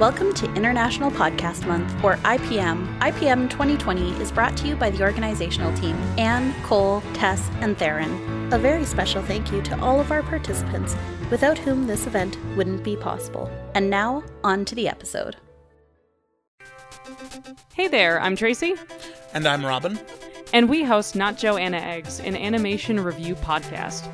Welcome 0.00 0.34
to 0.34 0.52
International 0.54 1.08
Podcast 1.08 1.68
Month, 1.68 2.02
or 2.02 2.16
IPM. 2.24 2.98
IPM 2.98 3.48
2020 3.48 4.20
is 4.20 4.32
brought 4.32 4.56
to 4.56 4.66
you 4.66 4.74
by 4.74 4.90
the 4.90 5.04
organizational 5.04 5.72
team 5.74 5.94
Anne, 6.18 6.52
Cole, 6.64 7.00
Tess, 7.12 7.48
and 7.60 7.78
Theron. 7.78 8.52
A 8.52 8.58
very 8.58 8.84
special 8.84 9.22
thank 9.22 9.52
you 9.52 9.62
to 9.62 9.80
all 9.80 10.00
of 10.00 10.10
our 10.10 10.24
participants, 10.24 10.96
without 11.30 11.56
whom 11.56 11.86
this 11.86 12.08
event 12.08 12.36
wouldn't 12.56 12.82
be 12.82 12.96
possible. 12.96 13.48
And 13.76 13.88
now, 13.88 14.24
on 14.42 14.64
to 14.64 14.74
the 14.74 14.88
episode. 14.88 15.36
Hey 17.72 17.86
there, 17.86 18.20
I'm 18.20 18.34
Tracy. 18.34 18.74
And 19.32 19.46
I'm 19.46 19.64
Robin. 19.64 19.96
And 20.52 20.68
we 20.68 20.82
host 20.82 21.14
Not 21.14 21.38
Joanna 21.38 21.78
Eggs, 21.78 22.18
an 22.18 22.34
animation 22.34 22.98
review 22.98 23.36
podcast. 23.36 24.10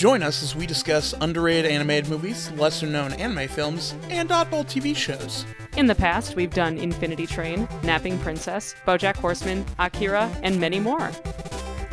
Join 0.00 0.22
us 0.22 0.42
as 0.42 0.56
we 0.56 0.66
discuss 0.66 1.12
underrated 1.20 1.70
animated 1.70 2.08
movies, 2.08 2.50
lesser 2.52 2.86
known 2.86 3.12
anime 3.12 3.46
films, 3.48 3.94
and 4.08 4.30
oddball 4.30 4.64
TV 4.64 4.96
shows. 4.96 5.44
In 5.76 5.88
the 5.88 5.94
past, 5.94 6.36
we've 6.36 6.54
done 6.54 6.78
Infinity 6.78 7.26
Train, 7.26 7.68
Napping 7.82 8.18
Princess, 8.20 8.74
Bojack 8.86 9.16
Horseman, 9.16 9.62
Akira, 9.78 10.34
and 10.42 10.58
many 10.58 10.80
more. 10.80 11.10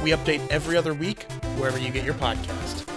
We 0.01 0.11
update 0.11 0.47
every 0.47 0.77
other 0.77 0.93
week 0.93 1.29
wherever 1.57 1.77
you 1.77 1.91
get 1.91 2.05
your 2.05 2.13
podcast. 2.13 2.87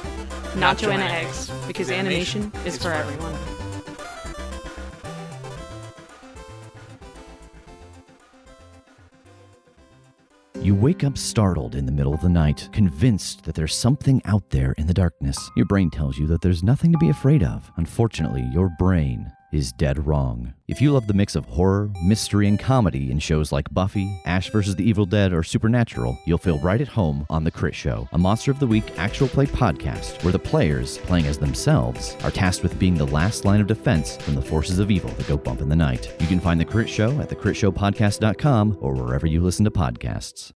Not, 0.55 0.57
Not 0.61 0.79
Joanna, 0.79 1.09
Joanna 1.09 1.27
Eggs, 1.27 1.47
because, 1.49 1.67
because 1.67 1.91
animation, 1.91 2.43
animation 2.43 2.67
is, 2.69 2.77
is 2.77 2.81
for 2.81 2.93
everyone. 2.93 3.33
everyone. 3.35 3.50
You 10.63 10.75
wake 10.75 11.05
up 11.05 11.17
startled 11.17 11.75
in 11.75 11.87
the 11.87 11.93
middle 11.93 12.13
of 12.13 12.21
the 12.21 12.29
night, 12.29 12.69
convinced 12.71 13.45
that 13.45 13.55
there's 13.55 13.75
something 13.75 14.21
out 14.27 14.51
there 14.51 14.73
in 14.77 14.87
the 14.87 14.93
darkness. 14.93 15.51
Your 15.57 15.65
brain 15.65 15.89
tells 15.89 16.19
you 16.19 16.27
that 16.27 16.43
there's 16.43 16.63
nothing 16.63 16.93
to 16.93 16.99
be 16.99 17.09
afraid 17.09 17.43
of. 17.43 17.71
Unfortunately, 17.79 18.47
your 18.53 18.69
brain 18.79 19.33
is 19.53 19.73
dead 19.73 20.07
wrong. 20.07 20.53
If 20.69 20.81
you 20.81 20.93
love 20.93 21.07
the 21.07 21.15
mix 21.15 21.35
of 21.35 21.45
horror, 21.47 21.91
mystery, 22.05 22.47
and 22.47 22.59
comedy 22.59 23.11
in 23.11 23.19
shows 23.19 23.53
like 23.53 23.73
Buffy, 23.73 24.21
Ash 24.25 24.51
vs. 24.51 24.77
the 24.77 24.89
Evil 24.89 25.07
Dead, 25.07 25.33
or 25.33 25.43
Supernatural, 25.43 26.19
you'll 26.25 26.39
feel 26.39 26.59
right 26.59 26.81
at 26.81 26.89
home 26.89 27.27
on 27.29 27.43
The 27.43 27.51
Crit 27.51 27.75
Show, 27.75 28.09
a 28.13 28.19
Monster 28.19 28.51
of 28.51 28.61
the 28.61 28.67
Week 28.67 28.85
actual 28.97 29.29
play 29.29 29.47
podcast 29.47 30.23
where 30.23 30.33
the 30.33 30.39
players, 30.39 30.99
playing 30.99 31.27
as 31.27 31.39
themselves, 31.39 32.17
are 32.23 32.31
tasked 32.31 32.63
with 32.63 32.79
being 32.79 32.95
the 32.95 33.07
last 33.07 33.45
line 33.45 33.61
of 33.61 33.67
defense 33.67 34.17
from 34.19 34.35
the 34.35 34.43
forces 34.43 34.79
of 34.79 34.91
evil 34.91 35.11
that 35.11 35.27
go 35.27 35.37
bump 35.37 35.61
in 35.61 35.69
the 35.69 35.77
night. 35.77 36.15
You 36.21 36.27
can 36.27 36.41
find 36.41 36.61
The 36.61 36.65
Crit 36.65 36.89
Show 36.89 37.19
at 37.21 37.29
thecritshowpodcast.com 37.29 38.79
or 38.81 38.95
wherever 38.95 39.27
you 39.27 39.41
listen 39.41 39.65
to 39.65 39.71
podcasts. 39.71 40.53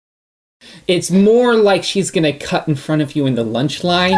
It's 0.88 1.12
more 1.12 1.56
like 1.56 1.84
she's 1.84 2.12
gonna 2.12 2.38
cut 2.38 2.68
in 2.68 2.76
front 2.76 3.02
of 3.02 3.16
you 3.16 3.26
in 3.26 3.36
the 3.36 3.44
lunch 3.44 3.84
line 3.84 4.18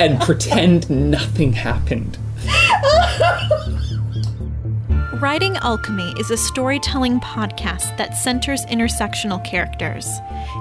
and 0.00 0.20
pretend 0.22 0.88
nothing 0.90 1.52
happened. 1.52 2.18
Writing 5.20 5.56
Alchemy 5.58 6.12
is 6.18 6.30
a 6.30 6.36
storytelling 6.36 7.18
podcast 7.20 7.96
that 7.96 8.16
centers 8.16 8.66
intersectional 8.66 9.42
characters, 9.42 10.06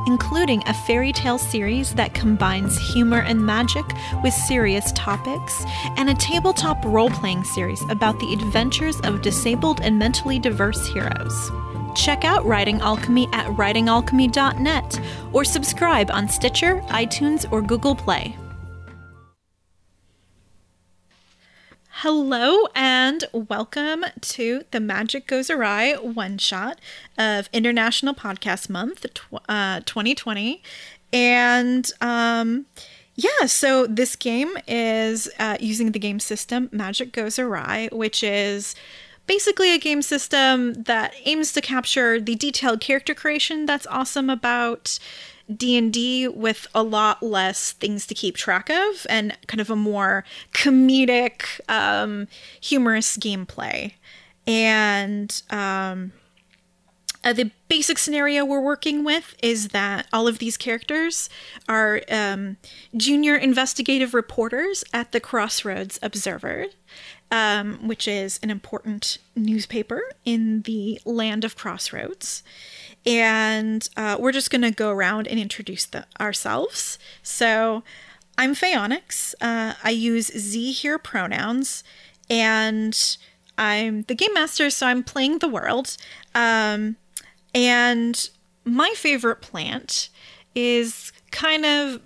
including 0.08 0.64
a 0.68 0.74
fairy 0.74 1.12
tale 1.12 1.38
series 1.38 1.94
that 1.96 2.14
combines 2.14 2.78
humor 2.78 3.22
and 3.22 3.46
magic 3.46 3.84
with 4.24 4.34
serious 4.34 4.92
topics, 4.94 5.66
and 5.98 6.10
a 6.10 6.14
tabletop 6.14 6.84
role 6.86 7.10
playing 7.10 7.44
series 7.44 7.82
about 7.90 8.18
the 8.20 8.32
adventures 8.32 9.00
of 9.02 9.22
disabled 9.22 9.82
and 9.82 10.00
mentally 10.00 10.40
diverse 10.40 10.88
heroes. 10.88 11.52
Check 11.96 12.26
out 12.26 12.44
Writing 12.46 12.82
Alchemy 12.82 13.28
at 13.34 13.46
writingalchemy.net 13.48 15.00
or 15.32 15.46
subscribe 15.46 16.10
on 16.12 16.28
Stitcher, 16.28 16.82
iTunes, 16.88 17.50
or 17.52 17.62
Google 17.62 17.96
Play. 17.96 18.36
Hello 21.98 22.68
and 22.76 23.24
welcome 23.32 24.04
to 24.20 24.64
the 24.72 24.82
Magic 24.82 25.26
Goes 25.26 25.50
Awry 25.50 25.94
one 25.94 26.38
shot 26.38 26.82
of 27.18 27.48
International 27.54 28.14
Podcast 28.14 28.70
Month 28.70 29.06
uh, 29.48 29.80
2020. 29.86 30.62
And 31.14 31.90
um, 32.02 32.66
yeah, 33.16 33.46
so 33.46 33.86
this 33.86 34.16
game 34.16 34.58
is 34.68 35.30
uh, 35.40 35.58
using 35.60 35.92
the 35.92 36.00
game 36.00 36.20
system 36.20 36.68
Magic 36.72 37.14
Goes 37.14 37.38
Awry, 37.38 37.88
which 37.92 38.24
is 38.24 38.76
basically 39.28 39.74
a 39.74 39.78
game 39.78 40.02
system 40.02 40.74
that 40.74 41.14
aims 41.26 41.52
to 41.54 41.62
capture 41.62 42.20
the 42.20 42.36
detailed 42.36 42.82
character 42.82 43.14
creation 43.14 43.66
that's 43.66 43.88
awesome 43.88 44.30
about 44.30 45.00
D&D 45.54 46.28
with 46.28 46.68
a 46.74 46.84
lot 46.84 47.22
less 47.22 47.74
things 47.74 48.08
to 48.08 48.14
keep 48.14 48.36
track 48.36 48.70
of 48.70 49.06
and 49.10 49.38
kind 49.48 49.60
of 49.60 49.70
a 49.70 49.76
more 49.76 50.24
comedic, 50.54 51.60
um, 51.70 52.28
humorous 52.62 53.18
gameplay. 53.18 53.94
And 54.48 55.42
um, 55.50 56.14
uh, 57.24 57.34
the 57.34 57.52
basic 57.70 57.98
scenario 57.98 58.44
we're 58.44 58.60
working 58.60 59.04
with 59.04 59.36
is 59.42 59.70
that 59.70 60.08
all 60.12 60.28
of 60.28 60.40
these 60.40 60.58
characters 60.58 61.30
are 61.70 62.02
um, 62.12 62.58
junior 62.96 63.36
investigative 63.36 64.14
reporters 64.14 64.84
at 64.94 65.12
the 65.12 65.20
Crossroads 65.20 66.00
Observer, 66.02 66.68
um, 67.34 67.86
which 67.86 68.08
is 68.08 68.40
an 68.42 68.50
important 68.50 69.18
newspaper 69.36 70.02
in 70.24 70.62
the 70.62 71.02
land 71.04 71.44
of 71.44 71.58
Crossroads 71.58 72.44
and 73.06 73.88
uh, 73.98 74.18
we're 74.20 74.32
just 74.32 74.50
going 74.50 74.62
to 74.62 74.72
go 74.72 74.90
around 74.90 75.28
and 75.28 75.40
introduce 75.40 75.86
the, 75.86 76.06
ourselves. 76.20 76.98
So, 77.22 77.84
I'm 78.38 78.56
Phaonix. 78.56 79.36
Uh, 79.42 79.74
I 79.84 79.90
use 79.90 80.28
ze 80.28 80.74
hir 80.74 80.98
pronouns, 80.98 81.84
and 82.30 83.18
I'm 83.58 84.04
the 84.04 84.16
game 84.16 84.34
master, 84.34 84.70
so 84.70 84.88
I'm 84.88 85.04
playing 85.04 85.40
the 85.40 85.48
world. 85.48 85.98
Um, 86.34 86.96
and 87.54 88.30
my 88.66 88.94
favorite 88.96 89.42
plant 89.42 90.10
is 90.56 91.12
kind 91.32 91.66
of 91.66 92.02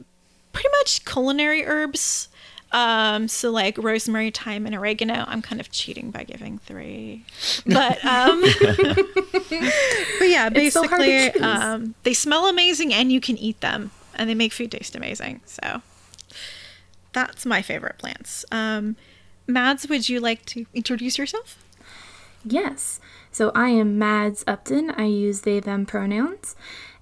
pretty 0.51 0.69
much 0.79 1.05
culinary 1.05 1.65
herbs. 1.65 2.26
Um, 2.72 3.28
so 3.28 3.50
like 3.50 3.78
rosemary, 3.78 4.29
thyme, 4.31 4.66
and 4.66 4.75
oregano. 4.75 5.23
I'm 5.28 5.41
kind 5.41 5.61
of 5.61 5.72
cheating 5.72 6.11
by 6.11 6.23
giving 6.23 6.57
three, 6.59 7.23
but 7.66 8.03
um, 8.03 8.41
but 8.61 10.28
yeah, 10.28 10.50
basically, 10.50 11.31
so 11.31 11.44
um, 11.44 11.95
they 12.03 12.13
smell 12.13 12.47
amazing 12.47 12.94
and 12.94 13.11
you 13.11 13.22
can 13.22 13.38
eat 13.38 13.61
them, 13.61 13.91
and 14.16 14.29
they 14.29 14.35
make 14.35 14.51
food 14.51 14.72
taste 14.72 14.95
amazing. 14.95 15.41
So 15.45 15.81
that's 17.13 17.45
my 17.45 17.61
favorite 17.61 17.97
plants. 17.97 18.44
Um, 18.51 18.97
Mads, 19.47 19.88
would 19.88 20.09
you 20.09 20.19
like 20.19 20.45
to 20.47 20.66
introduce 20.73 21.17
yourself? 21.17 21.63
Yes. 22.44 23.00
So 23.31 23.51
I 23.56 23.69
am 23.69 23.97
Mads 23.97 24.44
Upton. 24.45 24.91
I 24.91 25.06
use 25.06 25.41
they 25.41 25.59
them 25.59 25.85
pronouns. 25.85 26.56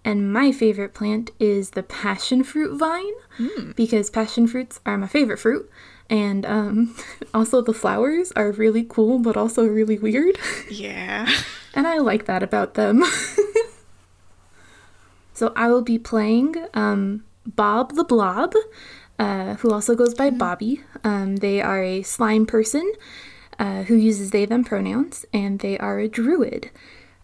And 0.06 0.32
my 0.32 0.52
favorite 0.52 0.94
plant 0.94 1.32
is 1.40 1.72
the 1.72 1.82
passion 1.82 2.44
fruit 2.44 2.78
vine 2.78 3.14
mm. 3.40 3.76
because 3.76 4.12
passion 4.12 4.46
fruits 4.46 4.80
are 4.86 5.00
my 5.00 5.08
favorite 5.08 5.40
fruit. 5.40 5.68
And 6.12 6.46
um, 6.46 6.96
also, 7.34 7.62
the 7.62 7.74
flowers 7.74 8.32
are 8.34 8.52
really 8.52 8.86
cool, 8.88 9.18
but 9.18 9.36
also 9.36 9.66
really 9.66 9.98
weird. 9.98 10.38
Yeah. 10.70 11.28
and 11.74 11.88
I 11.88 11.98
like 11.98 12.26
that 12.26 12.44
about 12.44 12.76
them. 12.76 13.04
so, 15.34 15.52
I 15.56 15.70
will 15.70 15.82
be 15.82 15.98
playing 15.98 16.56
um, 16.76 17.26
Bob 17.48 17.96
the 17.96 18.04
Blob, 18.04 18.54
uh, 19.18 19.56
who 19.56 19.72
also 19.72 19.96
goes 19.96 20.14
by 20.14 20.30
mm. 20.30 20.38
Bobby. 20.38 20.84
Um, 21.04 21.38
they 21.38 21.62
are 21.62 21.82
a 21.82 22.04
slime 22.04 22.46
person 22.46 22.94
uh, 23.58 23.84
who 23.84 23.96
uses 23.96 24.30
they 24.30 24.46
them 24.46 24.64
pronouns, 24.64 25.26
and 25.34 25.60
they 25.60 25.80
are 25.80 25.98
a 25.98 26.08
druid. 26.08 26.70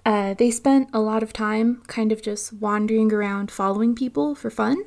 Uh, 0.06 0.34
they 0.34 0.50
spent 0.50 0.90
a 0.94 1.00
lot 1.00 1.22
of 1.22 1.32
time 1.32 1.82
kind 1.88 2.12
of 2.12 2.22
just 2.22 2.54
wandering 2.54 3.14
around 3.14 3.52
following 3.52 3.94
people 3.94 4.34
for 4.34 4.50
fun. 4.50 4.84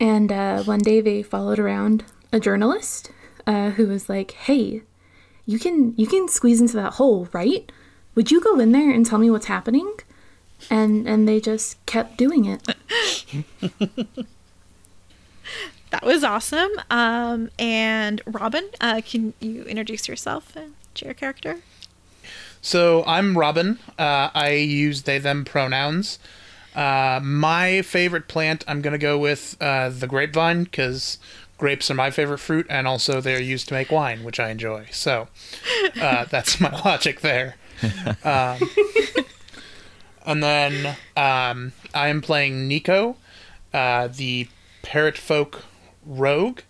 And 0.00 0.32
uh, 0.32 0.62
one 0.62 0.78
day 0.78 1.00
they 1.00 1.22
followed 1.22 1.58
around 1.58 2.04
a 2.32 2.40
journalist 2.40 3.10
uh, 3.46 3.70
who 3.70 3.86
was 3.86 4.08
like, 4.08 4.30
"Hey, 4.32 4.82
you 5.44 5.58
can 5.58 5.94
you 5.96 6.06
can 6.06 6.28
squeeze 6.28 6.60
into 6.60 6.76
that 6.76 6.94
hole, 6.94 7.28
right? 7.32 7.70
Would 8.14 8.30
you 8.30 8.40
go 8.40 8.58
in 8.58 8.72
there 8.72 8.90
and 8.90 9.04
tell 9.04 9.18
me 9.18 9.30
what's 9.30 9.46
happening?" 9.46 9.92
And 10.70 11.06
and 11.06 11.28
they 11.28 11.40
just 11.40 11.84
kept 11.84 12.16
doing 12.16 12.46
it. 12.46 12.62
that 15.90 16.04
was 16.04 16.24
awesome. 16.24 16.70
Um, 16.90 17.50
and 17.58 18.22
Robin, 18.26 18.70
uh, 18.80 19.02
can 19.04 19.34
you 19.40 19.64
introduce 19.64 20.08
yourself 20.08 20.56
and 20.56 20.74
your 20.96 21.12
character? 21.12 21.58
So 22.64 23.02
I'm 23.06 23.36
Robin. 23.36 23.80
Uh, 23.98 24.30
I 24.32 24.52
use 24.52 25.02
they 25.02 25.18
them 25.18 25.44
pronouns. 25.44 26.20
Uh, 26.76 27.20
my 27.22 27.82
favorite 27.82 28.28
plant, 28.28 28.64
I'm 28.68 28.80
gonna 28.80 28.98
go 28.98 29.18
with 29.18 29.56
uh, 29.60 29.88
the 29.90 30.06
grapevine 30.06 30.64
because 30.64 31.18
grapes 31.58 31.90
are 31.90 31.94
my 31.94 32.10
favorite 32.10 32.38
fruit, 32.38 32.66
and 32.70 32.86
also 32.86 33.20
they're 33.20 33.42
used 33.42 33.66
to 33.68 33.74
make 33.74 33.90
wine, 33.90 34.22
which 34.22 34.38
I 34.38 34.50
enjoy. 34.50 34.86
So 34.92 35.26
uh, 36.00 36.24
that's 36.30 36.60
my 36.60 36.70
logic 36.84 37.20
there. 37.20 37.56
Um, 38.24 38.60
and 40.24 40.40
then 40.40 40.96
um, 41.16 41.72
I 41.92 42.06
am 42.08 42.20
playing 42.20 42.68
Nico, 42.68 43.16
uh, 43.74 44.06
the 44.06 44.46
parrot 44.82 45.18
folk 45.18 45.64
rogue. 46.06 46.60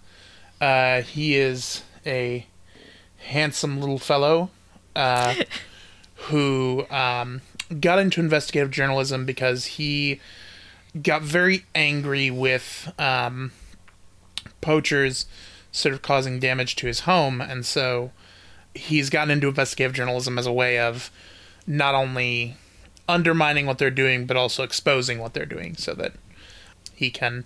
Uh, 0.59 1.03
he 1.03 1.37
is 1.37 1.83
a 2.07 2.47
handsome 3.19 3.79
little 3.79 3.99
fellow 3.99 4.49
uh, 4.97 5.35
who 6.25 6.87
um, 6.91 7.41
got 7.81 7.99
into 7.99 8.21
investigative 8.21 8.71
journalism 8.71 9.25
because 9.25 9.65
he 9.65 10.21
got 11.01 11.23
very 11.23 11.65
angry 11.75 12.31
with 12.31 12.93
um, 12.99 13.53
poachers 14.61 15.27
sort 15.73 15.95
of 15.95 16.03
causing 16.03 16.39
damage 16.39 16.77
to 16.77 16.87
his 16.87 17.01
home, 17.01 17.41
and 17.41 17.65
so 17.65 18.13
he's 18.75 19.11
gotten 19.11 19.31
into 19.31 19.49
investigative 19.49 19.95
journalism 19.95 20.39
as 20.39 20.47
a 20.47 20.53
way 20.53 20.79
of 20.79 21.11
not 21.67 21.95
only 21.95 22.57
undermining 23.09 23.67
what 23.67 23.79
they're 23.79 23.91
doing, 23.91 24.27
but 24.27 24.37
also 24.37 24.63
exposing 24.63 25.19
what 25.19 25.35
they're 25.35 25.47
doing 25.47 25.75
so 25.77 25.95
that 25.95 26.13
he 26.95 27.11
can 27.11 27.45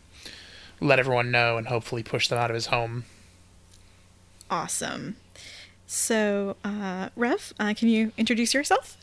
let 0.81 0.99
everyone 0.99 1.31
know 1.31 1.57
and 1.57 1.69
hopefully 1.69 2.03
push 2.03 2.29
them 2.29 2.39
out 2.39 2.51
of 2.51 2.55
his 2.55 2.67
home. 2.67 3.05
Awesome. 4.51 5.17
So, 5.87 6.57
uh, 6.65 7.11
Rev, 7.17 7.53
uh, 7.61 7.75
can 7.77 7.89
you 7.89 8.13
introduce 8.17 8.53
yourself? 8.55 8.97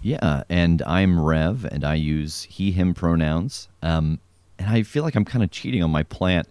Yeah, 0.00 0.44
and 0.48 0.82
I'm 0.82 1.18
Rev, 1.20 1.64
and 1.64 1.84
I 1.84 1.94
use 1.94 2.44
he, 2.44 2.70
him 2.70 2.94
pronouns. 2.94 3.68
Um, 3.82 4.20
and 4.58 4.70
I 4.70 4.82
feel 4.82 5.02
like 5.02 5.16
I'm 5.16 5.24
kind 5.24 5.42
of 5.42 5.50
cheating 5.50 5.82
on 5.82 5.90
my 5.90 6.04
plant 6.04 6.48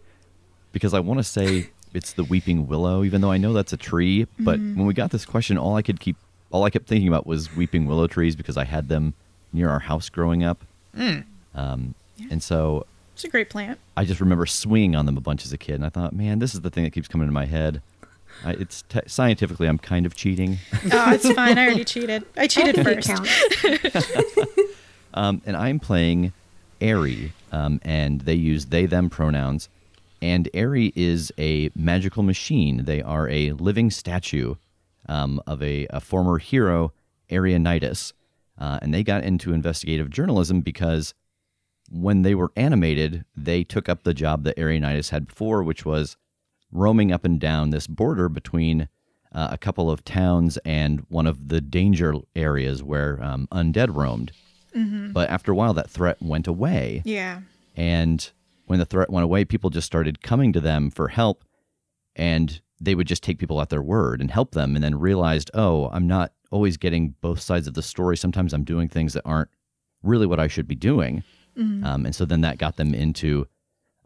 because 0.74 0.94
I 0.94 1.00
want 1.00 1.20
to 1.20 1.24
say 1.24 1.70
it's 1.94 2.14
the 2.14 2.26
weeping 2.26 2.68
willow, 2.68 3.04
even 3.04 3.22
though 3.22 3.32
I 3.32 3.38
know 3.38 3.54
that's 3.54 3.72
a 3.72 3.78
tree. 3.78 4.28
But 4.38 4.60
when 4.60 4.86
we 4.86 4.94
got 4.94 5.12
this 5.12 5.26
question, 5.26 5.58
all 5.58 5.76
I 5.76 5.82
could 5.82 6.00
keep, 6.00 6.18
all 6.52 6.64
I 6.66 6.70
kept 6.70 6.88
thinking 6.88 7.08
about 7.08 7.26
was 7.26 7.56
weeping 7.56 7.86
willow 7.86 8.08
trees 8.08 8.36
because 8.36 8.58
I 8.58 8.66
had 8.66 8.90
them 8.90 9.14
near 9.54 9.70
our 9.70 9.80
house 9.80 10.10
growing 10.10 10.44
up. 10.44 10.66
Um, 11.56 11.96
And 12.30 12.44
so 12.44 12.86
It's 13.14 13.24
a 13.24 13.30
great 13.30 13.50
plant. 13.50 13.80
I 13.96 14.04
just 14.04 14.20
remember 14.20 14.46
swinging 14.46 14.96
on 14.96 15.06
them 15.06 15.16
a 15.16 15.22
bunch 15.22 15.46
as 15.46 15.54
a 15.54 15.58
kid, 15.58 15.76
and 15.76 15.86
I 15.86 15.90
thought, 15.90 16.12
man, 16.14 16.40
this 16.40 16.54
is 16.54 16.62
the 16.62 16.70
thing 16.70 16.84
that 16.84 16.92
keeps 16.92 17.08
coming 17.08 17.28
to 17.28 17.34
my 17.34 17.46
head. 17.46 17.82
I, 18.44 18.52
it's 18.52 18.84
te- 18.84 19.00
scientifically, 19.08 19.68
I'm 19.68 19.78
kind 19.78 20.06
of 20.06 20.16
cheating. 20.16 20.58
Oh, 20.92 21.14
it's 21.14 21.32
fine. 21.32 21.58
I 21.58 21.66
already 21.66 21.84
cheated. 21.86 22.26
I 22.38 22.48
cheated 22.48 22.76
think 22.76 22.88
it 22.88 23.04
first. 23.04 23.08
counts. 23.08 24.12
Um, 25.16 25.42
and 25.46 25.56
I'm 25.56 25.80
playing 25.80 26.34
Airy, 26.82 27.32
um, 27.54 27.80
and 27.84 28.20
they 28.22 28.34
use 28.34 28.66
they 28.66 28.86
them 28.86 29.10
pronouns. 29.10 29.70
And 30.22 30.50
Airy 30.54 30.92
is 30.94 31.32
a 31.38 31.70
magical 31.74 32.22
machine. 32.22 32.84
They 32.84 33.02
are 33.02 33.30
a 33.30 33.54
living 33.54 33.92
statue 33.92 34.56
um, 35.08 35.42
of 35.48 35.64
a, 35.64 35.88
a 35.90 36.02
former 36.02 36.38
hero, 36.38 36.92
Arianitis. 37.30 38.12
Uh, 38.58 38.80
and 38.82 38.94
they 38.94 39.04
got 39.04 39.24
into 39.24 39.54
investigative 39.54 40.10
journalism 40.10 40.60
because 40.62 41.14
when 41.90 42.24
they 42.24 42.36
were 42.36 42.52
animated, 42.56 43.24
they 43.38 43.64
took 43.64 43.88
up 43.88 44.04
the 44.04 44.14
job 44.14 44.44
that 44.44 44.58
Arianitis 44.58 45.12
had 45.12 45.28
before, 45.28 45.64
which 45.64 45.86
was 45.86 46.18
roaming 46.72 47.12
up 47.12 47.26
and 47.26 47.40
down 47.40 47.70
this 47.70 47.88
border 47.88 48.30
between 48.30 48.88
uh, 49.32 49.50
a 49.52 49.58
couple 49.58 49.92
of 49.92 50.04
towns 50.04 50.58
and 50.66 51.06
one 51.10 51.28
of 51.28 51.50
the 51.50 51.62
danger 51.62 52.16
areas 52.36 52.82
where 52.82 53.22
um, 53.22 53.48
undead 53.52 53.96
roamed. 53.96 54.32
But 55.14 55.30
after 55.30 55.52
a 55.52 55.56
while, 55.56 55.74
that 55.74 55.90
threat 55.90 56.22
went 56.22 56.48
away. 56.48 57.02
Yeah. 57.06 57.42
And 57.76 58.30
when 58.66 58.80
the 58.80 58.86
threat 58.86 59.10
went 59.10 59.24
away, 59.24 59.46
people 59.46 59.70
just 59.70 59.88
started 59.88 60.22
coming 60.22 60.52
to 60.54 60.60
them 60.60 60.90
for 60.90 61.08
help. 61.08 61.44
And 62.16 62.62
they 62.82 62.96
would 62.96 63.08
just 63.08 63.24
take 63.24 63.40
people 63.40 63.62
at 63.62 63.70
their 63.70 63.82
word 63.82 64.20
and 64.20 64.32
help 64.32 64.52
them. 64.52 64.76
And 64.76 64.84
then 64.84 65.00
realized, 65.00 65.50
oh, 65.54 65.90
I'm 65.94 66.08
not 66.08 66.34
always 66.52 66.78
getting 66.78 67.16
both 67.22 67.40
sides 67.40 67.68
of 67.68 67.74
the 67.74 67.82
story. 67.82 68.18
Sometimes 68.18 68.54
I'm 68.54 68.64
doing 68.64 68.90
things 68.90 69.14
that 69.14 69.24
aren't 69.26 69.50
really 70.04 70.26
what 70.26 70.40
I 70.40 70.48
should 70.48 70.68
be 70.68 70.76
doing. 70.76 71.24
Um, 71.86 72.06
and 72.06 72.14
so 72.16 72.26
then 72.26 72.42
that 72.42 72.58
got 72.58 72.76
them 72.76 72.94
into 72.94 73.48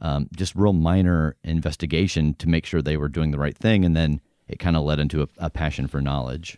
um, 0.02 0.28
just 0.36 0.56
real 0.56 0.74
minor 0.74 1.36
investigation 1.44 2.34
to 2.36 2.50
make 2.50 2.66
sure 2.66 2.82
they 2.82 2.98
were 2.98 3.10
doing 3.10 3.32
the 3.32 3.40
right 3.40 3.58
thing. 3.58 3.86
And 3.86 3.96
then 3.96 4.22
it 4.48 4.60
kind 4.60 4.76
of 4.76 4.84
led 4.84 5.00
into 5.00 5.22
a, 5.22 5.28
a 5.38 5.50
passion 5.50 5.88
for 5.88 6.02
knowledge. 6.02 6.58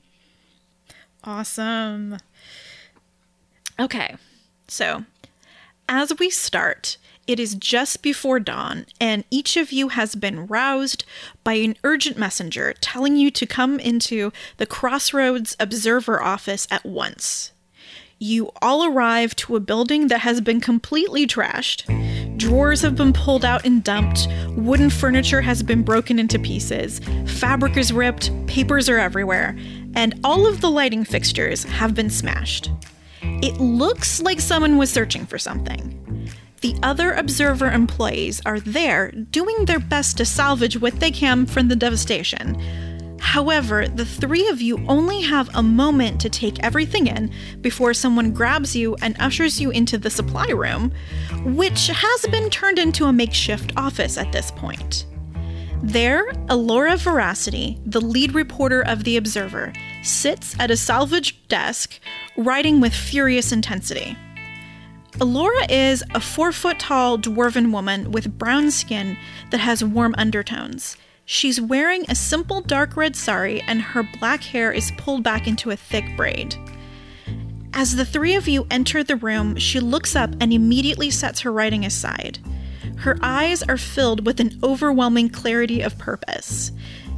Awesome. 1.23 2.17
Okay, 3.79 4.15
so 4.67 5.05
as 5.87 6.13
we 6.19 6.29
start, 6.29 6.97
it 7.27 7.39
is 7.39 7.55
just 7.55 8.01
before 8.01 8.39
dawn, 8.39 8.85
and 8.99 9.23
each 9.29 9.55
of 9.55 9.71
you 9.71 9.89
has 9.89 10.15
been 10.15 10.47
roused 10.47 11.05
by 11.43 11.53
an 11.53 11.75
urgent 11.83 12.17
messenger 12.17 12.73
telling 12.81 13.15
you 13.15 13.29
to 13.31 13.45
come 13.45 13.79
into 13.79 14.31
the 14.57 14.65
Crossroads 14.65 15.55
Observer 15.59 16.21
office 16.21 16.67
at 16.71 16.85
once. 16.85 17.51
You 18.23 18.51
all 18.61 18.85
arrive 18.85 19.35
to 19.37 19.55
a 19.55 19.59
building 19.59 20.09
that 20.09 20.19
has 20.19 20.41
been 20.41 20.61
completely 20.61 21.25
trashed. 21.25 22.37
Drawers 22.37 22.83
have 22.83 22.95
been 22.95 23.13
pulled 23.13 23.43
out 23.43 23.65
and 23.65 23.83
dumped, 23.83 24.27
wooden 24.49 24.91
furniture 24.91 25.41
has 25.41 25.63
been 25.63 25.81
broken 25.81 26.19
into 26.19 26.37
pieces, 26.37 27.01
fabric 27.25 27.77
is 27.77 27.91
ripped, 27.91 28.29
papers 28.45 28.87
are 28.89 28.99
everywhere, 28.99 29.57
and 29.95 30.19
all 30.23 30.45
of 30.45 30.61
the 30.61 30.69
lighting 30.69 31.03
fixtures 31.03 31.63
have 31.63 31.95
been 31.95 32.11
smashed. 32.11 32.69
It 33.23 33.59
looks 33.59 34.21
like 34.21 34.39
someone 34.39 34.77
was 34.77 34.91
searching 34.91 35.25
for 35.25 35.39
something. 35.39 36.29
The 36.61 36.75
other 36.83 37.13
observer 37.13 37.71
employees 37.71 38.39
are 38.45 38.59
there 38.59 39.09
doing 39.09 39.65
their 39.65 39.79
best 39.79 40.17
to 40.17 40.25
salvage 40.25 40.79
what 40.79 40.99
they 40.99 41.09
can 41.09 41.47
from 41.47 41.69
the 41.69 41.75
devastation. 41.75 42.55
However, 43.21 43.87
the 43.87 44.05
three 44.05 44.49
of 44.49 44.61
you 44.61 44.83
only 44.87 45.21
have 45.21 45.49
a 45.53 45.63
moment 45.63 46.19
to 46.21 46.29
take 46.29 46.59
everything 46.59 47.07
in 47.07 47.31
before 47.61 47.93
someone 47.93 48.33
grabs 48.33 48.75
you 48.75 48.95
and 48.95 49.15
ushers 49.19 49.61
you 49.61 49.69
into 49.69 49.97
the 49.97 50.09
supply 50.09 50.47
room, 50.47 50.91
which 51.45 51.87
has 51.87 52.25
been 52.25 52.49
turned 52.49 52.79
into 52.79 53.05
a 53.05 53.13
makeshift 53.13 53.71
office 53.77 54.17
at 54.17 54.31
this 54.33 54.51
point. 54.51 55.05
There, 55.83 56.31
Alora 56.49 56.97
Veracity, 56.97 57.79
the 57.85 58.01
lead 58.01 58.33
reporter 58.33 58.81
of 58.81 59.03
The 59.03 59.17
Observer, 59.17 59.71
sits 60.03 60.59
at 60.59 60.71
a 60.71 60.75
salvage 60.75 61.47
desk, 61.47 61.99
writing 62.35 62.81
with 62.81 62.93
furious 62.93 63.51
intensity. 63.51 64.17
Alora 65.19 65.71
is 65.71 66.03
a 66.15 66.19
four 66.19 66.51
foot 66.51 66.79
tall 66.79 67.17
dwarven 67.17 67.71
woman 67.71 68.11
with 68.11 68.37
brown 68.37 68.71
skin 68.71 69.15
that 69.51 69.59
has 69.59 69.83
warm 69.83 70.15
undertones. 70.17 70.97
She's 71.33 71.61
wearing 71.61 72.03
a 72.09 72.13
simple 72.13 72.59
dark 72.59 72.97
red 72.97 73.15
sari, 73.15 73.61
and 73.61 73.81
her 73.81 74.03
black 74.03 74.43
hair 74.43 74.69
is 74.69 74.91
pulled 74.97 75.23
back 75.23 75.47
into 75.47 75.71
a 75.71 75.77
thick 75.77 76.03
braid. 76.17 76.57
As 77.71 77.95
the 77.95 78.03
three 78.03 78.35
of 78.35 78.49
you 78.49 78.67
enter 78.69 79.01
the 79.01 79.15
room, 79.15 79.55
she 79.55 79.79
looks 79.79 80.13
up 80.13 80.35
and 80.41 80.51
immediately 80.51 81.09
sets 81.09 81.39
her 81.39 81.51
writing 81.53 81.85
aside. 81.85 82.39
Her 82.97 83.17
eyes 83.21 83.63
are 83.63 83.77
filled 83.77 84.25
with 84.25 84.41
an 84.41 84.59
overwhelming 84.61 85.29
clarity 85.29 85.79
of 85.79 85.97
purpose. 85.97 86.73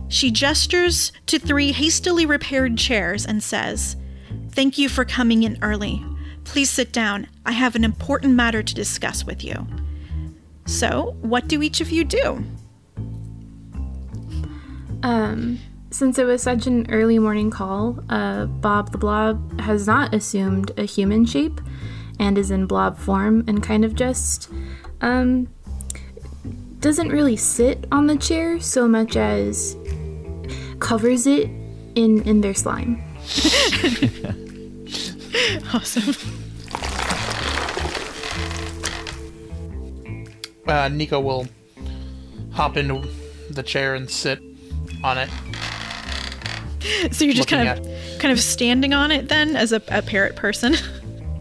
She 0.10 0.30
gestures 0.30 1.12
to 1.26 1.40
three 1.40 1.72
hastily 1.72 2.28
repaired 2.28 2.78
chairs 2.78 3.26
and 3.26 3.42
says, 3.42 3.96
Thank 4.52 4.78
you 4.78 4.90
for 4.90 5.06
coming 5.06 5.42
in 5.42 5.58
early. 5.64 6.06
Please 6.44 6.70
sit 6.70 6.94
down. 6.94 7.26
I 7.48 7.54
have 7.54 7.76
an 7.76 7.84
important 7.84 8.36
matter 8.36 8.62
to 8.62 8.76
discuss 8.76 9.26
with 9.26 9.44
you. 9.44 9.66
So, 10.68 11.18
what 11.22 11.48
do 11.48 11.64
each 11.64 11.82
of 11.82 11.90
you 11.90 12.04
do? 12.04 12.46
Um, 15.04 15.60
since 15.92 16.18
it 16.18 16.24
was 16.24 16.42
such 16.42 16.66
an 16.66 16.90
early 16.90 17.20
morning 17.20 17.52
call, 17.52 18.00
uh, 18.10 18.46
Bob 18.46 18.92
the 18.92 18.98
Blob 18.98 19.60
has 19.60 19.86
not 19.86 20.14
assumed 20.14 20.72
a 20.78 20.86
human 20.86 21.26
shape 21.26 21.62
and 22.20 22.38
is 22.38 22.50
in 22.50 22.66
blob 22.66 22.98
form 22.98 23.44
and 23.48 23.62
kind 23.62 23.84
of 23.86 23.94
just 23.96 24.50
um, 25.02 25.48
doesn't 26.80 27.10
really 27.10 27.36
sit 27.36 27.86
on 27.92 28.08
the 28.08 28.18
chair 28.18 28.60
so 28.60 28.88
much 28.88 29.16
as 29.16 29.76
covers 30.80 31.28
it 31.28 31.50
in 31.96 32.24
in 32.24 32.42
their 32.42 32.54
slime. 32.54 33.02
Awesome. 35.74 36.14
Uh, 40.68 40.88
Nico 40.90 41.20
will 41.20 41.48
hop 42.52 42.78
into 42.78 43.10
the 43.50 43.64
chair 43.64 43.96
and 43.96 44.08
sit 44.10 44.40
on 45.04 45.18
it. 45.18 45.30
So 47.12 47.26
you're 47.26 47.34
just 47.34 47.50
kind 47.50 47.68
of 47.70 48.20
kind 48.20 48.32
of 48.32 48.40
standing 48.40 48.94
on 48.94 49.12
it 49.12 49.30
then 49.30 49.56
as 49.56 49.72
a, 49.72 49.82
a 49.90 50.02
parrot 50.02 50.36
person. 50.36 50.76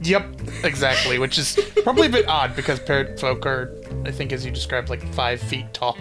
Yep, 0.05 0.65
exactly. 0.65 1.21
Which 1.21 1.39
is 1.39 1.57
probably 1.85 2.09
a 2.09 2.11
bit 2.11 2.27
odd 2.27 2.57
because 2.57 2.81
parrot 2.81 3.21
folk 3.21 3.47
are, 3.47 3.73
I 4.05 4.11
think, 4.11 4.33
as 4.33 4.45
you 4.45 4.51
described, 4.51 4.89
like 4.89 5.01
five 5.15 5.41
feet 5.41 5.73
tall. 5.73 5.97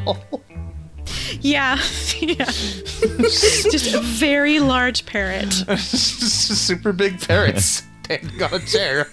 yeah. 1.40 1.76
yeah. 2.20 2.46
just 2.46 3.94
a 3.94 4.00
very 4.04 4.60
large 4.60 5.06
parrot. 5.06 5.54
Super 5.78 6.94
big 6.94 7.22
parrots 7.22 7.84
standing 8.06 8.42
on 8.42 8.54
a 8.56 8.60
chair. 8.60 9.08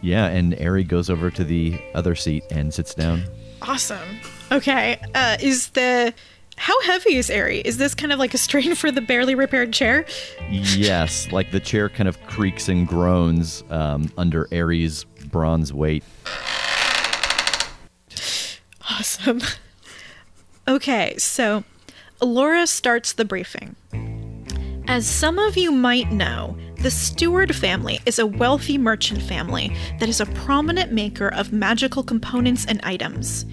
Yeah, 0.00 0.26
and 0.28 0.54
Airy 0.54 0.84
goes 0.84 1.10
over 1.10 1.30
to 1.30 1.44
the 1.44 1.78
other 1.94 2.14
seat 2.14 2.44
and 2.50 2.72
sits 2.72 2.94
down. 2.94 3.24
Awesome. 3.60 4.20
Okay. 4.52 5.00
Uh, 5.14 5.36
is 5.40 5.68
the 5.70 6.14
how 6.56 6.80
heavy 6.82 7.16
is 7.16 7.28
Airy? 7.30 7.60
Is 7.60 7.76
this 7.76 7.94
kind 7.94 8.12
of 8.12 8.18
like 8.18 8.32
a 8.34 8.38
strain 8.38 8.74
for 8.74 8.90
the 8.90 9.00
barely 9.00 9.34
repaired 9.34 9.72
chair? 9.72 10.06
Yes, 10.50 11.30
like 11.30 11.50
the 11.50 11.60
chair 11.60 11.88
kind 11.88 12.08
of 12.08 12.20
creaks 12.26 12.68
and 12.68 12.88
groans 12.88 13.62
um, 13.70 14.10
under 14.16 14.48
Airy's 14.50 15.04
bronze 15.04 15.72
weight. 15.72 16.02
Awesome. 18.88 19.40
Okay, 20.66 21.14
so 21.18 21.64
Alora 22.20 22.66
starts 22.66 23.12
the 23.12 23.24
briefing. 23.24 23.76
As 24.88 25.06
some 25.06 25.38
of 25.38 25.56
you 25.56 25.72
might 25.72 26.10
know, 26.12 26.56
the 26.80 26.90
Steward 26.90 27.54
family 27.54 28.00
is 28.06 28.18
a 28.18 28.26
wealthy 28.26 28.78
merchant 28.78 29.20
family 29.20 29.76
that 29.98 30.08
is 30.08 30.20
a 30.20 30.26
prominent 30.26 30.92
maker 30.92 31.28
of 31.28 31.52
magical 31.52 32.02
components 32.02 32.64
and 32.66 32.80
items. 32.84 33.44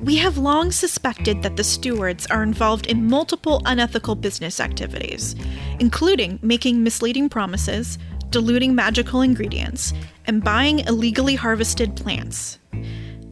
We 0.00 0.16
have 0.18 0.38
long 0.38 0.70
suspected 0.70 1.42
that 1.42 1.56
the 1.56 1.64
stewards 1.64 2.26
are 2.26 2.44
involved 2.44 2.86
in 2.86 3.08
multiple 3.08 3.62
unethical 3.64 4.14
business 4.14 4.60
activities, 4.60 5.34
including 5.80 6.38
making 6.40 6.84
misleading 6.84 7.28
promises, 7.28 7.98
diluting 8.30 8.76
magical 8.76 9.22
ingredients, 9.22 9.92
and 10.26 10.44
buying 10.44 10.80
illegally 10.80 11.34
harvested 11.34 11.96
plants. 11.96 12.58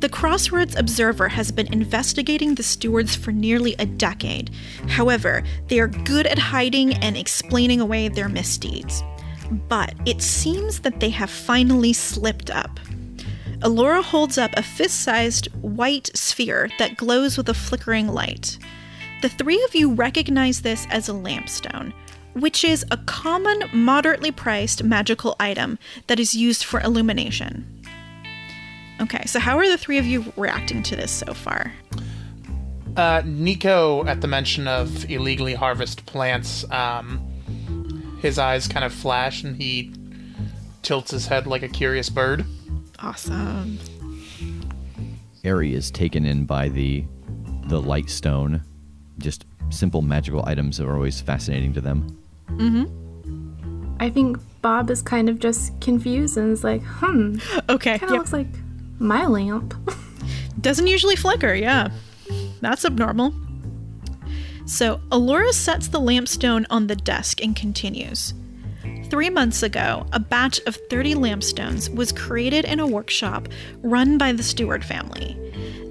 The 0.01 0.09
Crossroads 0.09 0.75
Observer 0.77 1.29
has 1.29 1.53
been 1.53 1.73
investigating 1.73 2.55
the 2.55 2.63
stewards 2.63 3.15
for 3.15 3.31
nearly 3.31 3.77
a 3.79 3.87
decade. 3.87 4.51
However, 4.89 5.45
they 5.69 5.79
are 5.79 5.89
good 5.89 6.27
at 6.27 6.39
hiding 6.39 6.95
and 6.95 7.17
explaining 7.17 7.81
away 7.81 8.09
their 8.09 8.29
misdeeds. 8.29 9.03
But 9.69 9.95
it 10.05 10.21
seems 10.21 10.81
that 10.81 10.99
they 10.99 11.11
have 11.11 11.31
finally 11.31 11.93
slipped 11.93 12.51
up. 12.51 12.81
Alora 13.63 14.03
holds 14.03 14.37
up 14.39 14.51
a 14.55 14.63
fist 14.63 15.01
sized 15.01 15.47
white 15.63 16.11
sphere 16.15 16.69
that 16.79 16.97
glows 16.97 17.37
with 17.37 17.49
a 17.49 17.55
flickering 17.55 18.09
light. 18.09 18.59
The 19.23 19.29
three 19.29 19.63
of 19.65 19.75
you 19.75 19.95
recognize 19.95 20.61
this 20.61 20.87
as 20.91 21.09
a 21.09 21.13
lampstone, 21.13 21.93
which 22.35 22.65
is 22.65 22.85
a 22.91 22.99
common, 22.99 23.63
moderately 23.73 24.31
priced 24.31 24.85
magical 24.85 25.37
item 25.41 25.79
that 26.07 26.21
is 26.21 26.35
used 26.35 26.65
for 26.65 26.81
illumination. 26.81 27.67
Okay, 29.01 29.25
so 29.27 29.41
how 29.41 29.59
are 29.59 29.69
the 29.69 29.79
three 29.79 29.99
of 29.99 30.07
you 30.07 30.33
reacting 30.37 30.83
to 30.85 30.97
this 30.97 31.13
so 31.13 31.33
far? 31.33 31.73
Uh, 32.97 33.23
Nico, 33.25 34.07
at 34.07 34.21
the 34.21 34.29
mention 34.29 34.69
of 34.69 35.11
illegally 35.11 35.55
harvest 35.55 36.07
plants, 36.07 36.71
um, 36.71 38.19
his 38.23 38.39
eyes 38.39 38.69
kind 38.69 38.85
of 38.85 38.93
flash 38.93 39.43
and 39.43 39.57
he 39.57 39.93
tilts 40.83 41.11
his 41.11 41.27
head 41.27 41.47
like 41.47 41.63
a 41.63 41.69
curious 41.69 42.09
bird. 42.09 42.45
Awesome. 43.01 43.79
Ari 45.45 45.75
is 45.75 45.91
taken 45.91 46.25
in 46.25 46.45
by 46.45 46.69
the 46.69 47.05
the 47.69 47.81
light 47.81 48.09
stone. 48.11 48.63
Just 49.19 49.45
simple 49.71 50.03
magical 50.03 50.45
items 50.47 50.81
are 50.81 50.95
always 50.95 51.21
fascinating 51.21 51.73
to 51.75 51.81
them. 51.81 52.17
Mhm. 52.53 52.91
I 53.99 54.11
think 54.11 54.39
Bob 54.63 54.91
is 54.91 55.03
kind 55.03 55.29
of 55.29 55.39
just 55.39 55.79
confused 55.81 56.37
and 56.37 56.53
is 56.53 56.63
like, 56.63 56.83
hmm, 56.85 57.39
Okay. 57.69 57.99
kind 57.99 58.03
of 58.05 58.11
yep. 58.11 58.19
looks 58.19 58.33
like 58.33 58.47
my 58.99 59.27
lamp. 59.27 59.75
Doesn't 60.61 60.87
usually 60.87 61.17
flicker, 61.17 61.55
yeah. 61.55 61.89
That's 62.61 62.85
abnormal. 62.85 63.35
So, 64.67 65.01
Alora 65.13 65.53
sets 65.53 65.89
the 65.89 66.01
lampstone 66.01 66.67
on 66.71 66.89
the 66.89 66.97
desk 66.97 67.41
and 67.43 67.55
continues. 67.57 68.35
Three 69.09 69.31
months 69.31 69.63
ago, 69.63 70.05
a 70.13 70.19
batch 70.19 70.59
of 70.67 70.77
30 70.91 71.15
lampstones 71.15 71.95
was 71.95 72.11
created 72.11 72.65
in 72.65 72.81
a 72.81 72.87
workshop 72.87 73.49
run 73.83 74.19
by 74.19 74.33
the 74.33 74.43
Stewart 74.43 74.83
family. 74.83 75.37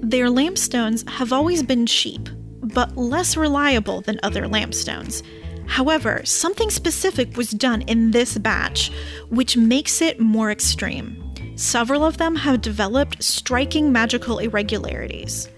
Their 0.02 0.26
lampstones 0.26 1.08
have 1.08 1.32
always 1.32 1.62
been 1.62 1.86
cheap, 1.86 2.28
but 2.60 2.94
less 2.94 3.34
reliable 3.34 4.02
than 4.02 4.20
other 4.22 4.42
lampstones. 4.42 5.22
However, 5.66 6.20
something 6.24 6.68
specific 6.68 7.38
was 7.38 7.50
done 7.50 7.82
in 7.82 8.10
this 8.10 8.36
batch, 8.36 8.92
which 9.30 9.56
makes 9.56 10.02
it 10.02 10.20
more 10.20 10.50
extreme. 10.50 11.22
Several 11.56 12.04
of 12.04 12.18
them 12.18 12.36
have 12.36 12.60
developed 12.60 13.22
striking 13.22 13.90
magical 13.92 14.38
irregularities. 14.38 15.48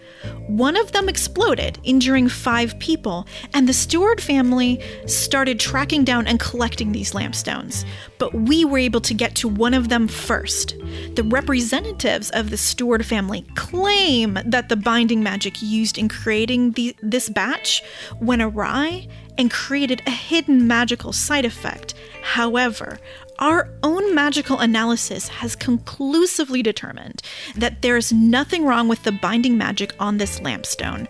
One 0.46 0.76
of 0.76 0.92
them 0.92 1.08
exploded, 1.08 1.78
injuring 1.84 2.28
five 2.28 2.78
people, 2.78 3.26
and 3.54 3.68
the 3.68 3.72
Stewart 3.72 4.20
family 4.20 4.82
started 5.06 5.60
tracking 5.60 6.04
down 6.04 6.26
and 6.26 6.40
collecting 6.40 6.92
these 6.92 7.12
lampstones. 7.12 7.84
But 8.18 8.34
we 8.34 8.64
were 8.64 8.78
able 8.78 9.00
to 9.02 9.14
get 9.14 9.34
to 9.36 9.48
one 9.48 9.74
of 9.74 9.88
them 9.88 10.08
first. 10.08 10.74
The 11.14 11.22
representatives 11.24 12.30
of 12.30 12.50
the 12.50 12.56
Stewart 12.56 13.04
family 13.04 13.42
claim 13.54 14.38
that 14.44 14.68
the 14.68 14.76
binding 14.76 15.22
magic 15.22 15.60
used 15.62 15.98
in 15.98 16.08
creating 16.08 16.72
the, 16.72 16.96
this 17.02 17.28
batch 17.28 17.82
went 18.20 18.42
awry 18.42 19.06
and 19.36 19.50
created 19.50 20.02
a 20.06 20.10
hidden 20.10 20.66
magical 20.66 21.12
side 21.12 21.44
effect. 21.44 21.94
However, 22.22 22.98
our 23.38 23.68
own 23.82 24.14
magical 24.14 24.58
analysis 24.58 25.28
has 25.28 25.54
conclusively 25.54 26.62
determined 26.62 27.22
that 27.54 27.82
there 27.82 27.96
is 27.96 28.12
nothing 28.12 28.64
wrong 28.64 28.88
with 28.88 29.02
the 29.04 29.12
binding 29.12 29.56
magic 29.56 29.94
on 30.00 30.18
this 30.18 30.40
lampstone, 30.40 31.06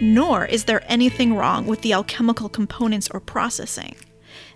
nor 0.00 0.44
is 0.44 0.64
there 0.64 0.84
anything 0.90 1.34
wrong 1.34 1.66
with 1.66 1.82
the 1.82 1.92
alchemical 1.92 2.48
components 2.48 3.08
or 3.10 3.20
processing. 3.20 3.96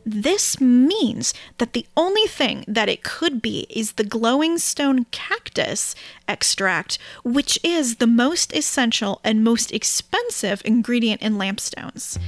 This 0.04 0.60
means 0.60 1.34
that 1.58 1.72
the 1.72 1.87
only 1.96 2.26
thing 2.26 2.64
that 2.66 2.88
it 2.88 3.04
could 3.04 3.42
be 3.42 3.66
is 3.68 3.92
the 3.92 4.04
glowing 4.04 4.58
stone 4.58 5.04
cactus 5.10 5.94
extract, 6.26 6.98
which 7.25 7.58
is 7.62 7.96
the 7.96 8.06
most 8.06 8.54
essential 8.54 9.20
and 9.22 9.44
most 9.44 9.70
expensive 9.72 10.62
ingredient 10.64 11.20
in 11.20 11.34
lampstones. 11.34 12.18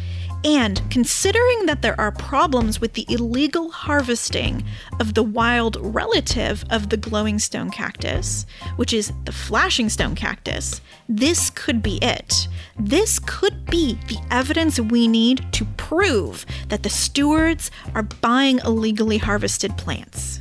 And 0.45 0.81
considering 0.91 1.67
that 1.67 1.83
there 1.83 2.01
are 2.01 2.13
problems 2.13 2.81
with 2.81 2.95
the 2.95 3.05
illegal 3.11 3.71
harvesting 3.71 4.65
of 4.99 5.13
the 5.13 5.23
wild 5.23 5.77
relative 5.81 6.65
of 6.71 6.89
the 6.89 6.97
glowing 6.97 7.39
stone 7.39 7.71
cactus, 7.71 8.47
which 8.77 8.95
is 8.95 9.13
the 9.25 9.33
flashing 9.33 9.91
stone 9.91 10.15
cactus, 10.15 10.81
this 11.09 11.51
could 11.51 11.83
be 11.83 11.99
it. 12.01 12.49
This 12.79 13.19
could 13.19 13.67
be 13.67 13.99
the 14.09 14.19
evidence 14.31 14.81
we 14.81 15.09
need 15.09 15.45
to 15.53 15.67
prove 15.77 16.47
that 16.69 16.85
the 16.85 16.89
stewards 16.89 17.71
are 17.95 18.05
buying 18.05 18.61
illegally 18.61 19.19
harvested 19.19 19.77
plants. 19.77 20.41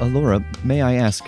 Alora, 0.00 0.44
may 0.64 0.82
I 0.82 0.94
ask, 0.94 1.24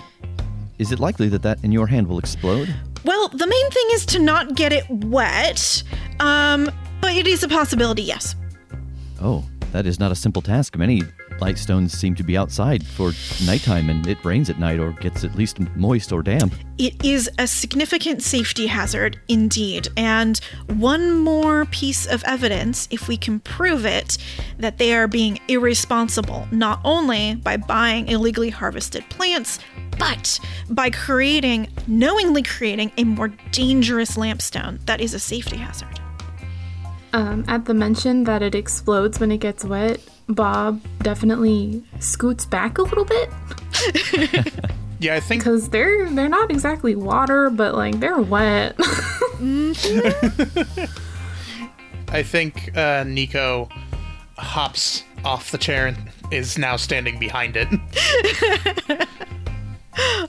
is 0.77 0.91
it 0.91 0.99
likely 0.99 1.29
that 1.29 1.41
that 1.43 1.63
in 1.63 1.71
your 1.71 1.87
hand 1.87 2.07
will 2.07 2.19
explode? 2.19 2.73
Well, 3.05 3.29
the 3.29 3.47
main 3.47 3.69
thing 3.71 3.87
is 3.91 4.05
to 4.07 4.19
not 4.19 4.55
get 4.55 4.73
it 4.73 4.83
wet, 4.89 5.83
um, 6.19 6.69
but 7.01 7.15
it 7.15 7.27
is 7.27 7.43
a 7.43 7.47
possibility, 7.47 8.03
yes. 8.03 8.35
Oh, 9.21 9.43
that 9.71 9.85
is 9.85 9.99
not 9.99 10.11
a 10.11 10.15
simple 10.15 10.41
task. 10.41 10.77
Many 10.77 11.03
light 11.39 11.57
stones 11.57 11.93
seem 11.93 12.15
to 12.15 12.23
be 12.23 12.37
outside 12.37 12.85
for 12.85 13.11
nighttime 13.45 13.89
and 13.89 14.05
it 14.07 14.23
rains 14.25 14.49
at 14.49 14.59
night 14.59 14.79
or 14.79 14.91
gets 14.93 15.23
at 15.23 15.35
least 15.35 15.59
moist 15.75 16.11
or 16.11 16.23
damp. 16.23 16.53
It 16.77 17.03
is 17.05 17.29
a 17.37 17.47
significant 17.47 18.23
safety 18.23 18.67
hazard 18.67 19.19
indeed. 19.27 19.87
And 19.97 20.39
one 20.67 21.19
more 21.19 21.65
piece 21.65 22.05
of 22.05 22.23
evidence, 22.23 22.87
if 22.91 23.07
we 23.07 23.17
can 23.17 23.39
prove 23.39 23.85
it, 23.85 24.17
that 24.57 24.77
they 24.77 24.93
are 24.93 25.07
being 25.07 25.39
irresponsible, 25.47 26.47
not 26.51 26.79
only 26.83 27.35
by 27.35 27.57
buying 27.57 28.07
illegally 28.07 28.49
harvested 28.49 29.07
plants, 29.09 29.59
but 29.99 30.39
by 30.69 30.89
creating, 30.89 31.67
knowingly 31.87 32.43
creating, 32.43 32.91
a 32.97 33.03
more 33.03 33.29
dangerous 33.51 34.15
lampstone 34.15 34.83
that 34.85 35.01
is 35.01 35.13
a 35.13 35.19
safety 35.19 35.57
hazard. 35.57 35.99
Um, 37.17 37.43
at 37.47 37.65
the 37.65 37.73
mention 37.73 38.25
that 38.25 38.43
it 38.43 38.53
explodes 38.53 39.19
when 39.19 39.31
it 39.31 39.39
gets 39.39 39.65
wet, 39.65 39.99
Bob 40.29 40.79
definitely 41.01 41.83
scoots 41.99 42.45
back 42.45 42.77
a 42.77 42.83
little 42.83 43.05
bit 43.05 43.29
Yeah, 44.99 45.15
I 45.15 45.19
think 45.19 45.41
because 45.41 45.69
they're 45.69 46.07
they're 46.11 46.29
not 46.29 46.51
exactly 46.51 46.95
water, 46.95 47.49
but 47.49 47.73
like 47.73 47.99
they're 47.99 48.21
wet. 48.21 48.75
I 52.09 52.21
think 52.23 52.77
uh, 52.77 53.03
Nico 53.03 53.67
hops 54.37 55.03
off 55.25 55.51
the 55.51 55.57
chair 55.57 55.87
and 55.87 55.97
is 56.31 56.59
now 56.59 56.75
standing 56.75 57.17
behind 57.19 57.57
it. 57.57 57.67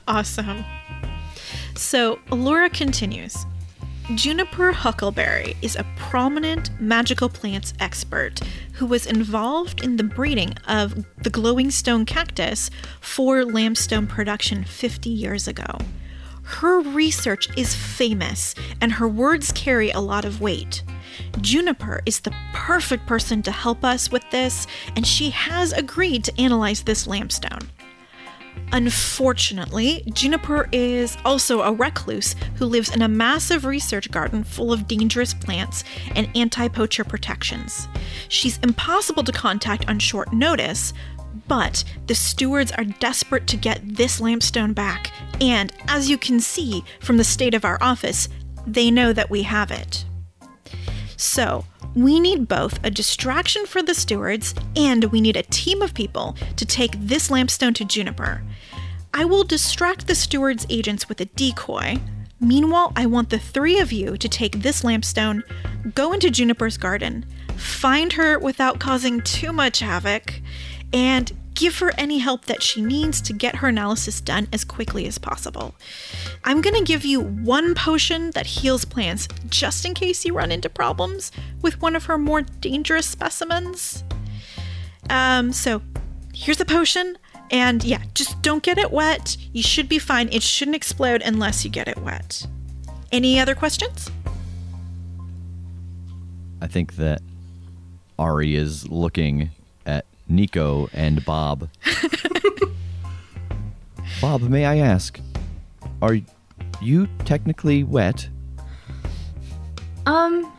Awesome. 0.07 0.65
So, 1.75 2.19
Alora 2.31 2.69
continues. 2.69 3.45
Juniper 4.15 4.71
Huckleberry 4.71 5.55
is 5.61 5.75
a 5.75 5.85
prominent 5.95 6.71
magical 6.81 7.29
plants 7.29 7.73
expert 7.79 8.39
who 8.73 8.87
was 8.87 9.05
involved 9.05 9.83
in 9.83 9.97
the 9.97 10.03
breeding 10.03 10.55
of 10.67 11.05
the 11.21 11.29
glowing 11.29 11.69
stone 11.69 12.07
cactus 12.07 12.71
for 12.99 13.43
lampstone 13.43 14.09
production 14.09 14.63
50 14.63 15.11
years 15.11 15.47
ago. 15.47 15.77
Her 16.41 16.79
research 16.79 17.55
is 17.55 17.75
famous 17.75 18.55
and 18.81 18.93
her 18.93 19.07
words 19.07 19.51
carry 19.51 19.91
a 19.91 19.99
lot 19.99 20.25
of 20.25 20.41
weight. 20.41 20.81
Juniper 21.39 22.01
is 22.07 22.21
the 22.21 22.33
perfect 22.51 23.05
person 23.05 23.43
to 23.43 23.51
help 23.51 23.85
us 23.85 24.11
with 24.11 24.23
this, 24.31 24.65
and 24.95 25.05
she 25.05 25.29
has 25.29 25.71
agreed 25.71 26.23
to 26.23 26.41
analyze 26.41 26.81
this 26.81 27.05
lampstone. 27.05 27.67
Unfortunately, 28.71 30.03
Juniper 30.13 30.69
is 30.71 31.17
also 31.25 31.61
a 31.61 31.73
recluse 31.73 32.35
who 32.55 32.65
lives 32.65 32.93
in 32.95 33.01
a 33.01 33.07
massive 33.07 33.65
research 33.65 34.11
garden 34.11 34.43
full 34.43 34.71
of 34.71 34.87
dangerous 34.87 35.33
plants 35.33 35.83
and 36.15 36.29
anti 36.35 36.67
poacher 36.67 37.03
protections. 37.03 37.87
She's 38.27 38.59
impossible 38.59 39.23
to 39.23 39.31
contact 39.31 39.89
on 39.89 39.97
short 39.97 40.31
notice, 40.33 40.93
but 41.47 41.83
the 42.07 42.15
stewards 42.15 42.71
are 42.73 42.83
desperate 42.83 43.47
to 43.47 43.57
get 43.57 43.81
this 43.83 44.19
lampstone 44.19 44.75
back, 44.75 45.11
and 45.41 45.73
as 45.87 46.09
you 46.09 46.17
can 46.17 46.39
see 46.39 46.83
from 46.99 47.17
the 47.17 47.23
state 47.23 47.55
of 47.55 47.65
our 47.65 47.79
office, 47.81 48.29
they 48.67 48.91
know 48.91 49.13
that 49.13 49.31
we 49.31 49.43
have 49.43 49.71
it. 49.71 50.05
So, 51.17 51.65
we 51.95 52.19
need 52.19 52.47
both 52.47 52.79
a 52.83 52.91
distraction 52.91 53.65
for 53.65 53.81
the 53.81 53.93
stewards 53.93 54.53
and 54.75 55.05
we 55.05 55.21
need 55.21 55.35
a 55.35 55.43
team 55.43 55.81
of 55.81 55.93
people 55.93 56.35
to 56.55 56.65
take 56.65 56.91
this 56.99 57.29
lampstone 57.29 57.73
to 57.75 57.85
Juniper. 57.85 58.43
I 59.13 59.25
will 59.25 59.43
distract 59.43 60.07
the 60.07 60.15
steward's 60.15 60.65
agents 60.69 61.09
with 61.09 61.19
a 61.19 61.25
decoy. 61.25 61.99
Meanwhile, 62.39 62.93
I 62.95 63.05
want 63.05 63.29
the 63.29 63.39
three 63.39 63.79
of 63.79 63.91
you 63.91 64.17
to 64.17 64.29
take 64.29 64.61
this 64.61 64.83
lampstone, 64.83 65.43
go 65.95 66.13
into 66.13 66.29
Juniper's 66.29 66.77
garden, 66.77 67.25
find 67.57 68.13
her 68.13 68.39
without 68.39 68.79
causing 68.79 69.21
too 69.21 69.51
much 69.51 69.79
havoc, 69.79 70.39
and 70.93 71.31
give 71.59 71.79
her 71.79 71.91
any 71.97 72.19
help 72.19 72.45
that 72.45 72.63
she 72.63 72.81
needs 72.81 73.19
to 73.19 73.33
get 73.33 73.57
her 73.57 73.67
analysis 73.67 74.21
done 74.21 74.47
as 74.53 74.63
quickly 74.63 75.05
as 75.05 75.17
possible. 75.17 75.75
I'm 76.45 76.61
gonna 76.61 76.83
give 76.83 77.03
you 77.03 77.19
one 77.19 77.75
potion 77.75 78.31
that 78.31 78.45
heals 78.45 78.85
plants 78.85 79.27
just 79.49 79.85
in 79.85 79.93
case 79.93 80.23
you 80.23 80.33
run 80.33 80.53
into 80.53 80.69
problems 80.69 81.33
with 81.61 81.81
one 81.81 81.97
of 81.97 82.05
her 82.05 82.17
more 82.17 82.43
dangerous 82.43 83.07
specimens. 83.07 84.05
Um, 85.09 85.51
so 85.51 85.81
here's 86.33 86.61
a 86.61 86.65
potion. 86.65 87.17
And 87.51 87.83
yeah, 87.83 88.03
just 88.13 88.41
don't 88.41 88.63
get 88.63 88.77
it 88.77 88.91
wet. 88.91 89.35
You 89.51 89.63
should 89.63 89.89
be 89.89 89.99
fine. 89.99 90.29
It 90.31 90.43
shouldn't 90.43 90.75
explode 90.75 91.21
unless 91.25 91.65
you 91.65 91.71
get 91.71 91.87
it 91.87 91.97
wet. 91.97 92.45
Any 93.11 93.39
other 93.39 93.55
questions? 93.55 94.09
I 96.61 96.67
think 96.67 96.95
that 96.97 97.21
Ari 98.17 98.55
is 98.55 98.87
looking 98.87 99.49
Nico 100.29 100.89
and 100.93 101.25
Bob. 101.25 101.69
Bob, 104.21 104.41
may 104.41 104.65
I 104.65 104.77
ask, 104.77 105.19
are 106.01 106.19
you 106.81 107.07
technically 107.25 107.83
wet? 107.83 108.27
Um, 110.05 110.51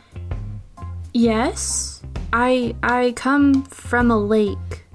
yes. 1.13 2.01
I 2.33 2.75
I 2.83 3.13
come 3.15 3.63
from 3.65 4.11
a 4.11 4.17
lake. 4.17 4.85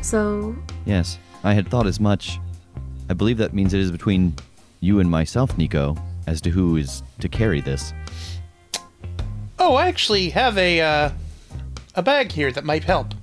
So, 0.00 0.56
Yes, 0.84 1.18
I 1.44 1.54
had 1.54 1.68
thought 1.68 1.86
as 1.86 2.00
much. 2.00 2.40
I 3.08 3.14
believe 3.14 3.38
that 3.38 3.54
means 3.54 3.72
it 3.74 3.80
is 3.80 3.92
between 3.92 4.34
you 4.80 4.98
and 4.98 5.08
myself, 5.08 5.56
Nico, 5.56 5.96
as 6.26 6.40
to 6.40 6.50
who 6.50 6.76
is 6.76 7.04
to 7.20 7.28
carry 7.28 7.60
this. 7.60 7.92
Oh, 9.60 9.76
I 9.76 9.86
actually 9.86 10.30
have 10.30 10.58
a 10.58 10.80
uh, 10.80 11.10
a 11.94 12.02
bag 12.02 12.32
here 12.32 12.50
that 12.50 12.64
might 12.64 12.82
help. 12.84 13.14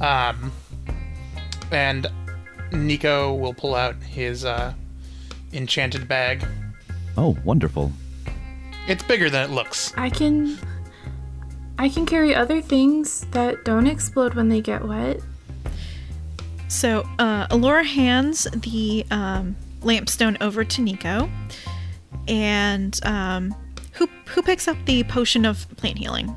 Um, 0.00 0.52
and 1.70 2.06
Nico 2.72 3.34
will 3.34 3.54
pull 3.54 3.74
out 3.74 3.96
his 4.02 4.44
uh, 4.44 4.72
enchanted 5.52 6.06
bag. 6.08 6.46
Oh, 7.16 7.36
wonderful. 7.44 7.92
It's 8.86 9.02
bigger 9.02 9.28
than 9.28 9.50
it 9.50 9.52
looks. 9.52 9.92
I 9.96 10.08
can 10.10 10.58
I 11.78 11.88
can 11.88 12.06
carry 12.06 12.34
other 12.34 12.60
things 12.60 13.26
that 13.32 13.64
don't 13.64 13.86
explode 13.86 14.34
when 14.34 14.48
they 14.48 14.60
get 14.60 14.86
wet. 14.86 15.20
So, 16.68 17.08
uh, 17.18 17.46
Alora 17.50 17.84
hands 17.84 18.46
the 18.52 19.06
um, 19.10 19.56
lampstone 19.80 20.36
over 20.40 20.64
to 20.64 20.82
Nico, 20.82 21.30
and 22.26 22.98
um, 23.04 23.54
who 23.92 24.08
who 24.26 24.42
picks 24.42 24.68
up 24.68 24.76
the 24.84 25.04
potion 25.04 25.44
of 25.44 25.66
plant 25.76 25.98
healing? 25.98 26.34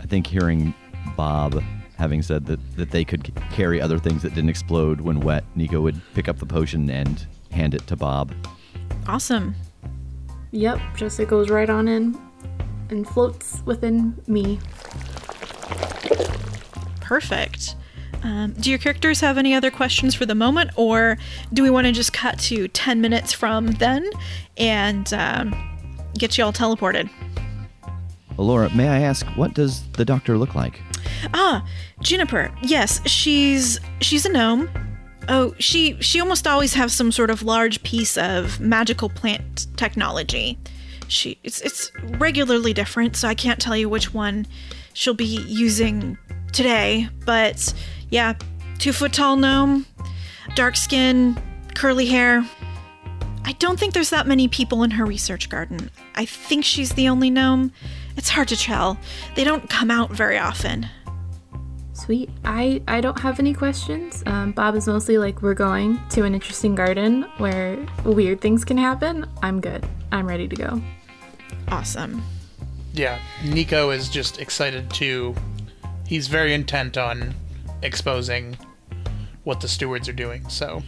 I 0.00 0.06
think 0.06 0.26
hearing 0.26 0.74
Bob 1.16 1.62
having 2.02 2.20
said 2.20 2.46
that, 2.46 2.58
that 2.76 2.90
they 2.90 3.04
could 3.04 3.32
carry 3.52 3.80
other 3.80 3.96
things 3.96 4.22
that 4.22 4.34
didn't 4.34 4.50
explode 4.50 5.00
when 5.00 5.20
wet, 5.20 5.44
Nico 5.54 5.80
would 5.80 6.00
pick 6.14 6.28
up 6.28 6.40
the 6.40 6.46
potion 6.46 6.90
and 6.90 7.24
hand 7.52 7.74
it 7.74 7.86
to 7.86 7.94
Bob. 7.94 8.34
Awesome. 9.06 9.54
Yep, 10.50 10.80
just 10.96 11.20
it 11.20 11.28
goes 11.28 11.48
right 11.48 11.70
on 11.70 11.86
in 11.86 12.20
and 12.90 13.06
floats 13.06 13.62
within 13.66 14.20
me. 14.26 14.58
Perfect. 17.00 17.76
Um, 18.24 18.52
do 18.54 18.68
your 18.70 18.80
characters 18.80 19.20
have 19.20 19.38
any 19.38 19.54
other 19.54 19.70
questions 19.70 20.16
for 20.16 20.26
the 20.26 20.34
moment, 20.34 20.72
or 20.74 21.18
do 21.52 21.62
we 21.62 21.70
want 21.70 21.86
to 21.86 21.92
just 21.92 22.12
cut 22.12 22.36
to 22.40 22.66
10 22.66 23.00
minutes 23.00 23.32
from 23.32 23.68
then 23.68 24.10
and 24.56 25.12
um, 25.14 25.78
get 26.18 26.36
you 26.36 26.44
all 26.44 26.52
teleported? 26.52 27.08
Alora, 28.38 28.74
may 28.74 28.88
I 28.88 29.00
ask, 29.00 29.26
what 29.36 29.54
does 29.54 29.86
the 29.92 30.04
doctor 30.04 30.38
look 30.38 30.54
like? 30.54 30.80
Ah, 31.34 31.66
Juniper. 32.00 32.50
Yes, 32.62 33.00
she's 33.08 33.78
she's 34.00 34.26
a 34.26 34.32
gnome. 34.32 34.68
Oh, 35.28 35.54
she 35.58 36.00
she 36.00 36.20
almost 36.20 36.46
always 36.46 36.74
has 36.74 36.94
some 36.94 37.12
sort 37.12 37.30
of 37.30 37.42
large 37.42 37.82
piece 37.82 38.16
of 38.16 38.60
magical 38.60 39.08
plant 39.08 39.66
technology. 39.76 40.58
She 41.08 41.38
it's 41.44 41.60
it's 41.60 41.92
regularly 42.18 42.72
different, 42.72 43.16
so 43.16 43.28
I 43.28 43.34
can't 43.34 43.60
tell 43.60 43.76
you 43.76 43.88
which 43.88 44.12
one 44.12 44.46
she'll 44.94 45.14
be 45.14 45.24
using 45.24 46.18
today. 46.52 47.08
But 47.24 47.72
yeah, 48.10 48.34
two 48.78 48.92
foot 48.92 49.12
tall 49.12 49.36
gnome, 49.36 49.86
dark 50.54 50.76
skin, 50.76 51.40
curly 51.74 52.06
hair. 52.06 52.44
I 53.44 53.52
don't 53.52 53.78
think 53.78 53.92
there's 53.92 54.10
that 54.10 54.26
many 54.26 54.48
people 54.48 54.82
in 54.82 54.92
her 54.92 55.04
research 55.04 55.48
garden. 55.48 55.90
I 56.14 56.24
think 56.24 56.64
she's 56.64 56.92
the 56.92 57.08
only 57.08 57.28
gnome. 57.30 57.72
It's 58.16 58.28
hard 58.28 58.48
to 58.48 58.56
tell. 58.56 58.98
They 59.34 59.44
don't 59.44 59.68
come 59.68 59.90
out 59.90 60.10
very 60.10 60.38
often. 60.38 60.88
Sweet. 61.92 62.30
I 62.44 62.82
I 62.88 63.00
don't 63.00 63.18
have 63.20 63.38
any 63.38 63.54
questions. 63.54 64.22
Um, 64.26 64.52
Bob 64.52 64.74
is 64.74 64.86
mostly 64.86 65.18
like 65.18 65.40
we're 65.42 65.54
going 65.54 66.00
to 66.10 66.24
an 66.24 66.34
interesting 66.34 66.74
garden 66.74 67.22
where 67.38 67.78
weird 68.04 68.40
things 68.40 68.64
can 68.64 68.76
happen. 68.76 69.26
I'm 69.42 69.60
good. 69.60 69.86
I'm 70.10 70.26
ready 70.26 70.48
to 70.48 70.56
go. 70.56 70.82
Awesome. 71.68 72.22
Yeah, 72.92 73.18
Nico 73.44 73.90
is 73.90 74.08
just 74.08 74.40
excited 74.40 74.90
to. 74.94 75.34
He's 76.06 76.28
very 76.28 76.52
intent 76.52 76.98
on 76.98 77.34
exposing 77.82 78.56
what 79.44 79.60
the 79.60 79.68
stewards 79.68 80.08
are 80.08 80.12
doing. 80.12 80.48
So 80.48 80.82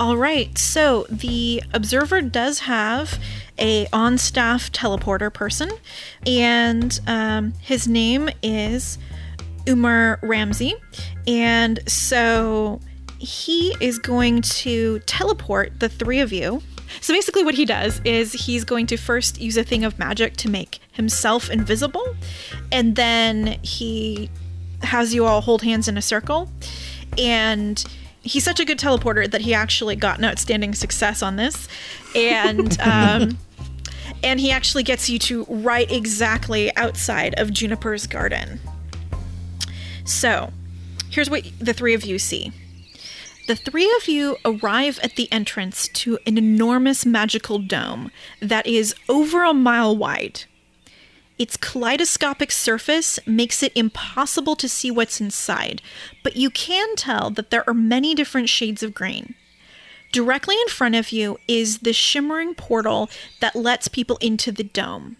All 0.00 0.16
right. 0.16 0.56
So 0.56 1.04
the 1.10 1.62
observer 1.74 2.22
does 2.22 2.60
have 2.60 3.22
a 3.58 3.86
on-staff 3.92 4.72
teleporter 4.72 5.30
person, 5.30 5.70
and 6.26 6.98
um, 7.06 7.52
his 7.60 7.86
name 7.86 8.30
is 8.42 8.96
Umar 9.68 10.18
Ramsey, 10.22 10.74
and 11.26 11.80
so 11.86 12.80
he 13.18 13.76
is 13.78 13.98
going 13.98 14.40
to 14.40 15.00
teleport 15.00 15.80
the 15.80 15.90
three 15.90 16.20
of 16.20 16.32
you. 16.32 16.62
So 17.02 17.12
basically, 17.12 17.44
what 17.44 17.54
he 17.54 17.66
does 17.66 18.00
is 18.02 18.32
he's 18.32 18.64
going 18.64 18.86
to 18.86 18.96
first 18.96 19.38
use 19.38 19.58
a 19.58 19.64
thing 19.64 19.84
of 19.84 19.98
magic 19.98 20.34
to 20.38 20.48
make 20.48 20.78
himself 20.92 21.50
invisible, 21.50 22.16
and 22.72 22.96
then 22.96 23.58
he 23.60 24.30
has 24.80 25.12
you 25.12 25.26
all 25.26 25.42
hold 25.42 25.60
hands 25.60 25.88
in 25.88 25.98
a 25.98 26.02
circle. 26.02 26.50
And 27.18 27.84
he's 28.22 28.44
such 28.44 28.60
a 28.60 28.64
good 28.64 28.78
teleporter 28.78 29.30
that 29.30 29.40
he 29.42 29.54
actually 29.54 29.96
got 29.96 30.18
an 30.18 30.24
outstanding 30.24 30.74
success 30.74 31.22
on 31.22 31.36
this. 31.36 31.68
And 32.14 32.80
um, 32.82 33.38
and 34.22 34.40
he 34.40 34.50
actually 34.50 34.82
gets 34.82 35.08
you 35.08 35.18
to 35.20 35.44
right 35.48 35.90
exactly 35.90 36.74
outside 36.76 37.38
of 37.38 37.52
Juniper's 37.52 38.06
garden. 38.06 38.60
So, 40.04 40.52
here's 41.10 41.30
what 41.30 41.44
the 41.58 41.72
three 41.72 41.94
of 41.94 42.04
you 42.04 42.18
see. 42.18 42.52
The 43.46 43.56
three 43.56 43.92
of 43.96 44.08
you 44.08 44.36
arrive 44.44 45.00
at 45.02 45.16
the 45.16 45.30
entrance 45.32 45.88
to 45.88 46.18
an 46.26 46.38
enormous 46.38 47.04
magical 47.04 47.58
dome 47.58 48.10
that 48.40 48.66
is 48.66 48.94
over 49.08 49.42
a 49.42 49.54
mile 49.54 49.96
wide. 49.96 50.44
Its 51.40 51.56
kaleidoscopic 51.56 52.52
surface 52.52 53.18
makes 53.24 53.62
it 53.62 53.72
impossible 53.74 54.54
to 54.54 54.68
see 54.68 54.90
what's 54.90 55.22
inside, 55.22 55.80
but 56.22 56.36
you 56.36 56.50
can 56.50 56.94
tell 56.96 57.30
that 57.30 57.48
there 57.48 57.66
are 57.66 57.72
many 57.72 58.14
different 58.14 58.50
shades 58.50 58.82
of 58.82 58.92
green. 58.92 59.34
Directly 60.12 60.54
in 60.56 60.68
front 60.68 60.96
of 60.96 61.12
you 61.12 61.38
is 61.48 61.78
the 61.78 61.94
shimmering 61.94 62.54
portal 62.54 63.08
that 63.40 63.56
lets 63.56 63.88
people 63.88 64.18
into 64.18 64.52
the 64.52 64.64
dome. 64.64 65.16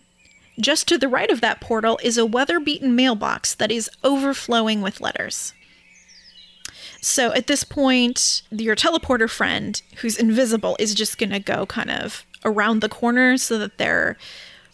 Just 0.61 0.87
to 0.89 0.99
the 0.99 1.09
right 1.09 1.31
of 1.31 1.41
that 1.41 1.59
portal 1.59 1.99
is 2.03 2.19
a 2.19 2.27
weather 2.27 2.61
beaten 2.61 2.95
mailbox 2.95 3.55
that 3.55 3.73
is 3.73 3.89
overflowing 4.05 4.83
with 4.83 5.01
letters. 5.01 5.55
So 7.01 7.33
at 7.33 7.47
this 7.47 7.65
point, 7.65 8.43
your 8.51 8.77
teleporter 8.77 9.31
friend, 9.31 9.81
who's 10.03 10.19
invisible, 10.19 10.77
is 10.79 10.95
just 10.95 11.17
going 11.17 11.31
to 11.31 11.41
go 11.41 11.65
kind 11.65 11.91
of 11.91 12.27
around 12.45 12.81
the 12.81 12.91
corner 12.91 13.39
so 13.39 13.57
that 13.57 13.79
they're 13.79 14.19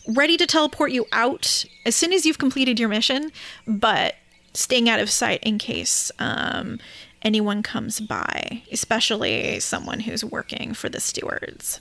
ready 0.07 0.37
to 0.37 0.47
teleport 0.47 0.93
you 0.93 1.07
out 1.13 1.65
as 1.85 1.95
soon 1.95 2.13
as 2.13 2.25
you've 2.25 2.39
completed 2.39 2.79
your 2.79 2.89
mission, 2.89 3.33
but 3.67 4.15
staying 4.55 4.89
out 4.89 5.01
of 5.01 5.11
sight 5.11 5.43
in 5.43 5.59
case 5.59 6.11
um, 6.19 6.79
anyone 7.23 7.63
comes 7.63 8.01
by, 8.01 8.63
especially 8.73 9.61
someone 9.61 10.01
who's 10.01 10.25
working 10.25 10.75
for 10.75 10.89
the 10.89 11.01
stewards. 11.01 11.81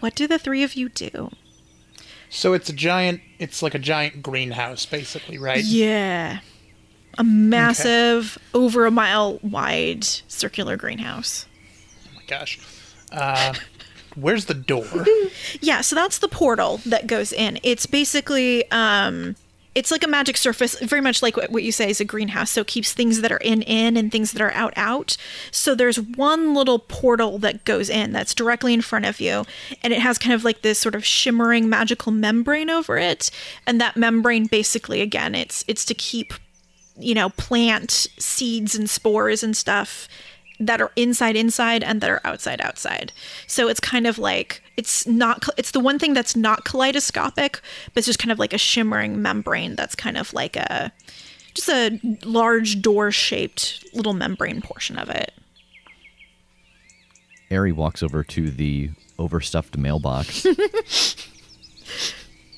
What 0.00 0.14
do 0.14 0.26
the 0.26 0.38
three 0.38 0.62
of 0.62 0.74
you 0.74 0.88
do? 0.88 1.30
So 2.30 2.54
it's 2.54 2.70
a 2.70 2.72
giant. 2.72 3.20
It's 3.38 3.62
like 3.62 3.74
a 3.74 3.78
giant 3.78 4.22
greenhouse, 4.22 4.86
basically, 4.86 5.36
right? 5.36 5.62
Yeah. 5.62 6.40
A 7.18 7.24
massive, 7.24 8.38
over 8.54 8.86
a 8.86 8.90
mile 8.90 9.38
wide 9.42 10.04
circular 10.04 10.78
greenhouse. 10.78 11.44
Oh 12.06 12.16
my 12.16 12.22
gosh. 12.26 12.58
Uh, 13.12 13.52
where's 14.16 14.46
the 14.46 14.54
door? 14.54 14.86
Yeah, 15.60 15.80
so 15.80 15.96
that's 15.96 16.18
the 16.18 16.28
portal 16.28 16.80
that 16.86 17.06
goes 17.06 17.32
in. 17.32 17.58
It's 17.62 17.86
basically 17.86 18.70
um 18.70 19.36
it's 19.74 19.90
like 19.90 20.04
a 20.04 20.08
magic 20.08 20.36
surface, 20.36 20.78
very 20.80 21.00
much 21.00 21.22
like 21.22 21.36
what, 21.36 21.50
what 21.50 21.62
you 21.62 21.72
say 21.72 21.88
is 21.88 22.00
a 22.00 22.04
greenhouse. 22.04 22.50
So 22.50 22.60
it 22.60 22.66
keeps 22.66 22.92
things 22.92 23.22
that 23.22 23.32
are 23.32 23.38
in 23.38 23.62
in 23.62 23.96
and 23.96 24.12
things 24.12 24.32
that 24.32 24.42
are 24.42 24.52
out 24.52 24.74
out. 24.76 25.16
So 25.50 25.74
there's 25.74 26.00
one 26.00 26.54
little 26.54 26.78
portal 26.78 27.38
that 27.38 27.64
goes 27.64 27.88
in 27.88 28.12
that's 28.12 28.34
directly 28.34 28.74
in 28.74 28.82
front 28.82 29.06
of 29.06 29.20
you, 29.20 29.44
and 29.82 29.92
it 29.92 30.00
has 30.00 30.18
kind 30.18 30.34
of 30.34 30.44
like 30.44 30.62
this 30.62 30.78
sort 30.78 30.94
of 30.94 31.04
shimmering 31.04 31.68
magical 31.68 32.12
membrane 32.12 32.70
over 32.70 32.98
it. 32.98 33.30
And 33.66 33.80
that 33.80 33.96
membrane 33.96 34.46
basically, 34.46 35.00
again, 35.00 35.34
it's 35.34 35.64
it's 35.66 35.84
to 35.86 35.94
keep 35.94 36.34
you 36.98 37.14
know 37.14 37.30
plant 37.30 37.90
seeds 38.18 38.74
and 38.74 38.88
spores 38.88 39.42
and 39.42 39.56
stuff 39.56 40.06
that 40.66 40.80
are 40.80 40.92
inside 40.96 41.36
inside 41.36 41.82
and 41.82 42.00
that 42.00 42.10
are 42.10 42.20
outside 42.24 42.60
outside. 42.60 43.12
So 43.46 43.68
it's 43.68 43.80
kind 43.80 44.06
of 44.06 44.18
like 44.18 44.62
it's 44.76 45.06
not 45.06 45.44
it's 45.56 45.72
the 45.72 45.80
one 45.80 45.98
thing 45.98 46.14
that's 46.14 46.36
not 46.36 46.64
kaleidoscopic, 46.64 47.60
but 47.92 47.98
it's 48.00 48.06
just 48.06 48.18
kind 48.18 48.32
of 48.32 48.38
like 48.38 48.52
a 48.52 48.58
shimmering 48.58 49.20
membrane 49.20 49.76
that's 49.76 49.94
kind 49.94 50.16
of 50.16 50.32
like 50.32 50.56
a 50.56 50.92
just 51.54 51.68
a 51.68 52.00
large 52.24 52.80
door 52.80 53.10
shaped 53.10 53.84
little 53.94 54.14
membrane 54.14 54.62
portion 54.62 54.98
of 54.98 55.10
it. 55.10 55.32
Ari 57.50 57.72
walks 57.72 58.02
over 58.02 58.24
to 58.24 58.50
the 58.50 58.90
overstuffed 59.18 59.76
mailbox. 59.76 60.42
this 60.42 61.26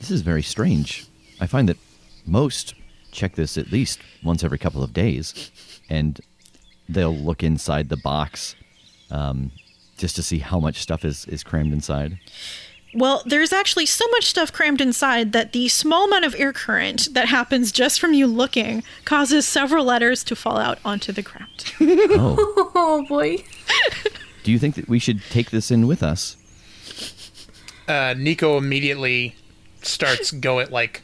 is 0.08 0.20
very 0.20 0.42
strange. 0.42 1.06
I 1.40 1.46
find 1.46 1.68
that 1.68 1.78
most 2.26 2.74
check 3.10 3.34
this 3.34 3.56
at 3.56 3.72
least 3.72 4.00
once 4.22 4.44
every 4.44 4.58
couple 4.58 4.82
of 4.82 4.92
days, 4.92 5.50
and 5.88 6.20
they'll 6.88 7.14
look 7.16 7.42
inside 7.42 7.88
the 7.88 7.96
box 7.96 8.54
um, 9.10 9.50
just 9.96 10.16
to 10.16 10.22
see 10.22 10.38
how 10.38 10.58
much 10.60 10.80
stuff 10.80 11.04
is, 11.04 11.24
is 11.26 11.42
crammed 11.42 11.72
inside. 11.72 12.18
Well, 12.96 13.22
there's 13.26 13.52
actually 13.52 13.86
so 13.86 14.06
much 14.12 14.26
stuff 14.26 14.52
crammed 14.52 14.80
inside 14.80 15.32
that 15.32 15.52
the 15.52 15.66
small 15.68 16.04
amount 16.04 16.24
of 16.26 16.34
air 16.38 16.52
current 16.52 17.08
that 17.12 17.26
happens 17.26 17.72
just 17.72 17.98
from 17.98 18.14
you 18.14 18.26
looking 18.28 18.84
causes 19.04 19.46
several 19.48 19.84
letters 19.84 20.22
to 20.24 20.36
fall 20.36 20.58
out 20.58 20.78
onto 20.84 21.10
the 21.12 21.22
ground. 21.22 21.50
Oh, 21.80 22.70
Oh 22.76 23.04
boy. 23.08 23.38
do 24.44 24.52
you 24.52 24.58
think 24.60 24.76
that 24.76 24.88
we 24.88 25.00
should 25.00 25.22
take 25.30 25.50
this 25.50 25.70
in 25.72 25.88
with 25.88 26.02
us? 26.04 26.36
Uh, 27.88 28.14
Nico 28.16 28.56
immediately 28.58 29.34
starts 29.82 30.30
going 30.30 30.66
at 30.66 30.72
like 30.72 31.02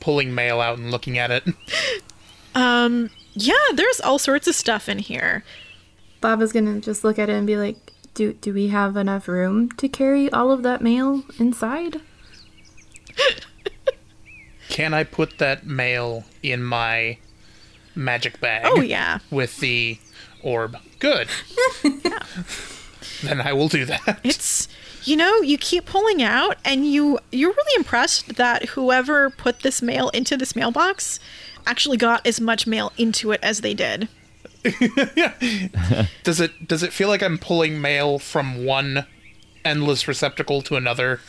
pulling 0.00 0.34
mail 0.34 0.60
out 0.62 0.78
and 0.78 0.90
looking 0.90 1.18
at 1.18 1.30
it. 1.30 1.44
Yeah, 3.38 3.54
there's 3.74 4.00
all 4.00 4.18
sorts 4.18 4.46
of 4.46 4.54
stuff 4.54 4.88
in 4.88 4.98
here. 4.98 5.44
Bob 6.20 6.42
is 6.42 6.52
gonna 6.52 6.80
just 6.80 7.04
look 7.04 7.18
at 7.18 7.28
it 7.28 7.34
and 7.34 7.46
be 7.46 7.56
like, 7.56 7.76
"Do 8.14 8.32
do 8.32 8.52
we 8.52 8.68
have 8.68 8.96
enough 8.96 9.28
room 9.28 9.70
to 9.72 9.88
carry 9.88 10.30
all 10.30 10.50
of 10.50 10.62
that 10.62 10.82
mail 10.82 11.24
inside?" 11.38 12.00
Can 14.68 14.94
I 14.94 15.02
put 15.04 15.38
that 15.38 15.66
mail 15.66 16.24
in 16.42 16.62
my 16.62 17.18
magic 17.94 18.40
bag? 18.40 18.64
Oh, 18.66 18.80
yeah. 18.80 19.18
With 19.30 19.58
the 19.58 19.98
orb. 20.42 20.76
Good. 20.98 21.28
Then 23.22 23.40
I 23.40 23.52
will 23.52 23.68
do 23.68 23.84
that. 23.84 24.20
It's 24.22 24.68
you 25.04 25.16
know, 25.16 25.40
you 25.40 25.58
keep 25.58 25.86
pulling 25.86 26.22
out 26.22 26.56
and 26.64 26.86
you 26.86 27.18
you're 27.32 27.52
really 27.52 27.76
impressed 27.76 28.36
that 28.36 28.66
whoever 28.70 29.30
put 29.30 29.60
this 29.60 29.80
mail 29.82 30.08
into 30.10 30.36
this 30.36 30.54
mailbox 30.54 31.18
actually 31.68 31.96
got 31.96 32.26
as 32.26 32.40
much 32.40 32.66
mail 32.66 32.92
into 32.96 33.30
it 33.32 33.40
as 33.42 33.60
they 33.60 33.74
did. 33.74 34.08
Does 36.24 36.40
it 36.40 36.66
does 36.66 36.82
it 36.82 36.92
feel 36.92 37.08
like 37.08 37.22
I'm 37.22 37.38
pulling 37.38 37.80
mail 37.80 38.18
from 38.18 38.64
one 38.64 39.06
endless 39.64 40.08
receptacle 40.08 40.62
to 40.62 40.74
another? 40.74 41.20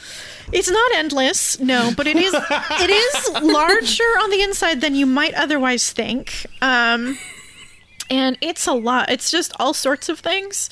It's 0.52 0.70
not 0.70 0.92
endless, 0.96 1.60
no, 1.60 1.92
but 1.96 2.08
it 2.08 2.18
is 2.18 2.34
it 2.50 2.90
is 2.90 3.30
larger 3.44 4.04
on 4.04 4.32
the 4.32 4.42
inside 4.42 4.82
than 4.82 4.96
you 4.96 5.06
might 5.06 5.36
otherwise 5.36 5.92
think. 5.92 6.48
Um 6.62 7.18
and 8.10 8.38
it's 8.42 8.66
a 8.68 8.74
lot. 8.74 9.10
It's 9.10 9.30
just 9.30 9.54
all 9.60 9.74
sorts 9.74 10.10
of 10.10 10.20
things. 10.20 10.70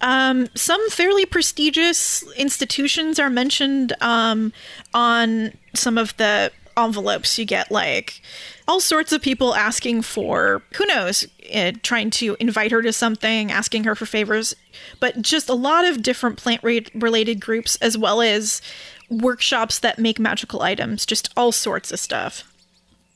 Um, 0.00 0.48
some 0.54 0.88
fairly 0.90 1.26
prestigious 1.26 2.22
institutions 2.34 3.18
are 3.18 3.30
mentioned 3.30 3.94
um, 4.00 4.52
on 4.94 5.52
some 5.74 5.98
of 5.98 6.16
the 6.16 6.52
envelopes 6.76 7.38
you 7.38 7.44
get, 7.44 7.70
like 7.70 8.20
all 8.68 8.80
sorts 8.80 9.12
of 9.12 9.22
people 9.22 9.54
asking 9.54 10.02
for, 10.02 10.62
who 10.74 10.86
knows, 10.86 11.26
uh, 11.54 11.72
trying 11.82 12.10
to 12.10 12.36
invite 12.40 12.72
her 12.72 12.82
to 12.82 12.92
something, 12.92 13.52
asking 13.52 13.84
her 13.84 13.94
for 13.94 14.06
favors, 14.06 14.54
but 15.00 15.22
just 15.22 15.48
a 15.48 15.54
lot 15.54 15.84
of 15.84 16.02
different 16.02 16.36
plant 16.36 16.62
related 16.62 17.40
groups, 17.40 17.76
as 17.76 17.96
well 17.96 18.20
as 18.20 18.60
workshops 19.08 19.78
that 19.78 19.98
make 19.98 20.18
magical 20.18 20.62
items, 20.62 21.06
just 21.06 21.32
all 21.36 21.52
sorts 21.52 21.92
of 21.92 22.00
stuff. 22.00 22.42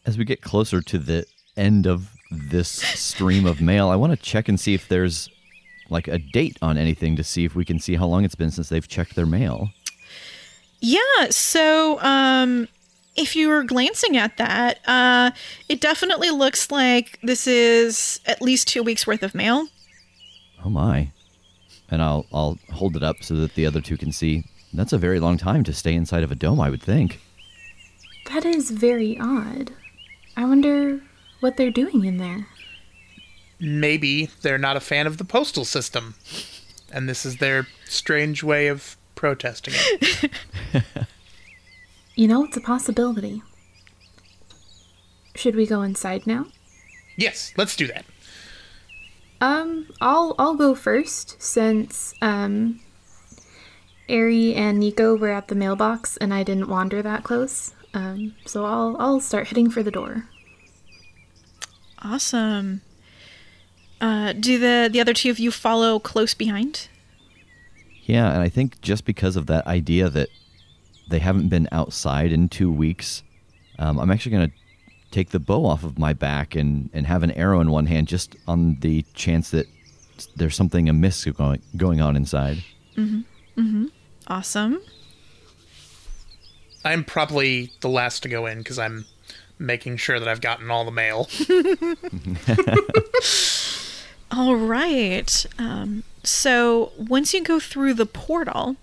As 0.07 0.17
we 0.17 0.25
get 0.25 0.41
closer 0.41 0.81
to 0.81 0.99
the 0.99 1.27
end 1.57 1.87
of 1.87 2.11
this 2.31 2.69
stream 2.69 3.45
of 3.45 3.61
mail, 3.61 3.89
I 3.89 3.97
want 3.97 4.13
to 4.13 4.17
check 4.17 4.49
and 4.49 4.59
see 4.59 4.75
if 4.75 4.89
there's 4.89 5.29
like 5.91 6.07
a 6.07 6.19
date 6.19 6.57
on 6.63 6.79
anything 6.79 7.17
to 7.17 7.25
see 7.25 7.45
if 7.45 7.57
we 7.57 7.65
can 7.65 7.81
see 7.81 7.97
how 7.97 8.07
long 8.07 8.25
it's 8.25 8.37
been 8.37 8.53
since 8.53 8.69
they've 8.69 8.87
checked 8.87 9.17
their 9.17 9.27
mail. 9.27 9.71
Yeah, 10.81 11.27
so 11.31 12.01
um 12.01 12.69
if 13.17 13.35
you 13.37 13.49
were 13.49 13.63
glancing 13.65 14.17
at 14.17 14.37
that, 14.37 14.81
uh 14.87 15.31
it 15.69 15.81
definitely 15.81 16.31
looks 16.31 16.71
like 16.71 17.19
this 17.23 17.47
is 17.47 18.21
at 18.27 18.41
least 18.43 18.69
2 18.69 18.83
weeks 18.83 19.07
worth 19.07 19.23
of 19.23 19.35
mail. 19.35 19.69
Oh 20.65 20.71
my. 20.71 21.11
And 21.91 22.03
I'll 22.03 22.27
I'll 22.33 22.59
hold 22.73 22.97
it 22.97 23.03
up 23.03 23.17
so 23.23 23.35
that 23.37 23.55
the 23.55 23.67
other 23.67 23.81
two 23.81 23.97
can 23.97 24.13
see. 24.13 24.45
That's 24.73 24.93
a 24.93 24.99
very 24.99 25.19
long 25.19 25.37
time 25.37 25.65
to 25.65 25.73
stay 25.73 25.95
inside 25.95 26.23
of 26.23 26.31
a 26.31 26.37
dome, 26.37 26.61
I 26.61 26.71
would 26.71 26.83
think. 26.83 27.19
That 28.33 28.45
is 28.45 28.71
very 28.71 29.19
odd. 29.19 29.73
I 30.37 30.45
wonder 30.45 31.01
what 31.41 31.57
they're 31.57 31.71
doing 31.73 32.05
in 32.05 32.19
there. 32.19 32.47
Maybe 33.59 34.31
they're 34.43 34.59
not 34.59 34.77
a 34.77 34.81
fan 34.81 35.07
of 35.07 35.19
the 35.19 35.25
postal 35.25 35.65
system. 35.65 36.15
And 36.93 37.09
this 37.09 37.27
is 37.27 37.39
their 37.39 37.67
strange 37.87 38.43
way 38.45 38.69
of 38.69 38.97
protesting 39.17 39.75
it. 39.77 40.31
You 42.21 42.29
know, 42.29 42.45
it's 42.45 42.57
a 42.59 42.61
possibility. 42.61 43.43
Should 45.35 45.57
we 45.57 45.65
go 45.65 45.81
inside 45.81 46.27
now? 46.27 46.49
yes, 47.17 47.55
let's 47.57 47.75
do 47.75 47.87
that. 47.87 48.05
Um, 49.41 49.87
I'll 50.03 50.35
I'll 50.39 50.55
go 50.55 50.75
first 50.75 51.41
since 51.41 52.13
um 52.21 52.81
Ari 54.11 54.55
and 54.55 54.79
Nico 54.79 55.17
were 55.17 55.31
at 55.31 55.49
the 55.49 55.55
mailbox 55.55 56.19
and 56.19 56.35
I 56.35 56.43
didn't 56.43 56.69
wander 56.69 57.01
that 57.01 57.25
close. 57.25 57.73
Um, 57.95 58.35
so 58.45 58.67
I'll 58.67 58.99
I'll 58.99 59.21
start 59.21 59.47
heading 59.47 59.71
for 59.71 59.83
the 59.83 59.91
door. 59.91 60.29
Awesome. 62.03 62.83
Uh 63.99 64.35
do 64.35 64.59
the 64.59 64.91
the 64.93 65.01
other 65.01 65.15
two 65.15 65.31
of 65.31 65.39
you 65.39 65.51
follow 65.51 65.99
close 65.99 66.35
behind? 66.35 66.89
Yeah, 68.05 68.31
and 68.31 68.43
I 68.43 68.51
think 68.51 68.79
just 68.83 69.07
because 69.07 69.37
of 69.37 69.47
that 69.47 69.67
idea 69.67 70.11
that 70.11 70.29
they 71.11 71.19
haven't 71.19 71.49
been 71.49 71.69
outside 71.73 72.33
in 72.33 72.49
two 72.49 72.73
weeks, 72.73 73.23
um, 73.79 73.99
I'm 73.99 74.11
actually 74.11 74.33
going 74.33 74.51
to 74.51 74.57
take 75.11 75.31
the 75.31 75.41
bow 75.41 75.67
off 75.67 75.85
of 75.85 75.99
my 75.99 76.13
back 76.13 76.55
and, 76.55 76.91
and 76.93 77.07
have 77.07 77.23
an 77.23 77.33
arrow 77.33 77.61
in 77.61 77.71
one 77.71 77.87
hand 77.87 78.09
just 78.09 78.37
on 78.47 78.79
the 78.81 79.05
chance 79.15 79.51
that 79.51 79.67
there's 80.37 80.55
something 80.55 80.89
amiss 80.89 81.25
going, 81.25 81.61
going 81.77 82.01
on 82.01 82.17
inside. 82.17 82.63
Mm-hmm. 82.97 83.61
Mm-hmm. 83.61 83.87
Awesome. 84.29 84.81
I'm 86.85 87.05
probably 87.05 87.73
the 87.81 87.89
last 87.89 88.23
to 88.23 88.29
go 88.29 88.47
in 88.47 88.59
because 88.59 88.79
I'm 88.79 89.05
making 89.59 89.99
sure 89.99 90.19
that 90.19 90.29
I've 90.29 90.41
gotten 90.41 90.71
all 90.71 90.85
the 90.85 90.91
mail. 90.91 91.29
All 94.33 94.55
right. 94.55 95.47
Um, 95.59 96.05
so 96.23 96.93
once 96.97 97.35
you 97.35 97.43
go 97.43 97.59
through 97.59 97.95
the 97.95 98.07
portal, 98.07 98.77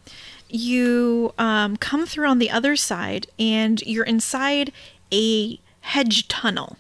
you 0.50 1.34
um, 1.38 1.78
come 1.78 2.06
through 2.06 2.28
on 2.28 2.40
the 2.40 2.50
other 2.50 2.76
side, 2.76 3.28
and 3.38 3.82
you're 3.82 4.06
inside 4.06 4.72
a 5.14 5.60
hedge 5.82 6.28
tunnel. 6.28 6.78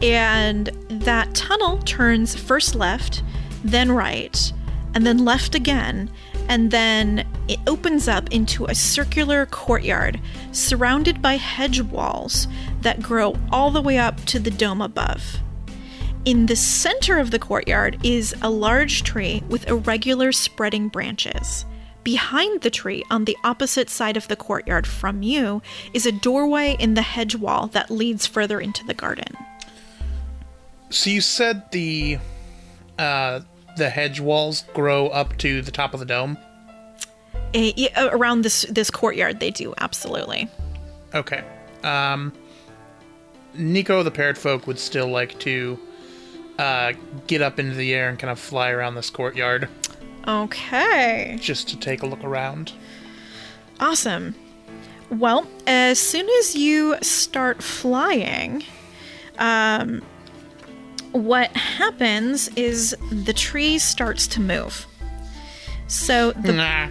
And 0.00 0.66
that 0.88 1.34
tunnel 1.34 1.78
turns 1.78 2.34
first 2.34 2.74
left, 2.74 3.22
then 3.64 3.90
right, 3.90 4.52
and 4.94 5.06
then 5.06 5.24
left 5.24 5.54
again. 5.54 6.10
And 6.48 6.70
then 6.70 7.26
it 7.46 7.58
opens 7.66 8.08
up 8.08 8.30
into 8.30 8.64
a 8.66 8.74
circular 8.74 9.44
courtyard 9.46 10.20
surrounded 10.52 11.20
by 11.20 11.36
hedge 11.36 11.82
walls 11.82 12.48
that 12.80 13.02
grow 13.02 13.36
all 13.52 13.70
the 13.70 13.82
way 13.82 13.98
up 13.98 14.24
to 14.26 14.38
the 14.38 14.50
dome 14.50 14.80
above. 14.80 15.38
In 16.24 16.46
the 16.46 16.56
center 16.56 17.18
of 17.18 17.30
the 17.30 17.38
courtyard 17.38 17.98
is 18.02 18.34
a 18.42 18.50
large 18.50 19.02
tree 19.02 19.42
with 19.48 19.68
irregular 19.68 20.32
spreading 20.32 20.88
branches. 20.88 21.64
Behind 22.08 22.62
the 22.62 22.70
tree, 22.70 23.04
on 23.10 23.26
the 23.26 23.36
opposite 23.44 23.90
side 23.90 24.16
of 24.16 24.28
the 24.28 24.34
courtyard 24.34 24.86
from 24.86 25.22
you, 25.22 25.60
is 25.92 26.06
a 26.06 26.10
doorway 26.10 26.74
in 26.78 26.94
the 26.94 27.02
hedge 27.02 27.36
wall 27.36 27.66
that 27.74 27.90
leads 27.90 28.26
further 28.26 28.58
into 28.62 28.82
the 28.86 28.94
garden. 28.94 29.36
So 30.88 31.10
you 31.10 31.20
said 31.20 31.70
the 31.70 32.16
uh, 32.98 33.40
the 33.76 33.90
hedge 33.90 34.20
walls 34.20 34.64
grow 34.72 35.08
up 35.08 35.36
to 35.36 35.60
the 35.60 35.70
top 35.70 35.92
of 35.92 36.00
the 36.00 36.06
dome. 36.06 36.38
eh, 37.52 37.72
yeah, 37.76 38.08
around 38.10 38.40
this 38.40 38.62
this 38.70 38.90
courtyard, 38.90 39.38
they 39.38 39.50
do 39.50 39.74
absolutely. 39.76 40.48
Okay. 41.14 41.44
Um, 41.82 42.32
Nico 43.52 44.02
the 44.02 44.10
parrot 44.10 44.38
folk 44.38 44.66
would 44.66 44.78
still 44.78 45.08
like 45.08 45.38
to 45.40 45.78
uh, 46.58 46.94
get 47.26 47.42
up 47.42 47.58
into 47.58 47.74
the 47.74 47.92
air 47.92 48.08
and 48.08 48.18
kind 48.18 48.30
of 48.30 48.38
fly 48.38 48.70
around 48.70 48.94
this 48.94 49.10
courtyard 49.10 49.68
Okay. 50.28 51.38
just 51.40 51.68
to 51.70 51.76
take 51.78 52.02
a 52.02 52.06
look 52.06 52.22
around. 52.22 52.72
Awesome. 53.80 54.34
Well, 55.10 55.46
as 55.66 55.98
soon 55.98 56.28
as 56.40 56.54
you 56.54 56.96
start 57.00 57.62
flying, 57.62 58.62
um, 59.38 60.02
what 61.12 61.50
happens 61.56 62.48
is 62.56 62.94
the 63.10 63.32
tree 63.32 63.78
starts 63.78 64.26
to 64.28 64.40
move. 64.40 64.86
So 65.86 66.32
the 66.32 66.52
Nah. 66.52 66.88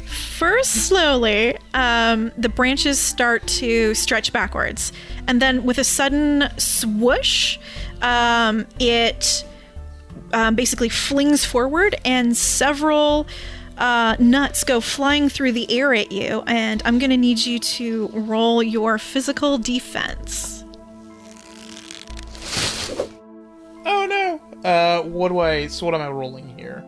first 0.08 0.88
slowly, 0.88 1.56
um, 1.74 2.32
the 2.36 2.48
branches 2.48 2.98
start 2.98 3.46
to 3.46 3.94
stretch 3.94 4.32
backwards, 4.32 4.92
and 5.28 5.40
then 5.40 5.62
with 5.64 5.78
a 5.78 5.84
sudden 5.84 6.48
swoosh, 6.58 7.58
um, 8.02 8.66
it 8.80 9.44
um, 10.32 10.54
basically 10.54 10.88
flings 10.88 11.44
forward, 11.44 11.96
and 12.04 12.36
several 12.36 13.26
uh, 13.78 14.16
nuts 14.18 14.62
go 14.64 14.80
flying 14.80 15.28
through 15.28 15.52
the 15.52 15.70
air 15.70 15.94
at 15.94 16.12
you. 16.12 16.42
And 16.46 16.82
I'm 16.84 16.98
gonna 16.98 17.16
need 17.16 17.38
you 17.38 17.58
to 17.58 18.08
roll 18.08 18.62
your 18.62 18.98
physical 18.98 19.58
defense. 19.58 20.64
Oh 23.86 24.06
no. 24.06 24.68
Uh, 24.68 25.02
what 25.02 25.28
do 25.28 25.38
I? 25.38 25.66
So 25.66 25.86
what 25.86 25.94
am 25.94 26.02
I 26.02 26.08
rolling 26.08 26.56
here? 26.58 26.84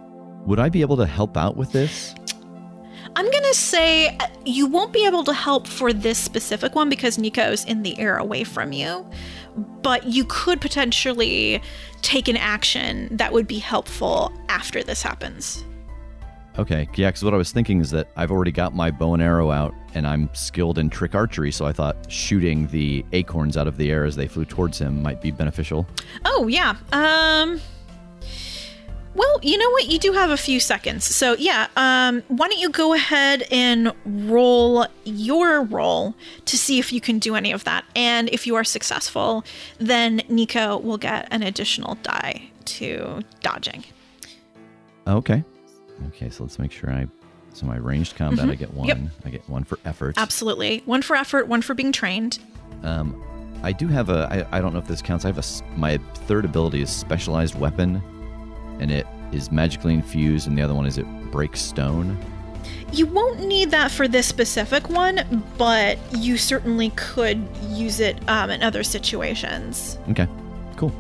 Would 0.47 0.59
I 0.59 0.69
be 0.69 0.83
able 0.83 0.97
to 0.99 1.07
help 1.07 1.37
out 1.37 1.57
with 1.57 1.73
this? 1.73 2.15
I'm 3.15 3.31
gonna 3.31 3.55
say 3.55 4.17
uh, 4.17 4.27
you 4.45 4.67
won't 4.67 4.93
be 4.93 5.07
able 5.07 5.25
to 5.25 5.35
help 5.35 5.67
for 5.67 5.93
this 5.93 6.19
specific 6.19 6.75
one 6.75 6.89
because 6.89 7.19
Nico's 7.19 7.65
in 7.65 7.83
the 7.83 7.99
air 7.99 8.17
away 8.17 8.43
from 8.45 8.73
you, 8.73 9.09
but 9.57 10.05
you 10.05 10.25
could 10.25 10.61
potentially 10.61 11.63
take 12.03 12.29
an 12.29 12.37
action 12.37 13.09
that 13.17 13.33
would 13.33 13.47
be 13.47 13.59
helpful 13.59 14.33
after 14.49 14.83
this 14.83 15.03
happens. 15.03 15.65
Okay, 16.59 16.87
yeah, 16.97 17.09
because 17.09 17.25
what 17.25 17.33
I 17.33 17.39
was 17.39 17.51
thinking 17.51 17.81
is 17.81 17.91
that 17.93 18.09
I've 18.15 18.31
already 18.31 18.53
got 18.53 18.75
my 18.75 18.91
bow 18.91 19.15
and 19.15 19.23
arrow 19.23 19.51
out, 19.51 19.75
and 19.95 20.07
I'm 20.07 20.29
skilled 20.35 20.79
in 20.79 20.91
trick 20.91 21.15
archery, 21.15 21.51
so 21.51 21.65
I 21.65 21.73
thought 21.73 22.11
shooting 22.13 22.67
the 22.67 23.07
acorns 23.13 23.57
out 23.57 23.67
of 23.67 23.79
the 23.79 23.91
air 23.91 24.05
as 24.05 24.17
they 24.17 24.29
flew 24.29 24.45
towards 24.45 24.79
him 24.79 25.03
might 25.03 25.23
be 25.23 25.31
beneficial. 25.31 25.87
Oh 26.27 26.49
yeah. 26.49 26.77
Um. 26.93 27.61
Well, 29.15 29.39
you 29.43 29.59
know 29.59 29.71
what? 29.71 29.87
You 29.87 29.99
do 29.99 30.13
have 30.13 30.31
a 30.31 30.37
few 30.37 30.59
seconds. 30.59 31.05
So, 31.05 31.35
yeah, 31.35 31.69
um, 31.77 32.23
why 32.29 32.49
don't 32.49 32.59
you 32.59 32.71
go 32.71 32.95
ahead 32.95 33.45
and 33.51 33.93
roll 34.05 34.87
your 35.05 35.63
roll 35.63 36.15
to 36.47 36.57
see 36.57 36.79
if 36.79 36.93
you 36.93 37.01
can 37.01 37.19
do 37.19 37.35
any 37.35 37.53
of 37.53 37.65
that. 37.65 37.85
And 37.95 38.31
if 38.31 38.47
you 38.47 38.55
are 38.55 38.65
successful, 38.65 39.45
then 39.79 40.23
Nico 40.29 40.79
will 40.79 40.97
get 40.97 41.29
an 41.31 41.43
additional 41.43 41.97
die 41.97 42.51
to 42.65 43.23
dodging. 43.41 43.85
Okay. 45.07 45.45
Okay, 46.09 46.31
so 46.31 46.45
let's 46.45 46.59
make 46.59 46.73
sure 46.73 46.91
I. 46.91 47.07
So 47.55 47.67
my 47.67 47.77
ranged 47.77 48.17
combat, 48.17 48.49
I 48.49 48.55
get 48.55 48.73
one. 48.73 48.89
Mm-hmm. 48.89 49.05
Yep. 49.05 49.13
I 49.27 49.31
get 49.31 49.49
one 49.49 49.65
for 49.65 49.79
effort. 49.85 50.15
Absolutely. 50.17 50.83
One 50.87 51.03
for 51.03 51.17
effort, 51.17 51.49
one 51.49 51.61
for 51.61 51.75
being 51.75 51.93
trained. 51.93 52.39
Um, 52.83 53.23
I 53.63 53.73
do 53.73 53.89
have 53.89 54.09
a. 54.09 54.47
I, 54.51 54.59
I 54.59 54.61
don't 54.63 54.73
know 54.73 54.79
if 54.79 54.89
this 54.89 55.03
counts. 55.03 55.27
I 55.27 55.29
have 55.29 55.39
a. 55.39 55.79
My 55.79 55.99
third 56.27 56.47
ability 56.47 56.81
is 56.81 56.89
specialized 56.89 57.59
weapon, 57.59 58.03
and 58.83 58.91
it 58.91 59.07
is 59.31 59.51
magically 59.51 59.95
infused, 59.95 60.49
and 60.49 60.59
the 60.59 60.63
other 60.63 60.75
one 60.75 60.87
is 60.87 60.99
it 60.99 61.07
breaks 61.31 61.61
stone. 61.61 62.19
You 62.93 63.07
won't 63.07 63.41
need 63.47 63.71
that 63.71 63.91
for 63.91 64.07
this 64.07 64.27
specific 64.27 64.91
one, 64.91 65.43
but 65.57 65.99
you 66.17 66.37
certainly 66.37 66.91
could 66.91 67.47
use 67.69 68.01
it 68.01 68.19
um, 68.29 68.51
in 68.51 68.63
other 68.63 68.83
situations. 68.83 69.99
Okay, 70.11 70.27
cool. 70.77 70.93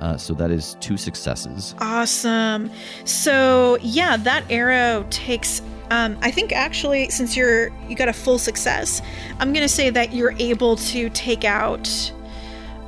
Uh, 0.00 0.16
so 0.16 0.34
that 0.34 0.50
is 0.50 0.76
two 0.80 0.96
successes. 0.96 1.74
Awesome. 1.78 2.70
So 3.04 3.78
yeah, 3.80 4.16
that 4.18 4.44
arrow 4.50 5.06
takes. 5.08 5.62
Um, 5.90 6.18
I 6.20 6.32
think 6.32 6.52
actually, 6.52 7.08
since 7.10 7.36
you're 7.36 7.68
you 7.88 7.94
got 7.94 8.08
a 8.08 8.12
full 8.12 8.38
success, 8.38 9.00
I'm 9.38 9.52
gonna 9.52 9.68
say 9.68 9.88
that 9.90 10.12
you're 10.12 10.34
able 10.38 10.76
to 10.76 11.08
take 11.10 11.44
out 11.44 12.12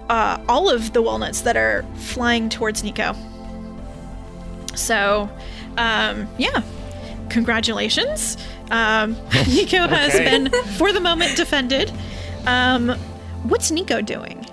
uh, 0.09 0.39
all 0.49 0.69
of 0.71 0.93
the 0.93 1.03
walnuts 1.03 1.43
that 1.43 1.57
are 1.57 1.85
flying 1.97 2.49
towards 2.49 2.83
Nico. 2.83 3.15
So, 4.75 5.29
um, 5.77 6.29
yeah, 6.39 6.63
congratulations. 7.31 8.37
Um, 8.71 9.13
Nico 9.49 9.87
has 9.89 10.13
been, 10.15 10.51
for 10.77 10.93
the 10.93 11.01
moment, 11.01 11.37
defended. 11.37 11.93
Um, 12.47 12.91
what's 13.45 13.71
Nico 13.71 14.01
doing? 14.01 14.45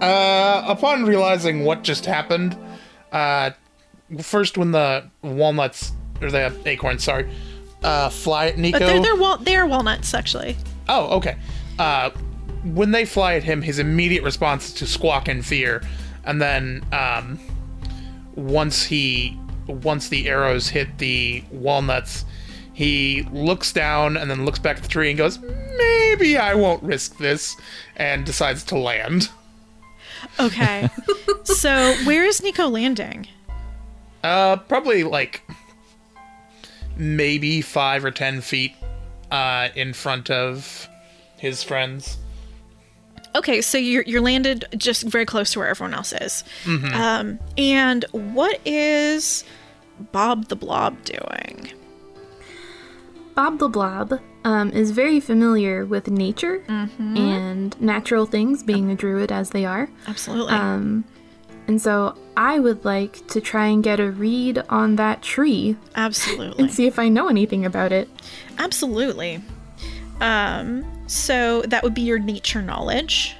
Uh, 0.00 0.64
upon 0.66 1.04
realizing 1.04 1.64
what 1.64 1.82
just 1.82 2.06
happened, 2.06 2.56
uh, 3.12 3.50
first 4.20 4.58
when 4.58 4.72
the 4.72 5.08
walnuts 5.22 5.92
or 6.20 6.30
the 6.30 6.52
acorns, 6.66 7.04
sorry, 7.04 7.30
uh, 7.82 8.08
fly 8.08 8.48
at 8.48 8.58
Nico. 8.58 8.78
But 8.78 8.86
they're 8.86 9.00
they're, 9.02 9.16
wal- 9.16 9.38
they're 9.38 9.66
walnuts 9.66 10.12
actually. 10.14 10.56
Oh, 10.88 11.16
okay. 11.18 11.36
Uh, 11.78 12.10
when 12.64 12.92
they 12.92 13.04
fly 13.04 13.34
at 13.34 13.44
him, 13.44 13.62
his 13.62 13.78
immediate 13.78 14.22
response 14.22 14.68
is 14.68 14.74
to 14.74 14.86
squawk 14.86 15.28
in 15.28 15.42
fear, 15.42 15.82
and 16.24 16.40
then 16.40 16.84
um, 16.92 17.40
once 18.34 18.84
he 18.84 19.38
once 19.66 20.08
the 20.08 20.28
arrows 20.28 20.68
hit 20.68 20.98
the 20.98 21.42
walnuts, 21.50 22.24
he 22.72 23.26
looks 23.32 23.72
down 23.72 24.16
and 24.16 24.30
then 24.30 24.44
looks 24.44 24.58
back 24.58 24.76
at 24.76 24.82
the 24.82 24.88
tree 24.88 25.08
and 25.08 25.18
goes, 25.18 25.38
"Maybe 25.76 26.36
I 26.36 26.54
won't 26.54 26.82
risk 26.82 27.18
this," 27.18 27.56
and 27.96 28.24
decides 28.24 28.64
to 28.64 28.78
land. 28.78 29.28
Okay. 30.38 30.88
so 31.44 31.94
where 32.04 32.24
is 32.24 32.42
Nico 32.42 32.68
landing? 32.68 33.26
Uh, 34.22 34.56
probably 34.56 35.02
like 35.02 35.42
maybe 36.96 37.60
five 37.60 38.04
or 38.04 38.12
ten 38.12 38.40
feet 38.40 38.74
uh, 39.32 39.68
in 39.74 39.92
front 39.92 40.30
of 40.30 40.88
his 41.38 41.64
friends. 41.64 42.18
Okay, 43.34 43.60
so 43.60 43.78
you're 43.78 44.02
you're 44.04 44.20
landed 44.20 44.64
just 44.76 45.04
very 45.04 45.24
close 45.24 45.52
to 45.52 45.58
where 45.58 45.68
everyone 45.68 45.94
else 45.94 46.12
is. 46.12 46.44
Um, 46.66 47.38
and 47.56 48.04
what 48.12 48.60
is 48.64 49.44
Bob 50.12 50.48
the 50.48 50.56
Blob 50.56 51.02
doing? 51.04 51.72
Bob 53.34 53.58
the 53.58 53.68
Blob 53.68 54.20
um, 54.44 54.70
is 54.72 54.90
very 54.90 55.20
familiar 55.20 55.86
with 55.86 56.08
nature 56.08 56.62
and 56.98 57.80
natural 57.80 58.26
things, 58.26 58.62
being 58.62 58.90
a 58.90 58.94
druid 58.94 59.32
as 59.32 59.50
they 59.50 59.64
are. 59.64 59.88
Absolutely. 60.06 60.52
Um, 60.52 61.04
and 61.68 61.80
so 61.80 62.18
I 62.36 62.58
would 62.58 62.84
like 62.84 63.26
to 63.28 63.40
try 63.40 63.66
and 63.66 63.82
get 63.82 64.00
a 64.00 64.10
read 64.10 64.62
on 64.68 64.96
that 64.96 65.22
tree 65.22 65.76
Absolutely. 65.94 66.62
and 66.62 66.72
see 66.72 66.86
if 66.86 66.98
I 66.98 67.08
know 67.08 67.28
anything 67.28 67.64
about 67.64 67.92
it. 67.92 68.08
Absolutely. 68.58 69.40
Um, 70.20 70.84
so 71.08 71.62
that 71.62 71.82
would 71.82 71.94
be 71.94 72.02
your 72.02 72.18
nature 72.18 72.62
knowledge. 72.62 73.36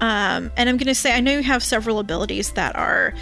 Um, 0.00 0.50
and 0.56 0.68
I'm 0.68 0.76
going 0.76 0.86
to 0.86 0.94
say 0.94 1.14
I 1.14 1.20
know 1.20 1.32
you 1.32 1.42
have 1.42 1.62
several 1.62 1.98
abilities 1.98 2.52
that 2.52 2.76
are 2.76 3.14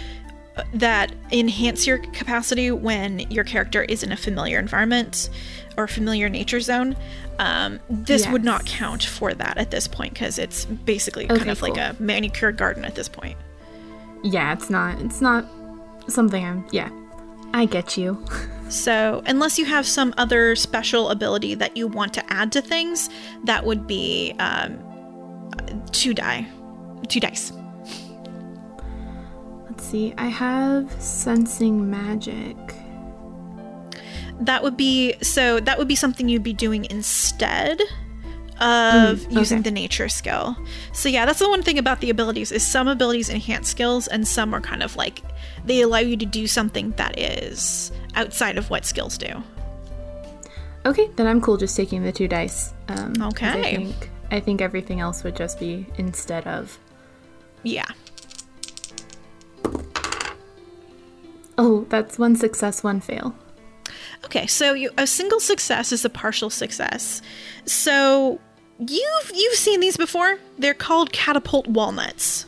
uh, 0.55 0.63
that 0.75 1.11
enhance 1.31 1.87
your 1.87 1.97
capacity 1.99 2.71
when 2.71 3.19
your 3.31 3.43
character 3.43 3.83
is 3.83 4.03
in 4.03 4.11
a 4.11 4.17
familiar 4.17 4.59
environment 4.59 5.29
or 5.77 5.87
familiar 5.87 6.29
nature 6.29 6.59
zone. 6.59 6.95
Um, 7.39 7.79
this 7.89 8.27
would 8.27 8.43
not 8.43 8.65
count 8.65 9.03
for 9.03 9.33
that 9.33 9.57
at 9.57 9.69
this 9.69 9.87
point 9.87 10.13
because 10.13 10.39
it's 10.39 10.65
basically 10.65 11.27
kind 11.27 11.41
Okay, 11.41 11.51
of 11.51 11.61
like 11.61 11.77
a 11.77 11.95
manicured 11.99 12.57
garden 12.57 12.83
at 12.83 12.95
this 12.95 13.07
point. 13.07 13.37
Yeah, 14.23 14.53
it's 14.53 14.69
not. 14.69 14.99
It's 15.01 15.21
not 15.21 15.45
something 16.07 16.43
I'm. 16.43 16.65
Yeah, 16.71 16.89
I 17.57 17.65
get 17.65 17.97
you. 17.97 18.23
So, 18.69 19.23
unless 19.25 19.57
you 19.57 19.65
have 19.65 19.87
some 19.87 20.13
other 20.15 20.55
special 20.55 21.09
ability 21.09 21.55
that 21.55 21.75
you 21.75 21.87
want 21.87 22.13
to 22.13 22.23
add 22.31 22.51
to 22.51 22.61
things, 22.61 23.09
that 23.45 23.65
would 23.65 23.87
be 23.87 24.35
um, 24.37 24.77
two 25.91 26.13
die, 26.13 26.45
two 27.07 27.19
dice. 27.19 27.51
Let's 29.67 29.83
see. 29.83 30.13
I 30.19 30.27
have 30.27 30.91
sensing 31.01 31.89
magic. 31.89 32.55
That 34.39 34.61
would 34.61 34.77
be 34.77 35.15
so. 35.23 35.59
That 35.59 35.79
would 35.79 35.87
be 35.87 35.95
something 35.95 36.29
you'd 36.29 36.43
be 36.43 36.53
doing 36.53 36.85
instead 36.91 37.81
of 38.59 39.31
using 39.31 39.59
okay. 39.59 39.69
the 39.69 39.71
nature 39.71 40.09
skill. 40.09 40.57
So 40.93 41.09
yeah, 41.09 41.25
that's 41.25 41.39
the 41.39 41.49
one 41.49 41.63
thing 41.63 41.77
about 41.77 42.01
the 42.01 42.09
abilities 42.09 42.51
is 42.51 42.65
some 42.65 42.87
abilities 42.87 43.29
enhance 43.29 43.69
skills 43.69 44.07
and 44.07 44.27
some 44.27 44.53
are 44.53 44.61
kind 44.61 44.83
of 44.83 44.95
like 44.95 45.21
they 45.65 45.81
allow 45.81 45.99
you 45.99 46.17
to 46.17 46.25
do 46.25 46.47
something 46.47 46.91
that 46.91 47.19
is 47.19 47.91
outside 48.15 48.57
of 48.57 48.69
what 48.69 48.85
skills 48.85 49.17
do. 49.17 49.43
Okay, 50.85 51.09
then 51.15 51.27
I'm 51.27 51.41
cool 51.41 51.57
just 51.57 51.75
taking 51.75 52.03
the 52.03 52.11
two 52.11 52.27
dice. 52.27 52.73
Um, 52.87 53.13
Okay. 53.21 53.49
I 53.49 53.75
think, 53.75 54.09
I 54.31 54.39
think 54.39 54.61
everything 54.61 55.01
else 55.01 55.23
would 55.23 55.35
just 55.35 55.59
be 55.59 55.85
instead 55.97 56.47
of. 56.47 56.79
Yeah. 57.63 57.87
Oh, 61.57 61.85
that's 61.89 62.17
one 62.17 62.35
success, 62.35 62.83
one 62.83 63.01
fail. 63.01 63.35
Okay, 64.25 64.47
so 64.47 64.73
you, 64.73 64.91
a 64.97 65.07
single 65.07 65.39
success 65.39 65.91
is 65.91 66.05
a 66.05 66.09
partial 66.09 66.49
success. 66.49 67.21
So 67.65 68.39
you've 68.79 69.31
you've 69.33 69.55
seen 69.55 69.79
these 69.79 69.97
before. 69.97 70.37
They're 70.57 70.73
called 70.73 71.11
catapult 71.11 71.67
walnuts. 71.67 72.45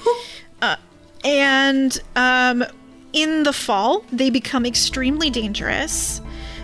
uh, 0.62 0.76
and 1.24 2.00
um, 2.16 2.64
in 3.12 3.42
the 3.42 3.52
fall, 3.52 4.04
they 4.12 4.30
become 4.30 4.66
extremely 4.66 5.30
dangerous 5.30 6.20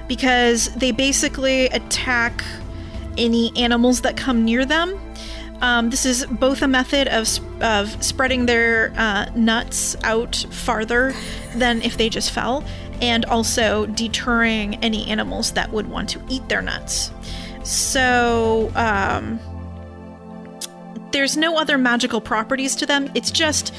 because 0.09 0.74
they 0.74 0.90
basically 0.90 1.66
attack 1.66 2.44
any 3.16 3.57
animals 3.57 4.03
that 4.03 4.16
come 4.16 4.44
near 4.44 4.64
them. 4.64 4.98
Um, 5.61 5.88
this 5.88 6.05
is 6.05 6.27
both 6.27 6.62
a 6.62 6.68
method 6.68 7.09
of, 7.09 7.29
of 7.62 8.03
spreading 8.05 8.46
their 8.46 8.92
uh, 8.96 9.31
nuts 9.35 9.96
out 10.03 10.44
farther 10.50 11.14
than 11.57 11.81
if 11.83 11.96
they 11.96 12.09
just 12.09 12.33
fell, 12.33 12.64
and 13.00 13.24
also 13.24 13.87
deterring 13.87 14.74
any 14.77 15.09
animals 15.09 15.53
that 15.53 15.72
would 15.72 15.88
want 15.88 16.11
to 16.11 16.20
eat 16.29 16.46
their 16.48 16.61
nuts. 16.61 17.11
So, 17.64 18.70
um, 18.74 19.40
there's 21.12 21.37
no 21.37 21.57
other 21.57 21.79
magical 21.79 22.20
properties 22.20 22.74
to 22.77 22.87
them. 22.87 23.11
It's 23.14 23.31
just 23.31 23.72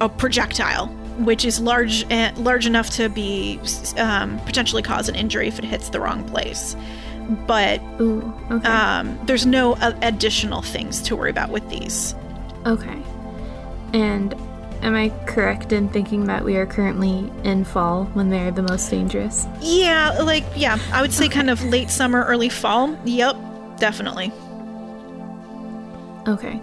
a 0.00 0.08
projectile, 0.08 0.88
which 1.18 1.44
is 1.44 1.60
large, 1.60 2.04
uh, 2.10 2.32
large 2.36 2.66
enough 2.66 2.90
to 2.90 3.08
be 3.08 3.60
um, 3.96 4.38
potentially 4.40 4.82
cause 4.82 5.08
an 5.08 5.14
injury 5.14 5.48
if 5.48 5.58
it 5.58 5.64
hits 5.64 5.88
the 5.90 6.00
wrong 6.00 6.24
place. 6.24 6.76
But 7.46 7.80
Ooh, 8.00 8.34
okay. 8.50 8.68
um, 8.68 9.18
there's 9.24 9.46
no 9.46 9.74
uh, 9.74 9.96
additional 10.02 10.62
things 10.62 11.00
to 11.02 11.16
worry 11.16 11.30
about 11.30 11.50
with 11.50 11.68
these. 11.68 12.14
okay. 12.66 13.02
And 13.92 14.34
am 14.82 14.94
I 14.94 15.10
correct 15.26 15.72
in 15.72 15.88
thinking 15.88 16.24
that 16.24 16.44
we 16.44 16.56
are 16.56 16.66
currently 16.66 17.30
in 17.44 17.64
fall 17.64 18.04
when 18.14 18.30
they're 18.30 18.50
the 18.50 18.62
most 18.62 18.90
dangerous? 18.90 19.46
Yeah, 19.60 20.10
like 20.22 20.44
yeah, 20.56 20.78
I 20.92 21.02
would 21.02 21.12
say 21.12 21.28
kind 21.28 21.50
of 21.50 21.62
late 21.64 21.90
summer, 21.90 22.24
early 22.24 22.48
fall. 22.48 22.98
Yep, 23.04 23.36
definitely. 23.78 24.32
Okay. 26.26 26.60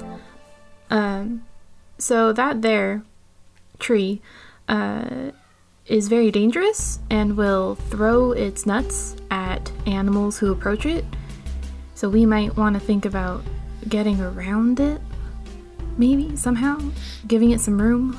Um, 0.89 1.43
so 1.97 2.31
that 2.33 2.61
there 2.61 3.03
tree 3.79 4.21
uh, 4.67 5.31
is 5.87 6.07
very 6.07 6.31
dangerous 6.31 6.99
and 7.09 7.37
will 7.37 7.75
throw 7.75 8.31
its 8.31 8.65
nuts 8.65 9.15
at 9.31 9.71
animals 9.85 10.37
who 10.39 10.51
approach 10.51 10.85
it. 10.85 11.05
So 11.95 12.09
we 12.09 12.25
might 12.25 12.55
want 12.57 12.73
to 12.75 12.79
think 12.79 13.05
about 13.05 13.43
getting 13.87 14.19
around 14.19 14.79
it, 14.79 15.01
maybe 15.97 16.35
somehow, 16.35 16.79
giving 17.27 17.51
it 17.51 17.59
some 17.59 17.81
room. 17.81 18.17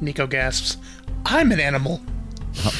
Nico 0.00 0.26
gasps, 0.26 0.78
I'm 1.26 1.52
an 1.52 1.60
animal. 1.60 2.00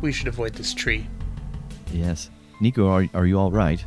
we 0.00 0.12
should 0.12 0.28
avoid 0.28 0.54
this 0.54 0.74
tree. 0.74 1.06
Yes. 1.92 2.30
Nico, 2.60 2.88
are, 2.88 3.06
are 3.14 3.26
you 3.26 3.38
all 3.38 3.50
right? 3.50 3.84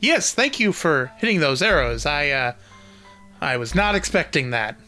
Yes, 0.00 0.34
thank 0.34 0.60
you 0.60 0.72
for 0.72 1.12
hitting 1.18 1.40
those 1.40 1.62
arrows. 1.62 2.06
I, 2.06 2.30
uh, 2.30 2.52
I 3.40 3.56
was 3.56 3.74
not 3.74 3.94
expecting 3.94 4.50
that. 4.50 4.78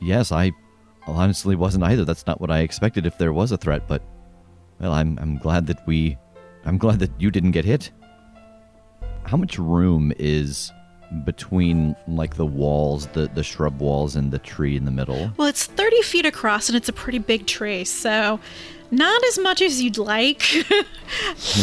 Yes, 0.00 0.32
I 0.32 0.52
honestly 1.06 1.56
wasn't 1.56 1.84
either. 1.84 2.04
That's 2.04 2.26
not 2.26 2.40
what 2.40 2.50
I 2.50 2.60
expected 2.60 3.06
if 3.06 3.18
there 3.18 3.32
was 3.32 3.52
a 3.52 3.56
threat, 3.56 3.86
but 3.88 4.02
well, 4.80 4.92
I'm 4.92 5.18
I'm 5.18 5.38
glad 5.38 5.66
that 5.68 5.86
we 5.86 6.16
I'm 6.64 6.78
glad 6.78 6.98
that 6.98 7.10
you 7.18 7.30
didn't 7.30 7.52
get 7.52 7.64
hit. 7.64 7.90
How 9.26 9.36
much 9.36 9.58
room 9.58 10.12
is 10.18 10.72
between 11.24 11.94
like 12.08 12.36
the 12.36 12.46
walls, 12.46 13.06
the 13.08 13.28
the 13.28 13.42
shrub 13.42 13.80
walls 13.80 14.16
and 14.16 14.32
the 14.32 14.38
tree 14.38 14.76
in 14.76 14.84
the 14.84 14.90
middle? 14.90 15.30
Well, 15.36 15.48
it's 15.48 15.66
30 15.66 16.02
feet 16.02 16.26
across 16.26 16.68
and 16.68 16.76
it's 16.76 16.88
a 16.88 16.92
pretty 16.92 17.18
big 17.18 17.46
tree, 17.46 17.84
so 17.84 18.40
not 18.90 19.24
as 19.24 19.38
much 19.38 19.62
as 19.62 19.82
you'd 19.82 19.98
like. 19.98 20.42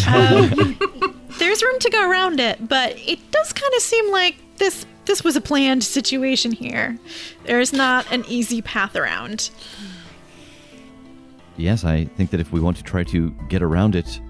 Um, 0.08 1.20
there's 1.40 1.64
room 1.64 1.80
to 1.80 1.90
go 1.90 2.10
around 2.10 2.40
it, 2.40 2.68
but 2.68 2.94
it 2.98 3.32
does 3.32 3.54
kind 3.54 3.74
of 3.76 3.82
seem 3.82 4.12
like 4.12 4.36
this 4.58 4.86
this 5.06 5.24
was 5.24 5.36
a 5.36 5.42
planned 5.42 5.84
situation 5.84 6.52
here. 6.52 6.98
There's 7.46 7.74
not 7.74 8.12
an 8.12 8.24
easy 8.28 8.62
path 8.62 8.96
around. 8.96 9.50
Yes, 11.58 11.84
I 11.84 12.06
think 12.06 12.30
that 12.32 12.40
if 12.40 12.52
we 12.52 12.60
want 12.60 12.78
to 12.78 12.84
try 12.84 13.04
to 13.06 13.32
get 13.50 13.62
around 13.62 13.96
it, 13.96 14.22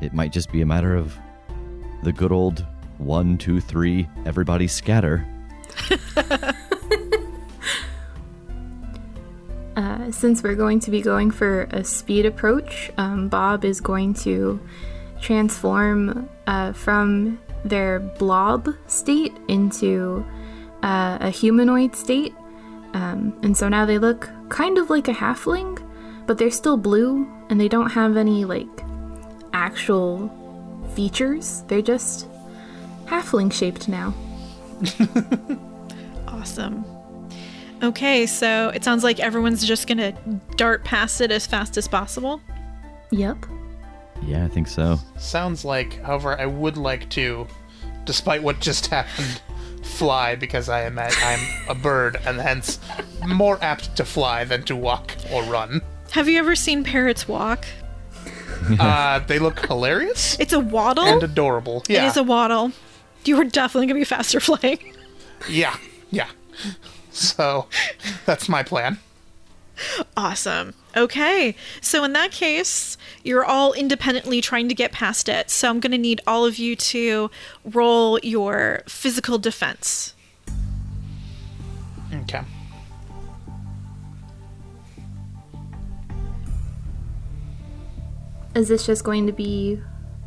it 0.00 0.12
might 0.12 0.32
just 0.32 0.50
be 0.50 0.60
a 0.60 0.66
matter 0.66 0.96
of 0.96 1.16
the 2.02 2.12
good 2.12 2.32
old 2.32 2.64
one, 2.98 3.38
two, 3.38 3.60
three, 3.60 4.08
everybody 4.26 4.66
scatter. 4.66 5.26
Uh, 9.78 10.10
since 10.10 10.42
we're 10.42 10.56
going 10.56 10.80
to 10.80 10.90
be 10.90 11.00
going 11.00 11.30
for 11.30 11.68
a 11.70 11.84
speed 11.84 12.26
approach, 12.26 12.90
um, 12.98 13.28
Bob 13.28 13.64
is 13.64 13.80
going 13.80 14.12
to 14.12 14.58
transform 15.20 16.28
uh, 16.48 16.72
from 16.72 17.38
their 17.64 18.00
blob 18.00 18.68
state 18.88 19.32
into 19.46 20.26
uh, 20.82 21.18
a 21.20 21.30
humanoid 21.30 21.94
state. 21.94 22.34
Um, 22.92 23.38
and 23.44 23.56
so 23.56 23.68
now 23.68 23.86
they 23.86 23.98
look 23.98 24.28
kind 24.48 24.78
of 24.78 24.90
like 24.90 25.06
a 25.06 25.12
halfling, 25.12 25.80
but 26.26 26.38
they're 26.38 26.50
still 26.50 26.76
blue 26.76 27.28
and 27.48 27.60
they 27.60 27.68
don't 27.68 27.90
have 27.90 28.16
any 28.16 28.44
like 28.44 28.82
actual 29.52 30.28
features. 30.98 31.62
They're 31.68 31.80
just 31.80 32.26
halfling 33.06 33.52
shaped 33.52 33.88
now. 33.88 34.12
Awesome. 36.26 36.84
Okay, 37.82 38.26
so 38.26 38.68
it 38.70 38.84
sounds 38.84 39.02
like 39.02 39.18
everyone's 39.18 39.64
just 39.64 39.86
gonna 39.86 40.12
dart 40.56 40.84
past 40.84 41.20
it 41.20 41.30
as 41.30 41.46
fast 41.46 41.76
as 41.76 41.88
possible. 41.88 42.40
Yep. 43.10 43.46
Yeah, 44.22 44.44
I 44.44 44.48
think 44.48 44.68
so. 44.68 44.98
Sounds 45.18 45.64
like, 45.64 46.00
however, 46.02 46.40
I 46.40 46.46
would 46.46 46.76
like 46.76 47.08
to, 47.10 47.46
despite 48.04 48.42
what 48.42 48.60
just 48.60 48.86
happened, 48.96 49.40
fly 49.82 50.36
because 50.36 50.68
I 50.68 50.82
am 50.82 50.98
a, 50.98 51.10
I'm 51.22 51.40
a 51.68 51.74
bird 51.74 52.20
and 52.24 52.40
hence 52.40 52.78
more 53.26 53.58
apt 53.62 53.96
to 53.96 54.04
fly 54.04 54.44
than 54.44 54.62
to 54.64 54.76
walk 54.76 55.16
or 55.32 55.42
run. 55.44 55.82
Have 56.12 56.28
you 56.28 56.38
ever 56.38 56.54
seen 56.54 56.84
parrots 56.84 57.26
walk? 57.28 57.66
Uh, 58.80 59.18
they 59.20 59.38
look 59.38 59.64
hilarious 59.66 60.36
It's 60.38 60.52
a 60.52 60.60
waddle. 60.60 61.04
and 61.04 61.22
adorable. 61.22 61.82
It 61.88 61.94
Yeah, 61.94 62.06
is 62.08 62.16
a 62.16 62.22
waddle. 62.22 62.72
You 63.24 63.40
are 63.40 63.44
definitely 63.44 63.86
gonna 63.86 63.98
be 64.00 64.04
faster 64.04 64.40
flying. 64.48 64.78
yeah, 65.48 65.76
yeah. 66.10 66.28
So 67.10 67.66
that's 68.26 68.48
my 68.48 68.62
plan. 68.62 68.98
Awesome. 70.16 70.74
Okay. 70.96 71.54
So 71.80 72.02
in 72.02 72.12
that 72.14 72.32
case, 72.32 72.96
you're 73.22 73.44
all 73.44 73.72
independently 73.74 74.40
trying 74.40 74.68
to 74.68 74.74
get 74.74 74.90
past 74.92 75.28
it. 75.28 75.50
So 75.50 75.68
I'm 75.70 75.78
going 75.78 75.92
to 75.92 75.98
need 75.98 76.20
all 76.26 76.44
of 76.44 76.58
you 76.58 76.74
to 76.74 77.30
roll 77.64 78.18
your 78.24 78.82
physical 78.88 79.38
defense. 79.38 80.14
Okay. 82.12 82.42
Is 88.58 88.66
this 88.66 88.84
just 88.84 89.04
going 89.04 89.28
to 89.28 89.32
be 89.32 89.80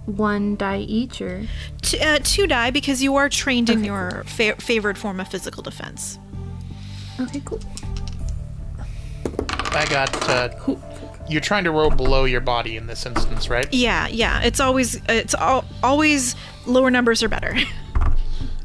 one 0.05 0.55
die 0.55 0.79
each 0.79 1.21
or? 1.21 1.45
T- 1.81 1.99
uh, 1.99 2.19
two 2.23 2.47
die 2.47 2.71
because 2.71 3.03
you 3.03 3.17
are 3.17 3.27
trained 3.27 3.69
in 3.69 3.83
your 3.83 4.23
fa- 4.25 4.55
favored 4.55 4.97
form 4.97 5.19
of 5.19 5.27
physical 5.27 5.61
defense. 5.61 6.17
Okay, 7.19 7.41
cool. 7.43 7.59
I 9.73 9.85
got. 9.89 10.29
Uh, 10.29 10.77
you're 11.27 11.41
trying 11.41 11.65
to 11.65 11.71
roll 11.71 11.89
below 11.89 12.23
your 12.23 12.39
body 12.39 12.77
in 12.77 12.87
this 12.87 13.05
instance, 13.05 13.49
right? 13.49 13.67
Yeah, 13.73 14.07
yeah. 14.07 14.41
It's 14.43 14.61
always 14.61 15.01
it's 15.09 15.33
al- 15.35 15.65
always 15.83 16.35
lower 16.65 16.89
numbers 16.89 17.21
are 17.23 17.29
better. 17.29 17.55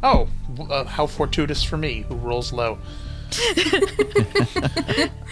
Oh, 0.03 0.29
uh, 0.71 0.85
how 0.85 1.07
fortuitous 1.07 1.65
for 1.65 1.79
me, 1.79 2.05
who 2.09 2.15
rolls 2.17 2.53
low. 2.53 2.79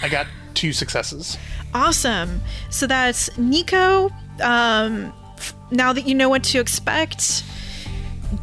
I 0.02 0.08
got 0.10 0.26
two 0.54 0.72
successes. 0.72 1.36
Awesome. 1.74 2.40
So 2.70 2.86
that's 2.86 3.36
Nico. 3.38 4.10
Um, 4.40 5.12
f- 5.36 5.54
now 5.70 5.92
that 5.92 6.06
you 6.06 6.14
know 6.14 6.28
what 6.28 6.44
to 6.44 6.58
expect, 6.58 7.44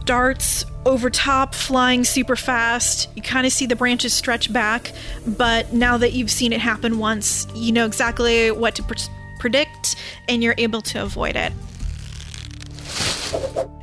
darts 0.06 0.66
over 0.86 1.10
top, 1.10 1.54
flying 1.54 2.04
super 2.04 2.36
fast. 2.36 3.10
You 3.16 3.22
kind 3.22 3.46
of 3.46 3.54
see 3.54 3.66
the 3.66 3.76
branches 3.76 4.14
stretch 4.14 4.52
back, 4.52 4.92
but 5.26 5.74
now 5.74 5.98
that 5.98 6.14
you've 6.14 6.32
seen 6.32 6.54
it 6.54 6.60
happen 6.60 6.98
once, 6.98 7.48
you 7.54 7.72
know 7.72 7.86
exactly 7.86 8.52
what 8.52 8.76
to 8.76 8.84
pre- 8.84 8.98
predict 9.39 9.96
and 10.28 10.44
you're 10.44 10.56
able 10.58 10.82
to 10.82 11.02
avoid 11.02 11.36
it. 11.36 11.54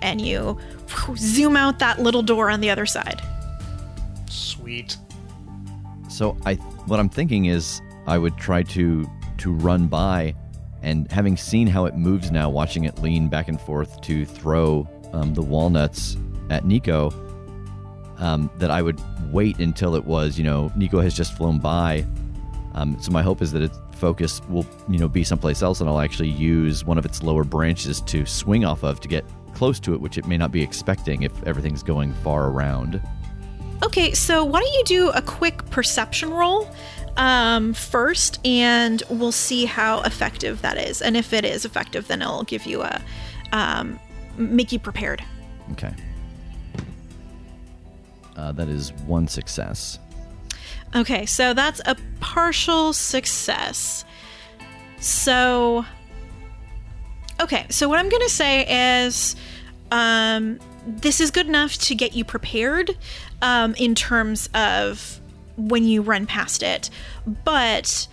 And 0.03 0.21
you 0.21 0.59
whew, 0.89 1.17
zoom 1.17 1.57
out 1.57 1.79
that 1.79 2.01
little 2.01 2.23
door 2.23 2.51
on 2.51 2.61
the 2.61 2.71
other 2.71 2.87
side. 2.87 3.21
Sweet. 4.29 4.97
So 6.09 6.37
I 6.45 6.55
what 6.87 6.99
I'm 6.99 7.09
thinking 7.09 7.47
is 7.47 7.81
I 8.07 8.19
would 8.19 8.37
try 8.37 8.63
to 8.65 9.09
to 9.39 9.53
run 9.53 9.87
by 9.87 10.35
and 10.89 11.11
having 11.13 11.37
seen 11.37 11.67
how 11.67 11.85
it 11.85 11.97
moves 11.97 12.31
now, 12.31 12.49
watching 12.49 12.85
it 12.85 12.99
lean 13.01 13.29
back 13.29 13.49
and 13.49 13.61
forth 13.61 14.01
to 14.01 14.25
throw 14.25 14.89
um, 15.13 15.35
the 15.35 15.43
walnuts 15.43 16.17
at 16.49 16.65
Nico, 16.65 17.11
um, 18.17 18.51
that 18.57 18.71
I 18.71 18.81
would 18.81 18.99
wait 19.31 19.59
until 19.59 19.95
it 19.95 20.05
was, 20.07 20.39
you 20.39 20.45
know, 20.45 20.73
Nico 20.75 21.01
has 21.01 21.15
just 21.15 21.37
flown 21.37 21.59
by. 21.59 22.07
Um, 22.73 22.97
so 23.03 23.13
my 23.13 23.23
hope 23.23 23.43
is 23.43 23.53
that 23.53 23.63
its 23.63 23.79
focus 23.97 24.41
will, 24.49 24.67
you 24.89 24.99
know, 24.99 25.09
be 25.09 25.25
someplace 25.25 25.61
else, 25.61 25.81
and 25.81 25.91
I'll 25.91 26.01
actually 26.01 26.31
use 26.31 26.85
one 26.85 26.97
of 26.97 27.05
its 27.05 27.23
lower 27.23 27.45
branches 27.45 28.01
to 28.03 28.25
swing 28.25 28.65
off 28.65 28.83
of 28.83 28.99
to 29.01 29.09
get 29.09 29.27
close 29.55 29.79
to 29.81 29.93
it, 29.93 30.01
which 30.01 30.17
it 30.17 30.27
may 30.27 30.39
not 30.39 30.53
be 30.53 30.63
expecting 30.63 31.23
if 31.23 31.43
everything's 31.45 31.83
going 31.83 32.15
far 32.25 32.49
around. 32.49 33.01
Okay, 33.85 34.13
so 34.13 34.43
why 34.43 34.61
don't 34.61 34.73
you 34.73 34.85
do 34.85 35.11
a 35.11 35.23
quick 35.23 35.69
perception 35.71 36.31
roll 36.31 36.69
um, 37.19 37.75
first, 37.75 38.39
and 38.47 39.03
we'll 39.11 39.33
see 39.33 39.67
how 39.67 40.01
effective 40.03 40.63
that 40.63 40.79
is. 40.79 41.03
And 41.03 41.17
if 41.17 41.33
it 41.33 41.45
is 41.45 41.65
effective, 41.65 42.07
then 42.07 42.23
it'll 42.23 42.45
give 42.45 42.65
you 42.65 42.83
a 42.83 43.03
um, 43.53 43.99
make 44.37 44.73
you 44.73 44.79
prepared. 44.79 45.23
Okay. 45.73 45.93
Uh, 48.37 48.53
that 48.53 48.69
is 48.69 48.93
one 49.07 49.27
success. 49.27 49.99
Okay, 50.95 51.27
so 51.27 51.53
that's 51.53 51.81
a 51.85 51.97
partial 52.21 52.93
success. 52.93 54.05
So, 55.01 55.85
okay, 57.41 57.67
so 57.69 57.89
what 57.89 57.99
I'm 57.99 58.09
going 58.09 58.23
to 58.23 58.31
say 58.31 59.05
is 59.05 59.37
um, 59.91 60.59
this 60.87 61.21
is 61.21 61.31
good 61.31 61.47
enough 61.47 61.77
to 61.79 61.95
get 61.95 62.15
you 62.15 62.25
prepared 62.25 62.97
um, 63.43 63.75
in 63.75 63.95
terms 63.95 64.49
of 64.55 65.21
when 65.59 65.85
you 65.85 66.01
run 66.01 66.25
past 66.25 66.63
it. 66.63 66.89
But 67.45 68.09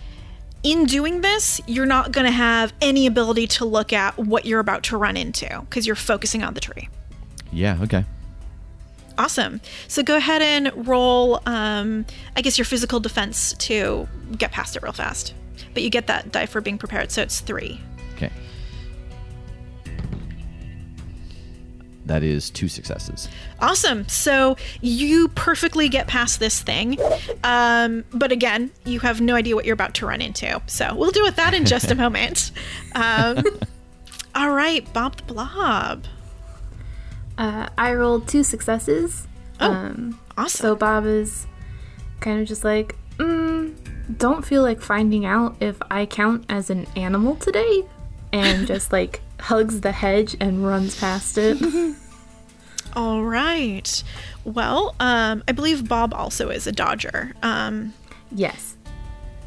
in 0.62 0.84
doing 0.84 1.20
this, 1.20 1.60
you're 1.66 1.86
not 1.86 2.12
going 2.12 2.26
to 2.26 2.32
have 2.32 2.72
any 2.82 3.06
ability 3.06 3.46
to 3.46 3.64
look 3.64 3.92
at 3.92 4.18
what 4.18 4.44
you're 4.44 4.60
about 4.60 4.82
to 4.84 4.96
run 4.96 5.16
into 5.16 5.60
because 5.60 5.86
you're 5.86 5.96
focusing 5.96 6.42
on 6.42 6.54
the 6.54 6.60
tree. 6.60 6.88
Yeah, 7.52 7.78
okay. 7.82 8.04
Awesome. 9.18 9.60
So 9.88 10.02
go 10.02 10.16
ahead 10.16 10.42
and 10.42 10.86
roll, 10.86 11.40
um, 11.46 12.04
I 12.36 12.42
guess, 12.42 12.58
your 12.58 12.64
physical 12.64 13.00
defense 13.00 13.54
to 13.54 14.08
get 14.36 14.52
past 14.52 14.76
it 14.76 14.82
real 14.82 14.92
fast. 14.92 15.32
But 15.72 15.82
you 15.82 15.90
get 15.90 16.06
that 16.08 16.32
die 16.32 16.46
for 16.46 16.60
being 16.60 16.78
prepared, 16.78 17.10
so 17.10 17.22
it's 17.22 17.40
three. 17.40 17.80
Okay. 18.14 18.30
That 22.06 22.22
is 22.22 22.50
two 22.50 22.68
successes. 22.68 23.28
Awesome. 23.60 24.08
So 24.08 24.56
you 24.80 25.28
perfectly 25.28 25.88
get 25.88 26.06
past 26.06 26.38
this 26.38 26.62
thing. 26.62 26.98
Um, 27.42 28.04
but 28.12 28.30
again, 28.30 28.70
you 28.84 29.00
have 29.00 29.20
no 29.20 29.34
idea 29.34 29.56
what 29.56 29.64
you're 29.64 29.74
about 29.74 29.94
to 29.94 30.06
run 30.06 30.22
into. 30.22 30.62
So 30.66 30.94
we'll 30.94 31.10
deal 31.10 31.24
with 31.24 31.36
that 31.36 31.52
in 31.52 31.64
just 31.64 31.90
a 31.90 31.94
moment. 31.96 32.52
Um, 32.94 33.44
all 34.34 34.50
right, 34.50 34.90
Bob 34.92 35.16
the 35.16 35.24
Blob. 35.24 36.04
Uh, 37.36 37.68
I 37.76 37.92
rolled 37.94 38.28
two 38.28 38.44
successes. 38.44 39.26
Oh, 39.60 39.70
um, 39.70 40.20
awesome. 40.38 40.62
so 40.62 40.76
Bob 40.76 41.06
is 41.06 41.46
kind 42.20 42.40
of 42.40 42.46
just 42.46 42.62
like, 42.64 42.94
mm, 43.16 43.74
don't 44.16 44.44
feel 44.44 44.62
like 44.62 44.80
finding 44.80 45.26
out 45.26 45.56
if 45.60 45.76
I 45.90 46.06
count 46.06 46.44
as 46.48 46.70
an 46.70 46.86
animal 46.94 47.36
today, 47.36 47.84
and 48.32 48.66
just 48.66 48.92
like 48.92 49.20
hugs 49.40 49.80
the 49.80 49.92
hedge 49.92 50.36
and 50.40 50.66
runs 50.66 50.98
past 50.98 51.38
it. 51.38 51.58
All 52.94 53.22
right. 53.24 54.02
Well, 54.44 54.94
um, 55.00 55.44
I 55.46 55.52
believe 55.52 55.86
Bob 55.88 56.14
also 56.14 56.48
is 56.48 56.66
a 56.66 56.72
Dodger. 56.72 57.34
Um, 57.42 57.92
yes. 58.32 58.76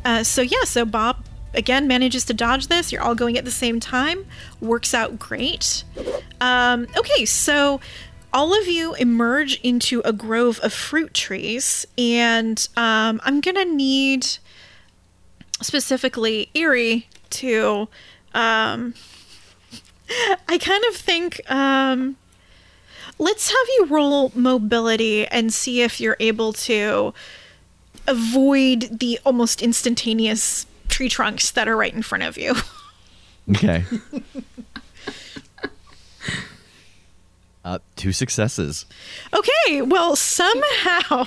Uh, 0.06 0.24
so 0.24 0.42
yeah, 0.42 0.64
so 0.66 0.86
Bob 0.86 1.26
again 1.54 1.88
manages 1.88 2.26
to 2.26 2.34
dodge 2.34 2.68
this. 2.68 2.92
You're 2.92 3.02
all 3.02 3.16
going 3.16 3.38
at 3.38 3.46
the 3.46 3.52
same 3.52 3.80
time. 3.80 4.26
Works 4.62 4.94
out 4.94 5.18
great. 5.18 5.84
Um, 6.40 6.88
okay, 6.96 7.26
so 7.26 7.82
all 8.32 8.60
of 8.60 8.68
you 8.68 8.94
emerge 8.96 9.60
into 9.62 10.02
a 10.06 10.14
grove 10.14 10.60
of 10.62 10.72
fruit 10.72 11.14
trees, 11.14 11.88
and 11.98 12.68
um, 12.78 13.20
I'm 13.24 13.42
gonna 13.42 13.66
need 13.66 14.28
specifically 15.62 16.50
Ari 16.56 17.08
to. 17.32 17.88
Um, 18.34 18.94
I 20.48 20.58
kind 20.60 20.84
of 20.90 20.96
think. 20.96 21.42
Um, 21.50 22.18
let's 23.20 23.50
have 23.50 23.68
you 23.78 23.86
roll 23.90 24.32
mobility 24.34 25.28
and 25.28 25.54
see 25.54 25.82
if 25.82 26.00
you're 26.00 26.18
able 26.20 26.54
to 26.54 27.14
avoid 28.08 29.00
the 29.00 29.20
almost 29.26 29.62
instantaneous 29.62 30.66
tree 30.88 31.10
trunks 31.10 31.52
that 31.52 31.68
are 31.68 31.78
right 31.78 31.94
in 31.94 32.02
front 32.02 32.24
of 32.24 32.38
you. 32.38 32.56
Okay. 33.52 33.84
uh, 37.66 37.80
two 37.96 38.12
successes. 38.12 38.86
Okay, 39.34 39.82
well, 39.82 40.16
somehow. 40.16 41.26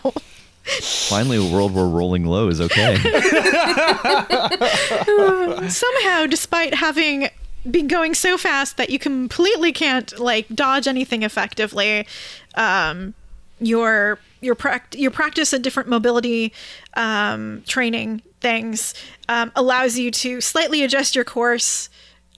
Finally, 1.08 1.38
a 1.38 1.52
world 1.52 1.74
where 1.74 1.84
rolling 1.84 2.24
low 2.24 2.46
is 2.46 2.60
okay. 2.60 2.94
somehow, 5.68 6.26
despite 6.26 6.74
having 6.74 7.28
been 7.70 7.88
going 7.88 8.14
so 8.14 8.36
fast 8.36 8.76
that 8.76 8.90
you 8.90 8.98
completely 8.98 9.72
can't 9.72 10.18
like 10.18 10.48
dodge 10.54 10.88
anything 10.88 11.22
effectively, 11.22 12.06
um, 12.54 13.14
your 13.60 14.18
your 14.40 14.56
pract- 14.56 14.98
your 14.98 15.10
practice 15.10 15.54
at 15.54 15.62
different 15.62 15.88
mobility 15.88 16.52
um, 16.94 17.62
training 17.66 18.22
things 18.40 18.92
um, 19.28 19.52
allows 19.54 19.98
you 19.98 20.10
to 20.10 20.40
slightly 20.40 20.82
adjust 20.82 21.14
your 21.14 21.24
course, 21.24 21.88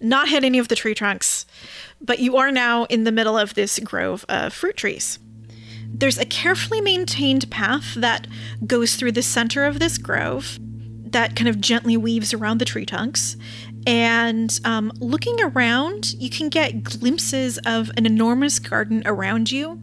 not 0.00 0.28
hit 0.28 0.44
any 0.44 0.58
of 0.58 0.68
the 0.68 0.76
tree 0.76 0.94
trunks, 0.94 1.46
but 2.00 2.18
you 2.18 2.36
are 2.36 2.52
now 2.52 2.84
in 2.84 3.04
the 3.04 3.12
middle 3.12 3.38
of 3.38 3.54
this 3.54 3.78
grove 3.78 4.24
of 4.28 4.52
fruit 4.52 4.76
trees. 4.76 5.18
There's 5.86 6.18
a 6.18 6.26
carefully 6.26 6.80
maintained 6.80 7.50
path 7.50 7.94
that 7.94 8.26
goes 8.66 8.96
through 8.96 9.12
the 9.12 9.22
center 9.22 9.64
of 9.64 9.78
this 9.78 9.96
grove 9.96 10.58
that 11.14 11.36
kind 11.36 11.48
of 11.48 11.60
gently 11.60 11.96
weaves 11.96 12.34
around 12.34 12.58
the 12.58 12.64
tree 12.64 12.84
trunks. 12.84 13.36
And 13.86 14.58
um, 14.64 14.92
looking 14.98 15.36
around, 15.42 16.14
you 16.14 16.30
can 16.30 16.48
get 16.48 16.82
glimpses 16.82 17.58
of 17.66 17.90
an 17.96 18.06
enormous 18.06 18.58
garden 18.58 19.02
around 19.04 19.52
you. 19.52 19.80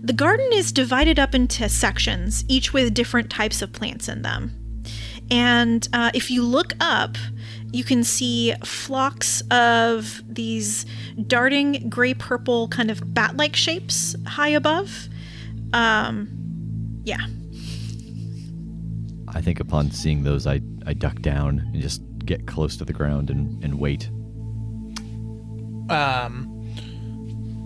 The 0.00 0.12
garden 0.12 0.48
is 0.52 0.70
divided 0.72 1.18
up 1.18 1.34
into 1.34 1.68
sections, 1.68 2.44
each 2.48 2.72
with 2.72 2.94
different 2.94 3.30
types 3.30 3.60
of 3.60 3.72
plants 3.72 4.08
in 4.08 4.22
them. 4.22 4.52
And 5.30 5.86
uh, 5.92 6.10
if 6.14 6.30
you 6.30 6.42
look 6.42 6.72
up, 6.80 7.16
you 7.72 7.84
can 7.84 8.02
see 8.02 8.52
flocks 8.64 9.42
of 9.50 10.22
these 10.28 10.86
darting 11.26 11.88
gray 11.88 12.14
purple 12.14 12.68
kind 12.68 12.90
of 12.90 13.14
bat 13.14 13.36
like 13.36 13.54
shapes 13.54 14.16
high 14.26 14.48
above. 14.48 15.08
Um, 15.72 16.28
yeah. 17.04 17.26
I 19.28 19.40
think 19.40 19.60
upon 19.60 19.92
seeing 19.92 20.24
those, 20.24 20.46
I, 20.46 20.60
I 20.86 20.94
duck 20.94 21.20
down 21.20 21.60
and 21.72 21.80
just 21.80 22.02
get 22.30 22.46
close 22.46 22.76
to 22.76 22.84
the 22.84 22.92
ground 22.92 23.28
and, 23.28 23.62
and 23.64 23.78
wait. 23.80 24.08
Um, 25.90 26.46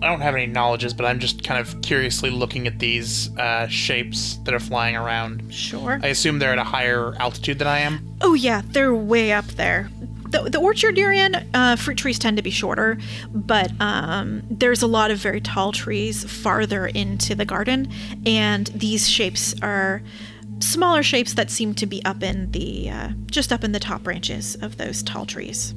I 0.01 0.09
don't 0.09 0.21
have 0.21 0.33
any 0.33 0.47
knowledges, 0.47 0.91
but 0.91 1.05
I'm 1.05 1.19
just 1.19 1.43
kind 1.43 1.59
of 1.59 1.79
curiously 1.83 2.31
looking 2.31 2.65
at 2.65 2.79
these 2.79 3.29
uh, 3.37 3.67
shapes 3.67 4.37
that 4.43 4.55
are 4.55 4.59
flying 4.59 4.95
around. 4.95 5.53
Sure. 5.53 5.99
I 6.01 6.07
assume 6.07 6.39
they're 6.39 6.51
at 6.51 6.57
a 6.57 6.63
higher 6.63 7.13
altitude 7.19 7.59
than 7.59 7.67
I 7.67 7.79
am. 7.79 8.17
Oh, 8.21 8.33
yeah, 8.33 8.63
they're 8.65 8.95
way 8.95 9.31
up 9.31 9.45
there. 9.45 9.91
The, 10.29 10.49
the 10.49 10.59
orchard 10.59 10.97
you're 10.97 11.13
in, 11.13 11.35
uh, 11.53 11.75
fruit 11.75 11.99
trees 11.99 12.17
tend 12.17 12.37
to 12.37 12.43
be 12.43 12.49
shorter, 12.49 12.97
but 13.31 13.71
um, 13.79 14.41
there's 14.49 14.81
a 14.81 14.87
lot 14.87 15.11
of 15.11 15.19
very 15.19 15.41
tall 15.41 15.71
trees 15.71 16.23
farther 16.23 16.87
into 16.87 17.35
the 17.35 17.45
garden, 17.45 17.91
and 18.25 18.65
these 18.67 19.07
shapes 19.07 19.53
are 19.61 20.01
smaller 20.59 21.03
shapes 21.03 21.33
that 21.33 21.49
seem 21.49 21.73
to 21.75 21.85
be 21.85 22.03
up 22.05 22.23
in 22.23 22.51
the 22.51 22.89
uh, 22.89 23.09
just 23.27 23.51
up 23.51 23.63
in 23.63 23.71
the 23.71 23.79
top 23.79 24.03
branches 24.03 24.55
of 24.61 24.77
those 24.77 25.03
tall 25.03 25.25
trees. 25.25 25.73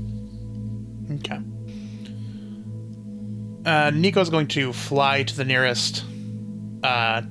Okay. 1.10 1.40
Uh, 3.64 3.90
Nico's 3.90 4.30
going 4.30 4.48
to 4.48 4.72
fly 4.72 5.22
to 5.22 5.36
the 5.36 5.44
nearest 5.44 6.04
uh, 6.82 7.22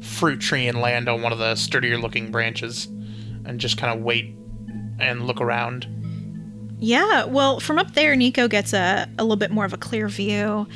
fruit 0.00 0.40
tree 0.40 0.68
and 0.68 0.80
land 0.80 1.08
on 1.08 1.22
one 1.22 1.32
of 1.32 1.38
the 1.38 1.54
sturdier 1.56 1.98
looking 1.98 2.30
branches 2.30 2.86
and 3.44 3.58
just 3.58 3.76
kind 3.76 3.96
of 3.96 4.04
wait 4.04 4.34
and 4.98 5.26
look 5.26 5.40
around. 5.40 5.86
Yeah, 6.80 7.24
well, 7.24 7.58
from 7.58 7.78
up 7.78 7.94
there, 7.94 8.14
Nico 8.14 8.46
gets 8.46 8.72
a, 8.72 9.08
a 9.18 9.22
little 9.24 9.36
bit 9.36 9.50
more 9.50 9.64
of 9.64 9.72
a 9.72 9.76
clear 9.76 10.08
view 10.08 10.68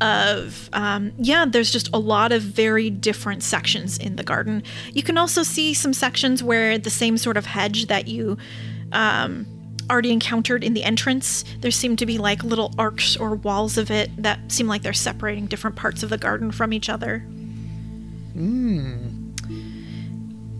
of, 0.00 0.70
um, 0.72 1.12
yeah, 1.18 1.44
there's 1.44 1.70
just 1.70 1.88
a 1.92 1.98
lot 1.98 2.32
of 2.32 2.42
very 2.42 2.90
different 2.90 3.42
sections 3.42 3.98
in 3.98 4.16
the 4.16 4.22
garden. 4.22 4.62
You 4.92 5.02
can 5.02 5.18
also 5.18 5.42
see 5.42 5.74
some 5.74 5.92
sections 5.92 6.42
where 6.42 6.78
the 6.78 6.90
same 6.90 7.18
sort 7.18 7.36
of 7.36 7.46
hedge 7.46 7.86
that 7.86 8.08
you 8.08 8.38
um, 8.92 9.46
already 9.90 10.12
encountered 10.12 10.62
in 10.62 10.72
the 10.74 10.84
entrance, 10.84 11.44
there 11.60 11.70
seem 11.70 11.96
to 11.96 12.06
be 12.06 12.16
like 12.16 12.44
little 12.44 12.72
arcs 12.78 13.16
or 13.16 13.34
walls 13.34 13.76
of 13.76 13.90
it 13.90 14.10
that 14.22 14.38
seem 14.50 14.66
like 14.66 14.82
they're 14.82 14.92
separating 14.92 15.46
different 15.46 15.76
parts 15.76 16.02
of 16.02 16.10
the 16.10 16.18
garden 16.18 16.52
from 16.52 16.72
each 16.72 16.88
other. 16.88 17.26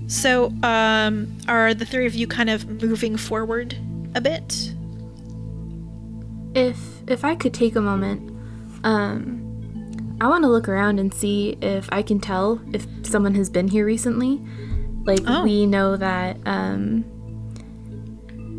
So, 0.09 0.53
um, 0.64 1.38
are 1.47 1.72
the 1.72 1.86
three 1.86 2.07
of 2.07 2.14
you 2.14 2.26
kind 2.26 2.51
of 2.51 2.82
moving 2.82 3.16
forward 3.16 3.76
a 4.14 4.20
bit? 4.20 4.74
If 6.53 6.78
if 7.07 7.24
I 7.24 7.36
could 7.36 7.55
take 7.55 7.76
a 7.76 7.80
moment, 7.80 8.30
um, 8.85 10.16
I 10.20 10.28
want 10.28 10.45
to 10.45 10.49
look 10.49 10.68
around 10.68 10.99
and 11.01 11.12
see 11.12 11.57
if 11.62 11.89
I 11.93 12.03
can 12.03 12.20
tell 12.20 12.61
if 12.72 12.87
someone 13.03 13.35
has 13.35 13.49
been 13.51 13.68
here 13.68 13.85
recently. 13.87 14.41
Like, 15.05 15.20
Oh. 15.26 15.45
we 15.45 15.64
know 15.66 15.97
that 15.97 16.37
um, 16.47 17.05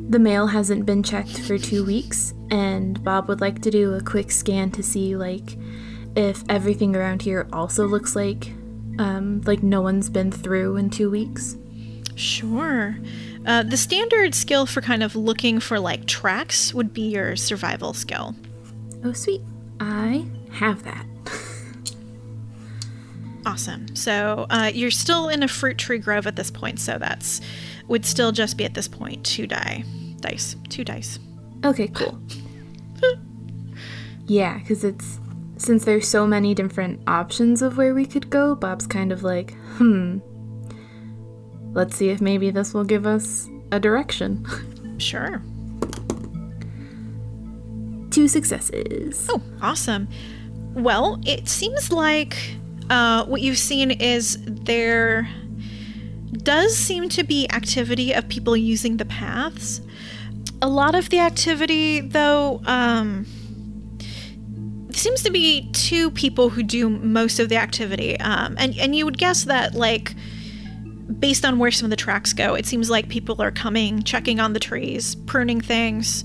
the 0.10 0.20
mail 0.20 0.48
hasn't 0.48 0.86
been 0.86 1.04
checked 1.04 1.40
for 1.40 1.58
two 1.58 1.86
weeks, 1.86 2.34
and 2.50 3.02
Bob 3.04 3.28
would 3.28 3.42
like 3.42 3.62
to 3.62 3.72
do 3.72 3.94
a 3.94 4.02
quick 4.02 4.32
scan 4.32 4.72
to 4.72 4.84
see, 4.84 5.16
like, 5.16 5.56
if 6.16 6.44
everything 6.50 6.96
around 6.96 7.22
here 7.22 7.48
also 7.54 7.88
looks 7.88 8.16
like, 8.16 8.52
um, 9.00 9.42
like 9.46 9.64
no 9.64 9.82
one's 9.82 10.10
been 10.10 10.32
through 10.32 10.76
in 10.78 10.90
two 10.90 11.10
weeks. 11.10 11.56
Sure. 12.16 12.98
Uh, 13.46 13.64
the 13.64 13.78
standard 13.78 14.36
skill 14.36 14.66
for 14.66 14.82
kind 14.82 15.02
of 15.02 15.16
looking 15.16 15.60
for 15.60 15.80
like 15.80 16.06
tracks 16.06 16.74
would 16.74 16.94
be 16.94 17.04
your 17.04 17.36
survival 17.36 17.94
skill. 17.94 18.36
Oh, 19.04 19.14
sweet. 19.14 19.42
I 19.82 20.26
have 20.52 20.84
that. 20.84 21.06
Awesome. 23.46 23.96
So 23.96 24.46
uh, 24.52 24.72
you're 24.72 24.92
still 24.92 25.28
in 25.28 25.42
a 25.42 25.48
fruit 25.48 25.80
tree 25.80 25.98
grove 25.98 26.28
at 26.28 26.36
this 26.36 26.52
point, 26.52 26.80
so 26.80 27.00
that's 27.00 27.42
would 27.88 28.06
still 28.06 28.32
just 28.32 28.58
be 28.58 28.64
at 28.64 28.76
this 28.76 28.88
point 28.88 29.26
two 29.26 29.48
die 29.48 29.84
dice, 30.20 30.56
two 30.70 30.84
dice. 30.84 31.18
Okay, 31.66 31.88
cool. 31.88 32.22
yeah, 34.28 34.60
because 34.60 34.84
it's 34.84 35.20
since 35.58 35.84
there's 35.84 36.08
so 36.08 36.28
many 36.28 36.54
different 36.54 37.02
options 37.08 37.64
of 37.64 37.78
where 37.78 37.96
we 37.96 38.06
could 38.06 38.30
go, 38.30 38.54
Bob's 38.56 38.86
kind 38.86 39.12
of 39.12 39.24
like, 39.24 39.56
hmm. 39.78 40.20
Let's 41.74 41.96
see 41.96 42.10
if 42.10 42.22
maybe 42.22 42.52
this 42.52 42.74
will 42.74 42.84
give 42.84 43.08
us 43.08 43.50
a 43.72 43.80
direction. 43.80 44.46
Sure. 44.98 45.42
Two 48.12 48.28
successes. 48.28 49.28
Oh, 49.30 49.42
awesome. 49.62 50.08
Well, 50.74 51.20
it 51.26 51.48
seems 51.48 51.92
like 51.92 52.38
uh, 52.90 53.26
what 53.26 53.42
you've 53.42 53.58
seen 53.58 53.92
is 53.92 54.38
there 54.46 55.28
does 56.32 56.76
seem 56.76 57.10
to 57.10 57.24
be 57.24 57.50
activity 57.52 58.14
of 58.14 58.28
people 58.30 58.56
using 58.56 58.98
the 58.98 59.06
paths. 59.06 59.82
A 60.62 60.68
lot 60.68 60.94
of 60.94 61.10
the 61.10 61.20
activity, 61.20 62.02
though, 62.02 62.62
um, 62.66 63.26
seems 64.92 65.24
to 65.24 65.32
be 65.32 65.70
two 65.72 66.12
people 66.12 66.50
who 66.50 66.64
do 66.64 66.90
most 66.90 67.40
of 67.40 67.50
the 67.50 67.58
activity. 67.58 68.20
Um, 68.20 68.56
and, 68.58 68.78
and 68.78 68.96
you 68.96 69.06
would 69.06 69.18
guess 69.18 69.46
that, 69.46 69.74
like, 69.74 70.16
based 71.20 71.46
on 71.46 71.60
where 71.60 71.72
some 71.72 71.86
of 71.86 71.90
the 71.90 71.96
tracks 71.96 72.34
go, 72.34 72.56
it 72.56 72.66
seems 72.66 72.90
like 72.90 73.10
people 73.10 73.42
are 73.42 73.52
coming, 73.52 74.04
checking 74.04 74.40
on 74.40 74.54
the 74.54 74.60
trees, 74.60 75.16
pruning 75.16 75.62
things, 75.62 76.24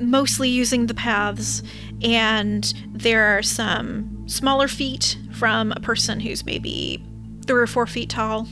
mostly 0.00 0.48
using 0.48 0.86
the 0.86 0.94
paths. 0.94 1.62
And 2.02 2.72
there 2.92 3.36
are 3.38 3.42
some 3.42 4.24
smaller 4.28 4.68
feet 4.68 5.18
from 5.32 5.72
a 5.72 5.80
person 5.80 6.20
who's 6.20 6.44
maybe 6.44 7.04
three 7.46 7.60
or 7.62 7.66
four 7.66 7.86
feet 7.86 8.10
tall. 8.10 8.46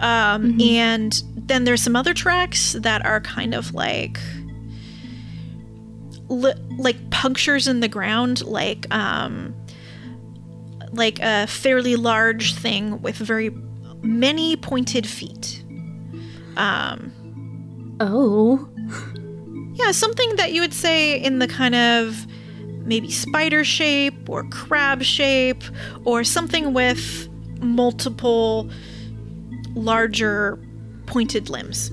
Um, 0.00 0.60
And 0.60 1.22
then 1.36 1.64
there's 1.64 1.82
some 1.82 1.96
other 1.96 2.14
tracks 2.14 2.74
that 2.74 3.04
are 3.04 3.20
kind 3.20 3.54
of 3.54 3.74
like 3.74 4.18
li- 6.28 6.54
like 6.76 7.10
punctures 7.10 7.66
in 7.66 7.80
the 7.80 7.88
ground, 7.88 8.44
like 8.44 8.86
um, 8.94 9.54
like 10.92 11.18
a 11.20 11.46
fairly 11.46 11.96
large 11.96 12.54
thing 12.54 13.00
with 13.02 13.16
very 13.16 13.50
many 14.02 14.56
pointed 14.56 15.06
feet. 15.06 15.64
Um, 16.56 17.12
Oh. 18.00 18.68
Yeah, 19.78 19.92
something 19.92 20.36
that 20.36 20.52
you 20.52 20.60
would 20.60 20.74
say 20.74 21.20
in 21.20 21.38
the 21.38 21.46
kind 21.46 21.74
of 21.74 22.26
maybe 22.84 23.10
spider 23.10 23.64
shape 23.64 24.28
or 24.28 24.44
crab 24.44 25.02
shape 25.02 25.62
or 26.04 26.24
something 26.24 26.72
with 26.72 27.28
multiple 27.60 28.68
larger 29.74 30.58
pointed 31.06 31.48
limbs. 31.48 31.92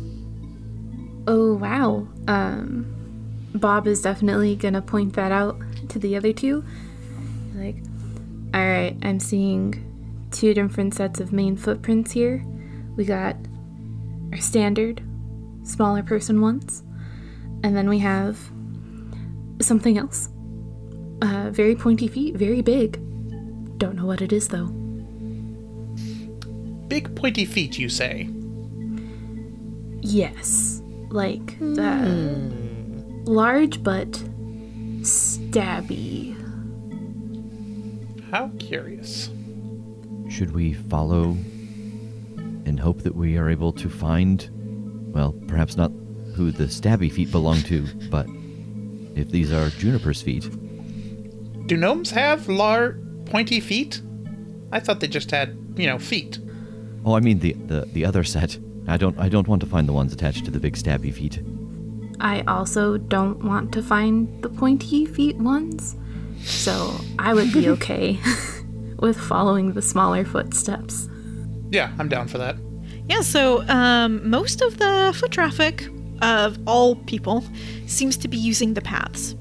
Oh, 1.27 1.55
wow. 1.55 2.07
Um, 2.27 2.91
Bob 3.55 3.87
is 3.87 4.01
definitely 4.01 4.55
gonna 4.55 4.81
point 4.81 5.13
that 5.13 5.31
out 5.31 5.57
to 5.89 5.99
the 5.99 6.15
other 6.15 6.33
two. 6.33 6.63
Like, 7.55 7.77
alright, 8.55 8.97
I'm 9.03 9.19
seeing 9.19 10.27
two 10.31 10.53
different 10.53 10.93
sets 10.93 11.19
of 11.19 11.31
main 11.31 11.55
footprints 11.55 12.11
here. 12.11 12.43
We 12.95 13.05
got 13.05 13.35
our 14.31 14.39
standard, 14.39 15.03
smaller 15.63 16.03
person 16.03 16.41
ones, 16.41 16.83
and 17.63 17.75
then 17.75 17.89
we 17.89 17.99
have 17.99 18.37
something 19.61 19.97
else. 19.97 20.29
Uh, 21.21 21.49
very 21.51 21.75
pointy 21.75 22.07
feet, 22.07 22.35
very 22.35 22.61
big. 22.61 22.99
Don't 23.77 23.95
know 23.95 24.05
what 24.05 24.21
it 24.21 24.31
is 24.31 24.49
though. 24.49 24.67
Big 26.87 27.15
pointy 27.15 27.45
feet, 27.45 27.77
you 27.79 27.89
say? 27.89 28.29
Yes, 30.01 30.81
like 31.09 31.57
uh, 31.61 32.05
large 33.25 33.81
but 33.83 34.11
stabby. 35.01 36.33
How 38.31 38.51
curious. 38.59 39.29
Should 40.29 40.53
we 40.53 40.73
follow 40.73 41.37
and 42.65 42.79
hope 42.79 43.03
that 43.03 43.15
we 43.15 43.37
are 43.37 43.49
able 43.49 43.71
to 43.73 43.89
find, 43.89 44.49
well, 45.13 45.33
perhaps 45.47 45.77
not 45.77 45.91
who 46.35 46.51
the 46.51 46.65
stabby 46.65 47.11
feet 47.11 47.31
belong 47.31 47.61
to, 47.63 47.85
but 48.09 48.27
if 49.15 49.29
these 49.31 49.51
are 49.51 49.69
Juniper's 49.69 50.21
feet, 50.21 50.49
Do 51.67 51.77
gnomes 51.77 52.11
have 52.11 52.47
lar 52.47 52.97
pointy 53.25 53.59
feet? 53.59 54.01
I 54.71 54.79
thought 54.79 54.99
they 54.99 55.07
just 55.07 55.31
had, 55.31 55.57
you 55.77 55.87
know, 55.87 55.97
feet. 55.99 56.39
oh, 57.05 57.15
I 57.15 57.19
mean 57.19 57.39
the, 57.39 57.53
the 57.53 57.85
the 57.93 58.05
other 58.05 58.23
set. 58.23 58.57
I 58.87 58.97
don't 58.97 59.17
I 59.19 59.29
don't 59.29 59.47
want 59.47 59.61
to 59.61 59.67
find 59.67 59.87
the 59.87 59.93
ones 59.93 60.13
attached 60.13 60.45
to 60.45 60.51
the 60.51 60.59
big 60.59 60.75
stabby 60.75 61.11
feet. 61.13 61.39
I 62.19 62.41
also 62.47 62.97
don't 62.97 63.43
want 63.43 63.71
to 63.73 63.81
find 63.81 64.27
the 64.43 64.49
pointy 64.49 65.05
feet 65.05 65.37
ones, 65.37 65.95
so 66.43 66.73
I 67.19 67.33
would 67.33 67.51
be 67.51 67.69
okay 67.75 68.19
with 68.99 69.17
following 69.17 69.73
the 69.73 69.81
smaller 69.81 70.23
footsteps. 70.25 71.07
Yeah, 71.71 71.91
I'm 71.99 72.09
down 72.09 72.27
for 72.27 72.37
that. 72.37 72.55
Yeah, 73.09 73.21
so 73.21 73.67
um, 73.67 74.29
most 74.29 74.61
of 74.61 74.77
the 74.77 75.13
foot 75.19 75.31
traffic 75.31 75.87
of 76.21 76.57
all 76.67 76.95
people 76.95 77.43
seems 77.87 78.17
to 78.17 78.27
be 78.27 78.37
using 78.37 78.73
the 78.73 78.81
paths. 78.81 79.35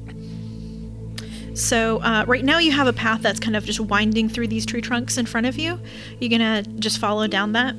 So 1.54 1.98
uh, 2.00 2.24
right 2.26 2.44
now 2.44 2.58
you 2.58 2.72
have 2.72 2.88
a 2.88 2.92
path 2.92 3.22
that's 3.22 3.38
kind 3.38 3.54
of 3.56 3.64
just 3.64 3.78
winding 3.78 4.28
through 4.28 4.48
these 4.48 4.66
tree 4.66 4.80
trunks 4.80 5.16
in 5.16 5.26
front 5.26 5.46
of 5.46 5.56
you. 5.56 5.78
You're 6.18 6.30
gonna 6.30 6.62
just 6.80 6.98
follow 6.98 7.26
down 7.28 7.52
that. 7.52 7.76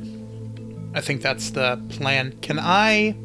I 0.93 1.02
think 1.02 1.22
that's 1.22 1.50
the 1.50 1.82
plan. 1.89 2.32
Can 2.41 2.58
I 2.58 3.16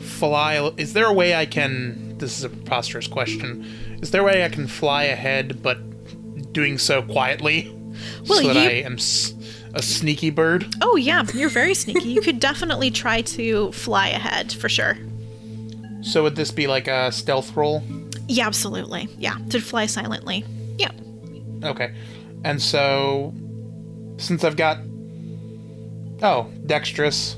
fly? 0.00 0.72
Is 0.78 0.94
there 0.94 1.06
a 1.06 1.12
way 1.12 1.34
I 1.34 1.44
can? 1.44 2.16
This 2.16 2.38
is 2.38 2.44
a 2.44 2.48
preposterous 2.48 3.06
question. 3.06 3.98
Is 4.00 4.12
there 4.12 4.22
a 4.22 4.24
way 4.24 4.44
I 4.44 4.48
can 4.48 4.66
fly 4.66 5.04
ahead, 5.04 5.62
but 5.62 5.78
doing 6.54 6.78
so 6.78 7.02
quietly, 7.02 7.70
Well, 8.26 8.40
so 8.40 8.54
that 8.54 8.54
you- 8.54 8.60
I 8.68 8.72
am 8.86 8.94
s- 8.94 9.34
a 9.74 9.82
sneaky 9.82 10.30
bird? 10.30 10.66
Oh 10.82 10.96
yeah, 10.96 11.24
you're 11.34 11.48
very 11.50 11.74
sneaky. 11.74 12.08
you 12.08 12.20
could 12.20 12.40
definitely 12.40 12.90
try 12.90 13.22
to 13.22 13.70
fly 13.72 14.08
ahead 14.08 14.52
for 14.52 14.68
sure. 14.68 14.96
So 16.02 16.22
would 16.22 16.36
this 16.36 16.50
be 16.50 16.66
like 16.66 16.88
a 16.88 17.12
stealth 17.12 17.54
roll? 17.56 17.82
Yeah, 18.26 18.46
absolutely. 18.46 19.08
Yeah, 19.18 19.36
to 19.50 19.60
fly 19.60 19.86
silently. 19.86 20.44
Yeah. 20.78 20.90
Okay. 21.64 21.94
And 22.44 22.60
so, 22.62 23.34
since 24.16 24.44
I've 24.44 24.56
got 24.56 24.78
oh 26.22 26.50
dexterous, 26.66 27.36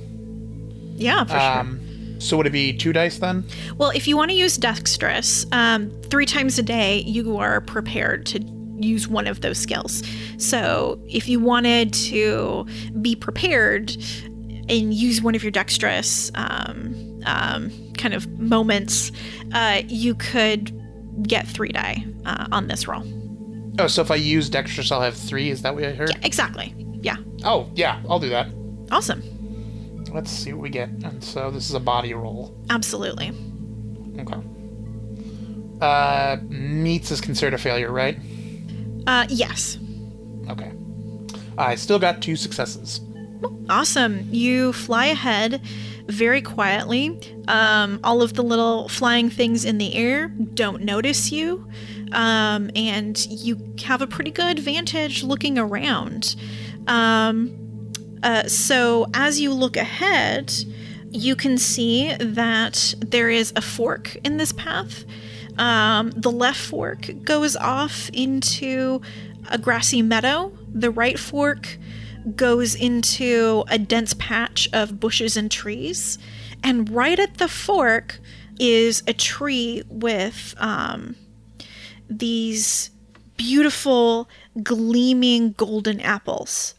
Yeah, 0.95 1.25
for 1.25 1.31
sure. 1.31 1.41
um, 1.41 2.21
so 2.21 2.37
would 2.37 2.47
it 2.47 2.51
be 2.53 2.73
two 2.77 2.93
dice 2.93 3.19
then? 3.19 3.45
Well, 3.79 3.91
if 3.91 4.07
you 4.07 4.17
want 4.17 4.31
to 4.31 4.37
use 4.37 4.57
dexterous, 4.57 5.45
um, 5.51 5.91
three 6.05 6.27
times 6.27 6.59
a 6.59 6.63
day, 6.63 7.01
you 7.01 7.37
are 7.39 7.61
prepared 7.61 8.27
to 8.27 8.39
use 8.85 9.09
one 9.09 9.27
of 9.27 9.41
those 9.41 9.59
skills. 9.59 10.03
So 10.39 11.01
if 11.07 11.29
you 11.29 11.41
wanted 11.41 11.93
to 11.95 12.67
be 13.01 13.15
prepared 13.17 13.97
and 14.69 14.95
use 14.95 15.23
one 15.23 15.35
of 15.35 15.43
your 15.43 15.53
dexterous 15.53 16.31
um, 16.35 17.21
um, 17.27 17.71
kind 17.95 18.15
of 18.15 18.29
moments, 18.39 19.13
uh, 19.53 19.83
you 19.89 20.15
could 20.15 20.73
get 21.27 21.47
three 21.47 21.71
die 21.71 22.05
uh, 22.25 22.47
on 22.53 22.69
this 22.69 22.89
roll. 22.89 23.05
Oh, 23.79 23.87
so 23.87 24.03
if 24.03 24.11
I 24.11 24.17
use 24.17 24.51
dexterous, 24.51 24.93
I'll 24.93 25.01
have 25.01 25.17
three. 25.17 25.51
Is 25.51 25.63
that 25.63 25.75
what 25.75 25.85
I 25.85 25.93
heard? 25.93 26.17
Exactly. 26.25 26.75
Yeah. 27.01 27.17
Oh, 27.45 27.71
yeah, 27.75 28.01
I'll 28.09 28.19
do 28.19 28.29
that. 28.29 28.49
Awesome. 28.91 29.23
Let's 30.13 30.31
see 30.31 30.53
what 30.53 30.63
we 30.63 30.71
get. 30.71 30.91
And 30.91 31.25
so 31.25 31.51
this 31.51 31.69
is 31.69 31.75
a 31.75 31.81
body 31.81 32.13
roll. 32.13 32.55
Absolutely. 32.69 33.33
Okay. 34.19 34.37
Uh, 35.81 36.37
meets 36.49 37.11
is 37.11 37.21
considered 37.21 37.55
a 37.55 37.59
failure, 37.59 37.91
right? 37.91 38.19
Uh, 39.07 39.27
yes. 39.29 39.79
Okay. 40.49 40.73
I 41.59 41.75
still 41.75 41.99
got 41.99 42.23
two 42.23 42.37
successes. 42.37 43.01
Awesome. 43.69 44.27
You 44.31 44.73
fly 44.73 45.07
ahead 45.07 45.63
very 46.07 46.43
quietly. 46.43 47.19
Um, 47.49 48.01
all 48.05 48.23
of 48.23 48.35
the 48.35 48.43
little 48.43 48.89
flying 48.89 49.31
things 49.31 49.65
in 49.65 49.79
the 49.79 49.95
air 49.95 50.29
don't 50.29 50.83
notice 50.83 51.33
you. 51.33 51.69
Um, 52.13 52.71
and 52.77 53.25
you 53.27 53.75
have 53.85 54.03
a 54.03 54.07
pretty 54.07 54.31
good 54.31 54.59
vantage 54.59 55.23
looking 55.23 55.59
around. 55.59 56.37
Um, 56.87 57.91
uh, 58.23 58.47
so 58.49 59.07
as 59.15 59.41
you 59.41 59.53
look 59.53 59.77
ahead, 59.77 60.53
you 61.11 61.37
can 61.37 61.59
see 61.59 62.15
that 62.19 62.95
there 62.99 63.31
is 63.31 63.53
a 63.57 63.61
fork 63.61 64.17
in 64.25 64.37
this 64.37 64.53
path. 64.53 65.05
Um, 65.59 66.11
the 66.13 66.31
left 66.31 66.61
fork 66.61 67.11
goes 67.25 67.57
off 67.57 68.09
into 68.13 69.01
a 69.51 69.59
grassy 69.59 70.03
meadow. 70.03 70.53
The 70.73 70.91
right 70.91 71.19
fork 71.19 71.79
goes 72.37 72.75
into 72.75 73.65
a 73.69 73.79
dense 73.79 74.15
patch 74.15 74.69
of 74.73 75.01
bushes 75.01 75.37
and 75.37 75.51
trees. 75.51 76.19
And 76.63 76.89
right 76.91 77.19
at 77.19 77.39
the 77.39 77.49
fork 77.49 78.21
is 78.59 79.03
a 79.07 79.13
tree 79.13 79.83
with 79.89 80.55
um, 80.59 81.17
these 82.09 82.91
beautiful, 83.37 84.29
gleaming 84.63 85.53
golden 85.53 86.01
apples. 86.01 86.75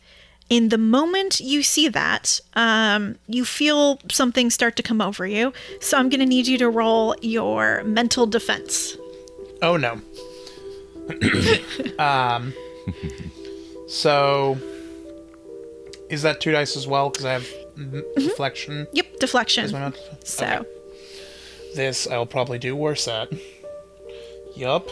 In 0.54 0.70
the 0.70 0.78
moment 0.78 1.40
you 1.40 1.64
see 1.64 1.88
that, 1.88 2.40
um, 2.54 3.16
you 3.26 3.44
feel 3.44 4.00
something 4.12 4.52
start 4.52 4.76
to 4.76 4.84
come 4.84 5.02
over 5.02 5.26
you. 5.26 5.52
So 5.82 5.98
I'm 5.98 6.10
going 6.10 6.20
to 6.20 6.28
need 6.28 6.46
you 6.46 6.60
to 6.60 6.70
roll 6.70 7.16
your 7.24 7.84
mental 7.86 8.28
defense. 8.28 8.96
Oh 9.64 9.78
no. 9.78 10.00
um. 11.98 12.54
So, 13.88 14.60
is 16.12 16.22
that 16.22 16.40
two 16.40 16.52
dice 16.52 16.78
as 16.78 16.86
well? 16.86 17.10
Because 17.10 17.26
I 17.26 17.34
have 17.34 17.48
m- 17.76 18.04
deflection. 18.16 18.86
Yep, 18.94 19.18
deflection. 19.20 19.66
Is 19.66 19.72
So, 20.24 20.46
Okay. 20.46 20.70
This 21.74 22.06
I'll 22.06 22.28
probably 22.28 22.60
do 22.60 22.76
worse 22.76 23.08
at. 23.08 23.30
Yup. 24.56 24.88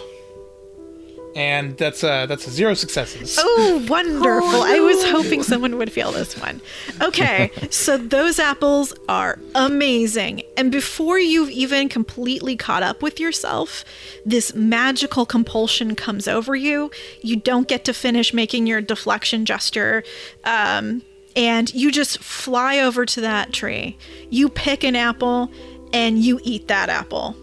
And 1.36 1.78
that's 1.78 2.04
a 2.04 2.26
that's 2.28 2.46
a 2.48 2.52
zero 2.52 2.74
successes. 2.74 3.38
Oh, 3.40 3.86
wonderful. 3.88 4.64
I 4.64 4.80
was 4.80 5.04
hoping 5.10 5.44
someone 5.44 5.78
would 5.78 5.92
feel 5.92 6.12
this 6.12 6.38
one. 6.38 6.62
Okay, 7.02 7.52
so 7.70 7.98
those 7.98 8.38
apples 8.38 8.94
are 9.08 9.40
amazing. 9.56 10.44
And 10.58 10.72
before 10.72 11.20
you've 11.20 11.50
even 11.50 11.88
completely 11.88 12.58
caught 12.58 12.84
up 12.84 13.02
with 13.02 13.20
yourself, 13.20 13.86
this 14.26 14.54
magical 14.54 15.26
compulsion 15.26 15.96
comes 15.96 16.28
over 16.28 16.56
you. 16.56 16.92
You 17.22 17.38
don't 17.38 17.68
get 17.68 17.86
to 17.86 17.94
finish 17.94 18.34
making 18.34 18.68
your 18.68 18.82
deflection 18.82 19.46
gesture. 19.46 20.04
Um, 20.44 21.02
and 21.36 21.74
you 21.74 21.92
just 21.92 22.20
fly 22.20 22.80
over 22.80 23.06
to 23.06 23.22
that 23.22 23.54
tree. 23.54 23.98
You 24.30 24.50
pick 24.50 24.84
an 24.84 24.98
apple 24.98 25.50
and 25.94 26.20
you 26.20 26.40
eat 26.44 26.68
that 26.68 26.90
apple 26.90 27.36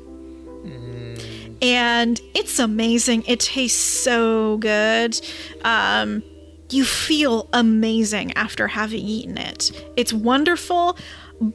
and 1.63 2.21
it's 2.35 2.59
amazing. 2.59 3.25
It 3.27 3.41
tastes 3.41 3.79
so 3.79 4.59
good. 4.59 5.21
Um, 5.65 6.23
you 6.71 6.85
feel 6.85 7.49
amazing 7.53 8.33
after 8.35 8.69
having 8.69 9.01
eaten 9.01 9.39
it. 9.39 9.71
It's 9.97 10.13
wonderful, 10.13 10.99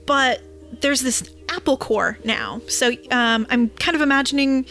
but 0.06 0.42
there's 0.82 1.02
this 1.02 1.30
apple 1.50 1.78
core 1.78 2.18
now. 2.24 2.62
So 2.68 2.92
um, 3.12 3.46
I'm 3.50 3.70
kind 3.70 3.96
of 3.96 4.02
imagining 4.02 4.66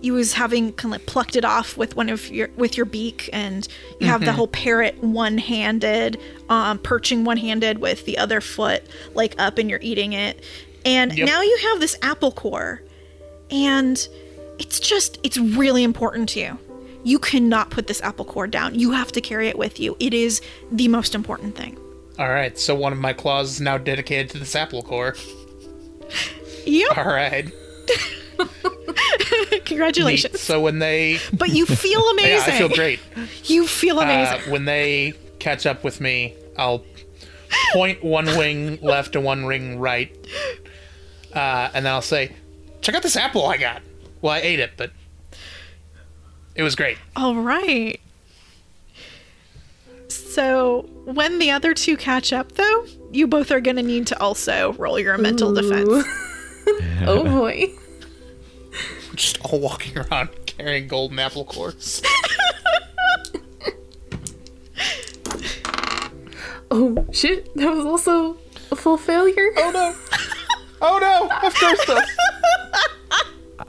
you 0.00 0.14
was 0.14 0.32
having 0.32 0.72
kind 0.72 0.92
of 0.92 1.00
like 1.00 1.06
plucked 1.06 1.36
it 1.36 1.44
off 1.44 1.76
with 1.76 1.94
one 1.94 2.08
of 2.08 2.28
your 2.30 2.48
with 2.56 2.76
your 2.76 2.86
beak, 2.86 3.30
and 3.32 3.68
you 4.00 4.08
have 4.08 4.24
the 4.24 4.32
whole 4.32 4.48
parrot 4.48 4.98
one-handed, 5.00 6.18
um, 6.48 6.78
perching 6.80 7.22
one-handed 7.22 7.78
with 7.78 8.04
the 8.04 8.18
other 8.18 8.40
foot 8.40 8.82
like 9.14 9.36
up, 9.38 9.58
and 9.58 9.70
you're 9.70 9.78
eating 9.80 10.12
it. 10.12 10.42
And 10.84 11.16
Yep. 11.16 11.28
now 11.28 11.42
you 11.42 11.56
have 11.70 11.78
this 11.78 11.96
apple 12.02 12.32
core, 12.32 12.82
and 13.50 14.08
it's 14.62 14.78
just 14.80 15.18
it's 15.22 15.38
really 15.38 15.82
important 15.82 16.28
to 16.28 16.40
you 16.40 16.58
you 17.04 17.18
cannot 17.18 17.68
put 17.70 17.86
this 17.88 18.00
apple 18.02 18.24
core 18.24 18.46
down 18.46 18.74
you 18.78 18.92
have 18.92 19.10
to 19.12 19.20
carry 19.20 19.48
it 19.48 19.58
with 19.58 19.78
you 19.80 19.96
it 19.98 20.14
is 20.14 20.40
the 20.70 20.86
most 20.88 21.14
important 21.14 21.54
thing 21.56 21.76
All 22.18 22.28
right, 22.28 22.58
so 22.58 22.74
one 22.74 22.92
of 22.92 22.98
my 22.98 23.12
claws 23.12 23.50
is 23.54 23.60
now 23.60 23.76
dedicated 23.78 24.30
to 24.30 24.38
this 24.38 24.54
apple 24.54 24.82
core. 24.82 25.14
yep 26.66 26.96
All 26.96 27.04
right. 27.22 27.46
Neat. 29.50 29.64
congratulations 29.64 30.40
So 30.40 30.60
when 30.60 30.78
they 30.78 31.18
but 31.32 31.50
you 31.50 31.66
feel 31.66 32.02
amazing 32.10 32.30
Yeah, 32.48 32.54
I 32.54 32.58
feel 32.58 32.68
great. 32.68 33.00
you 33.44 33.66
feel 33.66 33.98
Uh, 33.98 34.02
amazing 34.04 34.50
when 34.52 34.64
they 34.64 35.14
catch 35.38 35.66
up 35.66 35.82
with 35.84 36.00
me, 36.00 36.34
I'll 36.56 36.84
point 37.72 38.02
one 38.04 38.26
wing 38.26 38.78
left 38.80 39.16
and 39.16 39.24
one 39.24 39.44
wing 39.44 39.78
right, 39.78 40.10
uh, 41.34 41.70
and 41.74 41.84
then 41.84 41.92
I'll 41.92 42.00
say, 42.00 42.30
"Check 42.80 42.94
out 42.94 43.02
this 43.02 43.16
apple 43.16 43.44
I 43.46 43.56
got." 43.56 43.82
Well, 44.22 44.32
I 44.32 44.38
ate 44.38 44.58
it, 44.60 44.72
but 44.78 44.92
it 46.54 46.62
was 46.62 46.74
great. 46.74 46.96
all 47.16 47.34
right 47.36 48.00
so 50.08 50.82
when 51.04 51.38
the 51.38 51.50
other 51.50 51.72
two 51.74 51.96
catch 51.96 52.32
up 52.32 52.52
though 52.52 52.86
you 53.10 53.26
both 53.26 53.50
are 53.50 53.60
going 53.60 53.76
to 53.76 53.82
need 53.82 54.06
to 54.06 54.18
also 54.20 54.72
roll 54.74 54.98
your 54.98 55.16
mental 55.18 55.52
defense 55.52 56.06
Oh 57.04 57.24
boy. 57.24 57.70
Just 59.16 59.38
all 59.44 59.58
walking 59.58 59.98
around 59.98 60.28
carrying 60.46 60.86
golden 60.86 61.18
apple 61.18 61.44
cores. 61.44 62.00
Oh 66.70 67.06
shit. 67.12 67.54
That 67.56 67.70
was 67.74 67.84
also 67.84 68.36
a 68.70 68.76
full 68.76 68.96
failure. 68.96 69.50
Oh 69.58 69.70
no! 69.72 69.94
Oh 70.80 70.98
no! 70.98 71.28
I've 71.30 71.54
cursed 71.54 71.88
us. 71.90 72.08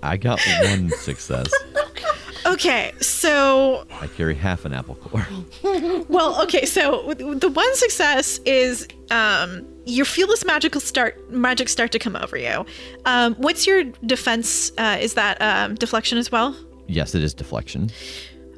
I 0.03 0.17
got 0.17 0.39
one 0.63 0.89
success. 0.91 1.51
okay 2.45 2.91
so 2.99 3.85
I 4.01 4.07
carry 4.07 4.35
half 4.35 4.65
an 4.65 4.73
apple 4.73 4.95
core. 4.95 5.27
Well, 6.09 6.41
okay, 6.43 6.65
so 6.65 7.13
the 7.13 7.49
one 7.49 7.75
success 7.75 8.37
is 8.39 8.87
um, 9.09 9.65
you 9.85 10.05
feel 10.05 10.27
this 10.27 10.45
magical 10.45 10.81
start 10.81 11.31
magic 11.31 11.69
start 11.69 11.91
to 11.93 11.99
come 11.99 12.15
over 12.15 12.37
you. 12.37 12.65
Um, 13.05 13.35
what's 13.35 13.65
your 13.65 13.85
defense? 14.05 14.71
Uh, 14.77 14.97
is 14.99 15.13
that 15.15 15.41
um, 15.41 15.75
deflection 15.75 16.17
as 16.17 16.31
well? 16.31 16.55
Yes, 16.87 17.15
it 17.15 17.23
is 17.23 17.33
deflection. 17.33 17.89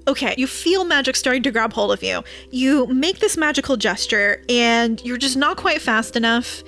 Okay, 0.07 0.35
you 0.37 0.47
feel 0.47 0.83
magic 0.83 1.15
starting 1.15 1.43
to 1.43 1.51
grab 1.51 1.71
hold 1.71 1.91
of 1.91 2.03
you. 2.03 2.23
You 2.51 2.87
make 2.87 3.19
this 3.19 3.37
magical 3.37 3.77
gesture, 3.77 4.43
and 4.49 5.01
you're 5.05 5.17
just 5.17 5.37
not 5.37 5.57
quite 5.57 5.81
fast 5.81 6.15
enough 6.15 6.63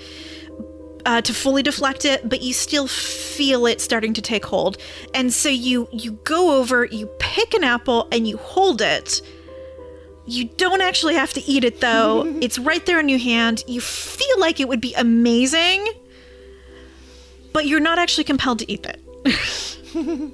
uh, 1.07 1.21
to 1.21 1.33
fully 1.33 1.63
deflect 1.63 2.03
it, 2.03 2.27
but 2.27 2.41
you 2.41 2.53
still 2.53 2.85
feel 2.85 3.65
it 3.65 3.79
starting 3.79 4.13
to 4.13 4.21
take 4.21 4.45
hold. 4.45 4.77
And 5.13 5.33
so 5.33 5.47
you 5.47 5.87
you 5.91 6.11
go 6.25 6.59
over, 6.59 6.83
you 6.83 7.07
pick 7.17 7.53
an 7.53 7.63
apple, 7.63 8.09
and 8.11 8.27
you 8.27 8.35
hold 8.37 8.81
it. 8.81 9.21
You 10.25 10.49
don't 10.57 10.81
actually 10.81 11.15
have 11.15 11.31
to 11.33 11.41
eat 11.49 11.63
it 11.63 11.79
though. 11.79 12.25
it's 12.41 12.59
right 12.59 12.85
there 12.85 12.99
in 12.99 13.07
your 13.07 13.19
hand. 13.19 13.63
You 13.67 13.79
feel 13.79 14.39
like 14.39 14.59
it 14.59 14.67
would 14.67 14.81
be 14.81 14.93
amazing, 14.95 15.87
but 17.53 17.65
you're 17.65 17.79
not 17.79 17.97
actually 17.97 18.25
compelled 18.25 18.59
to 18.59 18.71
eat 18.71 18.85
it. 18.85 20.33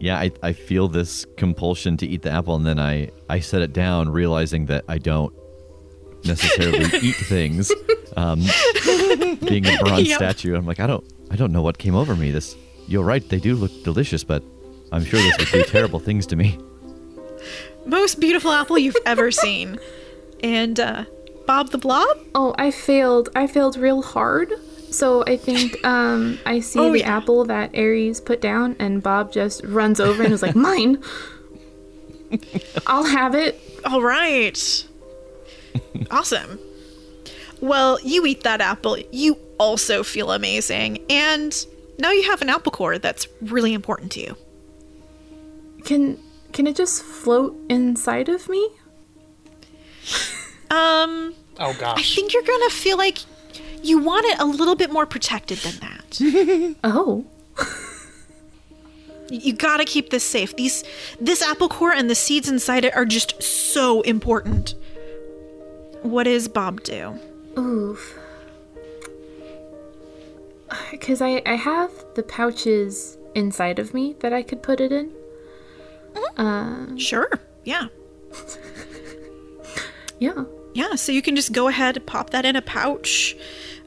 Yeah, 0.00 0.18
I, 0.18 0.30
I 0.42 0.52
feel 0.52 0.88
this 0.88 1.24
compulsion 1.36 1.96
to 1.96 2.06
eat 2.06 2.22
the 2.22 2.30
apple, 2.30 2.54
and 2.54 2.66
then 2.66 2.78
I, 2.78 3.10
I 3.28 3.40
set 3.40 3.62
it 3.62 3.72
down, 3.72 4.10
realizing 4.10 4.66
that 4.66 4.84
I 4.86 4.98
don't 4.98 5.34
necessarily 6.24 6.84
eat 7.02 7.16
things. 7.16 7.72
Um, 8.16 8.40
being 9.46 9.66
a 9.66 9.76
bronze 9.78 10.08
Yep. 10.08 10.16
statue, 10.16 10.56
I'm 10.56 10.66
like, 10.66 10.80
I 10.80 10.86
don't 10.86 11.04
I 11.30 11.36
don't 11.36 11.52
know 11.52 11.62
what 11.62 11.78
came 11.78 11.94
over 11.94 12.14
me. 12.16 12.30
This 12.30 12.56
you're 12.86 13.04
right, 13.04 13.26
they 13.28 13.38
do 13.38 13.54
look 13.54 13.70
delicious, 13.84 14.24
but 14.24 14.42
I'm 14.92 15.04
sure 15.04 15.20
this 15.20 15.38
would 15.38 15.48
do 15.52 15.62
terrible 15.70 15.98
things 16.00 16.26
to 16.28 16.36
me. 16.36 16.58
Most 17.86 18.18
beautiful 18.20 18.50
apple 18.50 18.78
you've 18.78 18.96
ever 19.06 19.30
seen. 19.30 19.78
And 20.42 20.78
uh, 20.80 21.04
Bob 21.46 21.70
the 21.70 21.78
Blob? 21.78 22.06
Oh, 22.34 22.54
I 22.58 22.70
failed. 22.70 23.28
I 23.34 23.46
failed 23.46 23.76
real 23.76 24.02
hard. 24.02 24.52
So 24.90 25.22
I 25.26 25.36
think 25.36 25.84
um, 25.86 26.38
I 26.46 26.60
see 26.60 26.78
Oh, 26.80 26.92
the 26.92 27.00
yeah. 27.00 27.16
apple 27.16 27.44
that 27.44 27.74
Ari's 27.76 28.20
put 28.20 28.40
down, 28.40 28.74
and 28.78 29.02
Bob 29.02 29.32
just 29.32 29.64
runs 29.64 30.00
over 30.00 30.22
and 30.22 30.32
is 30.32 30.42
like, 30.42 30.56
"Mine. 30.56 31.02
I'll 32.86 33.04
have 33.04 33.34
it." 33.34 33.60
All 33.84 34.02
right. 34.02 34.86
awesome. 36.10 36.58
Well, 37.60 37.98
you 38.04 38.24
eat 38.26 38.42
that 38.44 38.60
apple. 38.60 38.98
You 39.12 39.36
also 39.58 40.02
feel 40.04 40.30
amazing. 40.32 41.04
And 41.10 41.54
now 41.98 42.10
you 42.12 42.22
have 42.30 42.40
an 42.42 42.48
apple 42.48 42.70
core 42.72 42.98
that's 42.98 43.26
really 43.40 43.72
important 43.74 44.12
to 44.12 44.20
you. 44.20 44.36
Can 45.84 46.18
can 46.52 46.66
it 46.66 46.76
just 46.76 47.02
float 47.02 47.56
inside 47.68 48.28
of 48.28 48.48
me? 48.48 48.68
Um, 50.70 51.34
Oh 51.58 51.74
gosh. 51.78 51.98
I 51.98 52.02
think 52.02 52.32
you're 52.32 52.42
going 52.42 52.68
to 52.68 52.74
feel 52.74 52.96
like 52.96 53.18
you 53.82 53.98
want 53.98 54.26
it 54.26 54.38
a 54.38 54.44
little 54.44 54.76
bit 54.76 54.92
more 54.92 55.06
protected 55.06 55.58
than 55.58 55.74
that. 55.80 56.76
Oh. 56.84 57.24
You- 59.30 59.40
you 59.40 59.52
got 59.52 59.76
to 59.76 59.84
keep 59.84 60.08
this 60.08 60.24
safe. 60.24 60.56
These 60.56 60.84
this 61.20 61.42
apple 61.42 61.68
core 61.68 61.92
and 61.92 62.08
the 62.08 62.14
seeds 62.14 62.48
inside 62.48 62.86
it 62.86 62.96
are 62.96 63.04
just 63.04 63.42
so 63.42 64.00
important. 64.00 64.74
What 66.10 66.24
does 66.24 66.48
Bob 66.48 66.82
do? 66.82 67.18
Oof. 67.58 68.18
Because 70.90 71.20
I, 71.20 71.42
I 71.46 71.54
have 71.54 71.90
the 72.14 72.22
pouches 72.22 73.16
inside 73.34 73.78
of 73.78 73.94
me 73.94 74.16
that 74.20 74.32
I 74.32 74.42
could 74.42 74.62
put 74.62 74.80
it 74.80 74.92
in. 74.92 75.12
Sure. 76.98 77.30
Yeah. 77.64 77.88
Yeah. 80.20 80.44
Yeah. 80.74 80.96
So 80.96 81.12
you 81.12 81.22
can 81.22 81.36
just 81.36 81.52
go 81.52 81.68
ahead, 81.68 82.04
pop 82.04 82.30
that 82.30 82.44
in 82.44 82.56
a 82.56 82.62
pouch, 82.62 83.36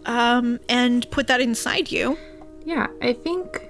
um, 0.05 0.61
and 0.69 1.09
put 1.11 1.27
that 1.27 1.41
inside 1.41 1.91
you. 1.91 2.17
Yeah, 2.63 2.87
I 3.01 3.11
think 3.11 3.67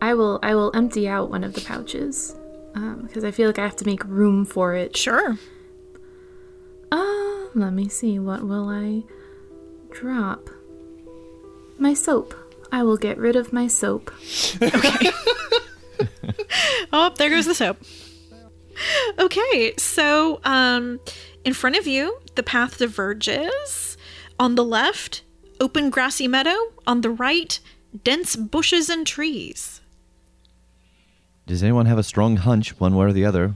I 0.00 0.14
will 0.14 0.40
I 0.42 0.56
will 0.56 0.72
empty 0.74 1.06
out 1.06 1.30
one 1.30 1.44
of 1.44 1.54
the 1.54 1.60
pouches. 1.60 2.34
Because 2.74 3.22
I 3.22 3.30
feel 3.30 3.46
like 3.48 3.60
I 3.60 3.62
have 3.62 3.76
to 3.76 3.86
make 3.86 4.02
room 4.04 4.44
for 4.44 4.74
it. 4.74 4.96
Sure. 4.96 5.38
Uh, 6.90 7.41
let 7.54 7.72
me 7.72 7.88
see. 7.88 8.18
What 8.18 8.42
will 8.42 8.68
I 8.68 9.02
drop? 9.90 10.48
My 11.78 11.94
soap. 11.94 12.34
I 12.70 12.82
will 12.82 12.96
get 12.96 13.18
rid 13.18 13.36
of 13.36 13.52
my 13.52 13.66
soap. 13.66 14.10
Okay. 14.62 15.10
oh, 16.92 17.12
there 17.18 17.30
goes 17.30 17.46
the 17.46 17.54
soap. 17.54 17.78
Okay, 19.18 19.74
so 19.76 20.40
um, 20.44 20.98
in 21.44 21.52
front 21.52 21.76
of 21.76 21.86
you, 21.86 22.18
the 22.34 22.42
path 22.42 22.78
diverges. 22.78 23.96
On 24.40 24.54
the 24.54 24.64
left, 24.64 25.22
open 25.60 25.90
grassy 25.90 26.26
meadow. 26.26 26.56
On 26.86 27.02
the 27.02 27.10
right, 27.10 27.60
dense 28.04 28.36
bushes 28.36 28.88
and 28.88 29.06
trees. 29.06 29.80
Does 31.46 31.62
anyone 31.62 31.86
have 31.86 31.98
a 31.98 32.02
strong 32.02 32.36
hunch, 32.36 32.78
one 32.80 32.94
way 32.96 33.06
or 33.06 33.12
the 33.12 33.24
other, 33.24 33.54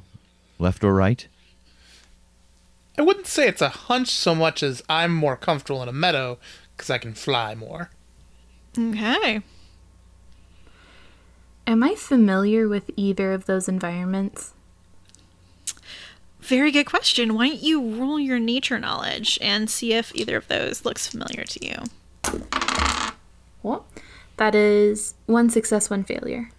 left 0.58 0.84
or 0.84 0.92
right? 0.92 1.26
I 2.98 3.02
wouldn't 3.02 3.26
say 3.26 3.46
it's 3.46 3.62
a 3.62 3.68
hunch 3.68 4.08
so 4.08 4.34
much 4.34 4.62
as 4.62 4.82
I'm 4.88 5.14
more 5.14 5.36
comfortable 5.36 5.82
in 5.82 5.88
a 5.88 5.92
meadow 5.92 6.38
because 6.76 6.90
I 6.90 6.98
can 6.98 7.14
fly 7.14 7.54
more. 7.54 7.90
Okay. 8.78 9.42
Am 11.66 11.82
I 11.82 11.94
familiar 11.94 12.68
with 12.68 12.90
either 12.96 13.32
of 13.32 13.46
those 13.46 13.68
environments? 13.68 14.52
Very 16.40 16.70
good 16.70 16.86
question. 16.86 17.34
Why 17.34 17.48
don't 17.48 17.62
you 17.62 17.96
roll 17.96 18.20
your 18.20 18.38
nature 18.38 18.78
knowledge 18.78 19.36
and 19.42 19.68
see 19.68 19.92
if 19.92 20.14
either 20.14 20.36
of 20.36 20.46
those 20.46 20.84
looks 20.84 21.08
familiar 21.08 21.42
to 21.42 21.66
you? 21.66 21.76
Well, 23.62 23.84
that 24.36 24.54
is 24.54 25.14
one 25.26 25.50
success, 25.50 25.90
one 25.90 26.04
failure. 26.04 26.50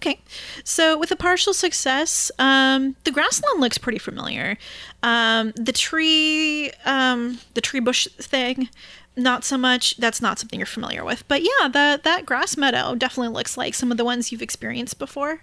Okay, 0.00 0.18
so 0.64 0.96
with 0.96 1.10
a 1.10 1.16
partial 1.16 1.52
success, 1.52 2.32
um, 2.38 2.96
the 3.04 3.10
grassland 3.10 3.60
looks 3.60 3.76
pretty 3.76 3.98
familiar. 3.98 4.56
Um, 5.02 5.52
the 5.56 5.72
tree, 5.72 6.70
um, 6.86 7.38
the 7.52 7.60
tree 7.60 7.80
bush 7.80 8.08
thing, 8.16 8.70
not 9.14 9.44
so 9.44 9.58
much. 9.58 9.98
That's 9.98 10.22
not 10.22 10.38
something 10.38 10.58
you're 10.58 10.64
familiar 10.64 11.04
with. 11.04 11.28
But 11.28 11.42
yeah, 11.42 11.68
the 11.68 12.00
that 12.02 12.24
grass 12.24 12.56
meadow 12.56 12.94
definitely 12.94 13.34
looks 13.34 13.58
like 13.58 13.74
some 13.74 13.90
of 13.90 13.98
the 13.98 14.04
ones 14.04 14.32
you've 14.32 14.40
experienced 14.40 14.98
before. 14.98 15.42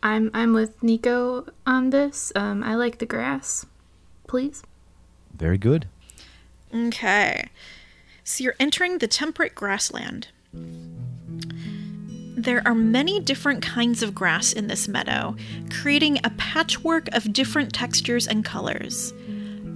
I'm 0.00 0.30
I'm 0.32 0.52
with 0.52 0.80
Nico 0.80 1.46
on 1.66 1.90
this. 1.90 2.30
Um, 2.36 2.62
I 2.62 2.76
like 2.76 2.98
the 2.98 3.06
grass. 3.06 3.66
Please. 4.28 4.62
Very 5.34 5.58
good. 5.58 5.88
Okay, 6.72 7.48
so 8.22 8.44
you're 8.44 8.54
entering 8.60 8.98
the 8.98 9.08
temperate 9.08 9.56
grassland. 9.56 10.28
There 12.40 12.62
are 12.66 12.74
many 12.74 13.20
different 13.20 13.60
kinds 13.60 14.02
of 14.02 14.14
grass 14.14 14.54
in 14.54 14.66
this 14.66 14.88
meadow, 14.88 15.36
creating 15.70 16.20
a 16.24 16.30
patchwork 16.38 17.06
of 17.12 17.34
different 17.34 17.74
textures 17.74 18.26
and 18.26 18.42
colors. 18.42 19.12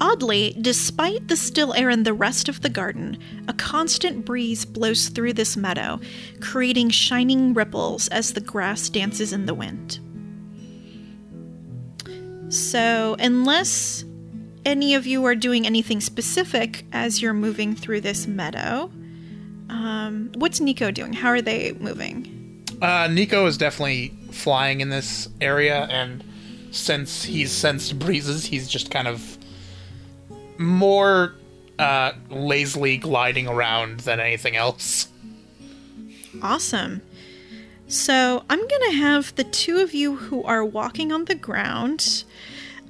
Oddly, 0.01 0.57
despite 0.59 1.29
the 1.29 1.37
still 1.37 1.75
air 1.75 1.91
in 1.91 2.05
the 2.05 2.15
rest 2.15 2.49
of 2.49 2.63
the 2.63 2.71
garden, 2.71 3.19
a 3.49 3.53
constant 3.53 4.25
breeze 4.25 4.65
blows 4.65 5.11
through 5.11 5.35
this 5.35 5.59
meadow, 5.59 6.01
creating 6.41 6.89
shining 6.89 7.53
ripples 7.53 8.09
as 8.09 8.33
the 8.33 8.41
grass 8.41 8.89
dances 8.89 9.35
in 9.35 9.45
the 9.45 9.53
wind. 9.53 10.01
So, 12.49 13.15
unless 13.19 14.07
any 14.65 14.95
of 14.95 15.07
you 15.07 15.23
are 15.27 15.35
doing 15.35 15.67
anything 15.67 16.01
specific 16.01 16.87
as 16.93 17.21
you're 17.21 17.35
moving 17.35 17.75
through 17.75 18.01
this 18.01 18.27
meadow, 18.27 18.91
um, 19.69 20.33
what's 20.37 20.61
Nico 20.61 20.91
doing? 20.91 21.13
How 21.13 21.29
are 21.29 21.43
they 21.43 21.73
moving? 21.73 22.41
Uh, 22.81 23.09
Nico 23.11 23.47
is 23.47 23.57
definitely 23.57 24.13
flying 24.31 24.81
in 24.81 24.89
this 24.91 25.29
area, 25.41 25.87
and 25.91 26.25
since 26.71 27.25
he's 27.25 27.53
sensed 27.53 27.99
breezes, 27.99 28.45
he's 28.45 28.69
just 28.69 28.91
kind 28.91 29.09
of 29.09 29.39
more 30.59 31.35
uh, 31.79 32.13
lazily 32.31 32.97
gliding 32.97 33.49
around 33.49 34.01
than 34.01 34.21
anything 34.21 34.57
else. 34.57 35.09
Awesome. 36.43 37.03
So 37.87 38.45
I'm 38.49 38.67
gonna 38.67 38.93
have 38.93 39.35
the 39.37 39.45
two 39.45 39.79
of 39.79 39.95
you 39.95 40.17
who 40.17 40.43
are 40.45 40.65
walking 40.65 41.13
on 41.13 41.27
the 41.27 41.35
ground. 41.35 42.25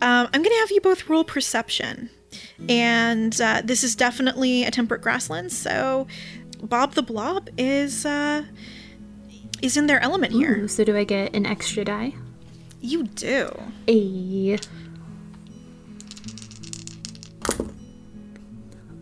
Um, 0.01 0.29
I'm 0.33 0.43
gonna 0.43 0.55
have 0.61 0.71
you 0.71 0.81
both 0.81 1.09
roll 1.09 1.25
perception, 1.25 2.11
and 2.69 3.39
uh, 3.41 3.63
this 3.65 3.85
is 3.85 3.95
definitely 3.97 4.65
a 4.65 4.71
temperate 4.71 5.03
grassland. 5.03 5.53
So 5.53 6.07
Bob 6.63 6.95
the 6.95 7.03
Blob 7.03 7.49
is 7.59 8.07
uh, 8.07 8.45
is 9.65 9.77
in 9.77 9.87
their 9.87 10.01
element 10.03 10.33
here. 10.33 10.59
Ooh, 10.59 10.69
so 10.69 10.85
do 10.85 10.97
I 10.97 11.05
get 11.05 11.35
an 11.35 11.47
extra 11.47 11.85
die? 11.85 12.15
You 12.81 13.05
do. 13.05 13.51
A. 13.89 14.59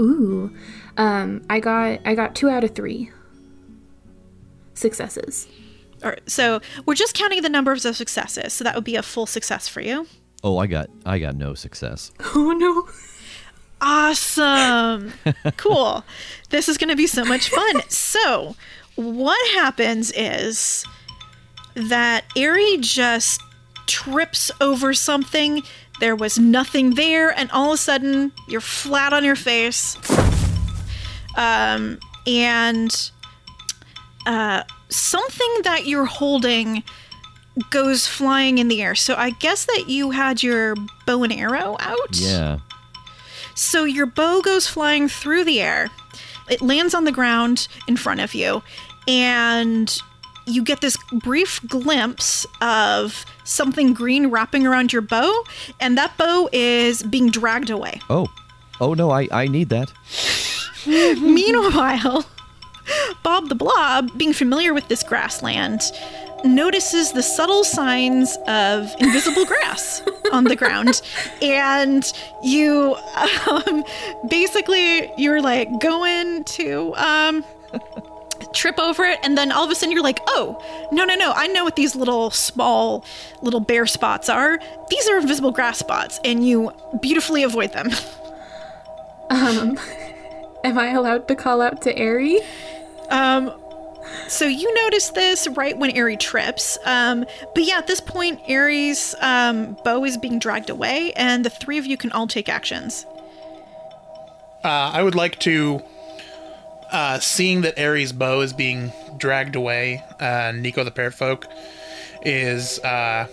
Ooh, 0.01 0.55
um, 0.97 1.43
I 1.51 1.61
got 1.61 2.01
I 2.05 2.15
got 2.15 2.35
two 2.35 2.49
out 2.49 2.65
of 2.65 2.75
three 2.75 3.11
successes. 4.75 5.49
All 6.03 6.11
right, 6.11 6.31
so 6.31 6.61
we're 6.87 6.95
just 6.95 7.15
counting 7.15 7.43
the 7.43 7.49
numbers 7.49 7.85
of 7.85 7.97
successes. 7.97 8.53
So 8.53 8.65
that 8.65 8.75
would 8.75 8.85
be 8.85 8.97
a 8.97 9.03
full 9.03 9.27
success 9.27 9.69
for 9.69 9.81
you. 9.81 10.07
Oh, 10.45 10.59
I 10.59 10.67
got 10.67 10.89
I 11.05 11.19
got 11.19 11.37
no 11.37 11.55
success. 11.55 12.13
Oh 12.35 12.53
no! 12.53 12.89
Awesome. 13.81 15.13
cool. 15.57 16.05
This 16.51 16.69
is 16.69 16.79
going 16.79 16.91
to 16.91 16.97
be 16.97 17.09
so 17.09 17.25
much 17.25 17.51
fun. 17.51 17.83
So, 17.89 18.55
what 18.97 19.51
happens 19.53 20.13
is 20.15 20.85
that 21.75 22.25
Ari 22.37 22.79
just 22.79 23.41
trips 23.87 24.51
over 24.61 24.95
something. 24.95 25.63
There 26.01 26.17
was 26.17 26.39
nothing 26.39 26.95
there, 26.95 27.31
and 27.31 27.51
all 27.51 27.69
of 27.69 27.75
a 27.75 27.79
sudden, 27.79 28.33
you're 28.49 28.61
flat 28.61 29.13
on 29.13 29.25
your 29.25 29.37
face. 29.37 29.97
Um, 31.37 31.99
and 32.27 33.11
uh, 34.27 34.65
something 34.89 35.55
that 35.65 35.87
you're 35.87 36.05
holding 36.05 36.83
goes 37.71 38.07
flying 38.07 38.59
in 38.59 38.69
the 38.69 38.83
air. 38.83 38.95
So, 38.95 39.15
I 39.15 39.31
guess 39.31 39.67
that 39.67 39.85
you 39.89 40.11
had 40.11 40.43
your 40.43 40.75
bow 41.07 41.23
and 41.23 41.33
arrow 41.33 41.77
out. 41.81 42.11
Yeah. 42.13 42.59
So 43.55 43.85
your 43.85 44.07
bow 44.07 44.41
goes 44.41 44.67
flying 44.67 45.09
through 45.09 45.45
the 45.45 45.61
air. 45.61 45.89
It 46.49 46.61
lands 46.61 46.95
on 46.95 47.05
the 47.05 47.13
ground 47.13 47.69
in 47.87 47.97
front 47.97 48.21
of 48.21 48.35
you, 48.35 48.63
and 49.07 49.97
you 50.47 50.63
get 50.63 50.81
this 50.81 50.97
brief 51.13 51.61
glimpse 51.69 52.47
of 52.61 53.25
something 53.45 53.95
green 53.95 54.27
wrapping 54.29 54.67
around 54.67 54.93
your 54.93 55.03
bow, 55.03 55.45
and 55.81 55.97
that 55.97 56.17
bow 56.17 56.49
is 56.53 57.03
being 57.03 57.31
dragged 57.31 57.71
away. 57.71 58.01
Oh. 58.11 58.29
Oh 58.81 58.95
no, 58.95 59.11
I 59.11 59.29
I 59.31 59.47
need 59.47 59.69
that. 59.69 59.93
Meanwhile, 61.21 62.27
Bob 63.23 63.49
the 63.49 63.55
Blob, 63.55 64.17
being 64.19 64.33
familiar 64.33 64.75
with 64.75 64.89
this 64.89 65.03
grassland, 65.05 65.81
notices 66.45 67.13
the 67.13 67.23
subtle 67.23 67.65
signs 67.65 68.37
of 68.47 68.95
invisible 68.99 69.45
grass 69.45 70.03
on 70.33 70.45
the 70.45 70.57
ground. 70.57 71.03
And 71.43 72.11
you 72.43 72.97
um, 73.47 73.85
basically 74.29 75.11
you're 75.19 75.41
like 75.41 75.81
going 75.81 76.45
to 76.45 76.95
um, 76.97 77.45
trip 78.55 78.79
over 78.79 79.05
it 79.05 79.19
and 79.23 79.37
then 79.37 79.51
all 79.53 79.65
of 79.65 79.71
a 79.71 79.75
sudden 79.75 79.93
you're 79.93 80.03
like 80.03 80.21
oh 80.29 80.63
no 80.93 81.05
no 81.05 81.15
no 81.15 81.33
i 81.33 81.47
know 81.47 81.65
what 81.65 81.77
these 81.77 81.97
little 81.97 82.31
small 82.31 83.05
little 83.41 83.61
bare 83.61 83.87
spots 83.87 84.29
are. 84.29 84.59
These 84.89 85.09
are 85.09 85.19
invisible 85.19 85.51
grass 85.53 85.79
spots 85.79 86.21
and 86.25 86.47
you 86.47 86.71
beautifully 87.01 87.43
avoid 87.43 87.73
them. 87.73 87.91
Um 89.31 89.79
Am 90.65 90.79
I 90.79 90.91
allowed 90.93 91.27
to 91.29 91.35
call 91.35 91.61
out 91.61 91.83
to 91.83 92.01
Ari? 92.01 92.39
Um, 93.09 93.53
so 94.33 94.47
you 94.47 94.73
notice 94.75 95.11
this 95.11 95.47
right 95.49 95.77
when 95.77 95.97
Ari 95.97 96.17
trips. 96.17 96.79
Um, 96.85 97.27
but 97.55 97.65
yeah, 97.65 97.79
at 97.79 97.87
this 97.87 98.01
point, 98.01 98.41
Ari's 98.49 99.15
um, 99.21 99.77
bow 99.85 100.05
is 100.05 100.17
being 100.17 100.39
dragged 100.39 100.71
away, 100.71 101.13
and 101.15 101.45
the 101.45 101.51
three 101.51 101.79
of 101.79 101.87
you 101.87 101.97
can 101.97 102.11
all 102.13 102.27
take 102.27 102.49
actions. 102.49 103.07
Uh, 104.65 104.91
I 104.95 105.03
would 105.03 105.15
like 105.15 105.39
to, 105.41 105.83
uh, 106.91 107.19
seeing 107.19 107.61
that 107.63 107.79
Ari's 107.79 108.13
bow 108.13 108.41
is 108.41 108.53
being 108.53 108.93
dragged 109.19 109.55
away, 109.55 110.03
uh, 110.19 110.53
Nico 110.55 110.83
the 110.83 110.91
Parrot 110.91 111.15
Folk 111.15 111.47
is 112.25 112.79
uh, 112.81 113.27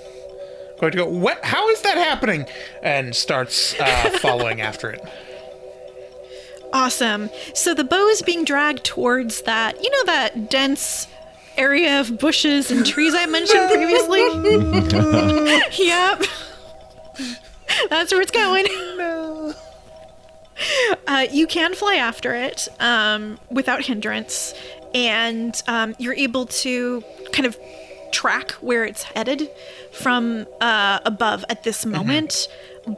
going 0.79 0.91
to 0.91 0.97
go, 0.97 1.05
what? 1.05 1.43
How 1.45 1.69
is 1.69 1.81
that 1.81 1.97
happening? 1.97 2.45
And 2.83 3.15
starts 3.15 3.79
uh, 3.79 4.17
following 4.19 4.59
after 4.59 4.89
it. 4.89 5.01
Awesome. 6.73 7.29
So 7.53 7.73
the 7.73 7.83
bow 7.83 8.07
is 8.07 8.21
being 8.21 8.45
dragged 8.45 8.83
towards 8.83 9.41
that, 9.43 9.83
you 9.83 9.89
know, 9.89 10.03
that 10.05 10.49
dense 10.49 11.07
area 11.57 11.99
of 11.99 12.17
bushes 12.19 12.71
and 12.71 12.85
trees 12.85 13.13
I 13.15 13.25
mentioned 13.25 13.69
previously? 13.69 14.21
yep. 15.85 16.23
That's 17.89 18.11
where 18.11 18.21
it's 18.21 18.31
going. 18.31 18.65
No. 18.97 19.53
Uh, 21.07 21.27
you 21.31 21.47
can 21.47 21.73
fly 21.75 21.95
after 21.95 22.33
it 22.33 22.67
um, 22.79 23.39
without 23.49 23.85
hindrance, 23.85 24.53
and 24.93 25.61
um, 25.67 25.95
you're 25.99 26.13
able 26.13 26.45
to 26.47 27.03
kind 27.31 27.45
of 27.45 27.57
track 28.11 28.51
where 28.53 28.83
it's 28.83 29.03
headed 29.03 29.49
from 29.91 30.45
uh, 30.61 30.99
above 31.05 31.45
at 31.49 31.63
this 31.63 31.85
moment. 31.85 32.47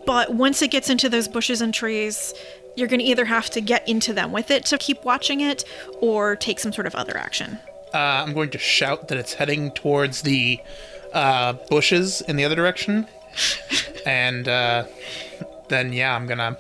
But 0.06 0.34
once 0.34 0.62
it 0.62 0.70
gets 0.70 0.90
into 0.90 1.10
those 1.10 1.28
bushes 1.28 1.62
and 1.62 1.74
trees, 1.74 2.34
you're 2.76 2.88
going 2.88 3.00
to 3.00 3.06
either 3.06 3.26
have 3.26 3.50
to 3.52 3.62
get 3.62 3.88
into 3.88 4.14
them 4.14 4.32
with 4.32 4.52
it 4.52 4.66
to 4.66 4.78
keep 4.78 5.04
watching 5.04 5.42
it 5.42 5.64
or 6.00 6.36
take 6.36 6.60
some 6.60 6.72
sort 6.72 6.88
of 6.88 6.96
other 6.96 7.18
action. 7.18 7.60
Uh, 7.94 8.24
I'm 8.26 8.34
going 8.34 8.50
to 8.52 8.58
shout 8.58 9.10
that 9.10 9.18
it's 9.18 9.34
heading 9.34 9.72
towards 9.72 10.22
the 10.22 10.60
uh, 11.14 11.54
bushes 11.70 12.22
in 12.22 12.38
the 12.38 12.46
other 12.46 12.56
direction. 12.56 13.08
and 14.06 14.48
uh, 14.48 14.86
then, 15.68 15.92
yeah, 15.94 16.16
I'm 16.16 16.26
going 16.26 16.38
to 16.38 16.58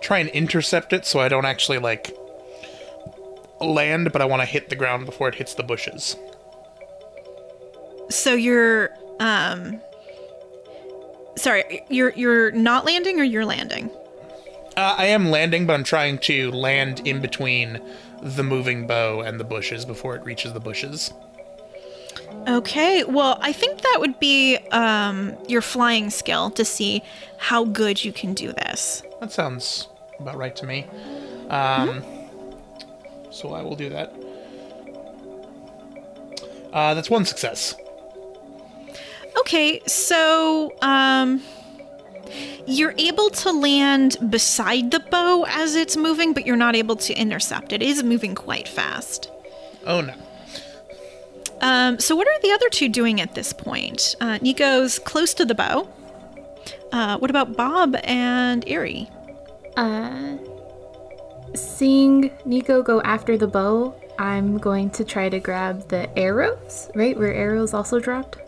try 0.00 0.18
and 0.18 0.28
intercept 0.30 0.92
it 0.92 1.06
so 1.06 1.20
I 1.20 1.28
don't 1.28 1.46
actually, 1.46 1.78
like, 1.78 2.14
land, 3.60 4.12
but 4.12 4.20
I 4.20 4.26
want 4.26 4.42
to 4.42 4.46
hit 4.46 4.68
the 4.68 4.76
ground 4.76 5.06
before 5.06 5.28
it 5.28 5.34
hits 5.36 5.54
the 5.54 5.62
bushes. 5.62 6.16
So 8.10 8.34
you're, 8.34 8.90
um, 9.18 9.80
sorry, 11.36 11.82
you're 11.88 12.10
you're 12.10 12.50
not 12.52 12.84
landing 12.84 13.18
or 13.18 13.24
you're 13.24 13.44
landing? 13.44 13.90
Uh, 14.76 14.94
I 14.98 15.06
am 15.06 15.30
landing, 15.30 15.66
but 15.66 15.72
I'm 15.72 15.84
trying 15.84 16.18
to 16.18 16.50
land 16.50 17.06
in 17.06 17.20
between 17.20 17.80
the 18.22 18.42
moving 18.42 18.86
bow 18.86 19.20
and 19.20 19.40
the 19.40 19.44
bushes 19.44 19.84
before 19.84 20.16
it 20.16 20.24
reaches 20.24 20.52
the 20.52 20.60
bushes. 20.60 21.12
Okay, 22.46 23.02
well, 23.04 23.38
I 23.40 23.52
think 23.52 23.80
that 23.80 23.96
would 23.98 24.20
be 24.20 24.56
um, 24.72 25.34
your 25.48 25.62
flying 25.62 26.10
skill 26.10 26.50
to 26.50 26.64
see 26.64 27.02
how 27.38 27.64
good 27.64 28.04
you 28.04 28.12
can 28.12 28.34
do 28.34 28.52
this. 28.52 29.02
That 29.20 29.32
sounds 29.32 29.88
about 30.20 30.36
right 30.36 30.54
to 30.56 30.66
me. 30.66 30.84
Um, 31.48 32.02
mm-hmm. 32.02 33.32
So 33.32 33.54
I 33.54 33.62
will 33.62 33.76
do 33.76 33.88
that. 33.88 34.14
Uh, 36.72 36.94
that's 36.94 37.08
one 37.10 37.24
success. 37.24 37.74
Okay, 39.40 39.80
so 39.86 40.74
um, 40.82 41.42
you're 42.66 42.94
able 42.98 43.30
to 43.30 43.52
land 43.52 44.16
beside 44.30 44.90
the 44.90 45.00
bow 45.00 45.44
as 45.48 45.74
it's 45.74 45.96
moving, 45.96 46.32
but 46.32 46.46
you're 46.46 46.56
not 46.56 46.74
able 46.76 46.96
to 46.96 47.14
intercept. 47.14 47.72
It 47.72 47.82
is 47.82 48.02
moving 48.02 48.34
quite 48.34 48.68
fast. 48.68 49.30
Oh 49.86 50.00
no. 50.00 50.14
Um, 51.60 51.98
so 51.98 52.14
what 52.14 52.28
are 52.28 52.40
the 52.42 52.52
other 52.52 52.68
two 52.68 52.88
doing 52.88 53.20
at 53.20 53.34
this 53.34 53.52
point? 53.52 54.14
Uh, 54.20 54.38
Nico's 54.42 54.98
close 54.98 55.32
to 55.34 55.44
the 55.44 55.54
bow. 55.54 55.88
Uh, 56.92 57.18
what 57.18 57.30
about 57.30 57.56
Bob 57.56 57.96
and 58.04 58.64
Ari? 58.70 59.08
Uh, 59.76 60.36
seeing 61.54 62.30
Nico 62.44 62.82
go 62.82 63.00
after 63.02 63.36
the 63.36 63.46
bow, 63.46 63.94
I'm 64.18 64.58
going 64.58 64.90
to 64.90 65.04
try 65.04 65.28
to 65.28 65.40
grab 65.40 65.88
the 65.88 66.08
arrows, 66.18 66.90
right? 66.94 67.16
Where 67.16 67.34
arrows 67.34 67.74
also 67.74 68.00
dropped? 68.00 68.38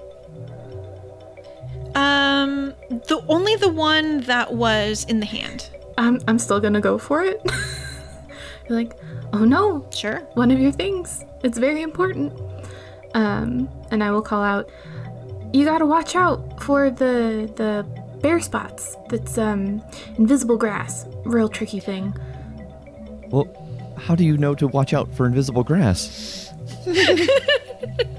Um, 1.99 2.75
the 2.89 3.25
only 3.29 3.57
the 3.57 3.69
one 3.69 4.21
that 4.23 4.55
was 4.55 5.05
in 5.07 5.19
the 5.19 5.27
hand. 5.27 5.69
I'm 5.97 6.21
I'm 6.29 6.39
still 6.39 6.61
gonna 6.61 6.81
go 6.81 6.97
for 6.97 7.25
it. 7.25 7.41
You're 8.69 8.79
like, 8.83 8.93
oh 9.33 9.45
no, 9.45 9.85
sure, 9.93 10.21
one 10.35 10.53
of 10.53 10.61
your 10.61 10.71
things. 10.71 11.25
It's 11.43 11.59
very 11.59 11.83
important. 11.83 12.33
Um, 13.15 13.69
and 13.91 14.05
I 14.05 14.13
will 14.13 14.23
call 14.23 14.45
out. 14.45 14.71
You 15.53 15.65
gotta 15.65 15.87
watch 15.87 16.15
out 16.15 16.63
for 16.63 16.89
the 16.89 17.51
the 17.57 17.85
bare 18.21 18.41
spots. 18.41 18.97
That's 19.09 19.37
um 19.37 19.83
invisible 20.19 20.57
grass. 20.57 21.05
Real 21.25 21.49
tricky 21.49 21.81
thing. 21.81 22.17
Well, 23.31 23.49
how 23.99 24.15
do 24.15 24.25
you 24.25 24.37
know 24.37 24.55
to 24.55 24.69
watch 24.69 24.95
out 24.95 25.13
for 25.17 25.27
invisible 25.27 25.65
grass? 25.65 26.53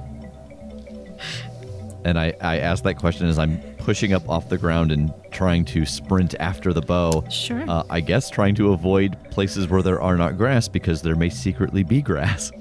and 2.05 2.19
I, 2.19 2.33
I 2.41 2.59
ask 2.59 2.83
that 2.83 2.95
question 2.95 3.27
as 3.27 3.37
I'm 3.37 3.59
pushing 3.77 4.13
up 4.13 4.27
off 4.29 4.49
the 4.49 4.57
ground 4.57 4.91
and 4.91 5.13
trying 5.31 5.65
to 5.65 5.85
sprint 5.85 6.35
after 6.39 6.73
the 6.73 6.81
bow. 6.81 7.23
Sure. 7.29 7.63
Uh, 7.69 7.83
I 7.89 7.99
guess 7.99 8.29
trying 8.29 8.55
to 8.55 8.71
avoid 8.71 9.17
places 9.31 9.67
where 9.67 9.81
there 9.81 10.01
are 10.01 10.15
not 10.15 10.37
grass 10.37 10.67
because 10.67 11.01
there 11.01 11.15
may 11.15 11.29
secretly 11.29 11.83
be 11.83 12.01
grass. 12.01 12.51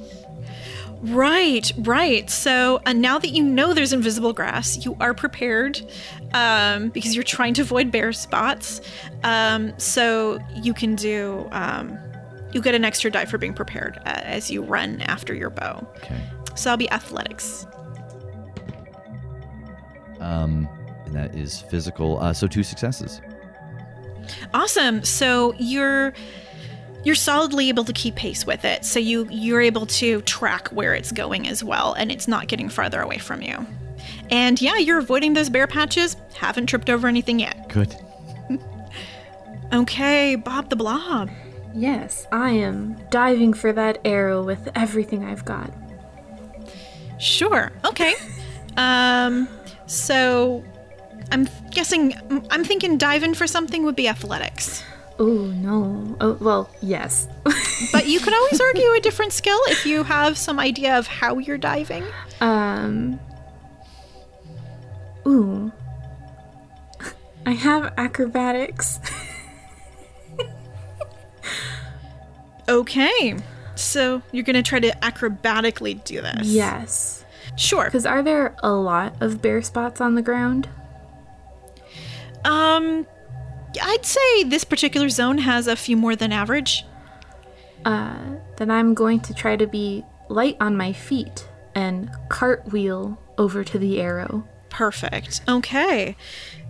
Right, 1.00 1.72
right. 1.78 2.28
So 2.28 2.80
uh, 2.84 2.92
now 2.92 3.18
that 3.18 3.28
you 3.28 3.42
know 3.42 3.72
there's 3.72 3.92
invisible 3.92 4.32
grass, 4.32 4.84
you 4.84 4.96
are 5.00 5.14
prepared 5.14 5.80
um, 6.34 6.88
because 6.88 7.14
you're 7.14 7.24
trying 7.24 7.54
to 7.54 7.62
avoid 7.62 7.92
bare 7.92 8.12
spots. 8.12 8.80
Um, 9.22 9.78
so 9.78 10.40
you 10.56 10.74
can 10.74 10.96
do, 10.96 11.48
um, 11.52 11.96
you 12.52 12.60
get 12.60 12.74
an 12.74 12.84
extra 12.84 13.10
die 13.10 13.26
for 13.26 13.38
being 13.38 13.54
prepared 13.54 13.98
uh, 13.98 14.20
as 14.24 14.50
you 14.50 14.62
run 14.62 15.00
after 15.02 15.34
your 15.34 15.50
bow. 15.50 15.86
Okay. 15.98 16.20
So 16.56 16.70
that'll 16.70 16.78
be 16.78 16.90
athletics. 16.90 17.64
Um, 20.20 20.68
and 21.06 21.14
that 21.14 21.34
is 21.34 21.60
physical. 21.60 22.18
Uh, 22.20 22.32
so 22.32 22.46
two 22.46 22.62
successes. 22.62 23.20
Awesome. 24.52 25.04
So 25.04 25.54
you're 25.58 26.12
you're 27.04 27.14
solidly 27.14 27.68
able 27.68 27.84
to 27.84 27.92
keep 27.92 28.16
pace 28.16 28.46
with 28.46 28.64
it. 28.64 28.84
So 28.84 28.98
you 28.98 29.26
you're 29.30 29.60
able 29.60 29.86
to 29.86 30.20
track 30.22 30.68
where 30.68 30.94
it's 30.94 31.12
going 31.12 31.48
as 31.48 31.64
well, 31.64 31.94
and 31.94 32.10
it's 32.12 32.28
not 32.28 32.48
getting 32.48 32.68
farther 32.68 33.00
away 33.00 33.18
from 33.18 33.42
you. 33.42 33.66
And 34.30 34.60
yeah, 34.60 34.76
you're 34.76 34.98
avoiding 34.98 35.34
those 35.34 35.48
bare 35.48 35.66
patches. 35.66 36.16
Haven't 36.34 36.66
tripped 36.66 36.90
over 36.90 37.08
anything 37.08 37.38
yet. 37.38 37.68
Good. 37.68 37.96
okay, 39.72 40.36
Bob 40.36 40.68
the 40.68 40.76
Blob. 40.76 41.30
Yes, 41.74 42.26
I 42.32 42.50
am 42.50 42.96
diving 43.10 43.52
for 43.52 43.72
that 43.72 43.98
arrow 44.04 44.42
with 44.42 44.68
everything 44.74 45.24
I've 45.24 45.44
got. 45.44 45.72
Sure. 47.18 47.72
Okay. 47.84 48.14
um 48.76 49.48
so 49.88 50.62
I'm 51.32 51.48
guessing 51.70 52.14
I'm 52.50 52.62
thinking 52.62 52.98
diving 52.98 53.34
for 53.34 53.46
something 53.46 53.82
would 53.84 53.96
be 53.96 54.06
athletics. 54.06 54.84
Oh 55.18 55.24
no. 55.24 56.16
Oh 56.20 56.34
well, 56.40 56.70
yes. 56.80 57.26
but 57.92 58.06
you 58.06 58.20
could 58.20 58.34
always 58.34 58.60
argue 58.60 58.92
a 58.92 59.00
different 59.00 59.32
skill 59.32 59.58
if 59.66 59.84
you 59.84 60.04
have 60.04 60.38
some 60.38 60.60
idea 60.60 60.96
of 60.96 61.06
how 61.06 61.38
you're 61.38 61.58
diving. 61.58 62.04
Um 62.40 63.18
Ooh. 65.26 65.72
I 67.44 67.52
have 67.52 67.94
acrobatics. 67.96 69.00
okay. 72.68 73.36
So 73.74 74.22
you're 74.32 74.44
going 74.44 74.56
to 74.56 74.62
try 74.62 74.80
to 74.80 74.90
acrobatically 75.02 76.02
do 76.04 76.20
this. 76.20 76.46
Yes. 76.46 77.24
Sure. 77.56 77.84
Because 77.84 78.06
are 78.06 78.22
there 78.22 78.56
a 78.62 78.72
lot 78.72 79.14
of 79.20 79.42
bare 79.42 79.62
spots 79.62 80.00
on 80.00 80.14
the 80.14 80.22
ground? 80.22 80.68
Um, 82.44 83.06
I'd 83.80 84.06
say 84.06 84.44
this 84.44 84.64
particular 84.64 85.08
zone 85.08 85.38
has 85.38 85.66
a 85.66 85.76
few 85.76 85.96
more 85.96 86.16
than 86.16 86.32
average. 86.32 86.84
Uh, 87.84 88.36
then 88.56 88.70
I'm 88.70 88.94
going 88.94 89.20
to 89.20 89.34
try 89.34 89.56
to 89.56 89.66
be 89.66 90.04
light 90.28 90.56
on 90.60 90.76
my 90.76 90.92
feet 90.92 91.48
and 91.74 92.10
cartwheel 92.28 93.18
over 93.36 93.64
to 93.64 93.78
the 93.78 94.00
arrow. 94.00 94.46
Perfect. 94.68 95.42
Okay. 95.48 96.16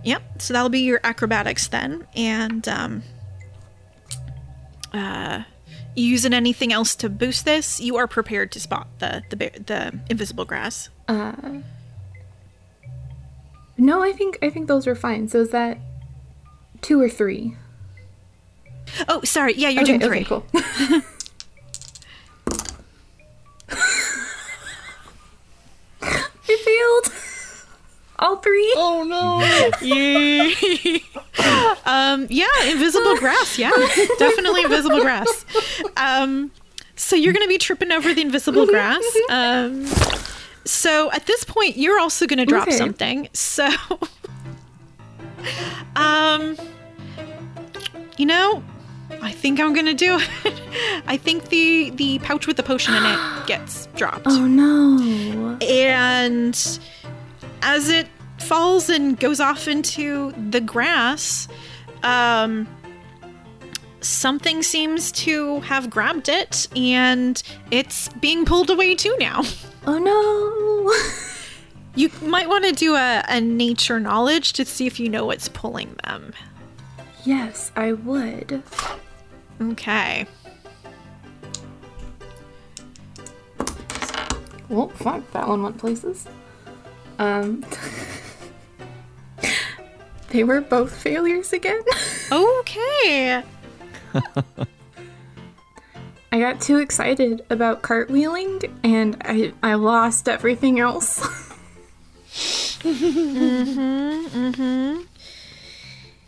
Yep. 0.03 0.41
So 0.41 0.53
that'll 0.53 0.69
be 0.69 0.81
your 0.81 0.99
acrobatics 1.03 1.67
then, 1.67 2.07
and 2.15 2.67
um, 2.67 3.03
uh, 4.93 5.43
using 5.99 6.33
anything 6.33 6.71
else 6.73 6.95
to 6.97 7.09
boost 7.09 7.45
this, 7.45 7.79
you 7.79 7.97
are 7.97 8.07
prepared 8.07 8.51
to 8.53 8.59
spot 8.59 8.87
the 8.99 9.23
the 9.29 9.35
the 9.37 9.99
invisible 10.09 10.45
grass. 10.45 10.89
Uh. 11.07 11.33
No, 13.77 14.03
I 14.03 14.11
think 14.11 14.37
I 14.41 14.49
think 14.49 14.67
those 14.67 14.85
were 14.85 14.95
fine. 14.95 15.27
So 15.29 15.39
is 15.39 15.51
that 15.51 15.77
two 16.81 17.01
or 17.01 17.09
three? 17.09 17.55
Oh, 19.07 19.21
sorry. 19.23 19.53
Yeah, 19.55 19.69
you're 19.69 19.83
okay, 19.83 19.97
doing 19.97 20.25
three. 20.25 20.25
Okay, 20.25 20.25
cool. 20.25 21.01
All 28.19 28.35
three. 28.37 28.73
Oh 28.77 29.03
no. 29.03 29.39
yeah. 29.81 31.75
um, 31.85 32.27
yeah, 32.29 32.45
invisible 32.69 33.15
grass. 33.17 33.57
Yeah, 33.57 33.71
definitely 34.17 34.63
invisible 34.63 34.99
grass. 35.01 35.45
Um, 35.97 36.51
so 36.95 37.15
you're 37.15 37.31
going 37.33 37.45
to 37.45 37.49
be 37.49 37.57
tripping 37.57 37.91
over 37.93 38.13
the 38.13 38.21
invisible 38.21 38.65
grass. 38.65 39.03
Um, 39.29 39.85
so 40.65 41.09
at 41.13 41.25
this 41.27 41.43
point, 41.45 41.77
you're 41.77 41.99
also 41.99 42.27
going 42.27 42.39
to 42.39 42.45
drop 42.45 42.67
Okay. 42.67 42.77
something. 42.77 43.29
So, 43.33 43.69
um, 45.95 46.57
you 48.17 48.25
know, 48.25 48.61
I 49.21 49.31
think 49.31 49.59
I'm 49.59 49.73
gonna 49.73 49.93
do 49.93 50.17
it. 50.19 51.03
I 51.07 51.17
think 51.17 51.49
the 51.49 51.89
the 51.91 52.19
pouch 52.19 52.47
with 52.47 52.57
the 52.57 52.63
potion 52.63 52.93
in 52.93 53.03
it 53.05 53.47
gets 53.47 53.87
dropped. 53.95 54.27
Oh 54.27 54.45
no. 54.45 55.57
And 55.61 56.79
as 57.61 57.89
it 57.89 58.07
falls 58.39 58.89
and 58.89 59.19
goes 59.19 59.39
off 59.39 59.67
into 59.67 60.31
the 60.49 60.61
grass, 60.61 61.47
um, 62.03 62.67
something 64.01 64.63
seems 64.63 65.11
to 65.11 65.59
have 65.61 65.89
grabbed 65.89 66.29
it 66.29 66.67
and 66.75 67.41
it's 67.71 68.09
being 68.19 68.45
pulled 68.45 68.69
away 68.69 68.95
too 68.95 69.15
now. 69.19 69.43
Oh 69.85 69.97
no. 69.97 70.93
You 71.95 72.09
might 72.21 72.47
want 72.47 72.65
to 72.65 72.71
do 72.71 72.95
a, 72.95 73.23
a 73.27 73.41
nature 73.41 73.99
knowledge 73.99 74.53
to 74.53 74.63
see 74.65 74.87
if 74.87 74.99
you 74.99 75.09
know 75.09 75.25
what's 75.25 75.49
pulling 75.49 75.95
them. 76.05 76.33
yes, 77.25 77.71
I 77.75 77.93
would. 77.93 78.61
Okay. 79.61 80.25
Well, 84.69 84.89
fuck, 84.89 85.29
that 85.31 85.47
one 85.47 85.63
went 85.63 85.77
places. 85.77 86.27
Um. 87.19 87.63
they 90.29 90.43
were 90.43 90.61
both 90.61 90.95
failures 90.95 91.53
again. 91.53 91.81
Okay. 92.31 93.43
I 96.31 96.39
got 96.39 96.61
too 96.61 96.77
excited 96.77 97.43
about 97.49 97.81
cartwheeling 97.81 98.71
and 98.83 99.17
I, 99.25 99.51
I 99.63 99.73
lost 99.75 100.27
everything 100.29 100.79
else. 100.79 101.19
Mhm, 102.79 104.29
mhm. 104.29 105.05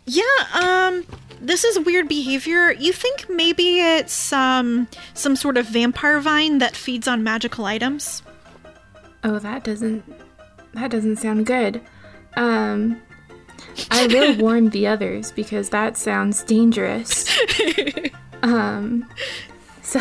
Yeah, 0.04 0.22
um 0.52 1.04
this 1.40 1.64
is 1.64 1.78
weird 1.80 2.08
behavior. 2.08 2.72
You 2.72 2.92
think 2.92 3.26
maybe 3.30 3.80
it's 3.80 4.32
um 4.34 4.86
some 5.14 5.34
sort 5.34 5.56
of 5.56 5.64
vampire 5.66 6.20
vine 6.20 6.58
that 6.58 6.76
feeds 6.76 7.08
on 7.08 7.22
magical 7.24 7.64
items? 7.64 8.22
oh, 9.24 9.38
that 9.38 9.64
doesn't 9.64 10.04
that 10.74 10.90
doesn't 10.90 11.16
sound 11.16 11.46
good. 11.46 11.80
Um 12.36 13.00
I 13.90 14.06
will 14.06 14.36
warn 14.38 14.70
the 14.70 14.86
others 14.86 15.32
because 15.32 15.70
that 15.70 15.96
sounds 15.96 16.42
dangerous. 16.44 17.28
um 18.42 19.08
so 19.82 20.00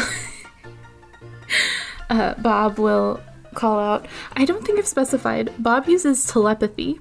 uh, 2.09 2.33
Bob 2.35 2.79
will 2.79 3.21
call 3.53 3.79
out. 3.79 4.07
I 4.33 4.45
don't 4.45 4.65
think 4.65 4.79
I've 4.79 4.87
specified. 4.87 5.53
Bob 5.59 5.87
uses 5.87 6.25
telepathy. 6.25 6.99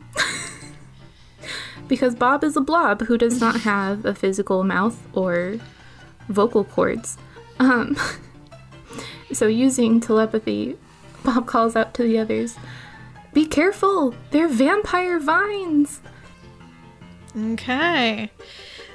because 1.88 2.14
Bob 2.14 2.44
is 2.44 2.56
a 2.56 2.60
blob 2.60 3.02
who 3.02 3.18
does 3.18 3.40
not 3.40 3.60
have 3.62 4.04
a 4.04 4.14
physical 4.14 4.64
mouth 4.64 4.98
or 5.12 5.58
vocal 6.28 6.64
cords. 6.64 7.18
Um, 7.58 7.96
so, 9.32 9.46
using 9.46 10.00
telepathy, 10.00 10.78
Bob 11.24 11.46
calls 11.46 11.76
out 11.76 11.94
to 11.94 12.02
the 12.02 12.18
others 12.18 12.56
Be 13.33 13.47
careful! 13.47 14.14
They're 14.31 14.49
vampire 14.49 15.20
vines! 15.20 16.01
Okay. 17.37 18.31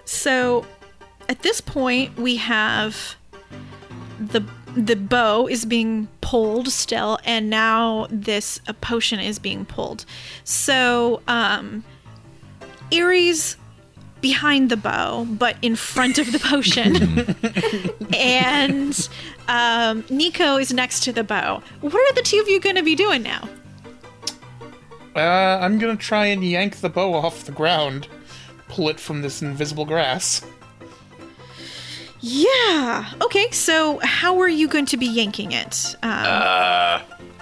So 0.04 0.66
at 1.30 1.42
this 1.42 1.62
point 1.62 2.18
we 2.18 2.36
have 2.38 3.16
the 4.20 4.44
the 4.76 4.96
bow 4.96 5.48
is 5.48 5.66
being 5.66 6.08
pulled 6.20 6.68
still 6.70 7.18
and 7.24 7.50
now 7.50 8.08
this 8.10 8.60
a 8.68 8.74
potion 8.74 9.20
is 9.20 9.40
being 9.40 9.66
pulled. 9.66 10.06
So 10.44 11.22
um 11.28 11.84
Ari's 12.94 13.58
behind 14.22 14.70
the 14.70 14.78
bow 14.78 15.26
but 15.30 15.56
in 15.62 15.76
front 15.76 16.18
of 16.18 16.32
the 16.32 16.40
potion. 16.40 17.36
and 18.14 19.10
um 19.48 20.04
Nico 20.10 20.58
is 20.58 20.74
next 20.74 21.04
to 21.04 21.14
the 21.14 21.24
bow. 21.24 21.64
What 21.82 21.94
are 21.94 22.14
the 22.14 22.22
two 22.22 22.40
of 22.42 22.50
you 22.50 22.60
going 22.60 22.76
to 22.76 22.84
be 22.84 22.96
doing 22.96 23.24
now? 23.24 23.48
Uh, 25.16 25.60
I'm 25.62 25.78
gonna 25.80 25.96
try 25.96 26.26
and 26.28 26.44
yank 26.44 26.78
the 26.78 26.90
bow 26.90 27.14
off 27.14 27.46
the 27.46 27.52
ground, 27.52 28.08
pull 28.68 28.90
it 28.90 29.00
from 29.00 29.22
this 29.22 29.42
invisible 29.42 29.86
grass. 29.86 30.42
Yeah. 32.22 33.12
Okay. 33.22 33.52
So, 33.52 34.00
how 34.04 34.40
are 34.40 34.48
you 34.50 34.68
going 34.68 34.86
to 34.88 34.98
be 34.98 35.06
yanking 35.06 35.52
it? 35.52 35.96
Um, 36.02 36.10
Uh, 36.12 37.02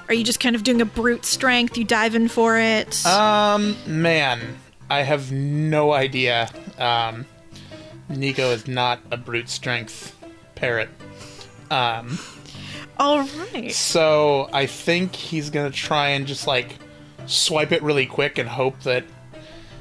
are 0.09 0.13
you 0.13 0.23
just 0.23 0.39
kind 0.39 0.55
of 0.55 0.63
doing 0.63 0.81
a 0.81 0.85
brute 0.85 1.25
strength? 1.25 1.77
You 1.77 1.85
dive 1.85 2.15
in 2.15 2.27
for 2.27 2.57
it? 2.59 3.05
um, 3.05 3.75
man, 3.87 4.41
I 4.89 5.01
have 5.03 5.31
no 5.31 5.93
idea. 5.93 6.49
Um, 6.77 7.25
Nico 8.09 8.51
is 8.51 8.67
not 8.67 8.99
a 9.11 9.17
brute 9.17 9.47
strength 9.49 10.15
parrot. 10.55 10.89
Um, 11.71 12.19
All 12.99 13.23
right. 13.53 13.71
so 13.71 14.49
I 14.51 14.65
think 14.65 15.15
he's 15.15 15.49
gonna 15.49 15.71
try 15.71 16.09
and 16.09 16.27
just 16.27 16.45
like 16.45 16.75
swipe 17.25 17.71
it 17.71 17.81
really 17.81 18.05
quick 18.05 18.37
and 18.37 18.47
hope 18.47 18.79
that 18.81 19.03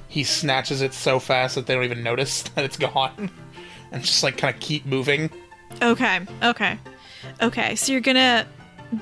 he 0.09 0.25
snatches 0.25 0.83
it 0.83 0.93
so 0.93 1.19
fast 1.19 1.55
that 1.55 1.67
they 1.67 1.75
don't 1.75 1.85
even 1.85 2.03
notice 2.03 2.43
that 2.55 2.65
it's 2.65 2.77
gone, 2.77 3.31
and 3.93 4.03
just 4.03 4.23
like 4.23 4.39
kind 4.39 4.55
of 4.55 4.61
keep 4.61 4.87
moving. 4.87 5.31
Okay. 5.81 6.21
Okay. 6.43 6.79
Okay. 7.41 7.75
So 7.77 7.93
you're 7.93 8.01
gonna 8.01 8.47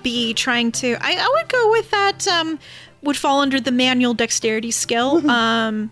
be 0.02 0.34
trying 0.34 0.72
to. 0.72 0.96
I, 1.00 1.16
I 1.16 1.28
would 1.36 1.48
go 1.48 1.70
with 1.70 1.90
that. 1.90 2.26
Um, 2.28 2.58
would 3.02 3.16
fall 3.16 3.40
under 3.40 3.60
the 3.60 3.72
manual 3.72 4.14
dexterity 4.14 4.70
skill. 4.70 5.28
um, 5.30 5.90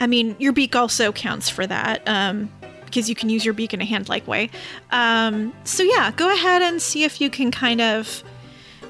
I 0.00 0.06
mean, 0.06 0.34
your 0.38 0.52
beak 0.52 0.74
also 0.74 1.12
counts 1.12 1.48
for 1.48 1.66
that. 1.66 2.02
Um, 2.08 2.50
because 2.84 3.08
you 3.08 3.14
can 3.14 3.28
use 3.28 3.44
your 3.44 3.52
beak 3.52 3.74
in 3.74 3.82
a 3.82 3.84
hand-like 3.84 4.26
way. 4.26 4.48
Um, 4.92 5.52
so 5.64 5.82
yeah, 5.82 6.10
go 6.16 6.32
ahead 6.32 6.62
and 6.62 6.80
see 6.80 7.04
if 7.04 7.20
you 7.20 7.28
can 7.28 7.50
kind 7.50 7.82
of 7.82 8.24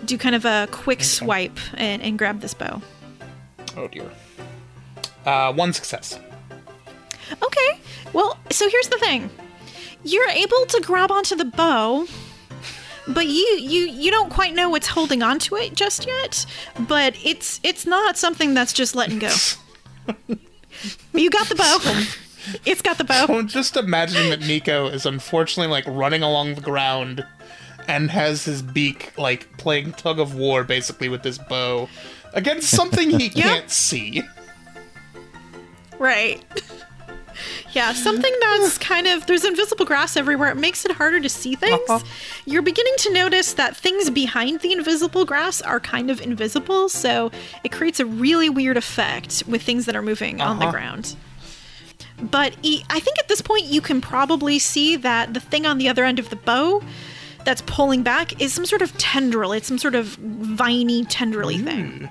do 0.05 0.19
kind 0.19 0.35
of 0.35 0.45
a 0.45 0.69
quick 0.71 1.03
swipe 1.03 1.59
and, 1.75 2.03
and 2.03 2.19
grab 2.19 2.41
this 2.41 2.55
bow. 2.55 2.81
Oh 3.77 3.89
dear. 3.89 4.11
Uh, 5.25 5.53
one 5.53 5.73
success. 5.73 6.19
Okay. 7.43 7.81
Well, 8.13 8.39
so 8.51 8.69
here's 8.69 8.89
the 8.89 8.99
thing. 8.99 9.31
You're 10.05 10.29
able 10.29 10.67
to 10.67 10.81
grab 10.81 11.11
onto 11.11 11.37
the 11.37 11.45
bow, 11.45 12.07
but 13.07 13.27
you 13.27 13.59
you 13.61 13.87
you 13.87 14.11
don't 14.11 14.31
quite 14.31 14.55
know 14.55 14.69
what's 14.69 14.87
holding 14.87 15.23
onto 15.23 15.57
it 15.57 15.75
just 15.75 16.07
yet. 16.07 16.47
But 16.79 17.15
it's 17.25 17.61
it's 17.63 17.87
not 17.87 18.17
something 18.17 18.55
that's 18.55 18.73
just 18.73 18.95
letting 18.95 19.19
go. 19.19 19.35
you 21.13 21.31
got 21.31 21.49
the 21.49 21.55
bow. 21.55 22.05
It's 22.65 22.81
got 22.81 22.97
the 22.97 23.05
bow. 23.05 23.27
I'm 23.29 23.49
just 23.49 23.77
imagining 23.77 24.31
that 24.31 24.41
Nico 24.41 24.87
is 24.87 25.05
unfortunately 25.05 25.71
like 25.71 25.85
running 25.87 26.23
along 26.23 26.55
the 26.55 26.61
ground 26.63 27.27
and 27.89 28.11
has 28.11 28.45
his 28.45 28.63
beak 28.63 29.13
like 29.19 29.57
playing 29.59 29.93
tug 29.93 30.21
of 30.21 30.35
war 30.37 30.63
basically 30.63 31.09
with 31.09 31.23
this 31.23 31.39
bow 31.39 31.89
against 32.35 32.69
something 32.71 33.11
he 33.19 33.29
can't 33.45 33.71
see. 33.71 34.23
Right. 35.99 36.43
Yeah, 37.73 37.93
something 37.93 38.33
that's 38.41 38.79
kind 38.93 39.07
of 39.07 39.27
there's 39.27 39.45
invisible 39.45 39.85
grass 39.85 40.17
everywhere. 40.17 40.51
It 40.51 40.57
makes 40.57 40.85
it 40.85 40.91
harder 40.91 41.21
to 41.21 41.29
see 41.29 41.55
things. 41.55 41.81
You're 42.47 42.63
beginning 42.63 42.95
to 42.99 43.13
notice 43.13 43.53
that 43.53 43.77
things 43.77 44.11
behind 44.11 44.61
the 44.61 44.73
invisible 44.73 45.25
grass 45.25 45.63
are 45.63 45.79
kind 45.79 46.11
of 46.11 46.21
invisible, 46.21 46.89
so 46.89 47.31
it 47.63 47.71
creates 47.71 48.01
a 48.01 48.07
really 48.07 48.49
weird 48.51 48.77
effect 48.77 49.45
with 49.47 49.63
things 49.63 49.87
that 49.87 49.95
are 49.95 50.03
moving 50.03 50.41
on 50.41 50.59
the 50.59 50.65
Uh-huh. 50.65 50.73
ground. 50.73 51.15
But 52.21 52.55
I 52.91 52.99
think 52.99 53.19
at 53.21 53.29
this 53.29 53.41
point 53.43 53.67
you 53.67 53.81
can 53.83 54.01
probably 54.01 54.59
see 54.59 54.97
that 54.97 55.33
the 55.35 55.41
thing 55.41 55.65
on 55.65 55.79
the 55.79 55.89
other 55.89 56.05
end 56.05 56.19
of 56.19 56.31
the 56.31 56.37
bow 56.37 56.83
that's 57.45 57.63
pulling 57.63 58.03
back 58.03 58.41
is 58.41 58.53
some 58.53 58.67
sort 58.67 58.83
of 58.83 58.97
tendril. 58.99 59.53
It's 59.53 59.67
some 59.69 59.79
sort 59.79 59.95
of 59.95 60.07
viney, 60.07 61.05
tendrily 61.05 61.63
thing. 61.63 62.09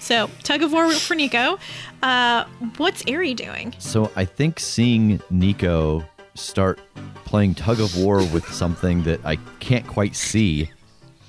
So 0.00 0.28
tug 0.42 0.62
of 0.62 0.72
war 0.72 0.90
for 0.92 1.14
Nico. 1.14 1.58
Uh, 2.02 2.44
what's 2.76 3.02
Ari 3.08 3.34
doing? 3.34 3.74
So 3.78 4.10
I 4.16 4.24
think 4.24 4.60
seeing 4.60 5.20
Nico 5.30 6.04
start 6.34 6.78
playing 7.24 7.54
tug 7.54 7.80
of 7.80 7.96
war 7.96 8.18
with 8.18 8.46
something 8.52 9.02
that 9.04 9.24
I 9.24 9.36
can't 9.60 9.86
quite 9.86 10.14
see, 10.14 10.70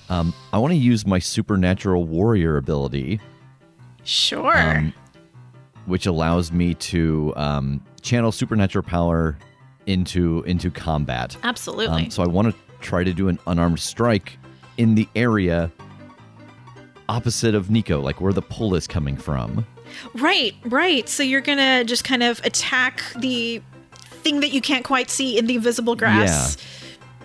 um, 0.10 0.34
I 0.52 0.58
want 0.58 0.72
to 0.72 0.78
use 0.78 1.06
my 1.06 1.20
supernatural 1.20 2.06
warrior 2.06 2.58
ability, 2.58 3.20
Sure. 4.04 4.56
um, 4.58 4.94
which 5.86 6.06
allows 6.06 6.52
me 6.52 6.74
to 6.76 7.34
um, 7.36 7.84
channel 8.02 8.32
supernatural 8.32 8.84
power 8.84 9.38
into 9.86 10.44
into 10.48 10.70
combat. 10.72 11.38
Absolutely. 11.44 12.06
Um, 12.06 12.12
so 12.12 12.24
I 12.24 12.28
want 12.28 12.50
to 12.50 12.65
try 12.80 13.04
to 13.04 13.14
do 13.14 13.28
an 13.28 13.40
unarmed 13.48 13.80
strike 13.80 14.38
in 14.78 14.96
the 14.96 15.08
area 15.16 15.72
opposite 17.08 17.56
of 17.56 17.70
Nico, 17.70 18.02
like 18.02 18.20
where 18.22 18.34
the 18.34 18.42
pull 18.42 18.76
is 18.76 18.88
coming 18.88 19.18
from. 19.18 19.66
right, 20.16 20.56
right. 20.66 21.08
So 21.08 21.24
you're 21.24 21.42
gonna 21.42 21.84
just 21.84 22.04
kind 22.04 22.24
of 22.24 22.44
attack 22.44 23.04
the 23.18 23.62
thing 24.02 24.40
that 24.40 24.50
you 24.50 24.62
can't 24.62 24.84
quite 24.84 25.10
see 25.10 25.38
in 25.38 25.46
the 25.46 25.56
invisible 25.56 25.96
grass. 25.96 26.58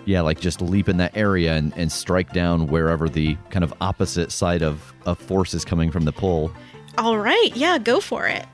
Yeah, 0.05 0.21
like 0.21 0.39
just 0.39 0.61
leap 0.61 0.89
in 0.89 0.97
that 0.97 1.15
area 1.15 1.53
and, 1.55 1.73
and 1.75 1.91
strike 1.91 2.31
down 2.33 2.67
wherever 2.67 3.07
the 3.07 3.37
kind 3.49 3.63
of 3.63 3.73
opposite 3.81 4.31
side 4.31 4.63
of, 4.63 4.93
of 5.05 5.19
force 5.19 5.53
is 5.53 5.63
coming 5.63 5.91
from 5.91 6.05
the 6.05 6.11
pull. 6.11 6.51
All 6.97 7.17
right. 7.17 7.51
Yeah, 7.55 7.77
go 7.77 7.99
for 7.99 8.27
it. 8.27 8.45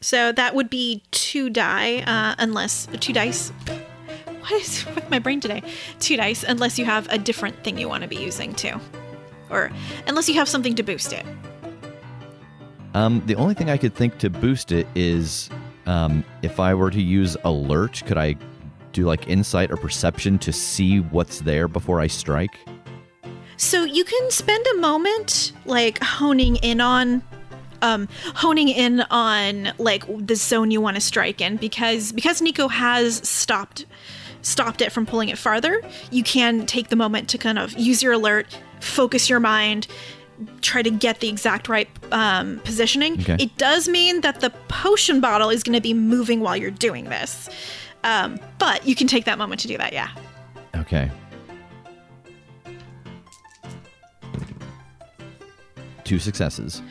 So 0.00 0.32
that 0.32 0.54
would 0.54 0.68
be 0.68 1.02
two 1.12 1.48
die, 1.48 2.00
uh, 2.00 2.34
unless 2.38 2.86
two 3.00 3.12
dice. 3.12 3.52
What 4.50 4.60
is 4.60 4.84
with 4.94 5.08
my 5.08 5.18
brain 5.18 5.40
today? 5.40 5.62
Two 6.00 6.18
dice, 6.18 6.44
unless 6.44 6.78
you 6.78 6.84
have 6.84 7.08
a 7.10 7.16
different 7.16 7.64
thing 7.64 7.78
you 7.78 7.88
want 7.88 8.02
to 8.02 8.08
be 8.08 8.16
using 8.16 8.54
too, 8.54 8.78
or 9.48 9.70
unless 10.06 10.28
you 10.28 10.34
have 10.34 10.50
something 10.50 10.74
to 10.74 10.82
boost 10.82 11.14
it. 11.14 11.24
Um, 12.92 13.22
the 13.24 13.36
only 13.36 13.54
thing 13.54 13.70
I 13.70 13.78
could 13.78 13.94
think 13.94 14.18
to 14.18 14.28
boost 14.28 14.70
it 14.70 14.86
is 14.94 15.48
um, 15.86 16.24
if 16.42 16.60
I 16.60 16.74
were 16.74 16.90
to 16.90 17.00
use 17.00 17.38
alert, 17.44 18.02
could 18.04 18.18
I 18.18 18.36
do 18.92 19.04
like 19.04 19.26
insight 19.28 19.70
or 19.70 19.78
perception 19.78 20.38
to 20.40 20.52
see 20.52 21.00
what's 21.00 21.40
there 21.40 21.66
before 21.66 22.00
I 22.00 22.06
strike? 22.06 22.58
So 23.56 23.84
you 23.84 24.04
can 24.04 24.30
spend 24.30 24.64
a 24.74 24.78
moment 24.78 25.52
like 25.64 26.02
honing 26.02 26.56
in 26.56 26.82
on 26.82 27.22
um 27.82 28.08
honing 28.34 28.68
in 28.68 29.00
on 29.10 29.72
like 29.78 30.04
the 30.26 30.36
zone 30.36 30.70
you 30.70 30.80
want 30.80 30.96
to 30.96 31.00
strike 31.00 31.40
in 31.40 31.56
because 31.56 32.12
because 32.12 32.40
Nico 32.40 32.68
has 32.68 33.26
stopped 33.28 33.86
stopped 34.44 34.80
it 34.80 34.92
from 34.92 35.06
pulling 35.06 35.28
it 35.28 35.38
farther, 35.38 35.82
you 36.10 36.22
can 36.22 36.66
take 36.66 36.88
the 36.88 36.96
moment 36.96 37.28
to 37.30 37.38
kind 37.38 37.58
of 37.58 37.72
use 37.78 38.02
your 38.02 38.12
alert, 38.12 38.58
focus 38.80 39.28
your 39.28 39.40
mind, 39.40 39.86
try 40.60 40.82
to 40.82 40.90
get 40.90 41.20
the 41.20 41.28
exact 41.28 41.68
right 41.68 41.88
um, 42.12 42.60
positioning. 42.64 43.20
Okay. 43.20 43.36
It 43.38 43.56
does 43.56 43.88
mean 43.88 44.20
that 44.20 44.40
the 44.40 44.50
potion 44.68 45.20
bottle 45.20 45.50
is 45.50 45.62
going 45.62 45.74
to 45.74 45.80
be 45.80 45.94
moving 45.94 46.40
while 46.40 46.56
you're 46.56 46.70
doing 46.70 47.04
this. 47.04 47.48
Um, 48.02 48.38
but 48.58 48.86
you 48.86 48.94
can 48.94 49.06
take 49.06 49.24
that 49.24 49.38
moment 49.38 49.60
to 49.62 49.68
do 49.68 49.78
that, 49.78 49.92
yeah. 49.92 50.10
Okay. 50.76 51.10
Two 56.04 56.18
successes. 56.18 56.82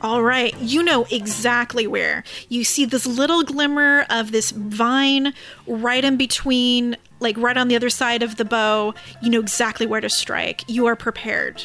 All 0.00 0.22
right, 0.22 0.56
you 0.60 0.84
know 0.84 1.06
exactly 1.10 1.88
where. 1.88 2.22
You 2.48 2.62
see 2.62 2.84
this 2.84 3.04
little 3.04 3.42
glimmer 3.42 4.06
of 4.08 4.30
this 4.30 4.52
vine 4.52 5.34
right 5.66 6.04
in 6.04 6.16
between, 6.16 6.96
like 7.18 7.36
right 7.36 7.56
on 7.56 7.66
the 7.66 7.74
other 7.74 7.90
side 7.90 8.22
of 8.22 8.36
the 8.36 8.44
bow. 8.44 8.94
You 9.20 9.30
know 9.30 9.40
exactly 9.40 9.86
where 9.86 10.00
to 10.00 10.08
strike. 10.08 10.62
You 10.68 10.86
are 10.86 10.94
prepared. 10.94 11.64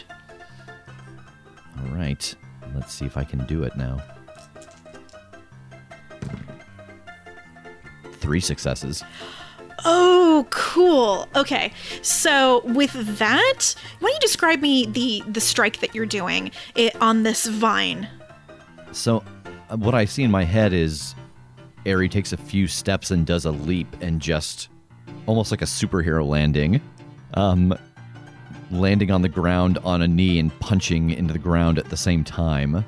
All 1.78 1.96
right. 1.96 2.34
Let's 2.74 2.94
see 2.94 3.06
if 3.06 3.18
I 3.18 3.24
can 3.24 3.46
do 3.46 3.62
it 3.64 3.78
now. 3.78 4.02
Three 8.14 8.40
successes. 8.40 9.04
Oh, 9.86 10.48
cool. 10.50 11.28
Okay. 11.36 11.72
So 12.02 12.62
with 12.66 12.94
that, 13.20 13.76
why 14.00 14.10
don't 14.10 14.14
you 14.14 14.20
describe 14.22 14.62
me 14.62 14.88
the 14.88 15.22
the 15.28 15.42
strike 15.42 15.82
that 15.82 15.94
you're 15.94 16.08
doing 16.08 16.50
it, 16.74 16.96
on 17.00 17.22
this 17.22 17.46
vine? 17.46 18.08
So, 18.94 19.24
uh, 19.70 19.78
what 19.78 19.96
I 19.96 20.06
see 20.06 20.24
in 20.24 20.32
my 20.32 20.44
head 20.44 20.74
is 20.74 21.16
Ari 21.86 22.10
takes 22.10 22.32
a 22.32 22.38
few 22.38 22.68
steps 22.68 23.12
and 23.12 23.26
does 23.26 23.46
a 23.46 23.52
leap 23.52 23.88
and 24.02 24.22
just 24.22 24.70
almost 25.26 25.52
like 25.52 25.62
a 25.62 25.66
superhero 25.66 26.26
landing, 26.26 26.82
um, 27.34 27.78
landing 28.72 29.12
on 29.12 29.22
the 29.22 29.30
ground 29.30 29.78
on 29.80 30.02
a 30.02 30.08
knee 30.08 30.40
and 30.40 30.58
punching 30.60 31.10
into 31.10 31.34
the 31.34 31.40
ground 31.40 31.78
at 31.78 31.90
the 31.90 31.98
same 31.98 32.24
time. 32.24 32.86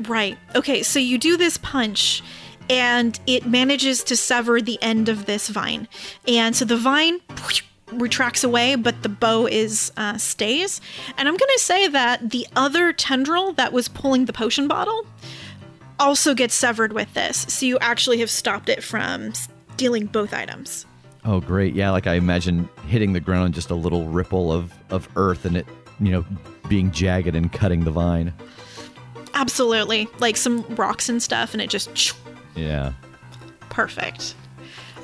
Right. 0.00 0.38
Okay, 0.54 0.82
so 0.82 0.98
you 0.98 1.18
do 1.18 1.36
this 1.36 1.56
punch 1.56 2.22
and 2.68 3.18
it 3.26 3.46
manages 3.46 4.04
to 4.04 4.16
sever 4.16 4.60
the 4.60 4.80
end 4.82 5.08
of 5.08 5.26
this 5.26 5.48
vine. 5.48 5.88
And 6.28 6.54
so 6.54 6.64
the 6.64 6.76
vine 6.76 7.20
retracts 7.92 8.44
away, 8.44 8.74
but 8.74 9.02
the 9.02 9.08
bow 9.08 9.46
is 9.46 9.92
uh, 9.96 10.18
stays. 10.18 10.80
And 11.16 11.28
I'm 11.28 11.36
going 11.36 11.50
to 11.54 11.60
say 11.60 11.88
that 11.88 12.30
the 12.30 12.46
other 12.56 12.92
tendril 12.92 13.52
that 13.54 13.72
was 13.72 13.88
pulling 13.88 14.24
the 14.24 14.32
potion 14.32 14.68
bottle 14.68 15.06
also 15.98 16.34
gets 16.34 16.54
severed 16.54 16.92
with 16.92 17.12
this. 17.14 17.46
So 17.48 17.66
you 17.66 17.78
actually 17.80 18.18
have 18.18 18.30
stopped 18.30 18.68
it 18.68 18.82
from 18.82 19.32
stealing 19.34 20.06
both 20.06 20.32
items. 20.32 20.86
Oh, 21.24 21.40
great. 21.40 21.74
Yeah, 21.74 21.90
like 21.90 22.06
I 22.06 22.14
imagine 22.14 22.68
hitting 22.86 23.12
the 23.12 23.20
ground, 23.20 23.54
just 23.54 23.70
a 23.70 23.74
little 23.74 24.06
ripple 24.08 24.52
of, 24.52 24.72
of 24.90 25.08
earth 25.16 25.44
and 25.44 25.56
it, 25.56 25.66
you 25.98 26.10
know, 26.10 26.24
being 26.68 26.90
jagged 26.92 27.34
and 27.34 27.52
cutting 27.52 27.84
the 27.84 27.90
vine. 27.90 28.32
Absolutely. 29.34 30.08
Like 30.18 30.36
some 30.36 30.62
rocks 30.76 31.08
and 31.08 31.22
stuff, 31.22 31.52
and 31.52 31.60
it 31.60 31.68
just 31.68 32.14
Yeah. 32.54 32.92
Perfect. 33.68 34.34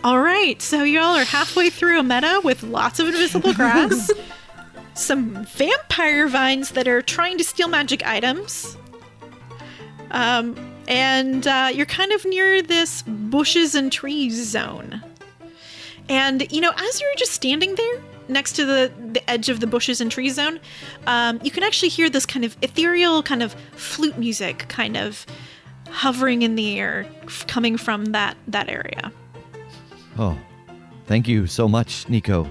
All 0.04 0.18
right, 0.18 0.60
so 0.60 0.82
y'all 0.82 1.14
are 1.16 1.24
halfway 1.24 1.70
through 1.70 2.00
a 2.00 2.02
meadow 2.02 2.40
with 2.40 2.64
lots 2.64 2.98
of 2.98 3.06
invisible 3.06 3.54
grass, 3.54 4.10
some 4.94 5.44
vampire 5.44 6.26
vines 6.26 6.72
that 6.72 6.88
are 6.88 7.02
trying 7.02 7.38
to 7.38 7.44
steal 7.44 7.68
magic 7.68 8.04
items, 8.04 8.76
um, 10.10 10.56
and 10.88 11.46
uh, 11.46 11.70
you're 11.72 11.86
kind 11.86 12.10
of 12.10 12.24
near 12.24 12.62
this 12.62 13.02
bushes 13.02 13.76
and 13.76 13.92
trees 13.92 14.34
zone. 14.50 15.00
And 16.08 16.50
you 16.50 16.60
know, 16.60 16.72
as 16.76 17.00
you're 17.00 17.14
just 17.16 17.30
standing 17.30 17.76
there 17.76 18.02
next 18.26 18.54
to 18.54 18.64
the 18.64 18.92
the 19.12 19.30
edge 19.30 19.48
of 19.48 19.60
the 19.60 19.68
bushes 19.68 20.00
and 20.00 20.10
trees 20.10 20.34
zone, 20.34 20.58
um, 21.06 21.38
you 21.44 21.52
can 21.52 21.62
actually 21.62 21.90
hear 21.90 22.10
this 22.10 22.26
kind 22.26 22.44
of 22.44 22.56
ethereal, 22.60 23.22
kind 23.22 23.40
of 23.40 23.54
flute 23.76 24.18
music, 24.18 24.66
kind 24.66 24.96
of 24.96 25.24
hovering 25.90 26.42
in 26.42 26.56
the 26.56 26.76
air, 26.76 27.06
f- 27.22 27.46
coming 27.46 27.76
from 27.76 28.06
that 28.06 28.36
that 28.48 28.68
area. 28.68 29.12
Oh, 30.18 30.36
thank 31.06 31.26
you 31.28 31.46
so 31.46 31.68
much, 31.68 32.08
Nico. 32.08 32.48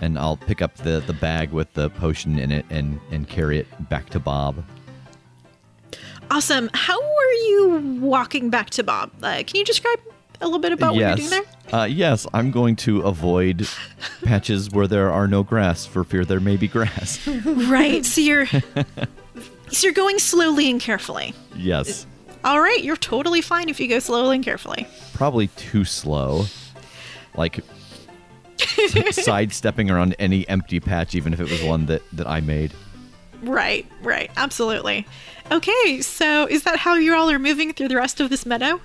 And 0.00 0.18
I'll 0.18 0.36
pick 0.36 0.60
up 0.62 0.74
the, 0.76 1.00
the 1.06 1.12
bag 1.12 1.50
with 1.50 1.72
the 1.74 1.90
potion 1.90 2.38
in 2.38 2.50
it 2.52 2.66
and, 2.70 3.00
and 3.10 3.28
carry 3.28 3.58
it 3.58 3.66
back 3.88 4.10
to 4.10 4.18
Bob. 4.20 4.64
Awesome. 6.30 6.70
How 6.74 6.98
are 7.00 7.32
you 7.32 7.98
walking 8.00 8.50
back 8.50 8.70
to 8.70 8.82
Bob? 8.82 9.10
Uh, 9.22 9.42
can 9.46 9.56
you 9.56 9.64
describe 9.64 10.00
a 10.40 10.44
little 10.46 10.58
bit 10.58 10.72
about 10.72 10.94
what 10.94 11.00
you're 11.00 11.14
doing 11.16 11.30
there? 11.30 11.42
Uh, 11.72 11.84
yes, 11.84 12.26
I'm 12.34 12.50
going 12.50 12.76
to 12.76 13.00
avoid 13.02 13.68
patches 14.24 14.70
where 14.70 14.86
there 14.86 15.10
are 15.10 15.26
no 15.28 15.42
grass 15.42 15.86
for 15.86 16.02
fear 16.04 16.24
there 16.24 16.40
may 16.40 16.56
be 16.56 16.68
grass. 16.68 17.26
Right. 17.44 18.04
So 18.04 18.20
you're 18.20 18.46
so 18.46 18.62
you're 19.80 19.92
going 19.92 20.18
slowly 20.18 20.70
and 20.70 20.80
carefully. 20.80 21.34
yes. 21.56 22.06
All 22.44 22.60
right, 22.60 22.84
you're 22.84 22.96
totally 22.96 23.40
fine 23.40 23.70
if 23.70 23.80
you 23.80 23.88
go 23.88 23.98
slowly 24.00 24.36
and 24.36 24.44
carefully. 24.44 24.86
Probably 25.14 25.46
too 25.48 25.84
slow. 25.84 26.44
Like 27.34 27.60
sidestepping 29.10 29.90
around 29.90 30.14
any 30.18 30.48
empty 30.48 30.80
patch, 30.80 31.14
even 31.14 31.32
if 31.32 31.40
it 31.40 31.50
was 31.50 31.62
one 31.62 31.86
that, 31.86 32.02
that 32.12 32.26
I 32.26 32.40
made. 32.40 32.72
Right, 33.42 33.86
right, 34.02 34.30
absolutely. 34.36 35.06
Okay, 35.50 36.00
so 36.00 36.46
is 36.46 36.62
that 36.62 36.78
how 36.78 36.94
you 36.94 37.14
all 37.14 37.30
are 37.30 37.38
moving 37.38 37.72
through 37.72 37.88
the 37.88 37.96
rest 37.96 38.20
of 38.20 38.30
this 38.30 38.46
meadow? 38.46 38.80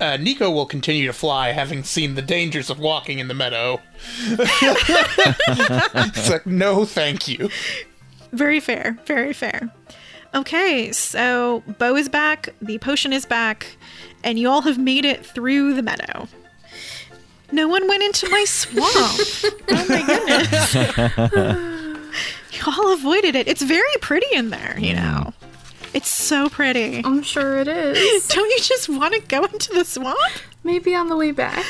Uh, 0.00 0.16
Nico 0.16 0.50
will 0.50 0.66
continue 0.66 1.06
to 1.06 1.12
fly, 1.12 1.52
having 1.52 1.84
seen 1.84 2.16
the 2.16 2.22
dangers 2.22 2.70
of 2.70 2.80
walking 2.80 3.20
in 3.20 3.28
the 3.28 3.34
meadow. 3.34 3.80
it's 4.28 6.28
like, 6.28 6.44
no, 6.44 6.84
thank 6.84 7.28
you. 7.28 7.48
Very 8.32 8.58
fair, 8.58 8.98
very 9.06 9.32
fair. 9.32 9.70
Okay, 10.34 10.90
so 10.90 11.62
bow 11.78 11.94
is 11.94 12.08
back, 12.08 12.48
the 12.60 12.78
potion 12.78 13.12
is 13.12 13.26
back, 13.26 13.76
and 14.24 14.38
you 14.38 14.48
all 14.48 14.62
have 14.62 14.78
made 14.78 15.04
it 15.04 15.24
through 15.24 15.74
the 15.74 15.82
meadow. 15.82 16.26
No 17.52 17.68
one 17.68 17.86
went 17.86 18.02
into 18.02 18.28
my 18.30 18.44
swamp. 18.44 18.90
oh 19.68 19.86
my 19.88 20.02
goodness. 20.06 20.74
you 22.52 22.60
all 22.66 22.94
avoided 22.94 23.36
it. 23.36 23.46
It's 23.46 23.60
very 23.62 23.96
pretty 24.00 24.26
in 24.34 24.48
there, 24.50 24.74
you 24.78 24.94
mm. 24.94 24.96
know. 24.96 25.34
It's 25.92 26.08
so 26.08 26.48
pretty. 26.48 27.02
I'm 27.04 27.22
sure 27.22 27.58
it 27.58 27.68
is. 27.68 28.26
Don't 28.28 28.50
you 28.50 28.58
just 28.58 28.88
want 28.88 29.12
to 29.14 29.20
go 29.20 29.44
into 29.44 29.74
the 29.74 29.84
swamp? 29.84 30.18
Maybe 30.64 30.94
on 30.94 31.08
the 31.08 31.16
way 31.16 31.30
back. 31.30 31.66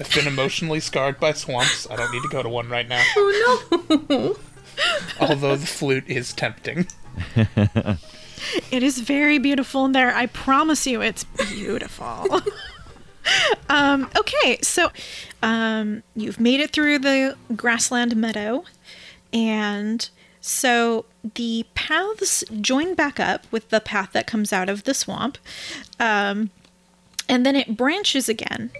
I've 0.00 0.12
been 0.12 0.26
emotionally 0.26 0.80
scarred 0.80 1.20
by 1.20 1.32
swamps. 1.32 1.88
I 1.88 1.96
don't 1.96 2.12
need 2.12 2.20
to 2.22 2.28
go 2.28 2.42
to 2.42 2.50
one 2.50 2.68
right 2.68 2.86
now. 2.86 3.02
Oh 3.16 3.66
no. 4.10 4.36
Although 5.18 5.56
the 5.56 5.66
flute 5.66 6.04
is 6.06 6.34
tempting. 6.34 6.86
It 8.70 8.82
is 8.82 8.98
very 9.00 9.38
beautiful 9.38 9.86
in 9.86 9.92
there. 9.92 10.14
I 10.14 10.26
promise 10.26 10.86
you, 10.86 11.00
it's 11.00 11.24
beautiful. 11.24 12.42
um, 13.68 14.10
okay, 14.18 14.58
so 14.62 14.90
um, 15.42 16.02
you've 16.14 16.40
made 16.40 16.60
it 16.60 16.70
through 16.70 16.98
the 16.98 17.36
grassland 17.54 18.16
meadow, 18.16 18.64
and 19.32 20.08
so 20.40 21.04
the 21.34 21.66
paths 21.74 22.44
join 22.60 22.94
back 22.94 23.18
up 23.18 23.46
with 23.50 23.70
the 23.70 23.80
path 23.80 24.12
that 24.12 24.26
comes 24.26 24.52
out 24.52 24.68
of 24.68 24.84
the 24.84 24.94
swamp, 24.94 25.38
um, 25.98 26.50
and 27.28 27.44
then 27.44 27.56
it 27.56 27.76
branches 27.76 28.28
again. 28.28 28.70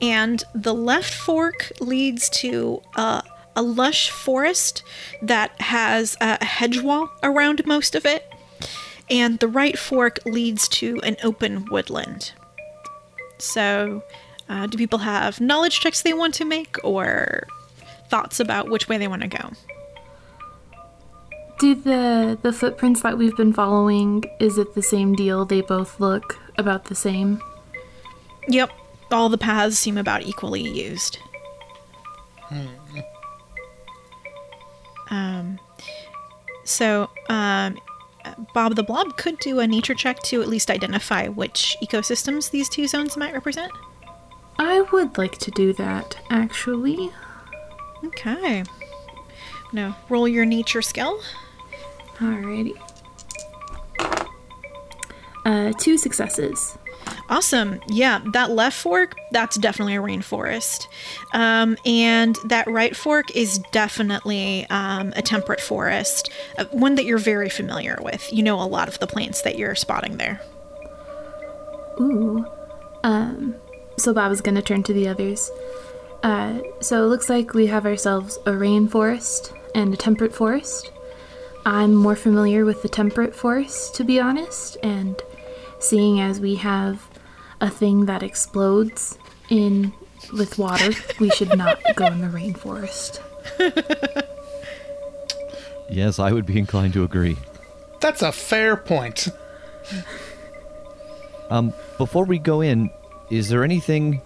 And 0.00 0.42
the 0.54 0.74
left 0.74 1.14
fork 1.14 1.70
leads 1.80 2.28
to 2.30 2.82
a 2.96 3.22
lush 3.56 4.10
forest 4.10 4.82
that 5.20 5.60
has 5.60 6.16
a 6.20 6.44
hedge 6.44 6.80
wall 6.80 7.10
around 7.22 7.64
most 7.66 7.94
of 7.94 8.04
it 8.04 8.28
and 9.12 9.38
the 9.40 9.48
right 9.48 9.78
fork 9.78 10.18
leads 10.24 10.66
to 10.68 10.98
an 11.02 11.16
open 11.22 11.66
woodland. 11.66 12.32
So, 13.42 14.02
uh, 14.48 14.66
do 14.68 14.78
people 14.78 15.00
have 15.00 15.40
knowledge 15.40 15.80
checks 15.80 16.02
they 16.02 16.12
want 16.12 16.34
to 16.34 16.44
make 16.44 16.76
or 16.84 17.46
thoughts 18.08 18.38
about 18.38 18.70
which 18.70 18.88
way 18.88 18.98
they 18.98 19.08
want 19.08 19.22
to 19.22 19.28
go? 19.28 19.50
Do 21.58 21.74
the 21.74 22.38
the 22.40 22.52
footprints 22.52 23.02
that 23.02 23.18
we've 23.18 23.36
been 23.36 23.52
following 23.52 24.24
is 24.40 24.58
it 24.58 24.74
the 24.74 24.82
same 24.82 25.14
deal? 25.14 25.44
They 25.44 25.60
both 25.60 25.98
look 25.98 26.38
about 26.56 26.84
the 26.84 26.94
same. 26.94 27.42
Yep, 28.48 28.70
all 29.10 29.28
the 29.28 29.38
paths 29.38 29.78
seem 29.78 29.98
about 29.98 30.22
equally 30.22 30.62
used. 30.62 31.18
Um, 35.10 35.58
so, 36.64 37.10
um, 37.28 37.78
Bob 38.54 38.76
the 38.76 38.82
Blob 38.82 39.16
could 39.16 39.38
do 39.38 39.60
a 39.60 39.66
nature 39.66 39.94
check 39.94 40.20
to 40.24 40.42
at 40.42 40.48
least 40.48 40.70
identify 40.70 41.28
which 41.28 41.76
ecosystems 41.82 42.50
these 42.50 42.68
two 42.68 42.86
zones 42.86 43.16
might 43.16 43.32
represent. 43.32 43.72
I 44.58 44.82
would 44.92 45.18
like 45.18 45.38
to 45.38 45.50
do 45.50 45.72
that, 45.74 46.18
actually. 46.30 47.10
Okay. 48.04 48.64
Now, 49.72 49.96
roll 50.08 50.28
your 50.28 50.44
nature 50.44 50.82
skill. 50.82 51.20
Alrighty. 52.16 52.74
Uh, 55.44 55.72
two 55.78 55.98
successes. 55.98 56.78
Awesome. 57.32 57.80
Yeah, 57.88 58.20
that 58.34 58.50
left 58.50 58.76
fork, 58.76 59.16
that's 59.30 59.56
definitely 59.56 59.96
a 59.96 60.02
rainforest. 60.02 60.86
Um, 61.32 61.78
and 61.86 62.36
that 62.44 62.66
right 62.66 62.94
fork 62.94 63.34
is 63.34 63.58
definitely 63.72 64.66
um, 64.68 65.14
a 65.16 65.22
temperate 65.22 65.62
forest, 65.62 66.30
uh, 66.58 66.66
one 66.72 66.96
that 66.96 67.06
you're 67.06 67.16
very 67.16 67.48
familiar 67.48 67.98
with. 68.02 68.30
You 68.30 68.42
know 68.42 68.60
a 68.60 68.68
lot 68.68 68.86
of 68.86 68.98
the 68.98 69.06
plants 69.06 69.40
that 69.42 69.56
you're 69.56 69.74
spotting 69.74 70.18
there. 70.18 70.42
Ooh. 71.98 72.44
Um, 73.02 73.54
so 73.96 74.12
Bob 74.12 74.30
is 74.30 74.42
going 74.42 74.56
to 74.56 74.62
turn 74.62 74.82
to 74.82 74.92
the 74.92 75.08
others. 75.08 75.50
Uh, 76.22 76.58
so 76.80 77.06
it 77.06 77.08
looks 77.08 77.30
like 77.30 77.54
we 77.54 77.66
have 77.68 77.86
ourselves 77.86 78.36
a 78.44 78.50
rainforest 78.50 79.58
and 79.74 79.94
a 79.94 79.96
temperate 79.96 80.34
forest. 80.34 80.92
I'm 81.64 81.94
more 81.94 82.14
familiar 82.14 82.66
with 82.66 82.82
the 82.82 82.90
temperate 82.90 83.34
forest, 83.34 83.94
to 83.94 84.04
be 84.04 84.20
honest, 84.20 84.76
and 84.82 85.18
seeing 85.78 86.20
as 86.20 86.38
we 86.38 86.56
have 86.56 87.08
a 87.62 87.70
thing 87.70 88.04
that 88.06 88.22
explodes 88.22 89.16
in 89.48 89.92
with 90.34 90.58
water, 90.58 90.90
we 91.18 91.30
should 91.30 91.56
not 91.56 91.80
go 91.94 92.06
in 92.06 92.20
the 92.20 92.26
rainforest. 92.26 93.20
Yes, 95.88 96.18
I 96.18 96.32
would 96.32 96.46
be 96.46 96.58
inclined 96.58 96.94
to 96.94 97.04
agree. 97.04 97.36
That's 98.00 98.22
a 98.22 98.32
fair 98.32 98.76
point. 98.76 99.28
Um, 101.50 101.74
before 101.98 102.24
we 102.24 102.38
go 102.38 102.62
in, 102.62 102.90
is 103.30 103.48
there 103.48 103.62
anything 103.62 104.22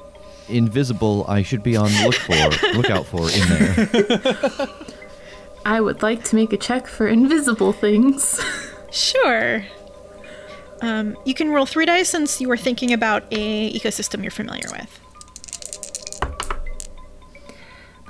invisible 0.49 1.25
I 1.29 1.43
should 1.43 1.63
be 1.65 1.77
on 1.77 1.91
look 2.05 2.15
for, 2.15 2.69
lookout 2.75 3.05
for 3.05 3.29
in 3.31 3.49
there? 3.49 4.69
I 5.67 5.81
would 5.81 6.03
like 6.03 6.23
to 6.25 6.37
make 6.37 6.53
a 6.53 6.57
check 6.57 6.87
for 6.87 7.09
invisible 7.09 7.73
things. 7.73 8.41
Sure. 8.93 9.65
Um, 10.83 11.17
you 11.25 11.35
can 11.35 11.51
roll 11.51 11.67
three 11.67 11.87
dice 11.87 12.09
since 12.09 12.41
you 12.41 12.49
were 12.49 12.57
thinking 12.57 12.93
about 12.93 13.25
a 13.31 13.73
ecosystem 13.73 14.23
you're 14.23 14.31
familiar 14.31 14.69
with. 14.71 15.01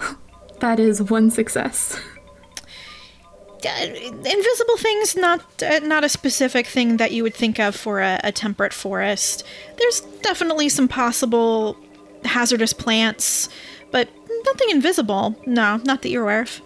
that 0.61 0.81
is 0.81 1.03
one 1.03 1.31
success. 1.31 2.01
Uh, 3.65 3.87
invisible 4.25 4.77
things 4.77 5.17
not 5.17 5.41
uh, 5.63 5.81
not 5.81 6.05
a 6.05 6.09
specific 6.09 6.67
thing 6.67 6.99
that 6.99 7.11
you 7.11 7.23
would 7.23 7.35
think 7.35 7.59
of 7.59 7.75
for 7.75 8.01
a, 8.01 8.21
a 8.23 8.31
temperate 8.31 8.73
forest 8.73 9.45
there's 9.79 10.03
definitely 10.23 10.69
some 10.69 10.87
possible 10.87 11.77
hazardous 12.25 12.73
plants 12.73 13.49
but 13.91 14.09
nothing 14.45 14.71
invisible 14.71 15.35
no 15.47 15.81
not 15.85 16.03
that 16.03 16.11
you're 16.11 16.23
aware 16.23 16.43
of 16.43 16.61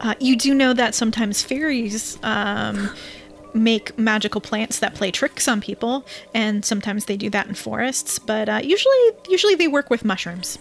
uh, 0.00 0.14
you 0.20 0.36
do 0.36 0.54
know 0.54 0.72
that 0.72 0.94
sometimes 0.94 1.42
fairies 1.42 2.18
um, 2.22 2.90
make 3.58 3.98
magical 3.98 4.40
plants 4.40 4.78
that 4.78 4.94
play 4.94 5.10
tricks 5.10 5.48
on 5.48 5.60
people 5.60 6.04
and 6.34 6.64
sometimes 6.64 7.04
they 7.06 7.16
do 7.16 7.28
that 7.30 7.46
in 7.46 7.54
forests 7.54 8.18
but 8.18 8.48
uh, 8.48 8.60
usually 8.62 9.10
usually 9.28 9.54
they 9.54 9.68
work 9.68 9.90
with 9.90 10.04
mushrooms 10.04 10.58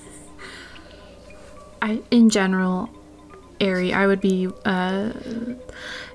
I, 1.81 2.01
in 2.11 2.29
general, 2.29 2.89
Ari, 3.61 3.93
I 3.93 4.07
would 4.07 4.21
be 4.21 4.47
uh, 4.65 5.11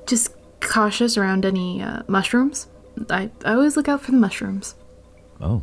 just 0.06 0.34
cautious 0.60 1.16
around 1.16 1.44
any 1.44 1.82
uh, 1.82 2.02
mushrooms. 2.08 2.66
I, 3.08 3.30
I 3.44 3.54
always 3.54 3.76
look 3.76 3.88
out 3.88 4.02
for 4.02 4.10
the 4.10 4.16
mushrooms. 4.16 4.74
oh, 5.40 5.62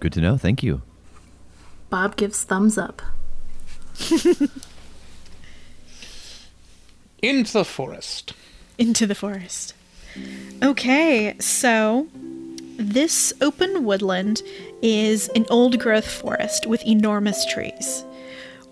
good 0.00 0.12
to 0.14 0.20
know. 0.20 0.36
Thank 0.36 0.62
you. 0.62 0.82
Bob 1.88 2.16
gives 2.16 2.42
thumbs 2.42 2.78
up. 2.78 3.02
Into 7.22 7.52
the 7.52 7.64
forest. 7.64 8.32
into 8.78 9.06
the 9.06 9.14
forest. 9.14 9.74
Okay, 10.62 11.34
so 11.38 12.06
this 12.76 13.32
open 13.40 13.84
woodland 13.84 14.42
is 14.82 15.28
an 15.34 15.46
old 15.50 15.78
growth 15.78 16.10
forest 16.10 16.66
with 16.66 16.86
enormous 16.86 17.44
trees. 17.46 18.04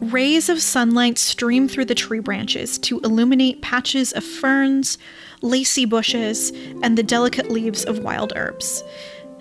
Rays 0.00 0.48
of 0.48 0.62
sunlight 0.62 1.18
stream 1.18 1.68
through 1.68 1.86
the 1.86 1.94
tree 1.94 2.20
branches 2.20 2.78
to 2.78 3.00
illuminate 3.00 3.62
patches 3.62 4.12
of 4.12 4.22
ferns, 4.22 4.96
lacy 5.42 5.84
bushes, 5.84 6.50
and 6.82 6.96
the 6.96 7.02
delicate 7.02 7.50
leaves 7.50 7.84
of 7.84 7.98
wild 7.98 8.32
herbs. 8.36 8.84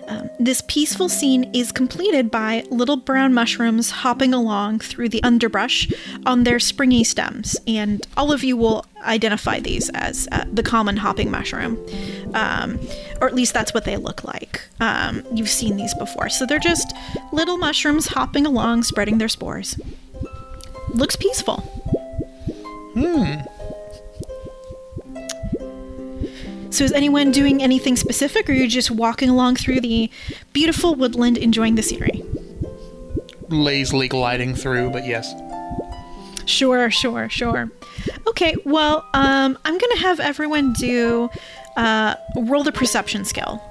Um, 0.08 0.30
this 0.40 0.62
peaceful 0.66 1.08
scene 1.08 1.54
is 1.54 1.70
completed 1.70 2.30
by 2.30 2.64
little 2.70 2.96
brown 2.96 3.34
mushrooms 3.34 3.90
hopping 3.90 4.32
along 4.32 4.80
through 4.80 5.10
the 5.10 5.22
underbrush 5.22 5.86
on 6.24 6.44
their 6.44 6.58
springy 6.58 7.04
stems, 7.04 7.56
and 7.66 8.06
all 8.16 8.32
of 8.32 8.42
you 8.42 8.56
will 8.56 8.86
identify 9.02 9.60
these 9.60 9.90
as 9.90 10.26
uh, 10.32 10.44
the 10.50 10.62
common 10.62 10.96
hopping 10.96 11.30
mushroom, 11.30 11.78
um, 12.34 12.80
or 13.20 13.28
at 13.28 13.34
least 13.34 13.52
that's 13.52 13.74
what 13.74 13.84
they 13.84 13.98
look 13.98 14.24
like. 14.24 14.62
Um, 14.80 15.22
you've 15.32 15.50
seen 15.50 15.76
these 15.76 15.94
before, 15.94 16.30
so 16.30 16.46
they're 16.46 16.58
just 16.58 16.94
little 17.32 17.58
mushrooms 17.58 18.06
hopping 18.06 18.46
along, 18.46 18.84
spreading 18.84 19.18
their 19.18 19.28
spores. 19.28 19.78
Looks 20.94 21.16
peaceful. 21.16 21.62
So, 26.70 26.84
is 26.84 26.92
anyone 26.92 27.30
doing 27.32 27.62
anything 27.62 27.96
specific, 27.96 28.48
or 28.48 28.52
you're 28.52 28.64
you 28.64 28.68
just 28.68 28.90
walking 28.90 29.28
along 29.30 29.56
through 29.56 29.80
the 29.80 30.10
beautiful 30.52 30.94
woodland 30.94 31.38
enjoying 31.38 31.74
the 31.76 31.82
scenery? 31.82 32.22
Lazily 33.48 34.08
gliding 34.08 34.54
through, 34.54 34.90
but 34.90 35.06
yes. 35.06 35.32
Sure, 36.44 36.90
sure, 36.90 37.28
sure. 37.30 37.70
Okay, 38.26 38.54
well, 38.64 39.06
um, 39.14 39.58
I'm 39.64 39.78
gonna 39.78 39.98
have 40.00 40.20
everyone 40.20 40.72
do 40.74 41.30
uh, 41.76 42.14
roll 42.36 42.62
the 42.64 42.72
perception 42.72 43.24
skill. 43.24 43.62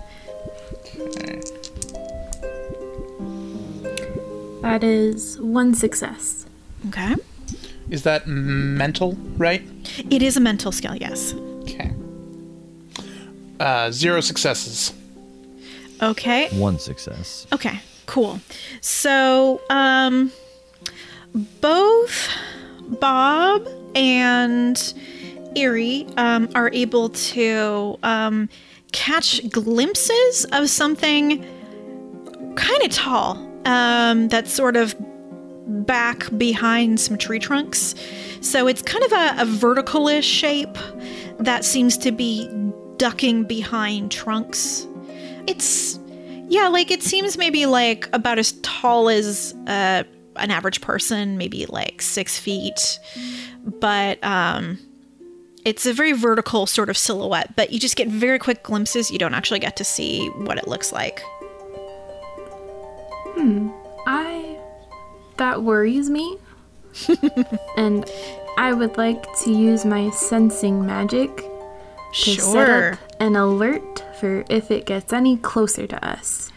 That 4.62 4.84
is 4.84 5.40
one 5.40 5.76
success. 5.76 6.46
Okay, 6.90 7.16
Is 7.90 8.04
that 8.04 8.28
mental, 8.28 9.14
right? 9.38 9.62
it 10.10 10.22
is 10.22 10.36
a 10.36 10.40
mental 10.40 10.72
skill. 10.72 10.96
Yes. 10.96 11.34
Okay. 11.62 11.92
Uh, 13.60 13.92
zero 13.92 14.22
successes. 14.22 14.94
Okay. 16.02 16.50
One 16.50 16.80
success. 16.80 17.48
Okay. 17.52 17.80
Cool. 18.06 18.40
So, 18.82 19.60
um, 19.70 20.32
both 21.62 22.30
Bob 23.00 23.68
and 23.96 24.94
Ari 25.58 26.08
um, 26.18 26.50
are 26.56 26.70
able 26.72 27.10
to 27.10 27.98
um, 28.04 28.50
catch 28.92 29.48
glimpses 29.50 30.46
of 30.52 30.70
something 30.70 31.46
kind 32.56 32.84
of 32.84 32.92
tall 32.92 33.38
um, 33.66 34.28
that's 34.30 34.54
sort 34.54 34.76
of 34.76 34.96
back 35.86 36.28
behind 36.38 37.00
some 37.00 37.18
tree 37.18 37.40
trunks. 37.40 37.96
So 38.42 38.68
it's 38.68 38.82
kind 38.82 39.04
of 39.04 39.12
a, 39.12 39.42
a 39.42 39.46
vertical-ish 39.46 40.26
shape 40.26 40.78
that 41.40 41.66
seems 41.66 41.98
to 42.00 42.12
be 42.12 42.50
ducking 42.98 43.44
behind 43.44 44.12
trunks. 44.12 44.88
It's 45.48 46.00
yeah, 46.50 46.68
like 46.68 46.92
it 46.92 47.04
seems 47.04 47.38
maybe 47.38 47.66
like 47.66 48.10
about 48.14 48.40
as 48.40 48.54
tall 48.62 49.10
as 49.10 49.54
uh, 49.68 50.04
an 50.36 50.52
average 50.52 50.82
person, 50.82 51.38
maybe 51.38 51.66
like 51.66 52.02
six 52.02 52.40
feet, 52.40 53.00
but 53.66 54.24
um, 54.24 54.80
it's 55.66 55.86
a 55.86 55.94
very 55.94 56.14
vertical 56.14 56.66
sort 56.66 56.90
of 56.90 56.98
silhouette. 56.98 57.56
But 57.56 57.72
you 57.72 57.80
just 57.80 57.96
get 57.96 58.08
very 58.08 58.40
quick 58.40 58.64
glimpses. 58.64 59.12
You 59.12 59.20
don't 59.20 59.34
actually 59.34 59.60
get 59.60 59.76
to 59.78 59.84
see 59.84 60.28
what 60.30 60.58
it 60.58 60.68
looks 60.68 60.92
like. 60.92 61.22
Hmm. 63.36 63.70
I. 64.06 64.58
That 65.38 65.64
worries 65.64 66.10
me. 66.10 66.38
and 67.78 68.10
I 68.58 68.74
would 68.74 68.98
like 68.98 69.24
to 69.44 69.52
use 69.52 69.86
my 69.86 70.10
sensing 70.12 70.86
magic 70.86 71.30
to 72.24 72.32
set 72.36 72.42
Sure. 72.42 72.94
up 72.94 73.00
an 73.20 73.36
alert 73.36 74.04
for 74.20 74.44
if 74.50 74.72
it 74.72 74.86
gets 74.86 75.12
any 75.14 75.38
closer 75.38 75.88
to 75.88 76.06
us. 76.08 76.52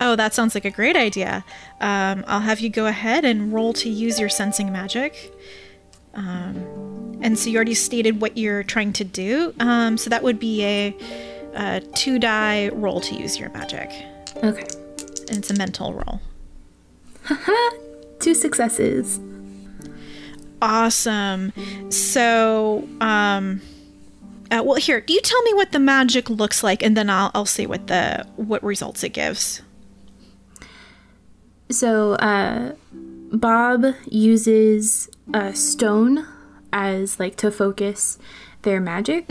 Oh, 0.00 0.16
that 0.16 0.34
sounds 0.34 0.54
like 0.54 0.64
a 0.64 0.70
great 0.70 0.96
idea. 0.96 1.44
Um, 1.80 2.24
I'll 2.26 2.40
have 2.40 2.60
you 2.60 2.68
go 2.70 2.86
ahead 2.86 3.24
and 3.24 3.52
roll 3.52 3.72
to 3.74 3.88
use 3.88 4.18
your 4.18 4.28
sensing 4.28 4.72
magic. 4.72 5.32
Um, 6.14 7.18
and 7.22 7.38
so 7.38 7.48
you 7.50 7.56
already 7.56 7.74
stated 7.74 8.20
what 8.20 8.36
you're 8.36 8.64
trying 8.64 8.92
to 8.94 9.04
do. 9.04 9.54
Um, 9.60 9.96
so 9.96 10.10
that 10.10 10.22
would 10.22 10.38
be 10.40 10.64
a, 10.64 10.96
a 11.54 11.80
two 11.94 12.18
die 12.18 12.68
roll 12.70 13.00
to 13.00 13.14
use 13.14 13.38
your 13.38 13.48
magic, 13.50 13.90
Okay. 14.42 14.66
and 15.28 15.38
it's 15.38 15.50
a 15.50 15.54
mental 15.54 15.94
roll. 15.94 16.20
Two 18.18 18.34
successes. 18.34 19.20
Awesome. 20.60 21.52
So, 21.90 22.86
um, 23.00 23.60
uh, 24.52 24.62
well, 24.62 24.76
here, 24.76 25.00
do 25.00 25.14
you 25.14 25.20
tell 25.20 25.42
me 25.42 25.54
what 25.54 25.72
the 25.72 25.78
magic 25.78 26.28
looks 26.28 26.62
like, 26.62 26.82
and 26.82 26.96
then 26.96 27.08
I'll 27.08 27.30
I'll 27.34 27.46
see 27.46 27.66
what 27.66 27.86
the 27.86 28.26
what 28.36 28.62
results 28.62 29.02
it 29.02 29.10
gives. 29.10 29.62
So, 31.70 32.12
uh, 32.14 32.74
Bob 32.92 33.86
uses 34.06 35.08
a 35.32 35.54
stone 35.54 36.26
as 36.70 37.18
like 37.18 37.36
to 37.36 37.50
focus 37.50 38.18
their 38.62 38.80
magic. 38.80 39.24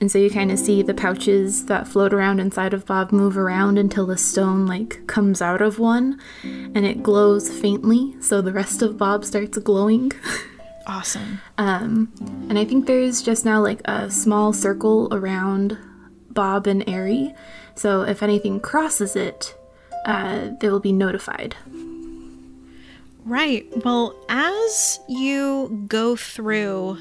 And 0.00 0.10
so 0.10 0.18
you 0.18 0.28
kind 0.28 0.50
of 0.50 0.58
see 0.58 0.82
the 0.82 0.92
pouches 0.92 1.66
that 1.66 1.88
float 1.88 2.12
around 2.12 2.40
inside 2.40 2.74
of 2.74 2.84
Bob 2.84 3.12
move 3.12 3.38
around 3.38 3.78
until 3.78 4.06
the 4.06 4.18
stone 4.18 4.66
like 4.66 5.06
comes 5.06 5.40
out 5.40 5.62
of 5.62 5.78
one 5.78 6.20
and 6.42 6.84
it 6.84 7.02
glows 7.02 7.48
faintly. 7.48 8.14
So 8.20 8.42
the 8.42 8.52
rest 8.52 8.82
of 8.82 8.98
Bob 8.98 9.24
starts 9.24 9.56
glowing. 9.58 10.12
Awesome. 10.86 11.40
Um, 11.56 12.12
and 12.48 12.58
I 12.58 12.64
think 12.64 12.86
there's 12.86 13.22
just 13.22 13.44
now 13.44 13.60
like 13.60 13.80
a 13.86 14.10
small 14.10 14.52
circle 14.52 15.08
around 15.12 15.78
Bob 16.30 16.66
and 16.66 16.86
Ari. 16.88 17.34
So 17.74 18.02
if 18.02 18.22
anything 18.22 18.60
crosses 18.60 19.16
it, 19.16 19.56
uh, 20.04 20.50
they 20.60 20.68
will 20.68 20.80
be 20.80 20.92
notified. 20.92 21.56
Right. 23.24 23.66
Well, 23.84 24.14
as 24.28 25.00
you 25.08 25.86
go 25.88 26.14
through 26.16 26.98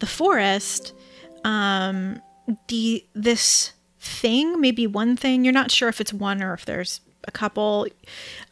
the 0.00 0.06
forest, 0.06 0.92
um, 1.44 2.20
the 2.66 3.04
this 3.14 3.72
thing, 4.00 4.60
maybe 4.60 4.86
one 4.86 5.16
thing, 5.16 5.44
you're 5.44 5.52
not 5.52 5.70
sure 5.70 5.88
if 5.88 6.00
it's 6.00 6.12
one 6.12 6.42
or 6.42 6.54
if 6.54 6.64
there's 6.64 7.00
a 7.24 7.30
couple. 7.30 7.86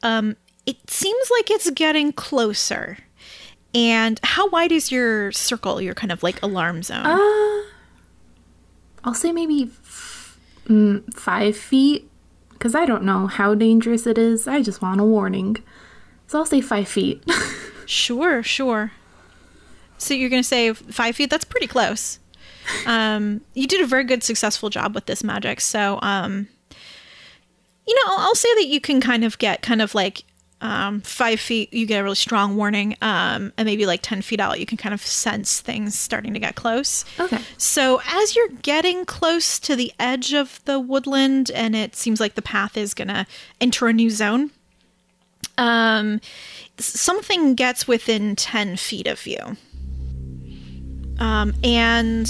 Um, 0.03 0.37
it 0.67 0.89
seems 0.89 1.31
like 1.31 1.51
it's 1.51 1.71
getting 1.71 2.13
closer. 2.13 2.99
And 3.79 4.19
how 4.25 4.49
wide 4.49 4.73
is 4.73 4.91
your 4.91 5.31
circle? 5.31 5.81
Your 5.81 5.95
kind 5.95 6.11
of 6.11 6.25
like 6.25 6.43
alarm 6.43 6.83
zone. 6.83 7.07
I'll 9.05 9.15
say 9.15 9.31
maybe 9.31 9.71
f- 9.85 10.37
mm, 10.67 11.15
five 11.15 11.57
feet, 11.57 12.11
because 12.51 12.75
I 12.75 12.87
don't 12.87 13.05
know 13.05 13.29
how 13.29 13.55
dangerous 13.55 14.05
it 14.05 14.19
is. 14.19 14.49
I 14.49 14.63
just 14.63 14.83
want 14.83 15.01
a 15.01 15.05
warning. 15.05 15.59
So 16.27 16.39
I'll 16.41 16.47
say 16.47 16.61
five 16.61 16.89
feet. 16.89 17.23
Sure, 17.89 18.43
sure. 18.43 18.93
So 19.97 20.13
you're 20.13 20.29
going 20.29 20.43
to 20.43 20.47
say 20.47 20.75
five 20.75 21.17
feet? 21.17 21.31
That's 21.31 21.47
pretty 21.47 21.67
close. 21.67 22.19
Um, 22.85 23.41
you 23.55 23.67
did 23.67 23.81
a 23.81 23.87
very 23.87 24.05
good, 24.05 24.23
successful 24.23 24.69
job 24.69 24.95
with 24.95 25.07
this 25.07 25.25
magic. 25.25 25.63
So, 25.63 25.99
um, 26.03 26.49
you 27.87 27.95
know, 27.95 28.03
I'll 28.09 28.35
say 28.35 28.55
that 28.57 28.67
you 28.67 28.79
can 28.79 29.01
kind 29.01 29.25
of 29.25 29.39
get 29.39 29.63
kind 29.63 29.81
of 29.81 29.95
like 29.95 30.25
um, 30.61 31.01
five 31.03 31.39
feet, 31.39 31.73
you 31.73 31.87
get 31.87 32.01
a 32.01 32.03
really 32.03 32.17
strong 32.17 32.57
warning. 32.57 32.97
Um, 33.01 33.53
and 33.57 33.65
maybe 33.65 33.87
like 33.87 34.01
10 34.03 34.23
feet 34.23 34.41
out, 34.41 34.59
you 34.59 34.67
can 34.67 34.77
kind 34.77 34.93
of 34.93 35.01
sense 35.01 35.61
things 35.61 35.97
starting 35.97 36.35
to 36.35 36.41
get 36.41 36.57
close. 36.57 37.05
okay. 37.21 37.39
So 37.57 38.01
as 38.09 38.35
you're 38.35 38.49
getting 38.63 39.05
close 39.05 39.59
to 39.61 39.77
the 39.77 39.93
edge 39.99 40.35
of 40.35 40.61
the 40.65 40.81
woodland, 40.81 41.51
and 41.53 41.77
it 41.77 41.95
seems 41.95 42.21
like 42.21 42.35
the 42.35 42.43
path 42.43 42.77
is 42.77 42.95
gonna 42.95 43.27
enter 43.61 43.87
a 43.87 43.93
new 43.93 44.11
zone, 44.11 44.51
um, 45.57 46.21
something 46.79 47.55
gets 47.55 47.87
within 47.87 48.35
ten 48.37 48.77
feet 48.77 49.07
of 49.07 49.27
you, 49.27 49.57
um, 51.19 51.55
and 51.65 52.29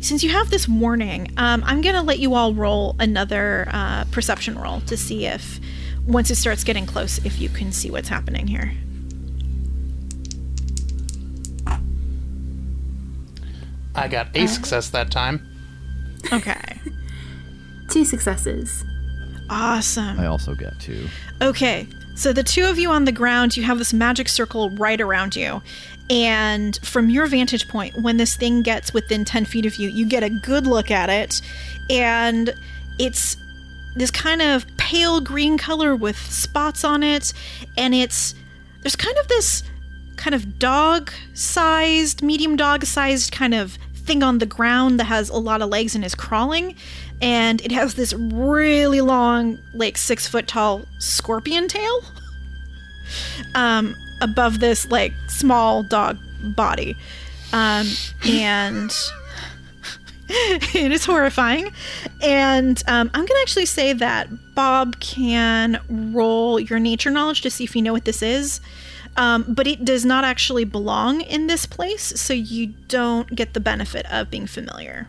since 0.00 0.24
you 0.24 0.30
have 0.30 0.50
this 0.50 0.68
warning, 0.68 1.32
um, 1.36 1.62
I'm 1.64 1.80
gonna 1.80 2.02
let 2.02 2.18
you 2.18 2.34
all 2.34 2.54
roll 2.54 2.96
another 2.98 3.68
uh, 3.70 4.04
perception 4.10 4.58
roll 4.58 4.80
to 4.82 4.96
see 4.96 5.26
if 5.26 5.60
once 6.06 6.30
it 6.30 6.36
starts 6.36 6.64
getting 6.64 6.86
close, 6.86 7.18
if 7.24 7.40
you 7.40 7.48
can 7.48 7.72
see 7.72 7.90
what's 7.90 8.08
happening 8.08 8.46
here. 8.46 8.72
I 13.94 14.08
got 14.08 14.34
a 14.34 14.38
uh-huh. 14.38 14.46
success 14.46 14.90
that 14.90 15.10
time. 15.10 15.46
Okay, 16.32 16.80
Two 17.90 18.04
successes. 18.04 18.84
awesome. 19.50 20.18
I 20.18 20.26
also 20.26 20.54
got 20.54 20.78
two. 20.80 21.08
Okay, 21.42 21.86
so 22.14 22.32
the 22.32 22.42
two 22.42 22.64
of 22.64 22.78
you 22.78 22.90
on 22.90 23.04
the 23.04 23.12
ground, 23.12 23.56
you 23.56 23.62
have 23.64 23.78
this 23.78 23.92
magic 23.92 24.28
circle 24.28 24.70
right 24.70 25.00
around 25.00 25.36
you. 25.36 25.62
And 26.10 26.76
from 26.82 27.10
your 27.10 27.26
vantage 27.26 27.68
point, 27.68 27.96
when 28.00 28.16
this 28.16 28.36
thing 28.36 28.62
gets 28.62 28.92
within 28.92 29.24
10 29.24 29.44
feet 29.44 29.66
of 29.66 29.76
you, 29.76 29.88
you 29.88 30.06
get 30.06 30.22
a 30.22 30.30
good 30.30 30.66
look 30.66 30.90
at 30.90 31.08
it. 31.08 31.40
And 31.88 32.54
it's 32.98 33.36
this 33.94 34.10
kind 34.10 34.42
of 34.42 34.66
pale 34.76 35.20
green 35.20 35.58
color 35.58 35.94
with 35.94 36.16
spots 36.16 36.84
on 36.84 37.02
it. 37.02 37.32
And 37.76 37.94
it's, 37.94 38.34
there's 38.82 38.96
kind 38.96 39.16
of 39.18 39.28
this 39.28 39.62
kind 40.16 40.34
of 40.34 40.58
dog 40.58 41.10
sized, 41.34 42.22
medium 42.22 42.56
dog 42.56 42.84
sized 42.84 43.32
kind 43.32 43.54
of 43.54 43.78
thing 43.94 44.22
on 44.22 44.38
the 44.38 44.46
ground 44.46 44.98
that 45.00 45.04
has 45.04 45.28
a 45.28 45.36
lot 45.36 45.62
of 45.62 45.68
legs 45.68 45.94
and 45.94 46.04
is 46.04 46.14
crawling. 46.14 46.74
And 47.20 47.60
it 47.60 47.72
has 47.72 47.94
this 47.94 48.12
really 48.14 49.00
long, 49.00 49.58
like 49.74 49.96
six 49.96 50.26
foot 50.26 50.48
tall 50.48 50.82
scorpion 50.98 51.68
tail 51.68 52.00
um, 53.54 53.94
above 54.20 54.60
this 54.60 54.90
like 54.90 55.12
small 55.28 55.82
dog 55.82 56.18
body. 56.42 56.96
Um, 57.52 57.86
and 58.24 58.90
it 60.28 60.92
is 60.92 61.04
horrifying. 61.04 61.72
And 62.22 62.82
um, 62.86 63.10
I'm 63.12 63.20
going 63.20 63.26
to 63.28 63.42
actually 63.42 63.66
say 63.66 63.92
that 63.92 64.28
Bob 64.54 65.00
can 65.00 65.80
roll 65.88 66.58
your 66.60 66.78
nature 66.78 67.10
knowledge 67.10 67.42
to 67.42 67.50
see 67.50 67.64
if 67.64 67.74
you 67.76 67.82
know 67.82 67.92
what 67.92 68.04
this 68.04 68.22
is. 68.22 68.60
Um, 69.16 69.44
but 69.46 69.66
it 69.66 69.84
does 69.84 70.04
not 70.04 70.24
actually 70.24 70.64
belong 70.64 71.20
in 71.20 71.46
this 71.46 71.66
place, 71.66 72.18
so 72.20 72.32
you 72.32 72.68
don't 72.88 73.28
get 73.34 73.52
the 73.52 73.60
benefit 73.60 74.06
of 74.10 74.30
being 74.30 74.46
familiar. 74.46 75.06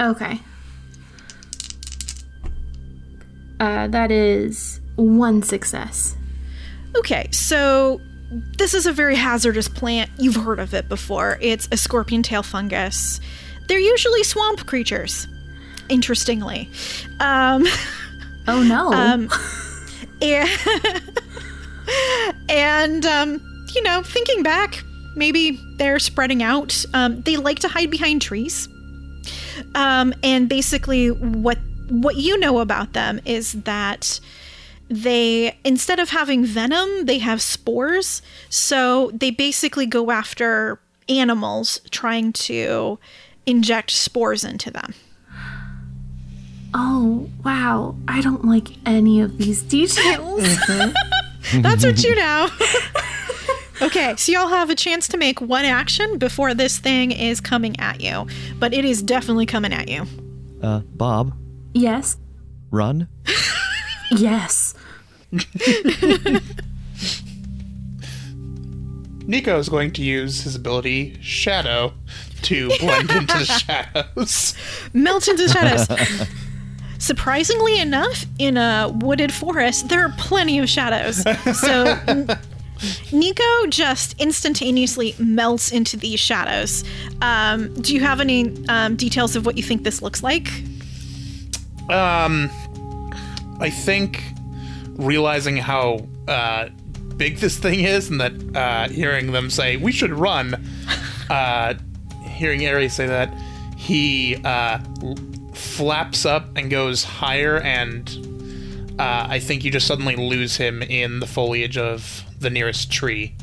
Okay. 0.00 0.40
Uh, 3.60 3.86
that 3.88 4.10
is 4.10 4.80
one 4.96 5.42
success. 5.42 6.16
Okay, 6.96 7.28
so 7.30 8.00
this 8.58 8.74
is 8.74 8.86
a 8.86 8.92
very 8.92 9.14
hazardous 9.14 9.68
plant. 9.68 10.10
You've 10.18 10.36
heard 10.36 10.58
of 10.58 10.74
it 10.74 10.88
before. 10.88 11.38
It's 11.40 11.68
a 11.70 11.76
scorpion 11.76 12.22
tail 12.22 12.42
fungus. 12.42 13.20
They're 13.66 13.78
usually 13.78 14.22
swamp 14.22 14.66
creatures, 14.66 15.26
interestingly. 15.88 16.70
Um, 17.20 17.66
Oh 18.46 18.62
no. 18.62 18.92
um, 18.92 19.30
and, 20.22 20.50
and 22.48 23.06
um, 23.06 23.66
you 23.74 23.82
know, 23.82 24.02
thinking 24.02 24.42
back, 24.42 24.82
maybe 25.16 25.58
they're 25.76 25.98
spreading 25.98 26.42
out. 26.42 26.84
Um, 26.92 27.22
they 27.22 27.36
like 27.36 27.58
to 27.60 27.68
hide 27.68 27.90
behind 27.90 28.22
trees. 28.22 28.68
Um, 29.74 30.12
and 30.22 30.48
basically, 30.48 31.10
what 31.10 31.58
what 31.88 32.16
you 32.16 32.38
know 32.38 32.60
about 32.60 32.92
them 32.92 33.20
is 33.24 33.52
that 33.52 34.20
they 34.88 35.56
instead 35.64 35.98
of 35.98 36.10
having 36.10 36.44
venom, 36.44 37.06
they 37.06 37.18
have 37.18 37.40
spores. 37.40 38.20
So 38.50 39.10
they 39.12 39.30
basically 39.30 39.86
go 39.86 40.10
after 40.10 40.80
animals, 41.08 41.80
trying 41.90 42.32
to 42.32 42.98
inject 43.46 43.90
spores 43.90 44.44
into 44.44 44.70
them. 44.70 44.94
oh 46.74 47.28
wow. 47.44 47.96
I 48.08 48.20
don't 48.20 48.44
like 48.44 48.68
any 48.86 49.20
of 49.20 49.38
these 49.38 49.62
details. 49.76 50.42
That's 51.56 51.84
what 51.84 52.02
you 52.02 52.14
know. 52.14 52.48
okay, 53.82 54.14
so 54.16 54.32
y'all 54.32 54.48
have 54.48 54.70
a 54.70 54.74
chance 54.74 55.06
to 55.08 55.18
make 55.18 55.40
one 55.40 55.64
action 55.64 56.18
before 56.18 56.54
this 56.54 56.78
thing 56.78 57.10
is 57.10 57.40
coming 57.40 57.78
at 57.78 58.00
you, 58.00 58.26
but 58.58 58.72
it 58.72 58.84
is 58.84 59.02
definitely 59.02 59.46
coming 59.46 59.72
at 59.72 59.88
you. 59.88 60.06
Uh, 60.62 60.80
Bob, 60.94 61.34
yes. 61.74 62.16
run. 62.70 63.08
Yes. 64.10 64.74
Nico 69.26 69.58
is 69.58 69.68
going 69.68 69.90
to 69.92 70.02
use 70.02 70.42
his 70.42 70.54
ability 70.54 71.18
Shadow 71.20 71.94
to 72.44 72.68
blend 72.80 73.10
into 73.10 73.38
the 73.38 73.44
shadows. 73.44 74.54
Melt 74.92 75.28
into 75.28 75.46
the 75.46 75.48
shadows. 75.48 76.28
Surprisingly 76.98 77.78
enough, 77.78 78.24
in 78.38 78.56
a 78.56 78.90
wooded 78.94 79.32
forest, 79.32 79.88
there 79.88 80.04
are 80.04 80.14
plenty 80.16 80.58
of 80.58 80.68
shadows. 80.68 81.22
So 81.58 81.98
Nico 83.12 83.66
just 83.68 84.20
instantaneously 84.20 85.14
melts 85.18 85.72
into 85.72 85.96
these 85.96 86.20
shadows. 86.20 86.84
Um, 87.20 87.74
do 87.74 87.94
you 87.94 88.00
have 88.00 88.20
any 88.20 88.54
um, 88.68 88.96
details 88.96 89.36
of 89.36 89.46
what 89.46 89.56
you 89.56 89.62
think 89.62 89.84
this 89.84 90.02
looks 90.02 90.22
like? 90.22 90.48
Um, 91.90 92.50
I 93.60 93.70
think 93.70 94.22
realizing 94.96 95.56
how 95.56 96.06
uh, 96.28 96.68
big 97.16 97.38
this 97.38 97.58
thing 97.58 97.80
is, 97.80 98.10
and 98.10 98.20
that 98.20 98.56
uh, 98.56 98.88
hearing 98.88 99.32
them 99.32 99.50
say 99.50 99.76
we 99.76 99.92
should 99.92 100.12
run, 100.12 100.54
uh, 101.30 101.74
hearing 102.34 102.66
Ari's 102.66 102.92
say 102.92 103.06
that, 103.06 103.32
he 103.76 104.36
uh, 104.44 104.78
flaps 105.52 106.24
up 106.24 106.56
and 106.56 106.70
goes 106.70 107.04
higher, 107.04 107.60
and 107.60 108.94
uh, 108.98 109.26
I 109.28 109.38
think 109.40 109.64
you 109.64 109.70
just 109.70 109.86
suddenly 109.86 110.16
lose 110.16 110.56
him 110.56 110.82
in 110.82 111.20
the 111.20 111.26
foliage 111.26 111.78
of 111.78 112.24
the 112.38 112.50
nearest 112.50 112.90
tree. 112.90 113.34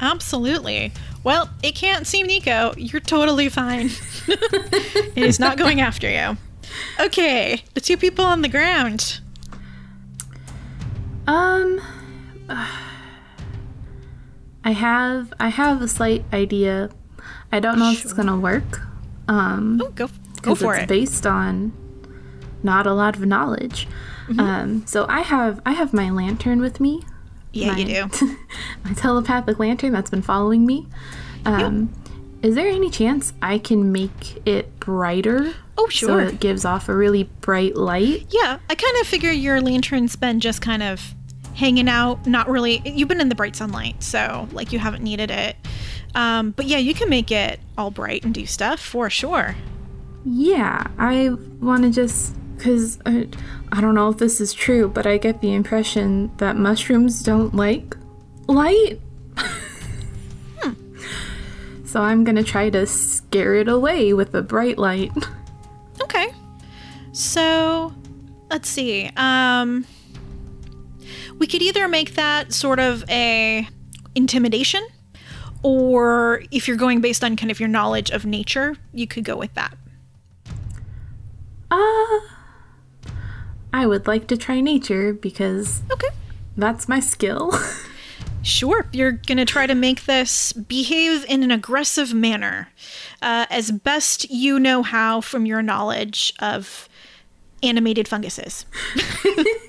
Absolutely. 0.00 0.92
Well, 1.24 1.48
it 1.62 1.76
can't 1.76 2.06
see 2.06 2.24
Nico. 2.24 2.74
You're 2.76 3.00
totally 3.00 3.48
fine. 3.48 3.90
it 4.26 5.16
is 5.16 5.38
not 5.38 5.56
going 5.56 5.80
after 5.80 6.10
you. 6.10 6.36
Okay, 7.00 7.62
the 7.74 7.80
two 7.80 7.96
people 7.96 8.24
on 8.24 8.42
the 8.42 8.48
ground. 8.48 9.20
Um, 11.26 11.80
I 14.64 14.72
have 14.72 15.32
I 15.40 15.48
have 15.48 15.82
a 15.82 15.88
slight 15.88 16.24
idea. 16.32 16.90
I 17.50 17.60
don't 17.60 17.78
know 17.78 17.90
if 17.90 18.04
it's 18.04 18.12
gonna 18.12 18.38
work. 18.38 18.80
Um, 19.28 19.80
Oh, 19.82 19.90
go 19.90 20.08
go 20.42 20.54
for 20.54 20.74
it's 20.74 20.84
it. 20.84 20.88
based 20.88 21.26
on 21.26 21.72
not 22.62 22.86
a 22.86 22.92
lot 22.94 23.16
of 23.16 23.24
knowledge. 23.26 23.88
Mm-hmm. 24.28 24.40
Um, 24.40 24.86
so 24.86 25.06
I 25.08 25.20
have 25.20 25.60
I 25.66 25.72
have 25.72 25.92
my 25.92 26.10
lantern 26.10 26.60
with 26.60 26.80
me. 26.80 27.02
yeah, 27.52 27.76
you 27.76 27.84
do. 28.08 28.36
my 28.84 28.92
telepathic 28.94 29.58
lantern 29.58 29.92
that's 29.92 30.10
been 30.10 30.22
following 30.22 30.64
me. 30.64 30.86
Um, 31.44 31.92
Is 32.42 32.54
there 32.54 32.68
any 32.68 32.88
chance 32.90 33.32
I 33.42 33.58
can 33.58 33.90
make 33.92 34.40
it 34.46 34.78
brighter? 34.80 35.52
Oh, 35.76 35.88
sure. 35.88 36.08
So 36.08 36.18
sure. 36.20 36.28
it 36.28 36.40
gives 36.40 36.64
off 36.64 36.88
a 36.88 36.94
really 36.94 37.24
bright 37.40 37.76
light. 37.76 38.26
Yeah, 38.30 38.58
I 38.70 38.74
kind 38.74 38.96
of 39.00 39.06
figure 39.06 39.30
your 39.32 39.60
lantern's 39.60 40.14
been 40.16 40.38
just 40.40 40.60
kind 40.62 40.82
of 40.82 41.14
hanging 41.54 41.88
out, 41.88 42.26
not 42.26 42.48
really. 42.48 42.82
You've 42.84 43.08
been 43.08 43.20
in 43.20 43.28
the 43.28 43.34
bright 43.34 43.56
sunlight, 43.56 44.02
so 44.02 44.48
like 44.52 44.72
you 44.72 44.78
haven't 44.78 45.02
needed 45.02 45.30
it. 45.30 45.56
Um, 46.14 46.50
but 46.50 46.66
yeah, 46.66 46.78
you 46.78 46.94
can 46.94 47.08
make 47.08 47.30
it 47.30 47.60
all 47.78 47.90
bright 47.90 48.24
and 48.24 48.34
do 48.34 48.46
stuff 48.46 48.80
for 48.80 49.08
sure. 49.08 49.56
Yeah, 50.24 50.86
I 50.98 51.30
want 51.60 51.82
to 51.84 51.90
just 51.90 52.36
because 52.56 52.98
I, 53.06 53.28
I 53.72 53.80
don't 53.80 53.94
know 53.94 54.08
if 54.08 54.18
this 54.18 54.40
is 54.40 54.52
true, 54.52 54.88
but 54.88 55.06
I 55.06 55.18
get 55.18 55.40
the 55.40 55.52
impression 55.52 56.30
that 56.36 56.56
mushrooms 56.56 57.22
don't 57.22 57.54
like 57.54 57.96
light. 58.46 59.00
So 61.92 62.00
I'm 62.00 62.24
gonna 62.24 62.42
try 62.42 62.70
to 62.70 62.86
scare 62.86 63.54
it 63.54 63.68
away 63.68 64.14
with 64.14 64.34
a 64.34 64.40
bright 64.40 64.78
light. 64.78 65.12
Okay. 66.00 66.32
So, 67.12 67.92
let's 68.50 68.66
see. 68.66 69.10
Um 69.14 69.84
we 71.42 71.46
could 71.48 71.60
either 71.60 71.88
make 71.88 72.14
that 72.14 72.52
sort 72.52 72.78
of 72.78 73.02
a 73.10 73.66
intimidation 74.14 74.86
or 75.64 76.44
if 76.52 76.68
you're 76.68 76.76
going 76.76 77.00
based 77.00 77.24
on 77.24 77.34
kind 77.34 77.50
of 77.50 77.58
your 77.58 77.68
knowledge 77.68 78.10
of 78.12 78.24
nature, 78.24 78.76
you 78.94 79.08
could 79.08 79.24
go 79.24 79.36
with 79.36 79.52
that. 79.54 79.76
Uh, 81.68 82.20
I 83.72 83.86
would 83.88 84.06
like 84.06 84.28
to 84.28 84.36
try 84.36 84.60
nature 84.60 85.12
because 85.12 85.82
Okay. 85.90 86.10
that's 86.56 86.88
my 86.88 87.00
skill. 87.00 87.52
Sure, 88.44 88.86
you're 88.92 89.12
gonna 89.12 89.44
try 89.44 89.66
to 89.68 89.74
make 89.74 90.04
this 90.04 90.52
behave 90.52 91.24
in 91.26 91.44
an 91.44 91.52
aggressive 91.52 92.12
manner, 92.12 92.68
uh, 93.20 93.46
as 93.50 93.70
best 93.70 94.30
you 94.30 94.58
know 94.58 94.82
how 94.82 95.20
from 95.20 95.46
your 95.46 95.62
knowledge 95.62 96.34
of 96.40 96.88
animated 97.62 98.08
funguses. 98.08 98.66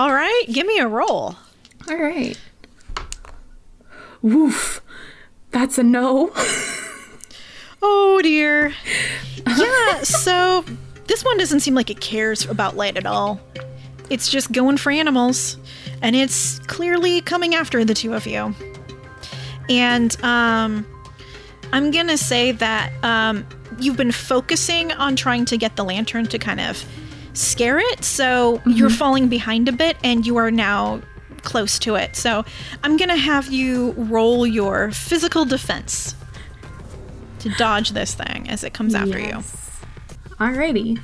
All 0.00 0.14
right, 0.14 0.44
give 0.50 0.66
me 0.66 0.78
a 0.78 0.88
roll. 0.88 1.36
All 1.90 1.96
right. 1.96 2.34
Woof. 4.22 4.80
That's 5.50 5.76
a 5.76 5.82
no. 5.82 6.32
Oh 7.82 8.20
dear. 8.22 8.72
Yeah, 9.46 10.02
so 10.02 10.64
this 11.06 11.22
one 11.22 11.36
doesn't 11.36 11.60
seem 11.60 11.74
like 11.74 11.90
it 11.90 12.00
cares 12.00 12.46
about 12.46 12.76
light 12.76 12.96
at 12.96 13.04
all. 13.04 13.40
It's 14.08 14.30
just 14.30 14.52
going 14.52 14.78
for 14.78 14.90
animals, 14.90 15.58
and 16.00 16.16
it's 16.16 16.60
clearly 16.60 17.20
coming 17.20 17.54
after 17.54 17.84
the 17.84 17.92
two 17.92 18.14
of 18.14 18.26
you. 18.26 18.54
And 19.68 20.16
um, 20.24 20.86
I'm 21.74 21.90
gonna 21.90 22.16
say 22.16 22.52
that 22.52 22.92
um, 23.04 23.46
you've 23.78 23.98
been 23.98 24.12
focusing 24.12 24.92
on 24.92 25.14
trying 25.14 25.44
to 25.46 25.58
get 25.58 25.76
the 25.76 25.84
lantern 25.84 26.24
to 26.28 26.38
kind 26.38 26.60
of 26.60 26.86
scare 27.32 27.78
it, 27.78 28.04
so 28.04 28.60
you're 28.66 28.90
falling 28.90 29.28
behind 29.28 29.68
a 29.68 29.72
bit, 29.72 29.96
and 30.02 30.26
you 30.26 30.36
are 30.36 30.50
now 30.50 31.00
close 31.42 31.78
to 31.80 31.94
it. 31.94 32.16
So 32.16 32.44
I'm 32.82 32.96
gonna 32.96 33.16
have 33.16 33.50
you 33.50 33.92
roll 33.92 34.46
your 34.46 34.90
physical 34.90 35.44
defense 35.44 36.14
to 37.40 37.48
dodge 37.50 37.90
this 37.90 38.14
thing 38.14 38.48
as 38.50 38.64
it 38.64 38.74
comes 38.74 38.94
after 38.94 39.18
you. 39.18 39.42
Alrighty. 40.38 41.00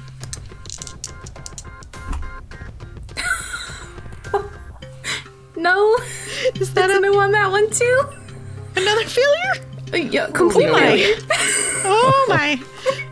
no. 5.56 5.96
Is 6.60 6.72
that 6.74 6.88
That's 6.88 6.94
a 6.94 6.98
a, 6.98 7.00
no 7.00 7.18
on 7.18 7.32
that 7.32 7.50
one 7.50 7.70
too. 7.70 8.04
another 8.76 9.04
failure? 9.04 9.66
Uh, 9.92 9.96
yeah, 9.96 10.28
complete 10.30 10.70
my. 10.70 10.80
failure. 10.80 11.14
Oh 11.88 12.26
my. 12.28 12.60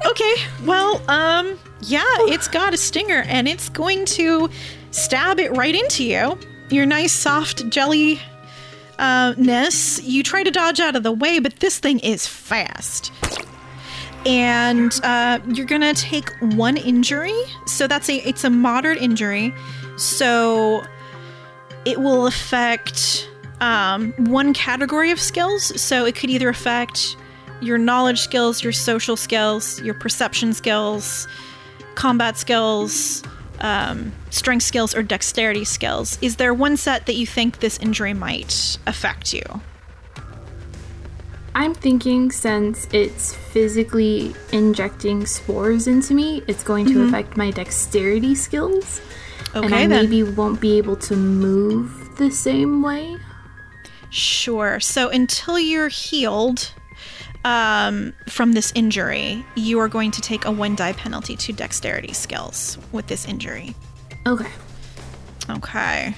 Okay. 0.07 0.35
Well, 0.65 1.01
um, 1.09 1.59
yeah, 1.87 2.03
it's 2.21 2.49
got 2.49 2.75
a 2.75 2.77
stinger 2.77 3.23
and 3.27 3.49
it's 3.49 3.69
going 3.69 4.05
to 4.07 4.49
stab 4.91 5.39
it 5.39 5.51
right 5.53 5.75
into 5.75 6.05
you. 6.05 6.39
Your 6.71 6.87
nice 6.87 7.13
soft 7.13 7.69
jelly 7.69 8.21
uh, 8.99 9.35
ness. 9.37 10.03
You 10.03 10.23
try 10.23 10.43
to 10.43 10.51
dodge 10.51 10.81
out 10.81 10.97
of 10.97 11.03
the 11.03 11.13
way, 11.13 11.39
but 11.39 11.57
this 11.57 11.79
thing 11.79 11.99
is 12.01 12.27
fast. 12.27 13.13
And 14.27 14.99
uh, 15.03 15.41
you're 15.49 15.67
gonna 15.67 15.95
take 15.95 16.31
one 16.41 16.77
injury. 16.77 17.39
So 17.67 17.87
that's 17.87 18.09
a 18.09 18.17
it's 18.27 18.45
a 18.45 18.51
moderate 18.51 18.99
injury. 18.99 19.55
So 19.97 20.83
it 21.85 22.01
will 22.01 22.27
affect 22.27 23.29
um, 23.61 24.13
one 24.19 24.55
category 24.55 25.11
of 25.11 25.21
skills. 25.21 25.79
So 25.81 26.07
it 26.07 26.15
could 26.15 26.31
either 26.31 26.49
affect 26.49 27.17
your 27.61 27.79
knowledge 27.79 28.21
skills, 28.21 28.63
your 28.63 28.73
social 28.73 29.17
skills, 29.17 29.81
your 29.83 29.95
perception 29.95 30.55
skills, 30.55 31.29
combat 31.95 32.37
skills, 32.37 33.23
um, 33.61 34.13
strength 34.31 34.65
skills, 34.65 34.95
or 34.95 35.03
dexterity 35.03 35.65
skills. 35.65 36.19
Is 36.21 36.37
there 36.37 36.53
one 36.53 36.77
set 36.77 37.07
that 37.07 37.15
you 37.15 37.27
think 37.27 37.61
this 37.61 37.79
injury 37.79 38.15
might 38.15 38.79
affect 38.87 39.33
you? 39.33 39.43
I'm 41.57 41.73
thinking 41.73 42.33
since 42.33 42.89
it's 42.93 43.33
physically 43.35 44.35
injecting 44.53 45.25
spores 45.25 45.87
into 45.87 46.13
me, 46.13 46.43
it's 46.49 46.65
going 46.65 46.87
to 46.87 47.05
affect 47.05 47.37
my 47.37 47.53
dexterity 47.53 48.35
skills. 48.35 49.01
Okay, 49.55 49.65
and 49.65 49.75
I 49.75 49.87
then. 49.87 50.11
maybe 50.11 50.25
won't 50.25 50.61
be 50.61 50.79
able 50.79 50.97
to 50.97 51.15
move 51.15 52.17
the 52.17 52.31
same 52.31 52.83
way. 52.83 53.17
Sure. 54.11 54.81
So 54.81 55.11
until 55.11 55.59
you're 55.59 55.89
healed 55.89 56.73
um, 57.45 58.13
from 58.29 58.53
this 58.53 58.73
injury, 58.75 59.45
you 59.55 59.79
are 59.81 59.89
going 59.89 60.11
to 60.13 60.21
take 60.21 60.45
a 60.45 60.51
one 60.51 60.75
die 60.75 60.93
penalty 60.93 61.37
to 61.37 61.53
dexterity 61.53 62.13
skills 62.13 62.79
with 62.93 63.07
this 63.07 63.27
injury. 63.27 63.75
Okay. 64.27 64.51
Okay. 65.51 66.15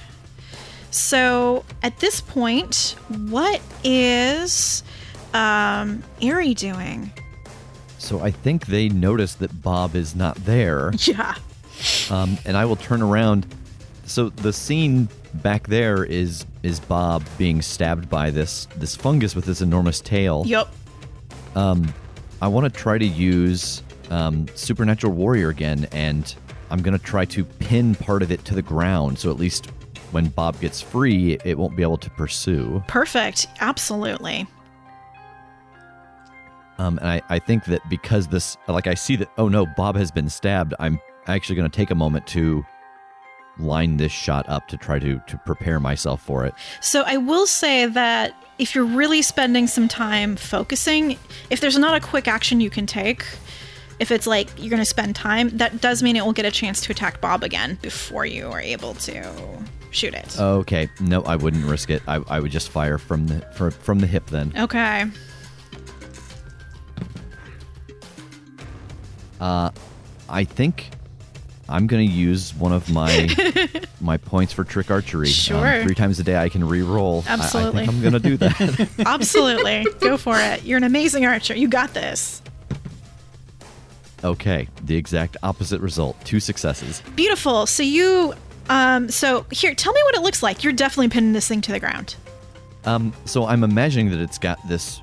So 0.91 1.65
at 1.83 1.99
this 1.99 2.21
point, 2.21 2.95
what 3.29 3.61
is 3.83 4.83
um, 5.33 6.01
Ari 6.23 6.53
doing? 6.53 7.11
So 7.99 8.21
I 8.21 8.31
think 8.31 8.67
they 8.67 8.87
notice 8.89 9.35
that 9.35 9.61
Bob 9.61 9.95
is 9.95 10.15
not 10.15 10.35
there, 10.45 10.91
Yeah. 10.99 11.35
um, 12.09 12.37
and 12.45 12.55
I 12.55 12.63
will 12.65 12.75
turn 12.77 13.01
around. 13.01 13.45
So 14.05 14.29
the 14.29 14.53
scene 14.53 15.09
back 15.33 15.67
there 15.67 16.05
is 16.05 16.45
is 16.63 16.79
Bob 16.79 17.23
being 17.37 17.61
stabbed 17.61 18.09
by 18.09 18.29
this 18.31 18.67
this 18.77 18.95
fungus 18.95 19.35
with 19.35 19.43
this 19.45 19.59
enormous 19.61 19.99
tail. 19.99 20.43
Yup. 21.57 21.77
I 22.39 22.47
want 22.47 22.71
to 22.71 22.79
try 22.79 22.99
to 22.99 23.05
use 23.05 23.81
um, 24.11 24.47
Supernatural 24.53 25.13
Warrior 25.13 25.49
again, 25.49 25.87
and 25.91 26.35
I'm 26.69 26.83
going 26.83 26.97
to 26.97 27.03
try 27.03 27.25
to 27.25 27.43
pin 27.43 27.95
part 27.95 28.21
of 28.21 28.31
it 28.31 28.45
to 28.45 28.53
the 28.53 28.61
ground, 28.61 29.17
so 29.17 29.31
at 29.31 29.37
least 29.37 29.71
when 30.11 30.27
Bob 30.27 30.59
gets 30.59 30.81
free, 30.81 31.37
it 31.43 31.57
won't 31.57 31.75
be 31.75 31.81
able 31.81 31.97
to 31.97 32.09
pursue. 32.11 32.83
Perfect. 32.87 33.47
Absolutely. 33.59 34.45
Um, 36.77 36.99
and 36.99 37.07
I, 37.07 37.21
I 37.29 37.39
think 37.39 37.65
that 37.65 37.81
because 37.89 38.27
this, 38.27 38.55
like, 38.67 38.85
I 38.85 38.93
see 38.93 39.15
that, 39.15 39.29
oh 39.39 39.47
no, 39.47 39.65
Bob 39.65 39.95
has 39.95 40.11
been 40.11 40.29
stabbed, 40.29 40.75
I'm 40.79 40.99
actually 41.25 41.55
going 41.55 41.69
to 41.69 41.75
take 41.75 41.89
a 41.89 41.95
moment 41.95 42.27
to 42.27 42.63
line 43.59 43.97
this 43.97 44.11
shot 44.11 44.47
up 44.49 44.67
to 44.69 44.77
try 44.77 44.99
to, 44.99 45.21
to 45.27 45.37
prepare 45.45 45.79
myself 45.79 46.21
for 46.21 46.45
it. 46.45 46.53
So 46.81 47.03
I 47.05 47.17
will 47.17 47.47
say 47.47 47.85
that 47.85 48.35
if 48.59 48.73
you're 48.73 48.85
really 48.85 49.21
spending 49.21 49.67
some 49.67 49.87
time 49.87 50.35
focusing, 50.35 51.17
if 51.49 51.61
there's 51.61 51.77
not 51.77 51.95
a 51.95 51.99
quick 51.99 52.27
action 52.27 52.59
you 52.59 52.69
can 52.69 52.85
take, 52.85 53.25
if 53.99 54.11
it's 54.11 54.27
like 54.27 54.49
you're 54.57 54.69
going 54.69 54.81
to 54.81 54.85
spend 54.85 55.15
time, 55.15 55.49
that 55.57 55.81
does 55.81 56.03
mean 56.03 56.15
it 56.15 56.25
will 56.25 56.33
get 56.33 56.45
a 56.45 56.51
chance 56.51 56.81
to 56.81 56.91
attack 56.91 57.19
Bob 57.21 57.43
again 57.43 57.77
before 57.81 58.25
you 58.25 58.47
are 58.47 58.61
able 58.61 58.93
to 58.95 59.33
shoot 59.91 60.13
it. 60.13 60.39
Okay, 60.39 60.89
no, 60.99 61.23
I 61.23 61.35
wouldn't 61.35 61.65
risk 61.65 61.89
it. 61.89 62.01
I, 62.07 62.21
I 62.27 62.39
would 62.39 62.51
just 62.51 62.69
fire 62.69 62.97
from 62.97 63.27
the 63.27 63.41
for, 63.53 63.71
from 63.71 63.99
the 63.99 64.07
hip 64.07 64.27
then. 64.27 64.53
Okay. 64.57 65.05
Uh, 69.39 69.69
I 70.29 70.43
think 70.43 70.89
I'm 71.69 71.85
gonna 71.87 72.03
use 72.03 72.53
one 72.55 72.71
of 72.71 72.89
my 72.91 73.27
my 74.01 74.17
points 74.17 74.53
for 74.53 74.63
trick 74.63 74.89
archery. 74.89 75.27
Um, 75.27 75.33
Sure. 75.33 75.83
three 75.83 75.95
times 75.95 76.19
a 76.19 76.23
day 76.23 76.37
I 76.37 76.49
can 76.49 76.63
re-roll. 76.67 77.23
I- 77.27 77.31
I, 77.31 77.33
Absolutely. 77.33 77.85
think 77.85 77.93
I'm 77.95 78.01
gonna 78.01 78.19
do 78.19 78.37
that. 78.37 78.89
Absolutely. 79.05 79.85
Go 79.99 80.17
for 80.17 80.37
it. 80.39 80.63
You're 80.63 80.77
an 80.77 80.83
amazing 80.83 81.25
archer. 81.25 81.55
You 81.55 81.67
got 81.67 81.93
this. 81.93 82.41
okay, 84.23 84.67
the 84.83 84.95
exact 84.95 85.37
opposite 85.43 85.81
result. 85.81 86.15
Two 86.25 86.39
successes. 86.39 87.01
Beautiful. 87.15 87.65
So 87.65 87.83
you 87.83 88.33
um 88.69 89.09
so 89.09 89.45
here, 89.51 89.73
tell 89.73 89.93
me 89.93 90.01
what 90.05 90.15
it 90.15 90.21
looks 90.21 90.41
like. 90.43 90.63
You're 90.63 90.73
definitely 90.73 91.09
pinning 91.09 91.33
this 91.33 91.47
thing 91.47 91.61
to 91.61 91.71
the 91.71 91.79
ground. 91.79 92.15
Um, 92.85 93.13
so 93.25 93.45
I'm 93.45 93.63
imagining 93.65 94.09
that 94.11 94.19
it's 94.21 94.37
got 94.37 94.65
this, 94.69 95.01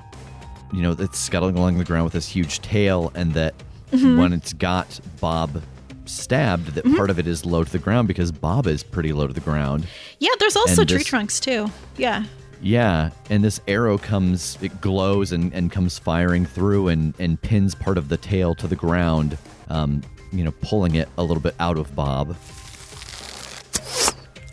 you 0.73 0.81
know, 0.81 0.95
it's 0.97 1.19
scuttling 1.19 1.55
along 1.57 1.77
the 1.77 1.83
ground 1.83 2.05
with 2.05 2.13
this 2.13 2.27
huge 2.27 2.61
tail, 2.61 3.11
and 3.15 3.33
that 3.33 3.53
Mm-hmm. 3.91 4.17
when 4.17 4.33
it's 4.33 4.51
got 4.51 4.99
Bob 5.21 5.61
stabbed, 6.09 6.67
that 6.75 6.85
part 6.95 7.09
of 7.09 7.19
it 7.19 7.27
is 7.27 7.45
low 7.45 7.63
to 7.63 7.71
the 7.71 7.79
ground 7.79 8.07
because 8.07 8.31
Bob 8.31 8.67
is 8.67 8.83
pretty 8.83 9.13
low 9.13 9.27
to 9.27 9.33
the 9.33 9.39
ground. 9.41 9.87
Yeah, 10.19 10.29
there's 10.39 10.55
also 10.55 10.81
And 10.81 10.89
tree 10.89 10.97
this- 10.99 11.07
trunks 11.07 11.39
too. 11.39 11.69
Yeah. 11.97 12.23
Yeah, 12.61 13.09
and 13.29 13.43
this 13.43 13.59
arrow 13.67 13.97
comes, 13.97 14.57
it 14.61 14.81
glows 14.81 15.31
and, 15.31 15.53
and 15.53 15.71
comes 15.71 15.99
firing 15.99 16.45
through 16.45 16.87
and, 16.87 17.13
and 17.19 17.39
pins 17.41 17.75
part 17.75 17.97
of 17.97 18.09
the 18.09 18.17
tail 18.17 18.55
to 18.55 18.67
the 18.67 18.75
ground, 18.77 19.37
um, 19.69 20.01
you 20.31 20.43
know, 20.43 20.51
pulling 20.61 20.95
it 20.95 21.09
a 21.17 21.23
little 21.23 21.41
bit 21.43 21.53
out 21.59 21.77
of 21.77 21.93
Bob. 21.95 22.35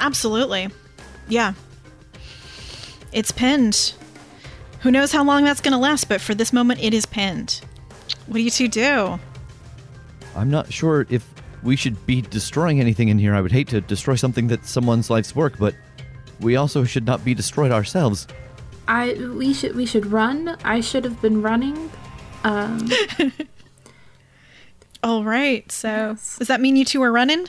Absolutely. 0.00 0.68
Yeah. 1.28 1.54
It's 3.12 3.30
pinned. 3.30 3.94
Who 4.80 4.90
knows 4.90 5.12
how 5.12 5.22
long 5.24 5.44
that's 5.44 5.60
going 5.60 5.72
to 5.72 5.78
last, 5.78 6.08
but 6.08 6.20
for 6.20 6.34
this 6.34 6.52
moment, 6.52 6.82
it 6.82 6.92
is 6.92 7.06
pinned. 7.06 7.60
What 8.26 8.34
do 8.38 8.42
you 8.42 8.50
two 8.50 8.68
do? 8.68 9.18
I'm 10.34 10.50
not 10.50 10.72
sure 10.72 11.06
if 11.08 11.24
we 11.62 11.76
should 11.76 12.05
be 12.06 12.22
destroying 12.22 12.80
anything 12.80 13.09
in 13.09 13.18
here. 13.18 13.34
I 13.34 13.40
would 13.40 13.52
hate 13.52 13.68
to 13.68 13.80
destroy 13.80 14.14
something 14.14 14.48
that's 14.48 14.70
someone's 14.70 15.10
life's 15.10 15.34
work, 15.34 15.59
but 15.59 15.74
we 16.40 16.56
also 16.56 16.84
should 16.84 17.06
not 17.06 17.24
be 17.24 17.34
destroyed 17.34 17.70
ourselves. 17.70 18.26
I 18.89 19.14
we 19.14 19.55
should 19.55 19.76
we 19.76 19.86
should 19.86 20.06
run. 20.06 20.56
I 20.64 20.80
should 20.80 21.05
have 21.05 21.20
been 21.22 21.40
running. 21.40 21.90
Um, 22.44 22.90
All 25.02 25.24
right. 25.24 25.70
So, 25.70 26.16
does 26.39 26.48
that 26.48 26.60
mean 26.60 26.76
you 26.76 26.84
two 26.84 27.02
are 27.02 27.12
running? 27.12 27.47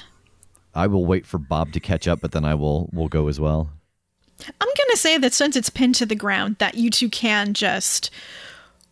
I 0.75 0.87
will 0.87 1.05
wait 1.05 1.25
for 1.25 1.37
Bob 1.37 1.71
to 1.73 1.79
catch 1.79 2.07
up, 2.07 2.21
but 2.21 2.31
then 2.31 2.45
I 2.45 2.55
will 2.55 2.89
will 2.93 3.07
go 3.07 3.27
as 3.27 3.39
well. 3.39 3.69
I'm 4.39 4.67
going 4.67 4.89
to 4.91 4.97
say 4.97 5.17
that 5.19 5.33
since 5.33 5.55
it's 5.55 5.69
pinned 5.69 5.95
to 5.95 6.05
the 6.05 6.15
ground, 6.15 6.57
that 6.59 6.75
you 6.75 6.89
two 6.89 7.09
can 7.09 7.53
just 7.53 8.09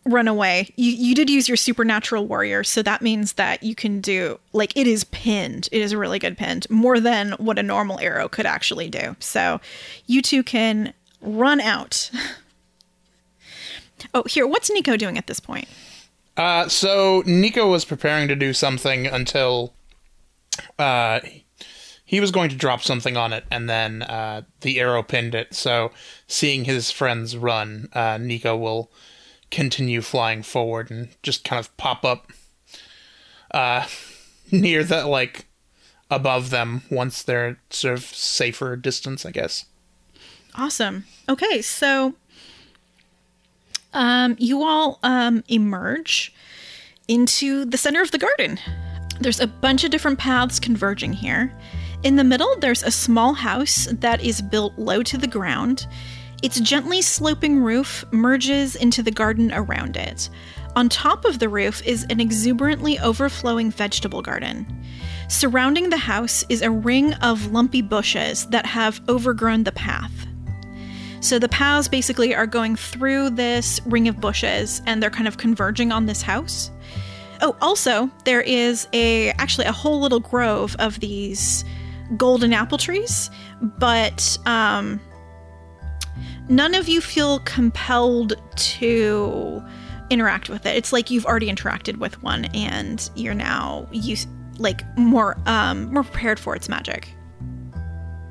run 0.04 0.28
away. 0.28 0.72
You, 0.76 0.90
you 0.92 1.14
did 1.14 1.30
use 1.30 1.48
your 1.48 1.56
supernatural 1.56 2.26
warrior, 2.26 2.64
so 2.64 2.82
that 2.82 3.02
means 3.02 3.34
that 3.34 3.62
you 3.62 3.74
can 3.74 4.00
do, 4.00 4.38
like, 4.52 4.76
it 4.76 4.86
is 4.86 5.04
pinned. 5.04 5.68
It 5.72 5.80
is 5.80 5.92
a 5.92 5.98
really 5.98 6.18
good 6.18 6.36
pinned, 6.36 6.68
more 6.70 7.00
than 7.00 7.32
what 7.32 7.58
a 7.58 7.62
normal 7.62 8.00
arrow 8.00 8.28
could 8.28 8.46
actually 8.46 8.88
do. 8.88 9.16
So 9.20 9.60
you 10.06 10.22
two 10.22 10.42
can 10.42 10.92
run 11.20 11.60
out. 11.60 12.10
oh, 14.14 14.24
here, 14.24 14.46
what's 14.46 14.70
Nico 14.70 14.96
doing 14.96 15.18
at 15.18 15.26
this 15.26 15.40
point? 15.40 15.68
Uh, 16.36 16.66
so 16.68 17.22
Nico 17.26 17.70
was 17.70 17.84
preparing 17.84 18.26
to 18.28 18.34
do 18.36 18.52
something 18.52 19.06
until 19.06 19.74
uh, 20.78 21.20
he 22.04 22.20
was 22.20 22.30
going 22.30 22.50
to 22.50 22.56
drop 22.56 22.82
something 22.82 23.16
on 23.16 23.32
it, 23.32 23.44
and 23.50 23.68
then 23.70 24.02
uh, 24.02 24.42
the 24.60 24.80
arrow 24.80 25.02
pinned 25.02 25.34
it. 25.34 25.54
So, 25.54 25.92
seeing 26.26 26.64
his 26.64 26.90
friends 26.90 27.36
run, 27.36 27.88
uh, 27.92 28.18
Nico 28.18 28.56
will 28.56 28.90
continue 29.52 30.00
flying 30.00 30.42
forward 30.42 30.90
and 30.90 31.10
just 31.22 31.44
kind 31.44 31.60
of 31.60 31.76
pop 31.76 32.04
up 32.04 32.32
uh, 33.52 33.86
near 34.50 34.82
the 34.82 35.06
like 35.06 35.46
above 36.10 36.50
them 36.50 36.82
once 36.90 37.22
they're 37.22 37.58
sort 37.70 37.94
of 37.94 38.04
safer 38.04 38.74
distance, 38.74 39.24
I 39.24 39.30
guess. 39.30 39.66
Awesome. 40.54 41.04
Okay, 41.28 41.62
so 41.62 42.14
um, 43.94 44.36
you 44.38 44.62
all 44.62 44.98
um, 45.02 45.44
emerge 45.48 46.34
into 47.08 47.64
the 47.64 47.78
center 47.78 48.02
of 48.02 48.10
the 48.10 48.18
garden. 48.18 48.58
There's 49.20 49.40
a 49.40 49.46
bunch 49.46 49.84
of 49.84 49.90
different 49.90 50.18
paths 50.18 50.58
converging 50.58 51.12
here. 51.12 51.54
In 52.02 52.16
the 52.16 52.24
middle, 52.24 52.58
there's 52.58 52.82
a 52.82 52.90
small 52.90 53.32
house 53.34 53.86
that 53.90 54.22
is 54.22 54.42
built 54.42 54.76
low 54.76 55.02
to 55.04 55.16
the 55.16 55.26
ground. 55.26 55.86
Its 56.42 56.58
gently 56.58 57.00
sloping 57.00 57.62
roof 57.62 58.04
merges 58.10 58.74
into 58.74 59.02
the 59.02 59.12
garden 59.12 59.52
around 59.54 59.96
it. 59.96 60.28
On 60.74 60.88
top 60.88 61.24
of 61.24 61.38
the 61.38 61.48
roof 61.48 61.82
is 61.86 62.04
an 62.10 62.20
exuberantly 62.20 62.98
overflowing 62.98 63.70
vegetable 63.70 64.22
garden. 64.22 64.66
Surrounding 65.28 65.88
the 65.88 65.96
house 65.96 66.44
is 66.48 66.60
a 66.60 66.70
ring 66.70 67.14
of 67.14 67.52
lumpy 67.52 67.80
bushes 67.80 68.46
that 68.48 68.66
have 68.66 69.00
overgrown 69.08 69.64
the 69.64 69.72
path. 69.72 70.26
So 71.20 71.38
the 71.38 71.48
paths 71.48 71.86
basically 71.86 72.34
are 72.34 72.46
going 72.46 72.74
through 72.74 73.30
this 73.30 73.80
ring 73.86 74.08
of 74.08 74.20
bushes 74.20 74.82
and 74.86 75.00
they're 75.00 75.10
kind 75.10 75.28
of 75.28 75.38
converging 75.38 75.92
on 75.92 76.06
this 76.06 76.22
house. 76.22 76.72
Oh, 77.40 77.56
also, 77.60 78.10
there 78.24 78.40
is 78.40 78.88
a 78.92 79.30
actually 79.32 79.66
a 79.66 79.72
whole 79.72 80.00
little 80.00 80.20
grove 80.20 80.74
of 80.80 80.98
these 80.98 81.64
golden 82.16 82.52
apple 82.52 82.78
trees, 82.78 83.30
but 83.78 84.36
um 84.46 85.00
none 86.48 86.74
of 86.74 86.88
you 86.88 87.00
feel 87.00 87.38
compelled 87.40 88.34
to 88.56 89.62
interact 90.10 90.48
with 90.48 90.66
it. 90.66 90.76
It's 90.76 90.92
like 90.92 91.10
you've 91.10 91.24
already 91.26 91.50
interacted 91.50 91.96
with 91.98 92.22
one 92.22 92.44
and 92.46 93.08
you're 93.16 93.34
now 93.34 93.86
use 93.92 94.26
like 94.58 94.82
more 94.98 95.36
um 95.46 95.92
more 95.92 96.02
prepared 96.04 96.38
for 96.38 96.54
its 96.54 96.68
magic. 96.68 97.14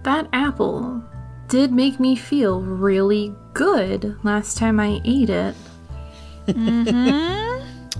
that 0.03 0.27
apple 0.33 1.03
did 1.47 1.71
make 1.71 1.99
me 1.99 2.15
feel 2.15 2.61
really 2.61 3.33
good 3.53 4.15
last 4.23 4.57
time 4.57 4.79
I 4.79 5.01
ate 5.03 5.29
it, 5.29 5.55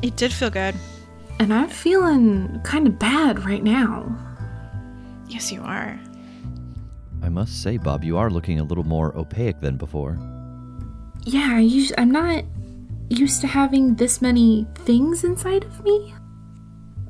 It 0.02 0.16
did 0.16 0.32
feel 0.34 0.50
good. 0.50 0.76
and 1.40 1.54
I'm 1.54 1.70
feeling 1.70 2.62
kind 2.64 2.88
of 2.88 2.98
bad 3.00 3.44
right 3.46 3.64
now. 3.64 4.06
Yes, 5.28 5.52
you 5.52 5.62
are. 5.62 6.00
I 7.22 7.30
must 7.30 7.62
say, 7.62 7.78
Bob, 7.78 8.04
you 8.04 8.18
are 8.18 8.30
looking 8.30 8.60
a 8.60 8.64
little 8.64 8.84
more 8.84 9.16
opaque 9.18 9.60
than 9.62 9.78
before. 9.78 10.18
Yeah, 11.24 11.50
I 11.56 11.64
us- 11.64 11.92
I'm 11.98 12.12
not 12.12 12.44
used 13.10 13.42
to 13.42 13.48
having 13.48 13.96
this 13.96 14.22
many 14.22 14.66
things 14.76 15.24
inside 15.24 15.64
of 15.64 15.84
me. 15.84 16.14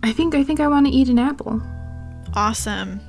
I 0.04 0.12
think 0.12 0.34
I 0.36 0.44
think 0.44 0.60
I 0.60 0.68
want 0.68 0.88
to 0.88 0.92
eat 0.92 1.10
an 1.10 1.20
apple. 1.20 1.62
Awesome. 2.34 3.00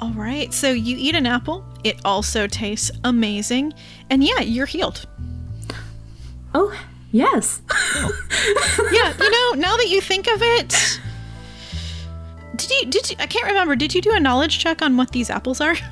All 0.00 0.12
right, 0.12 0.52
so 0.52 0.70
you 0.70 0.96
eat 0.98 1.14
an 1.14 1.26
apple. 1.26 1.64
It 1.84 2.00
also 2.04 2.46
tastes 2.46 2.90
amazing. 3.04 3.72
And 4.10 4.22
yeah, 4.24 4.40
you're 4.40 4.66
healed. 4.66 5.06
Oh, 6.54 6.72
yes. 7.12 7.60
Yeah, 8.92 9.12
you 9.18 9.30
know, 9.30 9.50
now 9.60 9.76
that 9.76 9.88
you 9.88 10.00
think 10.00 10.26
of 10.28 10.40
it, 10.42 11.00
did 12.56 12.70
you 12.70 12.86
did 12.90 13.10
you 13.10 13.16
I 13.18 13.26
can't 13.26 13.46
remember. 13.46 13.74
Did 13.74 13.94
you 13.94 14.00
do 14.02 14.12
a 14.12 14.20
knowledge 14.20 14.58
check 14.58 14.82
on 14.82 14.96
what 14.96 15.10
these 15.12 15.30
apples 15.30 15.60
are? 15.60 15.74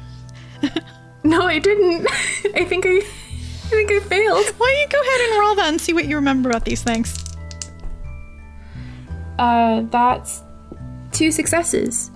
no, 1.24 1.46
I 1.46 1.58
didn't. 1.58 2.06
I 2.54 2.64
think 2.64 2.86
I 2.86 2.98
I 2.98 3.74
think 3.74 3.90
I 3.90 4.00
failed. 4.00 4.46
Why 4.58 4.66
don't 4.66 4.80
you 4.80 4.88
go 4.88 5.00
ahead 5.00 5.30
and 5.30 5.40
roll 5.40 5.54
that 5.56 5.68
and 5.68 5.80
see 5.80 5.92
what 5.92 6.04
you 6.04 6.16
remember 6.16 6.50
about 6.50 6.64
these 6.64 6.82
things? 6.82 7.18
Uh, 9.38 9.82
that's 9.90 10.42
two 11.12 11.30
successes. 11.30 12.10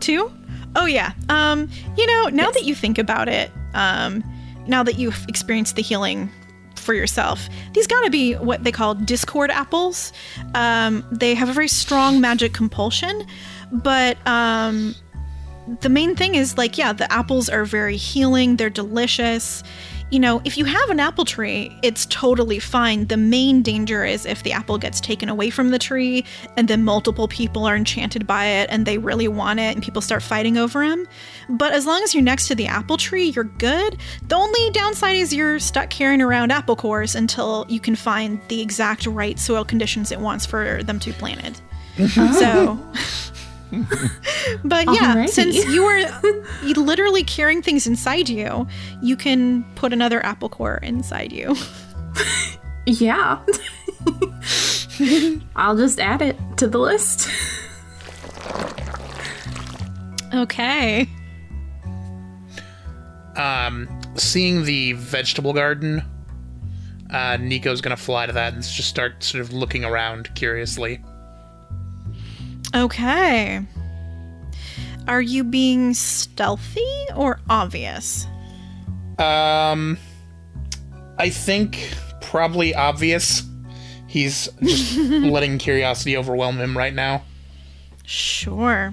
Two? 0.00 0.32
Oh 0.76 0.86
yeah. 0.86 1.12
Um, 1.28 1.68
you 1.96 2.06
know, 2.06 2.28
now 2.28 2.50
that 2.50 2.64
you 2.64 2.74
think 2.74 2.98
about 2.98 3.28
it, 3.28 3.50
um, 3.74 4.22
now 4.66 4.82
that 4.82 4.98
you've 4.98 5.24
experienced 5.28 5.76
the 5.76 5.82
healing 5.82 6.30
for 6.76 6.94
yourself, 6.94 7.48
these 7.72 7.86
gotta 7.86 8.10
be 8.10 8.34
what 8.34 8.64
they 8.64 8.72
call 8.72 8.94
discord 8.94 9.50
apples. 9.50 10.12
Um, 10.54 11.04
they 11.10 11.34
have 11.34 11.48
a 11.48 11.52
very 11.52 11.68
strong 11.68 12.20
magic 12.20 12.52
compulsion, 12.52 13.26
but 13.70 14.16
um 14.26 14.94
the 15.80 15.88
main 15.88 16.14
thing 16.16 16.34
is 16.34 16.58
like, 16.58 16.78
yeah, 16.78 16.92
the 16.92 17.10
apples 17.12 17.48
are 17.48 17.64
very 17.64 17.96
healing, 17.96 18.56
they're 18.56 18.70
delicious. 18.70 19.62
You 20.10 20.20
know, 20.20 20.42
if 20.44 20.58
you 20.58 20.66
have 20.66 20.90
an 20.90 21.00
apple 21.00 21.24
tree, 21.24 21.74
it's 21.82 22.04
totally 22.06 22.58
fine. 22.58 23.06
The 23.06 23.16
main 23.16 23.62
danger 23.62 24.04
is 24.04 24.26
if 24.26 24.42
the 24.42 24.52
apple 24.52 24.76
gets 24.76 25.00
taken 25.00 25.30
away 25.30 25.48
from 25.48 25.70
the 25.70 25.78
tree 25.78 26.26
and 26.58 26.68
then 26.68 26.84
multiple 26.84 27.28
people 27.28 27.64
are 27.64 27.74
enchanted 27.74 28.26
by 28.26 28.44
it 28.44 28.68
and 28.70 28.84
they 28.84 28.98
really 28.98 29.26
want 29.26 29.58
it 29.58 29.74
and 29.74 29.82
people 29.82 30.02
start 30.02 30.22
fighting 30.22 30.58
over 30.58 30.86
them. 30.86 31.08
But 31.48 31.72
as 31.72 31.86
long 31.86 32.02
as 32.02 32.12
you're 32.12 32.22
next 32.22 32.48
to 32.48 32.54
the 32.54 32.66
apple 32.66 32.98
tree, 32.98 33.28
you're 33.28 33.44
good. 33.44 33.96
The 34.28 34.36
only 34.36 34.70
downside 34.72 35.16
is 35.16 35.32
you're 35.32 35.58
stuck 35.58 35.88
carrying 35.88 36.20
around 36.20 36.52
apple 36.52 36.76
cores 36.76 37.14
until 37.14 37.64
you 37.70 37.80
can 37.80 37.96
find 37.96 38.38
the 38.48 38.60
exact 38.60 39.06
right 39.06 39.38
soil 39.38 39.64
conditions 39.64 40.12
it 40.12 40.20
wants 40.20 40.44
for 40.44 40.82
them 40.82 40.98
to 41.00 41.10
be 41.10 41.16
planted. 41.16 41.58
So, 41.98 42.78
but 44.64 44.86
yeah, 44.86 45.14
Alrighty. 45.14 45.28
since 45.28 45.56
you 45.66 45.84
are 45.84 46.74
literally 46.74 47.24
carrying 47.24 47.62
things 47.62 47.86
inside 47.86 48.28
you, 48.28 48.66
you 49.02 49.16
can 49.16 49.64
put 49.74 49.92
another 49.92 50.24
apple 50.24 50.48
core 50.48 50.76
inside 50.82 51.32
you. 51.32 51.56
Yeah. 52.86 53.38
I'll 55.56 55.76
just 55.76 56.00
add 56.00 56.20
it 56.20 56.36
to 56.56 56.66
the 56.66 56.78
list. 56.78 57.30
Okay. 60.34 61.08
Um, 63.36 63.88
seeing 64.16 64.64
the 64.64 64.92
vegetable 64.94 65.52
garden, 65.52 66.02
uh, 67.10 67.36
Nico's 67.38 67.80
gonna 67.80 67.96
fly 67.96 68.26
to 68.26 68.32
that 68.32 68.54
and 68.54 68.62
just 68.62 68.88
start 68.88 69.22
sort 69.22 69.42
of 69.42 69.52
looking 69.52 69.84
around 69.84 70.34
curiously. 70.34 71.02
Okay. 72.74 73.60
Are 75.08 75.20
you 75.20 75.44
being 75.44 75.94
stealthy 75.94 77.06
or 77.16 77.40
obvious? 77.50 78.26
Um, 79.18 79.98
I 81.18 81.28
think 81.28 81.92
probably 82.20 82.74
obvious. 82.74 83.42
He's 84.06 84.48
just 84.62 84.96
letting 84.98 85.58
curiosity 85.58 86.16
overwhelm 86.16 86.58
him 86.58 86.76
right 86.76 86.94
now. 86.94 87.22
Sure. 88.04 88.92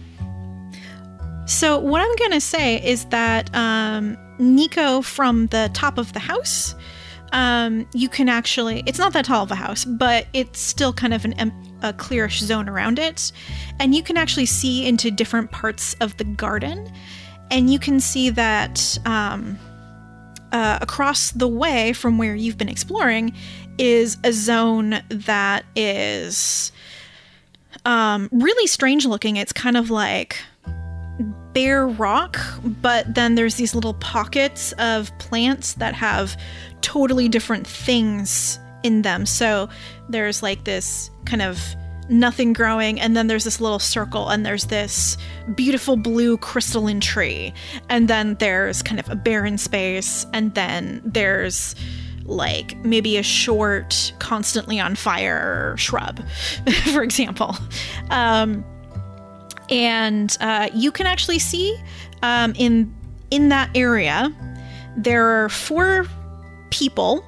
So, 1.46 1.80
what 1.80 2.02
I'm 2.02 2.16
going 2.16 2.32
to 2.32 2.42
say 2.42 2.84
is 2.84 3.06
that 3.06 3.54
um, 3.56 4.18
Nico, 4.38 5.02
from 5.02 5.48
the 5.48 5.70
top 5.74 5.98
of 5.98 6.14
the 6.14 6.20
house, 6.20 6.76
um, 7.32 7.88
you 7.94 8.08
can 8.08 8.30
actually, 8.30 8.84
it's 8.86 9.00
not 9.00 9.14
that 9.14 9.26
tall 9.26 9.44
of 9.44 9.52
a 9.52 9.56
house, 9.56 9.84
but 9.84 10.28
it's 10.34 10.60
still 10.60 10.94
kind 10.94 11.14
of 11.14 11.26
an, 11.26 11.34
em- 11.34 11.69
a 11.82 11.94
clearish 11.94 12.40
zone 12.40 12.70
around 12.70 13.00
it. 13.00 13.32
And 13.80 13.96
you 13.96 14.04
can 14.04 14.18
actually 14.18 14.46
see 14.46 14.86
into 14.86 15.12
different 15.12 15.52
parts 15.52 15.96
of 16.02 16.18
the 16.18 16.24
garden. 16.24 16.92
And 17.52 17.72
you 17.72 17.80
can 17.80 18.00
see 18.00 18.30
that 18.32 18.98
um, 19.06 19.58
uh, 20.52 20.80
across 20.82 21.32
the 21.32 21.48
way 21.48 21.94
from 21.94 22.18
where 22.18 22.36
you've 22.36 22.58
been 22.58 22.70
exploring 22.70 23.36
is 23.78 24.18
a 24.24 24.32
zone 24.32 25.02
that 25.10 25.66
is 25.76 26.72
um, 27.86 28.30
really 28.32 28.68
strange 28.68 29.06
looking. 29.06 29.38
It's 29.38 29.54
kind 29.54 29.78
of 29.78 29.90
like 29.90 30.38
bare 31.54 31.88
rock, 31.88 32.40
but 32.64 33.14
then 33.16 33.36
there's 33.36 33.56
these 33.56 33.74
little 33.74 33.96
pockets 33.96 34.74
of 34.74 35.18
plants 35.18 35.74
that 35.76 35.94
have 35.96 36.40
totally 36.82 37.28
different 37.28 37.66
things 37.66 38.60
in 38.84 39.02
them. 39.02 39.26
So 39.26 39.70
there's 40.10 40.44
like 40.44 40.64
this 40.64 41.10
kind 41.26 41.42
of 41.42 41.60
nothing 42.10 42.54
growing, 42.54 43.00
and 43.00 43.16
then 43.16 43.28
there's 43.28 43.44
this 43.44 43.62
little 43.62 43.80
circle, 43.80 44.30
and 44.30 44.46
there's 44.46 44.66
this 44.66 45.18
beautiful 45.56 45.96
blue 45.96 46.38
crystalline 46.38 47.00
tree, 47.00 47.54
and 47.90 48.08
then 48.08 48.36
there's 48.36 48.82
kind 48.82 49.00
of 49.00 49.10
a 49.10 49.16
barren 49.16 49.58
space, 49.58 50.26
and 50.34 50.54
then 50.56 51.02
there's 51.06 51.76
like 52.26 52.76
maybe 52.78 53.18
a 53.18 53.24
short, 53.24 54.14
constantly 54.20 54.80
on 54.80 54.96
fire 54.96 55.76
shrub, 55.78 56.22
for 56.94 57.04
example. 57.04 57.56
Um, 58.10 58.64
and 59.70 60.36
uh, 60.40 60.70
you 60.74 60.92
can 60.92 61.06
actually 61.06 61.40
see 61.40 61.78
um, 62.24 62.54
in 62.58 62.94
in 63.32 63.50
that 63.50 63.70
area 63.76 64.34
there 64.98 65.44
are 65.44 65.50
four 65.50 66.06
people 66.72 67.24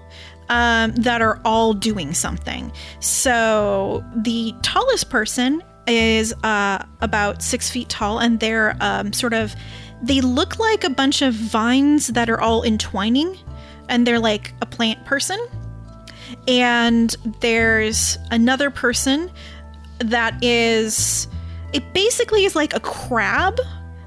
um, 0.51 0.91
that 0.95 1.21
are 1.21 1.39
all 1.45 1.73
doing 1.73 2.13
something. 2.13 2.71
So 2.99 4.05
the 4.15 4.53
tallest 4.61 5.09
person 5.09 5.63
is 5.87 6.33
uh, 6.43 6.83
about 6.99 7.41
six 7.41 7.69
feet 7.69 7.89
tall, 7.89 8.19
and 8.19 8.39
they're 8.39 8.77
um, 8.81 9.13
sort 9.13 9.33
of 9.33 9.55
they 10.03 10.19
look 10.19 10.59
like 10.59 10.83
a 10.83 10.89
bunch 10.89 11.21
of 11.21 11.33
vines 11.33 12.07
that 12.07 12.29
are 12.29 12.39
all 12.39 12.63
entwining, 12.63 13.37
and 13.89 14.05
they're 14.05 14.19
like 14.19 14.53
a 14.61 14.65
plant 14.65 15.03
person. 15.05 15.39
And 16.47 17.15
there's 17.39 18.17
another 18.29 18.69
person 18.69 19.31
that 19.99 20.43
is 20.43 21.27
it 21.73 21.93
basically 21.93 22.43
is 22.43 22.55
like 22.55 22.73
a 22.73 22.79
crab 22.79 23.57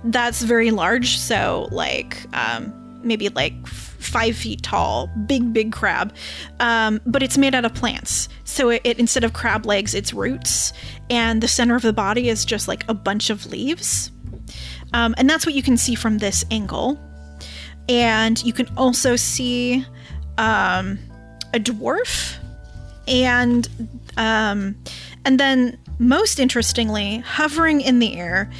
that's 0.04 0.42
very 0.42 0.70
large 0.70 1.16
so 1.16 1.68
like 1.70 2.26
um, 2.34 2.72
maybe 3.02 3.28
like 3.30 3.54
five 4.04 4.36
feet 4.36 4.62
tall 4.62 5.08
big 5.26 5.52
big 5.52 5.72
crab 5.72 6.14
um, 6.60 7.00
but 7.06 7.22
it's 7.22 7.38
made 7.38 7.54
out 7.54 7.64
of 7.64 7.74
plants. 7.74 8.28
So 8.44 8.70
it, 8.70 8.82
it 8.84 8.98
instead 8.98 9.24
of 9.24 9.32
crab 9.32 9.66
legs 9.66 9.94
it's 9.94 10.12
roots 10.12 10.72
and 11.10 11.42
the 11.42 11.48
center 11.48 11.76
of 11.76 11.82
the 11.82 11.92
body 11.92 12.28
is 12.28 12.44
just 12.44 12.68
like 12.68 12.84
a 12.88 12.94
bunch 12.94 13.30
of 13.30 13.46
leaves. 13.46 14.10
Um, 14.92 15.14
and 15.18 15.28
that's 15.28 15.44
what 15.44 15.54
you 15.54 15.62
can 15.62 15.76
see 15.76 15.94
from 15.94 16.18
this 16.18 16.44
angle. 16.50 16.98
And 17.88 18.42
you 18.44 18.52
can 18.52 18.68
also 18.76 19.16
see 19.16 19.84
um, 20.38 20.98
a 21.52 21.58
dwarf 21.58 22.36
and 23.06 23.68
um, 24.16 24.76
and 25.24 25.38
then 25.38 25.78
most 25.98 26.38
interestingly 26.38 27.18
hovering 27.18 27.80
in 27.80 27.98
the 27.98 28.16
air 28.16 28.50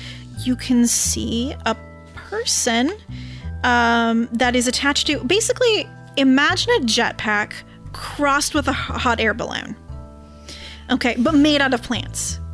you 0.41 0.57
can 0.57 0.87
see 0.87 1.55
a 1.66 1.77
person 2.15 2.93
um, 3.65 4.28
that 4.32 4.55
is 4.55 4.69
attached 4.69 5.07
to 5.09 5.19
basically 5.24 5.89
imagine 6.16 6.70
a 6.74 6.81
jetpack 6.85 7.53
crossed 7.93 8.55
with 8.55 8.69
a 8.69 8.73
hot 8.73 9.19
air 9.20 9.35
balloon 9.35 9.74
okay 10.91 11.16
but 11.19 11.35
made 11.35 11.61
out 11.61 11.74
of 11.74 11.82
plants 11.82 12.39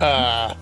Uh, 0.00 0.54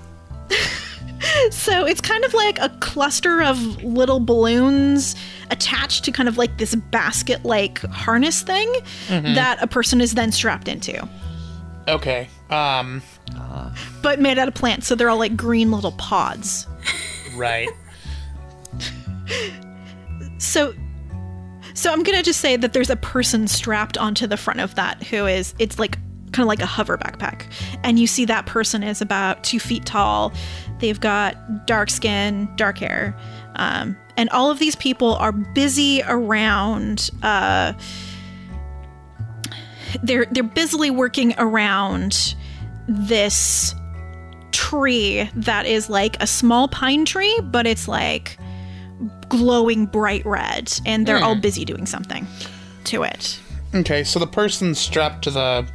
So 1.51 1.85
it's 1.85 2.01
kind 2.01 2.25
of 2.25 2.33
like 2.35 2.59
a 2.61 2.71
cluster 2.81 3.43
of 3.43 3.83
little 3.85 4.21
balloons 4.21 5.15
attached 5.51 6.05
to 6.05 6.13
kind 6.13 6.29
of 6.29 6.39
like 6.39 6.57
this 6.59 6.75
basket 6.75 7.45
like 7.45 7.81
harness 7.83 8.43
thing 8.43 8.73
that 9.09 9.63
a 9.63 9.67
person 9.67 10.01
is 10.01 10.15
then 10.15 10.33
strapped 10.33 10.67
into, 10.67 11.07
okay. 11.89 12.29
Um, 12.49 13.03
but 14.03 14.19
made 14.19 14.39
out 14.39 14.49
of 14.49 14.55
plants. 14.55 14.87
So 14.87 14.95
they're 14.95 15.11
all 15.11 15.19
like 15.19 15.37
green 15.37 15.71
little 15.71 15.93
pods. 15.93 16.67
right. 17.37 17.69
So 20.39 20.75
so 21.75 21.93
I'm 21.93 22.03
going 22.03 22.17
to 22.17 22.25
just 22.25 22.41
say 22.41 22.57
that 22.57 22.73
there's 22.73 22.91
a 22.91 22.97
person 22.97 23.47
strapped 23.47 23.97
onto 23.97 24.27
the 24.27 24.37
front 24.37 24.61
of 24.61 24.75
that 24.75 25.03
who 25.03 25.27
is 25.27 25.55
it's 25.59 25.79
like 25.79 25.99
kind 26.33 26.45
of 26.45 26.49
like 26.49 26.61
a 26.61 26.67
hover 26.67 26.97
backpack. 26.97 27.51
And 27.83 27.99
you 27.99 28.07
see 28.07 28.25
that 28.27 28.47
person 28.47 28.83
is 28.83 29.01
about 29.01 29.45
two 29.45 29.61
feet 29.61 29.85
tall. 29.85 30.33
They've 30.79 31.01
got 31.01 31.67
dark 31.67 31.91
skin, 31.91 32.49
dark 32.57 32.79
hair. 32.79 33.17
Um, 33.57 33.97
and 34.17 34.31
all 34.31 34.51
of 34.51 34.59
these 34.59 34.77
people 34.77 35.15
are 35.17 35.33
busy 35.33 36.03
around 36.07 37.11
uh, 37.23 37.73
they're 40.03 40.27
they're 40.27 40.43
busily 40.43 40.91
working 40.91 41.35
around 41.37 42.35
this 42.87 43.75
tree 44.53 45.29
that 45.35 45.67
is 45.67 45.91
like 45.91 46.17
a 46.23 46.27
small 46.27 46.69
pine 46.69 47.05
tree, 47.05 47.41
but 47.43 47.67
it's 47.67 47.89
like 47.89 48.39
glowing 49.31 49.87
bright 49.87 50.27
red, 50.27 50.71
and 50.85 51.07
they're 51.07 51.23
all 51.25 51.41
busy 51.41 51.65
doing 51.65 51.87
something 51.87 52.27
to 52.85 53.03
it. 53.03 53.41
Okay, 53.75 54.05
so 54.05 54.19
the 54.19 54.27
person 54.27 54.75
strapped 54.75 55.25
to 55.25 55.31
the 55.31 55.67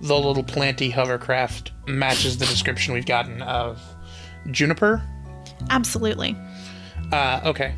the 0.00 0.18
little 0.18 0.42
planty 0.42 0.90
hovercraft 0.90 1.72
matches 1.86 2.38
the 2.38 2.46
description 2.46 2.94
we've 2.94 3.06
gotten 3.06 3.42
of 3.42 3.80
Juniper. 4.50 5.02
Absolutely. 5.70 6.36
Uh, 7.12 7.40
okay. 7.44 7.74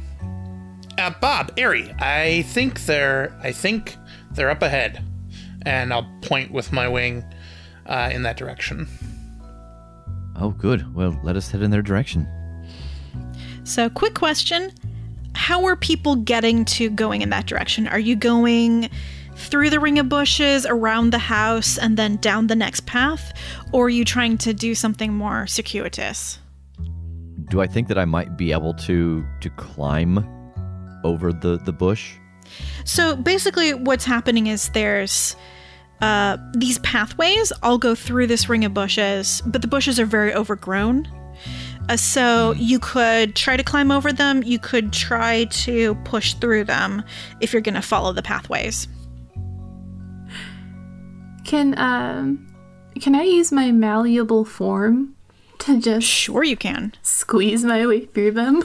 Uh, 0.98 1.12
Bob, 1.20 1.52
Ari, 1.58 1.92
I 1.98 2.42
think 2.48 2.84
they're 2.86 3.36
I 3.42 3.52
think 3.52 3.96
they're 4.32 4.50
up 4.50 4.62
ahead, 4.62 5.02
and 5.62 5.92
I'll 5.92 6.10
point 6.22 6.52
with 6.52 6.72
my 6.72 6.88
wing 6.88 7.24
uh, 7.86 8.10
in 8.12 8.22
that 8.22 8.36
direction. 8.36 8.86
Oh, 10.38 10.50
good. 10.50 10.94
Well, 10.94 11.18
let 11.22 11.36
us 11.36 11.50
head 11.50 11.62
in 11.62 11.70
their 11.70 11.82
direction. 11.82 12.28
So, 13.66 13.90
quick 13.90 14.14
question 14.14 14.72
How 15.34 15.64
are 15.64 15.74
people 15.74 16.14
getting 16.14 16.64
to 16.66 16.88
going 16.88 17.22
in 17.22 17.30
that 17.30 17.47
direction? 17.47 17.88
Are 17.88 17.98
you 17.98 18.14
going 18.14 18.88
through 19.34 19.70
the 19.70 19.80
ring 19.80 19.98
of 19.98 20.09
bushes, 20.09 20.64
around 20.64 21.10
the 21.10 21.18
house, 21.18 21.76
and 21.76 21.97
then 21.97 22.16
down 22.16 22.47
the 22.47 22.55
next 22.55 22.86
path? 22.86 23.32
Or 23.72 23.86
are 23.86 23.90
you 23.90 24.05
trying 24.05 24.38
to 24.38 24.55
do 24.55 24.76
something 24.76 25.12
more 25.12 25.48
circuitous? 25.48 26.38
Do 27.51 27.60
I 27.60 27.66
think 27.66 27.88
that 27.88 27.98
I 27.98 28.05
might 28.05 28.36
be 28.36 28.52
able 28.52 28.72
to 28.74 29.26
to 29.40 29.51
climb 29.51 30.24
over 31.02 31.32
the 31.32 31.59
the 31.59 31.72
bush? 31.72 32.14
So 32.84 33.16
basically, 33.16 33.74
what's 33.74 34.05
happening 34.05 34.47
is 34.47 34.68
there's 34.70 35.34
uh, 36.01 36.36
these 36.55 36.78
pathways 36.78 37.51
all 37.64 37.78
go 37.78 37.97
through 37.97 38.28
this 38.28 38.48
ring 38.48 38.64
of 38.64 38.72
bushes, 38.72 39.43
but 39.44 39.60
the 39.60 39.68
bushes 39.68 39.98
are 39.98 40.06
very 40.06 40.32
overgrown. 40.32 41.09
Uh, 41.88 41.96
so 41.96 42.52
you 42.52 42.78
could 42.78 43.36
try 43.36 43.56
to 43.56 43.62
climb 43.62 43.90
over 43.92 44.12
them. 44.12 44.42
You 44.42 44.58
could 44.58 44.92
try 44.92 45.44
to 45.44 45.94
push 46.04 46.34
through 46.34 46.64
them 46.64 47.02
if 47.40 47.52
you're 47.52 47.62
going 47.62 47.74
to 47.74 47.82
follow 47.82 48.12
the 48.12 48.22
pathways. 48.22 48.88
Can 51.44 51.78
um 51.78 52.46
can 53.00 53.14
I 53.14 53.22
use 53.22 53.52
my 53.52 53.70
malleable 53.70 54.44
form 54.44 55.14
to 55.58 55.80
just 55.80 56.06
Sure, 56.06 56.42
you 56.42 56.56
can. 56.56 56.92
squeeze 57.02 57.62
my 57.64 57.86
way 57.86 58.06
through 58.06 58.32
them? 58.32 58.64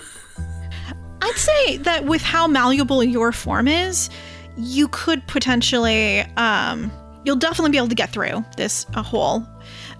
I'd 1.21 1.35
say 1.35 1.77
that 1.77 2.05
with 2.05 2.21
how 2.21 2.47
malleable 2.47 3.03
your 3.03 3.31
form 3.31 3.67
is, 3.67 4.09
you 4.57 4.87
could 4.87 5.25
potentially, 5.27 6.21
um, 6.37 6.91
you'll 7.23 7.35
definitely 7.35 7.69
be 7.71 7.77
able 7.77 7.89
to 7.89 7.95
get 7.95 8.09
through 8.09 8.43
this 8.57 8.85
a 8.95 9.03
hole. 9.03 9.45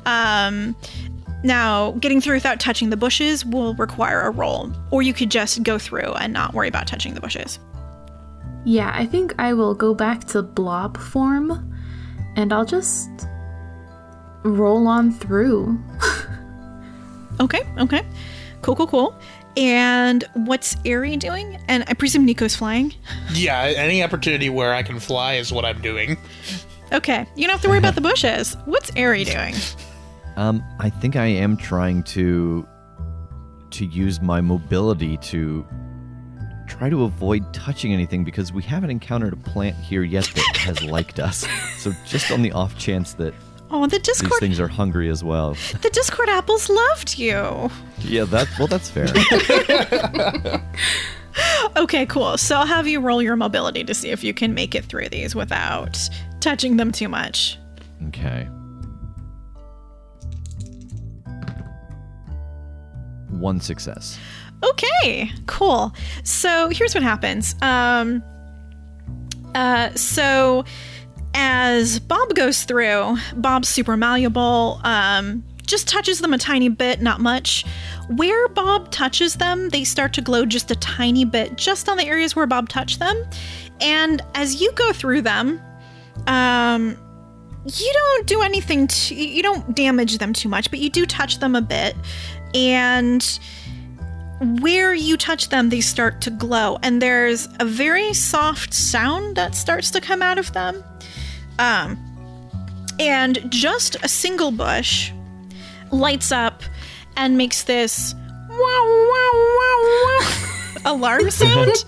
Um, 0.06 0.76
now, 1.43 1.91
getting 1.93 2.22
through 2.22 2.35
without 2.35 2.59
touching 2.59 2.89
the 2.89 2.97
bushes 2.97 3.45
will 3.45 3.73
require 3.76 4.22
a 4.22 4.30
roll, 4.30 4.72
or 4.91 5.01
you 5.01 5.13
could 5.13 5.31
just 5.31 5.63
go 5.63 5.77
through 5.77 6.13
and 6.13 6.34
not 6.34 6.53
worry 6.53 6.68
about 6.68 6.88
touching 6.88 7.13
the 7.13 7.22
bushes. 7.22 7.59
Yeah, 8.63 8.91
I 8.93 9.05
think 9.07 9.34
I 9.39 9.53
will 9.53 9.73
go 9.73 9.93
back 9.93 10.26
to 10.26 10.43
blob 10.43 10.97
form 10.97 11.73
and 12.35 12.53
I'll 12.53 12.65
just 12.65 13.09
roll 14.43 14.88
on 14.88 15.11
through. 15.11 15.80
Okay, 17.39 17.61
okay. 17.80 18.05
Cool, 18.61 18.76
cool, 18.76 18.88
cool. 18.88 19.19
And 19.57 20.23
what's 20.34 20.76
Ari 20.85 21.18
doing? 21.18 21.57
And 21.68 21.84
I 21.88 21.93
presume 21.93 22.23
Nico's 22.23 22.55
flying. 22.55 22.93
Yeah, 23.34 23.61
any 23.63 24.03
opportunity 24.03 24.49
where 24.49 24.73
I 24.73 24.84
can 24.84 24.99
fly 24.99 25.35
is 25.35 25.51
what 25.51 25.65
I'm 25.65 25.81
doing. 25.81 26.18
Okay, 26.93 27.26
you 27.35 27.47
don't 27.47 27.53
have 27.53 27.61
to 27.61 27.69
worry 27.69 27.80
about 27.80 27.95
the 27.95 28.01
bushes. 28.01 28.55
What's 28.65 28.91
Ari 28.95 29.23
doing? 29.23 29.55
Um, 30.38 30.64
I 30.80 30.90
think 30.90 31.16
I 31.16 31.26
am 31.26 31.58
trying 31.58 32.03
to 32.03 32.68
to 33.72 33.86
use 33.86 34.22
my 34.22 34.41
mobility 34.41 35.16
to 35.18 35.66
try 36.68 36.90
to 36.90 37.03
avoid 37.03 37.53
touching 37.53 37.94
anything 37.94 38.24
because 38.24 38.52
we 38.52 38.62
haven't 38.64 38.90
encountered 38.90 39.34
a 39.34 39.38
plant 39.38 39.76
here 39.78 40.03
yet 40.03 40.26
that 40.36 40.58
has 40.58 40.84
liked 40.84 41.20
us. 41.20 41.45
So 41.78 41.91
just 42.06 42.32
on 42.32 42.41
the 42.41 42.52
off 42.52 42.78
chance 42.78 43.14
that 43.16 43.34
Oh, 43.74 43.88
the 43.88 43.99
Discord 43.99 44.32
these 44.34 44.40
things 44.40 44.60
are 44.60 44.68
hungry 44.68 45.10
as 45.10 45.24
well. 45.24 45.56
the 45.82 45.90
Discord 45.91 46.28
apples 46.28 46.70
loved 46.70 47.18
you. 47.18 47.70
Yeah, 47.99 48.26
that 48.26 48.48
well 48.60 48.68
that's 48.68 48.90
fair. 48.90 49.08
Okay, 51.78 52.06
cool. 52.08 52.38
So 52.38 52.58
I'll 52.58 52.66
have 52.66 52.88
you 52.88 52.99
roll 52.99 53.22
your 53.22 53.38
mobility 53.38 53.86
to 53.86 53.94
see 53.94 54.10
if 54.10 54.22
you 54.24 54.34
can 54.34 54.53
make 54.53 54.76
it 54.76 54.84
through 54.84 55.08
these 55.10 55.34
without 55.34 55.98
touching 56.41 56.76
them 56.76 56.91
too 56.91 57.08
much. 57.08 57.58
Okay. 58.10 58.48
One 63.41 63.59
success. 63.59 64.19
Okay, 64.63 65.31
cool. 65.47 65.93
So 66.23 66.69
here's 66.69 66.93
what 66.93 67.03
happens. 67.03 67.55
Um, 67.61 68.23
uh, 69.55 69.89
so 69.95 70.63
as 71.34 71.99
Bob 71.99 72.35
goes 72.35 72.63
through, 72.63 73.18
Bob's 73.35 73.68
super 73.68 73.97
malleable. 73.97 74.80
Um, 74.84 75.43
just 75.65 75.88
touches 75.88 76.19
them 76.19 76.34
a 76.34 76.38
tiny 76.38 76.69
bit, 76.69 77.01
not 77.01 77.19
much. 77.19 77.65
Where 78.09 78.47
Bob 78.49 78.91
touches 78.91 79.35
them, 79.35 79.69
they 79.69 79.84
start 79.84 80.13
to 80.13 80.22
glow 80.22 80.45
just 80.45 80.69
a 80.69 80.76
tiny 80.76 81.26
bit, 81.26 81.55
just 81.55 81.88
on 81.89 81.97
the 81.97 82.05
areas 82.05 82.35
where 82.35 82.45
Bob 82.45 82.69
touched 82.69 82.99
them. 82.99 83.23
And 83.80 84.22
as 84.35 84.61
you 84.61 84.72
go 84.73 84.91
through 84.91 85.22
them, 85.22 85.61
um, 86.27 86.97
you 87.65 87.93
don't 87.93 88.27
do 88.27 88.41
anything 88.41 88.88
to, 88.88 89.15
you 89.15 89.41
don't 89.41 89.76
damage 89.76 90.18
them 90.18 90.34
too 90.34 90.49
much, 90.49 90.69
but 90.69 90.80
you 90.80 90.89
do 90.89 91.05
touch 91.05 91.39
them 91.39 91.55
a 91.55 91.61
bit. 91.61 91.95
And 92.53 93.40
where 94.60 94.94
you 94.94 95.18
touch 95.18 95.49
them, 95.49 95.69
they 95.69 95.82
start 95.82 96.22
to 96.22 96.32
glow, 96.32 96.80
and 96.82 97.02
there's 97.02 97.48
a 97.60 97.65
very 97.65 98.14
soft 98.14 98.73
sound 98.73 99.36
that 99.36 99.53
starts 99.53 99.91
to 99.91 100.02
come 100.02 100.22
out 100.22 100.40
of 100.40 100.52
them. 100.53 100.84
Um, 101.60 101.99
and 102.99 103.40
just 103.52 103.95
a 104.03 104.07
single 104.07 104.52
bush 104.52 105.11
lights 105.91 106.32
up 106.32 106.64
and 107.18 107.38
makes 107.38 107.64
this 107.64 108.15
wow 108.49 108.57
wow 108.57 109.32
wow 109.34 109.78
wow 109.84 110.48
alarm 110.86 111.30
sound, 111.30 111.86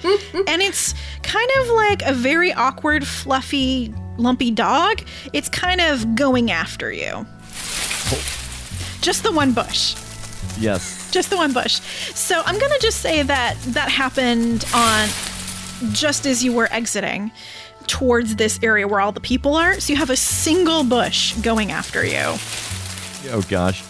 and 0.48 0.62
it's 0.62 0.94
kind 1.24 1.50
of 1.60 1.70
like 1.70 2.04
a 2.04 2.14
very 2.14 2.54
awkward, 2.54 3.08
fluffy, 3.08 3.92
lumpy 4.18 4.52
dog. 4.52 5.02
It's 5.34 5.50
kind 5.50 5.82
of 5.82 6.14
going 6.14 6.52
after 6.52 6.92
you. 6.92 7.26
Just 9.02 9.24
the 9.24 9.32
one 9.32 9.54
bush 9.54 9.96
Yes. 10.60 11.12
just 11.12 11.30
the 11.30 11.38
one 11.38 11.54
bush. 11.54 11.80
So 12.16 12.42
I'm 12.46 12.60
gonna 12.60 12.80
just 12.80 13.02
say 13.02 13.24
that 13.24 13.58
that 13.68 13.90
happened 13.90 14.66
on 14.74 15.08
just 15.92 16.26
as 16.26 16.44
you 16.44 16.54
were 16.54 16.68
exiting 16.72 17.32
towards 17.88 18.36
this 18.38 18.60
area 18.64 18.88
where 18.88 19.02
all 19.02 19.12
the 19.12 19.20
people 19.20 19.56
are. 19.56 19.80
So 19.80 19.92
you 19.94 19.98
have 19.98 20.10
a 20.10 20.16
single 20.16 20.84
bush 20.84 21.34
going 21.36 21.72
after 21.72 22.06
you. 22.06 22.38
Oh 23.32 23.44
gosh. 23.50 23.82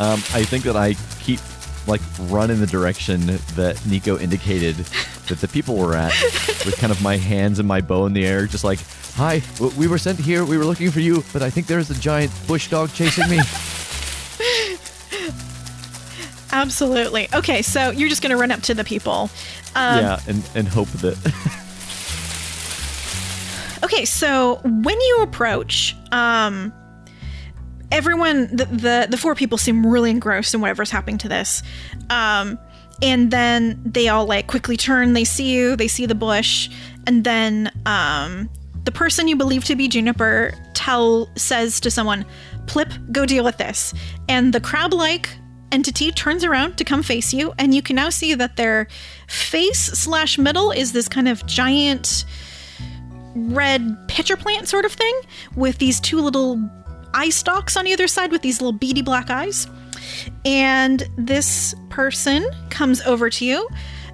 Um, 0.00 0.20
I 0.34 0.44
think 0.44 0.64
that 0.64 0.76
I 0.76 0.94
keep 1.20 1.40
like 1.86 2.00
run 2.22 2.50
in 2.50 2.60
the 2.60 2.66
direction 2.66 3.26
that 3.56 3.80
Nico 3.86 4.18
indicated 4.18 4.76
that 5.28 5.40
the 5.40 5.48
people 5.48 5.76
were 5.76 5.94
at, 5.94 6.12
with 6.66 6.76
kind 6.78 6.90
of 6.92 7.02
my 7.02 7.16
hands 7.16 7.58
and 7.58 7.66
my 7.66 7.80
bow 7.80 8.06
in 8.06 8.12
the 8.12 8.26
air, 8.26 8.46
just 8.46 8.62
like, 8.64 8.78
"Hi, 9.14 9.42
we 9.76 9.86
were 9.88 9.98
sent 9.98 10.18
here. 10.18 10.44
We 10.44 10.58
were 10.58 10.64
looking 10.64 10.90
for 10.90 11.00
you, 11.00 11.24
but 11.32 11.42
I 11.42 11.50
think 11.50 11.66
there's 11.66 11.90
a 11.90 11.98
giant 11.98 12.30
bush 12.46 12.68
dog 12.68 12.92
chasing 12.92 13.28
me." 13.28 13.40
Absolutely. 16.58 17.28
Okay, 17.32 17.62
so 17.62 17.90
you're 17.90 18.08
just 18.08 18.22
gonna 18.22 18.36
run 18.36 18.50
up 18.50 18.62
to 18.62 18.74
the 18.74 18.84
people. 18.84 19.30
Um, 19.74 19.98
yeah, 20.00 20.20
and 20.26 20.48
and 20.54 20.68
hope 20.68 20.88
that. 20.88 21.16
Okay, 23.84 24.04
so 24.04 24.56
when 24.64 25.00
you 25.00 25.18
approach, 25.22 25.94
um, 26.10 26.72
everyone, 27.92 28.54
the, 28.54 28.64
the 28.64 29.06
the 29.08 29.16
four 29.16 29.34
people 29.34 29.56
seem 29.56 29.86
really 29.86 30.10
engrossed 30.10 30.52
in 30.52 30.60
whatever's 30.60 30.90
happening 30.90 31.18
to 31.18 31.28
this, 31.28 31.62
um, 32.10 32.58
and 33.02 33.30
then 33.30 33.80
they 33.84 34.08
all 34.08 34.26
like 34.26 34.46
quickly 34.48 34.76
turn. 34.76 35.12
They 35.12 35.24
see 35.24 35.50
you. 35.50 35.76
They 35.76 35.88
see 35.88 36.06
the 36.06 36.14
bush, 36.14 36.68
and 37.06 37.22
then 37.22 37.70
um, 37.86 38.50
the 38.84 38.92
person 38.92 39.28
you 39.28 39.36
believe 39.36 39.64
to 39.66 39.76
be 39.76 39.86
Juniper 39.86 40.52
tell 40.74 41.30
says 41.36 41.78
to 41.80 41.90
someone, 41.90 42.26
"Plip, 42.66 42.92
go 43.12 43.26
deal 43.26 43.44
with 43.44 43.58
this." 43.58 43.94
And 44.28 44.52
the 44.52 44.60
crab-like 44.60 45.28
entity 45.72 46.10
turns 46.12 46.44
around 46.44 46.76
to 46.78 46.84
come 46.84 47.02
face 47.02 47.32
you, 47.32 47.52
and 47.58 47.74
you 47.74 47.82
can 47.82 47.96
now 47.96 48.10
see 48.10 48.34
that 48.34 48.56
their 48.56 48.88
face 49.26 49.80
slash 49.80 50.38
middle 50.38 50.70
is 50.70 50.92
this 50.92 51.08
kind 51.08 51.28
of 51.28 51.44
giant 51.46 52.24
red 53.34 53.96
pitcher 54.08 54.36
plant 54.36 54.68
sort 54.68 54.84
of 54.84 54.92
thing 54.92 55.20
with 55.54 55.78
these 55.78 56.00
two 56.00 56.20
little 56.20 56.60
eye 57.14 57.30
stalks 57.30 57.76
on 57.76 57.86
either 57.86 58.08
side 58.08 58.30
with 58.30 58.42
these 58.42 58.60
little 58.60 58.72
beady 58.72 59.02
black 59.02 59.30
eyes. 59.30 59.66
And 60.44 61.08
this 61.16 61.74
person 61.90 62.46
comes 62.70 63.00
over 63.02 63.30
to 63.30 63.44
you 63.44 63.68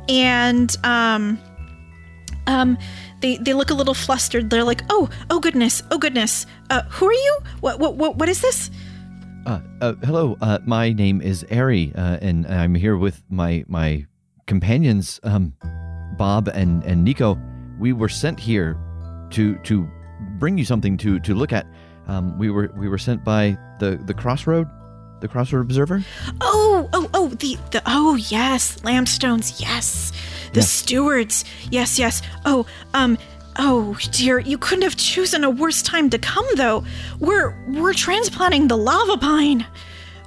and 0.08 0.74
um 0.84 1.38
um 2.46 2.78
they 3.20 3.38
they 3.38 3.54
look 3.54 3.70
a 3.70 3.74
little 3.74 3.94
flustered. 3.94 4.50
They're 4.50 4.64
like, 4.64 4.82
"Oh, 4.90 5.08
oh 5.30 5.40
goodness. 5.40 5.82
Oh 5.90 5.98
goodness. 5.98 6.46
Uh 6.68 6.82
who 6.90 7.06
are 7.06 7.12
you? 7.12 7.38
What 7.60 7.78
what 7.78 7.96
what, 7.96 8.16
what 8.16 8.28
is 8.28 8.40
this?" 8.40 8.70
Uh, 9.46 9.60
uh, 9.82 9.92
hello, 10.04 10.38
uh, 10.40 10.58
my 10.64 10.90
name 10.92 11.20
is 11.20 11.44
Ari, 11.50 11.92
uh, 11.94 12.16
and 12.22 12.46
I'm 12.46 12.74
here 12.74 12.96
with 12.96 13.22
my 13.28 13.62
my 13.68 14.06
companions, 14.46 15.20
um, 15.22 15.52
Bob 16.16 16.48
and 16.48 16.82
and 16.84 17.04
Nico. 17.04 17.38
We 17.78 17.92
were 17.92 18.08
sent 18.08 18.40
here 18.40 18.78
to 19.30 19.58
to 19.58 19.86
bring 20.38 20.56
you 20.56 20.64
something 20.64 20.96
to 20.98 21.20
to 21.20 21.34
look 21.34 21.52
at. 21.52 21.66
Um, 22.06 22.38
we 22.38 22.48
were 22.48 22.72
we 22.74 22.88
were 22.88 22.96
sent 22.96 23.22
by 23.22 23.58
the 23.80 24.00
the 24.06 24.14
Crossroad, 24.14 24.66
the 25.20 25.28
Crossroad 25.28 25.66
Observer. 25.66 26.02
Oh, 26.40 26.88
oh, 26.94 27.10
oh, 27.12 27.28
the 27.28 27.58
the 27.70 27.82
oh 27.84 28.14
yes, 28.14 28.76
Lampstones, 28.80 29.60
yes. 29.60 30.10
The 30.54 30.62
stewards. 30.62 31.44
Yes, 31.70 31.98
yes. 31.98 32.22
Oh, 32.46 32.64
um 32.94 33.18
oh 33.56 33.96
dear, 34.10 34.38
you 34.38 34.58
couldn't 34.58 34.82
have 34.82 34.96
chosen 34.96 35.44
a 35.44 35.50
worse 35.50 35.82
time 35.82 36.10
to 36.10 36.18
come 36.18 36.46
though. 36.56 36.84
We're 37.20 37.56
we're 37.68 37.94
transplanting 37.94 38.68
the 38.68 38.76
lava 38.76 39.16
pine. 39.16 39.66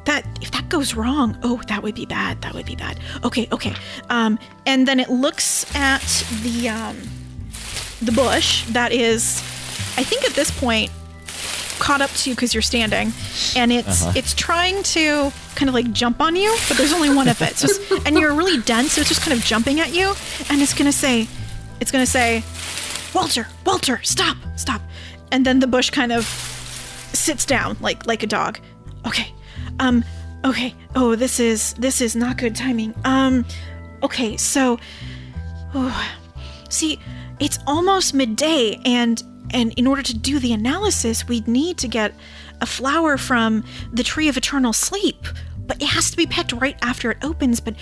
That 0.06 0.26
if 0.42 0.52
that 0.52 0.70
goes 0.70 0.96
wrong, 0.96 1.38
oh, 1.44 1.62
that 1.68 1.84
would 1.84 1.96
be 1.96 2.06
bad. 2.06 2.42
That 2.42 2.54
would 2.54 2.66
be 2.66 2.76
bad. 2.76 3.00
Okay, 3.24 3.48
okay. 3.52 3.74
Um 4.10 4.40
and 4.66 4.88
then 4.88 5.00
it 5.00 5.10
looks 5.10 5.66
at 5.76 6.02
the 6.44 6.70
um 6.70 6.98
the 8.02 8.12
bush 8.12 8.64
that 8.68 8.92
is 8.92 9.40
I 9.98 10.04
think 10.04 10.24
at 10.24 10.34
this 10.34 10.52
point 10.52 10.92
caught 11.80 12.02
up 12.02 12.10
to 12.12 12.30
you 12.30 12.36
because 12.36 12.54
you're 12.54 12.62
standing, 12.62 13.12
and 13.56 13.72
it's 13.72 14.04
it's 14.16 14.34
trying 14.34 14.84
to 14.84 15.32
kind 15.56 15.70
of 15.70 15.76
like 15.76 15.92
jump 15.92 16.22
on 16.22 16.36
you, 16.36 16.56
but 16.68 16.78
there's 16.78 16.94
only 16.94 17.14
one 17.14 17.28
of 17.28 17.42
it. 17.42 17.56
So 17.56 17.68
and 18.06 18.18
you're 18.18 18.34
really 18.34 18.62
dense, 18.62 18.94
so 18.94 19.02
it's 19.02 19.10
just 19.10 19.22
kind 19.22 19.38
of 19.38 19.44
jumping 19.44 19.80
at 19.80 19.94
you, 19.94 20.14
and 20.50 20.62
it's 20.62 20.74
gonna 20.74 20.92
say, 20.92 21.28
it's 21.80 21.92
gonna 21.92 22.06
say, 22.06 22.44
Walter, 23.14 23.48
Walter, 23.66 24.00
stop, 24.04 24.38
stop, 24.56 24.82
and 25.32 25.46
then 25.46 25.60
the 25.60 25.68
bush 25.68 25.90
kind 25.90 26.12
of 26.12 26.26
sits 27.14 27.46
down 27.46 27.78
like 27.82 28.06
like 28.06 28.24
a 28.24 28.28
dog. 28.28 28.60
Okay, 29.06 29.34
um, 29.80 30.04
okay. 30.46 30.74
Oh, 30.96 31.16
this 31.16 31.40
is 31.40 31.74
this 31.76 32.02
is 32.02 32.16
not 32.16 32.38
good 32.38 32.56
timing. 32.56 32.94
Um, 33.06 33.46
okay, 34.04 34.38
so, 34.38 34.80
oh, 35.74 36.14
see, 36.70 37.00
it's 37.40 37.60
almost 37.66 38.14
midday, 38.14 38.80
and 38.86 39.24
and 39.52 39.74
in 39.78 39.88
order 39.88 40.04
to 40.04 40.18
do 40.18 40.40
the 40.40 40.54
analysis, 40.54 41.28
we'd 41.28 41.48
need 41.48 41.78
to 41.78 41.88
get 41.88 42.14
a 42.60 42.66
flower 42.66 43.18
from 43.18 43.64
the 43.94 44.04
tree 44.04 44.28
of 44.28 44.38
eternal 44.38 44.74
sleep. 44.74 45.26
but 45.68 45.82
it 45.82 45.88
has 45.88 46.10
to 46.10 46.18
be 46.18 46.26
picked 46.26 46.54
right 46.54 46.78
after 46.82 47.12
it 47.12 47.18
opens. 47.22 47.60
But 47.60 47.76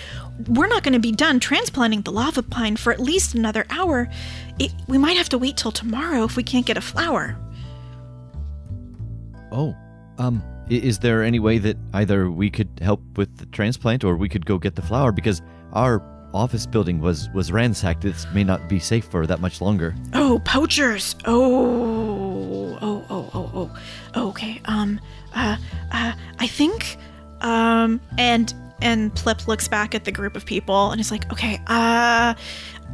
we're 0.48 0.66
not 0.66 0.82
going 0.82 0.92
to 0.92 0.98
be 0.98 1.12
done 1.12 1.40
transplanting 1.40 2.02
the 2.02 2.12
lava 2.12 2.42
pine 2.42 2.76
for 2.76 2.92
at 2.92 3.00
least 3.00 3.34
another 3.34 3.64
hour. 3.70 4.08
It, 4.58 4.72
we 4.88 4.98
might 4.98 5.16
have 5.16 5.28
to 5.30 5.38
wait 5.38 5.56
till 5.56 5.72
tomorrow 5.72 6.24
if 6.24 6.36
we 6.36 6.42
can't 6.42 6.66
get 6.66 6.76
a 6.76 6.80
flower. 6.80 7.36
Oh, 9.52 9.76
um, 10.18 10.42
is 10.68 10.98
there 10.98 11.22
any 11.22 11.38
way 11.38 11.58
that 11.58 11.76
either 11.94 12.30
we 12.30 12.50
could 12.50 12.68
help 12.80 13.00
with 13.16 13.36
the 13.36 13.46
transplant 13.46 14.02
or 14.04 14.16
we 14.16 14.28
could 14.28 14.46
go 14.46 14.58
get 14.58 14.74
the 14.74 14.82
flower 14.82 15.12
because 15.12 15.42
our 15.72 16.02
office 16.34 16.66
building 16.66 17.00
was 17.00 17.28
was 17.30 17.50
ransacked. 17.50 18.02
This 18.02 18.26
may 18.32 18.44
not 18.44 18.68
be 18.68 18.78
safe 18.78 19.04
for 19.06 19.26
that 19.26 19.40
much 19.40 19.60
longer. 19.60 19.94
Oh, 20.12 20.40
poachers. 20.44 21.16
Oh, 21.24 22.78
oh, 22.80 23.04
oh, 23.08 23.30
oh, 23.34 23.70
oh. 24.14 24.28
Okay. 24.28 24.60
Um. 24.66 25.00
Uh. 25.34 25.56
Uh. 25.92 26.12
I 26.38 26.46
think. 26.46 26.98
Um. 27.40 28.00
And 28.18 28.52
and 28.82 29.14
Plip 29.14 29.48
looks 29.48 29.68
back 29.68 29.94
at 29.94 30.04
the 30.04 30.12
group 30.12 30.36
of 30.36 30.44
people 30.44 30.90
and 30.90 31.00
is 31.00 31.10
like, 31.10 31.30
okay. 31.32 31.60
Uh. 31.66 32.34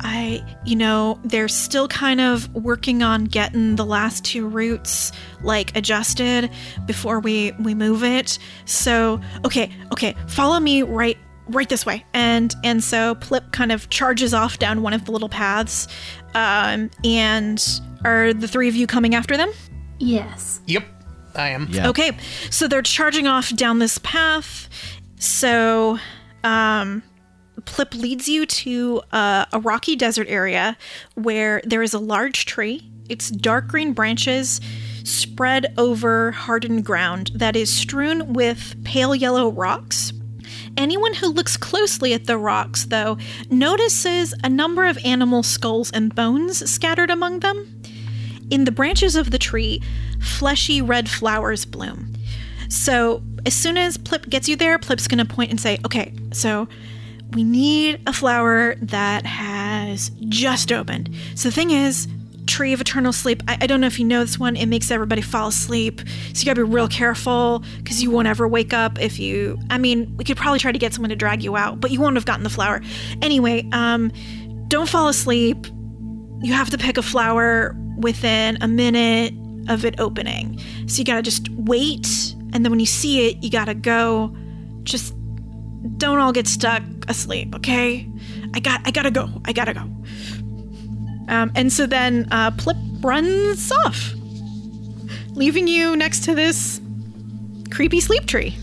I, 0.01 0.45
you 0.65 0.77
know, 0.77 1.21
they're 1.25 1.49
still 1.49 1.89
kind 1.89 2.21
of 2.21 2.53
working 2.55 3.03
on 3.03 3.25
getting 3.25 3.77
the 3.77 3.85
last 3.85 4.25
two 4.25 4.49
roots 4.49 5.13
like 5.43 5.77
adjusted 5.77 6.51
before 6.87 7.21
we 7.21 7.53
we 7.53 7.75
move 7.75 8.03
it. 8.03 8.39
So, 8.65 9.21
okay, 9.45 9.71
okay, 9.93 10.17
follow 10.27 10.59
me 10.59 10.83
right 10.83 11.19
right 11.49 11.69
this 11.69 11.87
way. 11.87 12.05
And 12.15 12.55
and 12.65 12.83
so 12.83 13.15
Plip 13.17 13.53
kind 13.53 13.73
of 13.73 13.91
charges 13.91 14.35
off 14.35 14.59
down 14.59 14.83
one 14.83 14.93
of 14.93 15.05
the 15.05 15.13
little 15.13 15.29
paths. 15.29 15.89
Um, 16.35 16.91
and 17.05 17.63
are 18.05 18.33
the 18.33 18.49
three 18.49 18.69
of 18.69 18.75
you 18.75 18.87
coming 18.87 19.15
after 19.15 19.37
them? 19.37 19.53
Yes. 19.99 20.61
Yep, 20.67 20.85
I 21.37 21.51
am. 21.51 21.69
Yeah. 21.71 21.89
Okay, 21.91 22.17
so 22.51 22.67
they're 22.67 22.83
charging 22.83 23.27
off 23.27 23.55
down 23.55 23.79
this 23.79 23.99
path. 23.99 24.69
So, 25.19 25.99
um, 26.43 27.03
Plip 27.65 27.95
leads 27.95 28.29
you 28.29 28.47
to 28.47 29.03
uh, 29.13 29.47
a 29.53 29.61
rocky 29.61 29.97
desert 29.97 30.29
area 30.29 30.77
where 31.15 31.61
there 31.65 31.83
is 31.83 31.95
a 31.95 31.99
large 31.99 32.47
tree. 32.47 32.91
Its 33.09 33.31
dark 33.31 33.69
green 33.69 33.93
branches 33.93 34.61
spread 35.05 35.73
over 35.77 36.33
hardened 36.33 36.85
ground 36.85 37.31
that 37.35 37.57
is 37.57 37.73
strewn 37.73 38.33
with 38.33 38.77
pale 38.85 39.15
yellow 39.15 39.51
rocks. 39.51 40.13
Anyone 40.77 41.15
who 41.15 41.29
looks 41.29 41.57
closely 41.57 42.15
at 42.15 42.27
the 42.27 42.39
rocks, 42.39 42.87
though, 42.87 43.19
notices 43.51 44.35
a 44.43 44.49
number 44.49 44.87
of 44.87 44.99
animal 45.05 45.43
skulls 45.43 45.91
and 45.91 46.15
bones 46.15 46.71
scattered 46.71 47.11
among 47.11 47.41
them. 47.41 47.83
In 48.51 48.65
the 48.65 48.73
branches 48.73 49.17
of 49.17 49.31
the 49.31 49.39
tree, 49.39 49.83
fleshy 50.21 50.81
red 50.81 51.11
flowers 51.11 51.65
bloom. 51.65 52.15
So, 52.69 53.23
as 53.45 53.55
soon 53.55 53.77
as 53.77 53.99
Plip 53.99 54.29
gets 54.31 54.49
you 54.49 54.57
there, 54.57 54.79
Plip's 54.79 55.09
gonna 55.09 55.27
point 55.27 55.51
and 55.51 55.61
say, 55.61 55.79
Okay, 55.85 56.15
so 56.33 56.69
we 57.35 57.45
need 57.45 58.01
a 58.07 58.13
flower 58.13 58.75
that 58.77 59.27
has 59.27 60.11
just 60.29 60.73
opened. 60.73 61.15
So, 61.35 61.49
the 61.49 61.55
thing 61.55 61.71
is, 61.71 62.09
Tree 62.47 62.73
of 62.73 62.81
Eternal 62.81 63.13
Sleep, 63.13 63.43
I, 63.49 63.59
I 63.63 63.67
don't 63.67 63.81
know 63.81 63.87
if 63.87 63.99
you 63.99 64.05
know 64.05 64.21
this 64.21 64.39
one, 64.39 64.57
it 64.57 64.67
makes 64.67 64.91
everybody 64.91 65.23
fall 65.23 65.49
asleep. 65.49 66.01
So, 66.33 66.41
you 66.41 66.45
gotta 66.45 66.65
be 66.65 66.71
real 66.71 66.89
careful 66.89 67.65
because 67.79 68.03
you 68.03 68.11
won't 68.11 68.29
ever 68.29 68.47
wake 68.47 68.73
up 68.73 69.01
if 69.01 69.19
you. 69.19 69.59
I 69.71 69.79
mean, 69.79 70.17
we 70.17 70.25
could 70.25 70.37
probably 70.37 70.59
try 70.59 70.73
to 70.73 70.79
get 70.79 70.93
someone 70.93 71.11
to 71.11 71.17
drag 71.17 71.43
you 71.43 71.57
out, 71.57 71.81
but 71.81 71.91
you 71.91 72.01
won't 72.01 72.17
have 72.17 72.27
gotten 72.27 72.45
the 72.45 72.51
flower. 72.51 72.81
Anyway, 73.21 73.69
um, 73.73 74.13
don't 74.69 74.89
fall 74.89 75.09
asleep 75.09 75.67
you 76.43 76.53
have 76.53 76.71
to 76.71 76.79
pick 76.79 76.99
a 76.99 77.03
flower 77.03 77.77
within 77.99 78.59
a 78.61 78.69
minute 78.69 79.33
of 79.69 79.85
it 79.85 79.99
opening. 80.01 80.61
So 80.89 80.99
you 80.99 81.05
gotta 81.05 81.23
just 81.23 81.49
wait, 81.51 82.35
and 82.53 82.65
then 82.65 82.71
when 82.71 82.81
you 82.81 82.87
see 82.87 83.29
it, 83.29 83.43
you 83.43 83.51
gotta 83.51 83.75
go. 83.75 84.37
Just 84.83 85.15
don't 85.97 86.19
all 86.19 86.33
get 86.33 86.47
stuck 86.47 86.83
asleep, 87.09 87.55
okay? 87.57 88.09
I 88.55 88.61
got, 88.61 88.81
I 88.85 88.91
gotta 88.91 89.11
go. 89.11 89.29
I 89.45 89.53
gotta 89.53 89.75
go. 89.75 89.89
Um, 91.29 91.53
and 91.55 91.73
so 91.73 91.87
then 91.87 92.29
uh, 92.31 92.51
Plip 92.53 92.77
runs 93.01 93.71
off, 93.73 94.13
leaving 95.31 95.67
you 95.67 95.97
next 95.97 96.25
to 96.25 96.35
this 96.35 96.81
creepy 97.71 98.01
sleep 98.01 98.27
tree. 98.27 98.57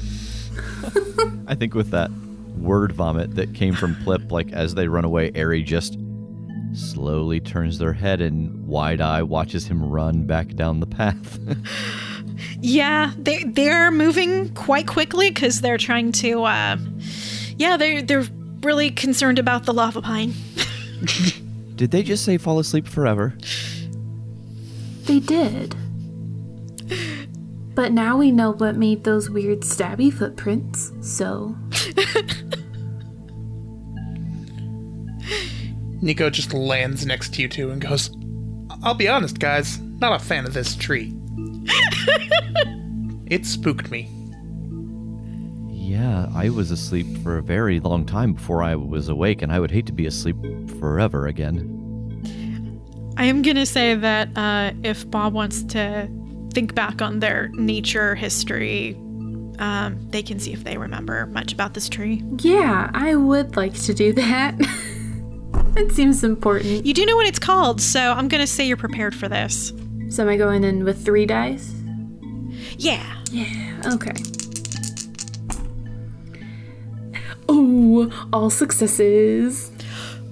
I 1.48 1.56
think 1.56 1.74
with 1.74 1.92
that 1.92 2.12
word 2.58 2.92
vomit 2.92 3.36
that 3.36 3.54
came 3.54 3.74
from 3.74 3.96
Plip, 4.04 4.32
like 4.32 4.52
as 4.52 4.76
they 4.76 4.88
run 4.88 5.06
away, 5.06 5.32
Ari 5.36 5.64
just 5.64 5.98
slowly 6.74 7.40
turns 7.40 7.80
their 7.80 7.94
head 7.94 8.22
and 8.22 8.68
wide 8.68 9.02
eye 9.02 9.24
watches 9.24 9.68
him 9.68 9.84
run 9.90 10.26
back 10.26 10.50
down 10.56 10.80
the 10.80 10.88
path. 10.88 11.40
Yeah, 12.62 13.14
they 13.18 13.44
they're 13.44 13.92
moving 13.92 14.54
quite 14.54 14.88
quickly 14.88 15.30
because 15.30 15.62
they're 15.62 15.78
trying 15.78 16.12
to. 16.14 16.44
Uh, 16.44 16.78
yeah, 17.58 17.78
they 17.78 18.02
they're 18.02 18.26
really 18.62 18.92
concerned 18.92 19.40
about 19.40 19.66
the 19.66 19.74
lava 19.74 20.02
pine. 20.02 20.34
Did 21.76 21.92
they 21.92 22.04
just 22.04 22.26
say 22.26 22.38
fall 22.38 22.60
asleep 22.60 22.88
forever? 22.88 23.38
They 25.06 25.20
did. 25.20 25.76
But 27.74 27.94
now 27.94 28.18
we 28.18 28.32
know 28.32 28.52
what 28.52 28.76
made 28.76 29.06
those 29.06 29.30
weird 29.30 29.62
stabby 29.62 30.12
footprints, 30.12 30.92
so. 31.02 31.56
Nico 36.02 36.30
just 36.30 36.54
lands 36.54 37.06
next 37.06 37.34
to 37.36 37.42
you 37.42 37.48
two 37.48 37.72
and 37.72 37.82
goes, 37.82 38.12
I'll 38.84 38.94
be 38.94 39.08
honest, 39.08 39.40
guys, 39.40 39.80
not 39.80 40.20
a 40.20 40.24
fan 40.24 40.46
of 40.46 40.54
this 40.54 40.76
tree. 40.76 41.14
it 43.28 43.46
spooked 43.46 43.92
me. 43.92 44.10
Yeah, 45.70 46.28
I 46.36 46.50
was 46.50 46.70
asleep 46.70 47.08
for 47.24 47.38
a 47.38 47.42
very 47.42 47.80
long 47.80 48.06
time 48.06 48.34
before 48.34 48.62
I 48.62 48.76
was 48.76 49.10
awake, 49.10 49.42
and 49.42 49.52
I 49.52 49.60
would 49.60 49.72
hate 49.72 49.88
to 49.88 49.92
be 49.92 50.06
asleep 50.06 50.38
forever 50.80 51.26
again. 51.28 51.76
I 53.18 53.26
am 53.26 53.42
gonna 53.42 53.66
say 53.66 53.96
that 53.96 54.30
uh, 54.38 54.72
if 54.84 55.10
Bob 55.10 55.34
wants 55.34 55.64
to 55.64 56.08
think 56.54 56.76
back 56.76 57.02
on 57.02 57.20
their 57.20 57.50
nature 57.50 58.16
history, 58.16 58.96
um, 59.60 59.98
they 60.10 60.24
can 60.24 60.40
see 60.40 60.54
if 60.54 60.64
they 60.64 60.78
remember 60.78 61.26
much 61.26 61.52
about 61.52 61.74
this 61.74 61.90
tree. 61.90 62.24
Yeah, 62.38 62.90
I 62.94 63.16
would 63.16 63.58
like 63.58 63.74
to 63.82 63.94
do 63.94 64.14
that. 64.14 64.56
it 65.76 65.92
seems 65.92 66.24
important. 66.24 66.86
You 66.86 66.94
do 66.94 67.06
know 67.06 67.16
what 67.16 67.28
it's 67.28 67.40
called, 67.40 67.82
so 67.82 68.14
I'm 68.14 68.28
gonna 68.28 68.48
say 68.48 68.66
you're 68.66 68.78
prepared 68.78 69.16
for 69.16 69.28
this. 69.28 69.74
So 70.10 70.24
am 70.24 70.30
I 70.30 70.38
going 70.38 70.64
in 70.64 70.84
with 70.86 71.04
three 71.04 71.26
dice? 71.26 71.79
Yeah. 72.80 73.18
Yeah, 73.32 73.82
okay. 73.94 74.14
Oh, 77.50 78.28
all 78.32 78.50
successes. 78.50 79.72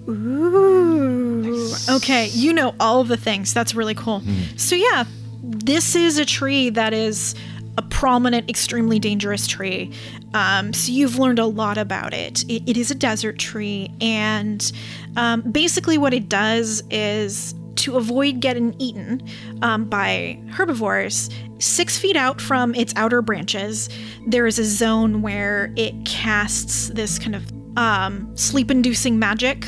Ooh. 0.07 1.73
Okay, 1.89 2.27
you 2.27 2.53
know 2.53 2.73
all 2.79 3.03
the 3.03 3.17
things. 3.17 3.53
That's 3.53 3.75
really 3.75 3.95
cool. 3.95 4.21
So 4.55 4.75
yeah, 4.75 5.03
this 5.43 5.95
is 5.95 6.17
a 6.17 6.25
tree 6.25 6.69
that 6.69 6.93
is 6.93 7.35
a 7.77 7.81
prominent, 7.81 8.49
extremely 8.49 8.97
dangerous 8.97 9.45
tree. 9.45 9.91
Um, 10.33 10.73
so 10.73 10.91
you've 10.91 11.19
learned 11.19 11.39
a 11.39 11.45
lot 11.45 11.77
about 11.77 12.13
it. 12.13 12.43
It, 12.49 12.63
it 12.69 12.77
is 12.77 12.91
a 12.91 12.95
desert 12.95 13.37
tree, 13.37 13.91
and 14.01 14.71
um, 15.15 15.41
basically 15.41 15.97
what 15.97 16.13
it 16.13 16.29
does 16.29 16.81
is 16.89 17.53
to 17.77 17.97
avoid 17.97 18.39
getting 18.39 18.75
eaten 18.79 19.21
um, 19.61 19.85
by 19.85 20.39
herbivores, 20.51 21.29
six 21.59 21.97
feet 21.97 22.15
out 22.15 22.39
from 22.41 22.75
its 22.75 22.93
outer 22.95 23.21
branches, 23.21 23.89
there 24.27 24.45
is 24.47 24.59
a 24.59 24.65
zone 24.65 25.21
where 25.21 25.73
it 25.75 25.93
casts 26.05 26.89
this 26.89 27.17
kind 27.19 27.35
of 27.35 27.51
um, 27.77 28.35
sleep 28.35 28.69
inducing 28.71 29.19
magic. 29.19 29.67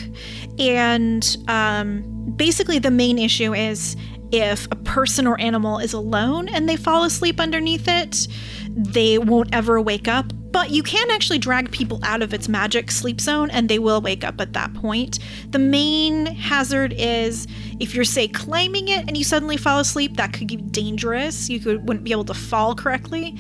And 0.57 1.37
um, 1.47 2.33
basically, 2.35 2.79
the 2.79 2.91
main 2.91 3.17
issue 3.17 3.53
is 3.53 3.95
if 4.31 4.67
a 4.71 4.75
person 4.75 5.25
or 5.25 5.39
animal 5.39 5.79
is 5.79 5.93
alone 5.93 6.49
and 6.49 6.67
they 6.67 6.75
fall 6.75 7.03
asleep 7.03 7.39
underneath 7.39 7.87
it, 7.87 8.27
they 8.69 9.17
won't 9.17 9.49
ever 9.53 9.81
wake 9.81 10.07
up. 10.07 10.31
But 10.51 10.71
you 10.71 10.81
can 10.81 11.11
actually 11.11 11.37
drag 11.37 11.71
people 11.71 11.99
out 12.03 12.21
of 12.21 12.33
its 12.33 12.49
magic 12.49 12.89
sleep 12.91 13.21
zone 13.21 13.51
and 13.51 13.69
they 13.69 13.79
will 13.79 14.01
wake 14.01 14.23
up 14.23 14.41
at 14.41 14.53
that 14.53 14.73
point. 14.73 15.19
The 15.49 15.59
main 15.59 16.25
hazard 16.25 16.93
is 16.97 17.47
if 17.79 17.93
you're, 17.93 18.03
say, 18.03 18.27
climbing 18.27 18.87
it 18.87 19.07
and 19.07 19.15
you 19.15 19.23
suddenly 19.23 19.57
fall 19.57 19.79
asleep, 19.79 20.17
that 20.17 20.33
could 20.33 20.47
be 20.47 20.57
dangerous. 20.57 21.49
You 21.49 21.59
could, 21.59 21.87
wouldn't 21.87 22.03
be 22.03 22.11
able 22.11 22.25
to 22.25 22.33
fall 22.33 22.73
correctly. 22.73 23.37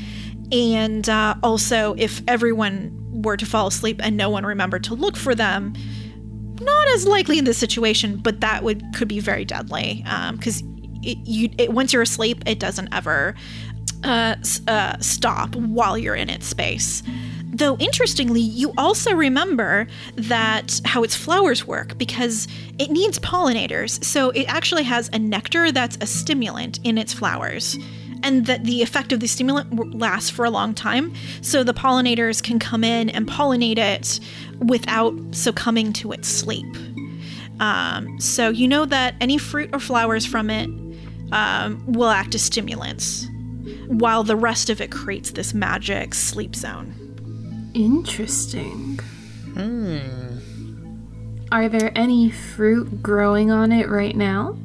And 0.51 1.07
uh, 1.09 1.35
also, 1.43 1.95
if 1.97 2.21
everyone 2.27 2.95
were 3.21 3.37
to 3.37 3.45
fall 3.45 3.67
asleep 3.67 3.99
and 4.03 4.15
no 4.15 4.29
one 4.29 4.45
remembered 4.45 4.83
to 4.85 4.93
look 4.93 5.17
for 5.17 5.35
them, 5.35 5.73
not 6.61 6.87
as 6.89 7.07
likely 7.07 7.37
in 7.37 7.45
this 7.45 7.57
situation, 7.57 8.17
but 8.17 8.41
that 8.41 8.63
would 8.63 8.83
could 8.93 9.07
be 9.07 9.19
very 9.19 9.45
deadly 9.45 10.03
because 10.33 10.61
it, 11.03 11.17
you 11.25 11.49
it, 11.57 11.71
once 11.71 11.93
you're 11.93 12.01
asleep, 12.01 12.43
it 12.45 12.59
doesn't 12.59 12.89
ever 12.93 13.35
uh, 14.03 14.35
uh, 14.67 14.97
stop 14.99 15.55
while 15.55 15.97
you're 15.97 16.15
in 16.15 16.29
its 16.29 16.45
space. 16.47 17.03
Though 17.51 17.75
interestingly, 17.77 18.41
you 18.41 18.73
also 18.77 19.13
remember 19.13 19.87
that 20.15 20.79
how 20.85 21.03
its 21.03 21.15
flowers 21.15 21.65
work 21.67 21.97
because 21.97 22.47
it 22.77 22.91
needs 22.91 23.19
pollinators. 23.19 24.03
So 24.03 24.29
it 24.29 24.45
actually 24.47 24.83
has 24.83 25.09
a 25.11 25.19
nectar 25.19 25.71
that's 25.71 25.97
a 25.99 26.05
stimulant 26.05 26.79
in 26.83 26.97
its 26.97 27.13
flowers. 27.13 27.77
and 28.23 28.45
that 28.47 28.63
the 28.65 28.81
effect 28.81 29.11
of 29.11 29.19
the 29.19 29.27
stimulant 29.27 29.95
lasts 29.95 30.29
for 30.29 30.45
a 30.45 30.49
long 30.49 30.73
time. 30.73 31.13
So 31.41 31.63
the 31.63 31.73
pollinators 31.73 32.43
can 32.43 32.59
come 32.59 32.83
in 32.83 33.09
and 33.09 33.27
pollinate 33.27 33.77
it 33.77 34.19
without 34.59 35.13
succumbing 35.31 35.93
to 35.93 36.11
its 36.11 36.27
sleep. 36.27 36.67
Um, 37.59 38.19
so 38.19 38.49
you 38.49 38.67
know 38.67 38.85
that 38.85 39.15
any 39.19 39.37
fruit 39.37 39.69
or 39.73 39.79
flowers 39.79 40.25
from 40.25 40.49
it 40.49 40.69
um, 41.31 41.83
will 41.87 42.09
act 42.09 42.35
as 42.35 42.41
stimulants, 42.41 43.27
while 43.89 44.23
the 44.23 44.35
rest 44.35 44.69
of 44.69 44.79
it 44.79 44.91
creates 44.91 45.31
this 45.31 45.53
magic 45.53 46.13
sleep 46.13 46.55
zone. 46.55 46.93
Interesting. 47.73 48.99
Hmm. 49.55 50.37
Are 51.51 51.67
there 51.67 51.91
any 51.95 52.29
fruit 52.29 53.01
growing 53.01 53.49
on 53.49 53.71
it 53.71 53.89
right 53.89 54.15
now? 54.15 54.55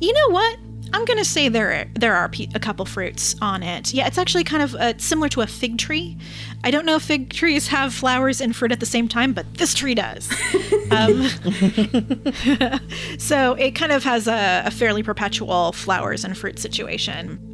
You 0.00 0.12
know 0.12 0.30
what? 0.30 0.58
I'm 0.92 1.04
gonna 1.04 1.24
say 1.24 1.48
there 1.48 1.88
there 1.94 2.14
are 2.14 2.30
a 2.54 2.58
couple 2.58 2.84
fruits 2.86 3.36
on 3.40 3.62
it. 3.62 3.94
Yeah, 3.94 4.08
it's 4.08 4.18
actually 4.18 4.44
kind 4.44 4.62
of 4.62 4.74
uh, 4.74 4.98
similar 4.98 5.28
to 5.30 5.40
a 5.42 5.46
fig 5.46 5.78
tree. 5.78 6.16
I 6.64 6.72
don't 6.72 6.86
know 6.86 6.96
if 6.96 7.02
fig 7.02 7.32
trees 7.32 7.68
have 7.68 7.94
flowers 7.94 8.40
and 8.40 8.54
fruit 8.54 8.72
at 8.72 8.80
the 8.80 8.86
same 8.86 9.06
time, 9.06 9.32
but 9.32 9.54
this 9.54 9.74
tree 9.74 9.94
does. 9.94 10.28
um, 10.90 11.28
so 13.18 13.54
it 13.54 13.72
kind 13.72 13.92
of 13.92 14.02
has 14.02 14.26
a, 14.26 14.64
a 14.66 14.70
fairly 14.72 15.04
perpetual 15.04 15.72
flowers 15.72 16.24
and 16.24 16.36
fruit 16.36 16.58
situation. 16.58 17.53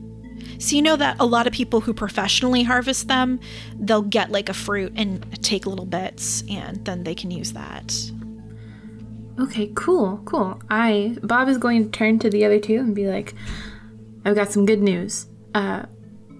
So 0.60 0.76
you 0.76 0.82
know 0.82 0.96
that 0.96 1.16
a 1.18 1.24
lot 1.24 1.46
of 1.46 1.54
people 1.54 1.80
who 1.80 1.94
professionally 1.94 2.62
harvest 2.64 3.08
them, 3.08 3.40
they'll 3.78 4.02
get 4.02 4.30
like 4.30 4.50
a 4.50 4.54
fruit 4.54 4.92
and 4.94 5.42
take 5.42 5.64
little 5.64 5.86
bits, 5.86 6.44
and 6.50 6.84
then 6.84 7.04
they 7.04 7.14
can 7.14 7.30
use 7.30 7.54
that. 7.54 7.94
Okay, 9.38 9.72
cool, 9.74 10.20
cool. 10.26 10.60
I 10.68 11.16
Bob 11.22 11.48
is 11.48 11.56
going 11.56 11.84
to 11.84 11.90
turn 11.90 12.18
to 12.18 12.28
the 12.28 12.44
other 12.44 12.60
two 12.60 12.78
and 12.78 12.94
be 12.94 13.06
like, 13.06 13.34
"I've 14.22 14.34
got 14.34 14.52
some 14.52 14.66
good 14.66 14.82
news. 14.82 15.26
Uh, 15.54 15.84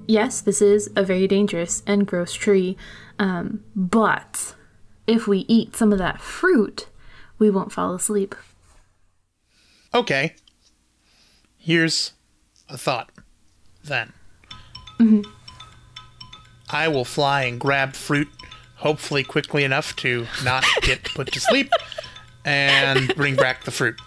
yes, 0.06 0.42
this 0.42 0.60
is 0.60 0.90
a 0.94 1.02
very 1.02 1.26
dangerous 1.26 1.82
and 1.86 2.06
gross 2.06 2.34
tree, 2.34 2.76
um, 3.18 3.64
but 3.74 4.55
if 5.06 5.26
we 5.26 5.47
eat 5.48 5.74
some 5.74 5.92
of 5.92 5.98
that 5.98 6.20
fruit, 6.20 6.88
we 7.38 7.48
won't 7.48 7.72
fall 7.72 7.94
asleep." 7.94 8.34
Okay. 9.94 10.34
Here's 11.56 12.12
a 12.68 12.76
thought 12.76 13.10
then. 13.85 14.12
I 16.70 16.89
will 16.89 17.05
fly 17.05 17.44
and 17.44 17.59
grab 17.59 17.94
fruit, 17.94 18.28
hopefully 18.77 19.24
quickly 19.24 19.65
enough 19.65 19.97
to 19.97 20.27
not 20.44 20.65
get 20.82 21.05
put 21.05 21.32
to 21.32 21.40
sleep, 21.40 21.70
and 22.44 23.15
bring 23.16 23.36
back 23.36 23.65
the 23.65 23.70
fruit. 23.70 23.98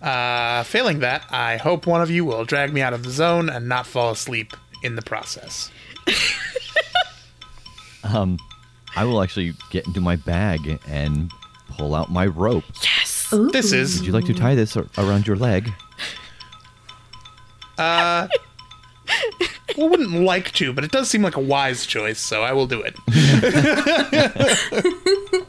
Uh, 0.00 0.64
failing 0.64 0.98
that, 0.98 1.24
I 1.30 1.56
hope 1.56 1.86
one 1.86 2.02
of 2.02 2.10
you 2.10 2.24
will 2.24 2.44
drag 2.44 2.72
me 2.72 2.80
out 2.80 2.92
of 2.92 3.04
the 3.04 3.10
zone 3.10 3.48
and 3.48 3.68
not 3.68 3.86
fall 3.86 4.10
asleep 4.10 4.52
in 4.82 4.96
the 4.96 5.02
process. 5.02 5.70
um, 8.04 8.36
I 8.96 9.04
will 9.04 9.22
actually 9.22 9.54
get 9.70 9.86
into 9.86 10.00
my 10.00 10.16
bag 10.16 10.80
and 10.88 11.30
pull 11.68 11.94
out 11.94 12.10
my 12.10 12.26
rope. 12.26 12.64
Yes! 12.82 13.28
This 13.52 13.72
is 13.72 14.00
Would 14.00 14.06
you 14.06 14.12
like 14.12 14.26
to 14.26 14.34
tie 14.34 14.54
this 14.54 14.76
around 14.98 15.26
your 15.26 15.36
leg? 15.36 15.72
I 19.78 19.86
wouldn't 19.86 20.12
like 20.12 20.52
to, 20.52 20.72
but 20.72 20.84
it 20.84 20.90
does 20.92 21.08
seem 21.08 21.22
like 21.22 21.36
a 21.36 21.40
wise 21.40 21.86
choice, 21.86 22.20
so 22.20 22.42
I 22.42 22.52
will 22.52 22.66
do 22.66 22.82
it. 22.82 22.94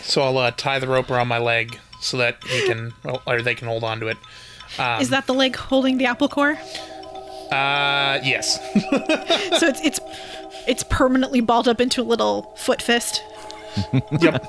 so 0.00 0.22
I'll 0.22 0.38
uh, 0.38 0.50
tie 0.52 0.78
the 0.78 0.88
rope 0.88 1.10
around 1.10 1.28
my 1.28 1.38
leg 1.38 1.78
so 2.00 2.16
that 2.18 2.42
he 2.44 2.66
can, 2.66 2.92
or 3.26 3.42
they 3.42 3.54
can 3.54 3.68
hold 3.68 3.84
on 3.84 4.00
to 4.00 4.08
it. 4.08 4.16
Is 5.00 5.10
that 5.10 5.26
the 5.26 5.34
leg 5.34 5.56
holding 5.56 5.98
the 5.98 6.06
apple 6.06 6.28
core? 6.28 6.52
Uh, 7.50 8.20
yes. 8.22 8.60
so 9.58 9.66
it's 9.66 9.80
it's 9.80 10.00
it's 10.68 10.82
permanently 10.84 11.40
balled 11.40 11.66
up 11.66 11.80
into 11.80 12.00
a 12.00 12.04
little 12.04 12.54
foot 12.56 12.80
fist. 12.80 13.22
yep. 14.20 14.46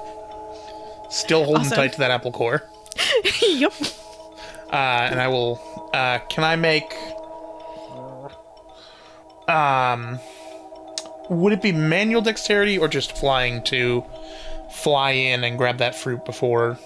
Still 1.09 1.43
holding 1.43 1.61
Awesome. 1.65 1.75
tight 1.75 1.93
to 1.93 1.99
that 1.99 2.11
apple 2.11 2.31
core. 2.31 2.69
yep. 3.41 3.73
Uh, 4.71 5.07
and 5.11 5.19
I 5.19 5.27
will. 5.27 5.89
Uh, 5.93 6.19
can 6.29 6.43
I 6.43 6.55
make? 6.55 6.93
Um, 9.47 10.19
would 11.29 11.53
it 11.53 11.61
be 11.61 11.71
manual 11.71 12.21
dexterity 12.21 12.77
or 12.77 12.87
just 12.87 13.17
flying 13.17 13.63
to 13.63 14.05
fly 14.71 15.11
in 15.11 15.43
and 15.43 15.57
grab 15.57 15.77
that 15.79 15.95
fruit 15.95 16.23
before? 16.25 16.77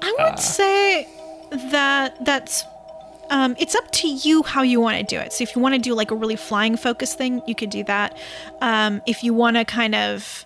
I 0.00 0.14
would 0.18 0.38
say 0.38 1.08
that 1.50 2.24
that's 2.24 2.64
um, 3.30 3.56
it's 3.58 3.74
up 3.74 3.90
to 3.90 4.08
you 4.08 4.42
how 4.42 4.62
you 4.62 4.80
want 4.80 4.98
to 4.98 5.02
do 5.04 5.20
it. 5.20 5.32
So 5.32 5.42
if 5.42 5.56
you 5.56 5.62
want 5.62 5.74
to 5.74 5.80
do 5.80 5.94
like 5.94 6.10
a 6.10 6.14
really 6.14 6.36
flying 6.36 6.76
focus 6.76 7.14
thing, 7.14 7.42
you 7.46 7.54
could 7.54 7.70
do 7.70 7.84
that. 7.84 8.16
Um, 8.60 9.02
if 9.06 9.24
you 9.24 9.34
want 9.34 9.56
to 9.56 9.64
kind 9.64 9.94
of 9.94 10.44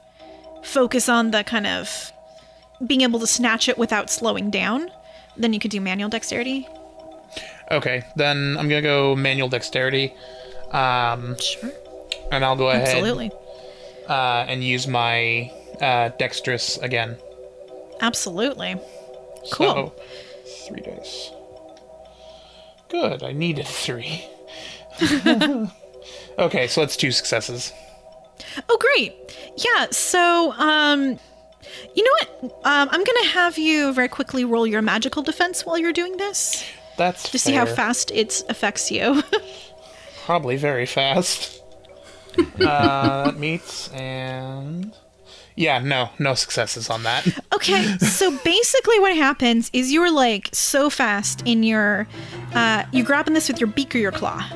focus 0.62 1.08
on 1.08 1.30
the 1.30 1.44
kind 1.44 1.66
of 1.66 2.12
being 2.84 3.00
able 3.00 3.18
to 3.20 3.26
snatch 3.26 3.68
it 3.68 3.78
without 3.78 4.10
slowing 4.10 4.50
down, 4.50 4.90
then 5.39 5.52
you 5.52 5.60
could 5.60 5.70
do 5.70 5.81
manual 5.81 6.09
dexterity. 6.10 6.66
Okay, 7.70 8.02
then 8.16 8.56
I'm 8.59 8.69
gonna 8.69 8.82
go 8.82 9.15
manual 9.15 9.48
dexterity. 9.48 10.15
Um, 10.73 11.36
Sure. 11.39 11.70
and 12.31 12.44
I'll 12.44 12.56
go 12.56 12.69
ahead 12.70 12.89
Absolutely. 12.89 13.31
uh, 14.09 14.44
and 14.48 14.62
use 14.62 14.86
my 14.86 15.51
uh, 15.81 16.10
dexterous 16.19 16.77
again. 16.78 17.16
Absolutely. 18.01 18.77
Cool. 19.51 19.66
So, 19.66 19.93
three 20.66 20.81
dice. 20.82 21.31
Good, 22.89 23.23
I 23.23 23.32
needed 23.32 23.66
three. 23.66 24.24
okay, 26.39 26.66
so 26.66 26.81
that's 26.81 26.97
two 26.97 27.12
successes. 27.12 27.73
Oh, 28.69 28.78
great. 28.78 29.15
Yeah. 29.56 29.86
So, 29.90 30.52
um, 30.52 31.19
you 31.94 32.05
know 32.05 32.10
what? 32.40 32.52
Um, 32.64 32.88
I'm 32.90 33.05
going 33.05 33.22
to 33.22 33.28
have 33.28 33.59
you 33.59 33.92
very 33.92 34.09
quickly 34.09 34.44
roll 34.44 34.66
your 34.66 34.82
magical 34.82 35.22
defense 35.22 35.64
while 35.66 35.78
you're 35.78 35.92
doing 35.92 36.16
this 36.16 36.64
That's 36.96 37.30
to 37.30 37.38
see 37.38 37.52
how 37.52 37.66
fast 37.66 38.10
it 38.12 38.42
affects 38.48 38.90
you. 38.90 39.22
Probably 40.24 40.56
very 40.56 40.86
fast. 40.86 41.62
uh, 42.60 43.24
that 43.24 43.38
meets 43.38 43.88
and 43.88 44.94
yeah, 45.59 45.80
no, 45.80 46.10
no 46.20 46.34
successes 46.34 46.88
on 46.88 47.02
that. 47.02 47.26
okay. 47.52 47.98
So 47.98 48.30
basically, 48.44 49.00
what 49.00 49.16
happens 49.16 49.70
is 49.72 49.92
you're 49.92 50.12
like 50.12 50.50
so 50.52 50.88
fast 50.88 51.42
in 51.46 51.64
your, 51.64 52.06
uh, 52.55 52.84
you're 52.92 53.05
grabbing 53.05 53.34
this 53.34 53.48
with 53.48 53.59
your 53.59 53.66
beak 53.66 53.92
or 53.92 53.98
your 53.98 54.12
claw. 54.12 54.48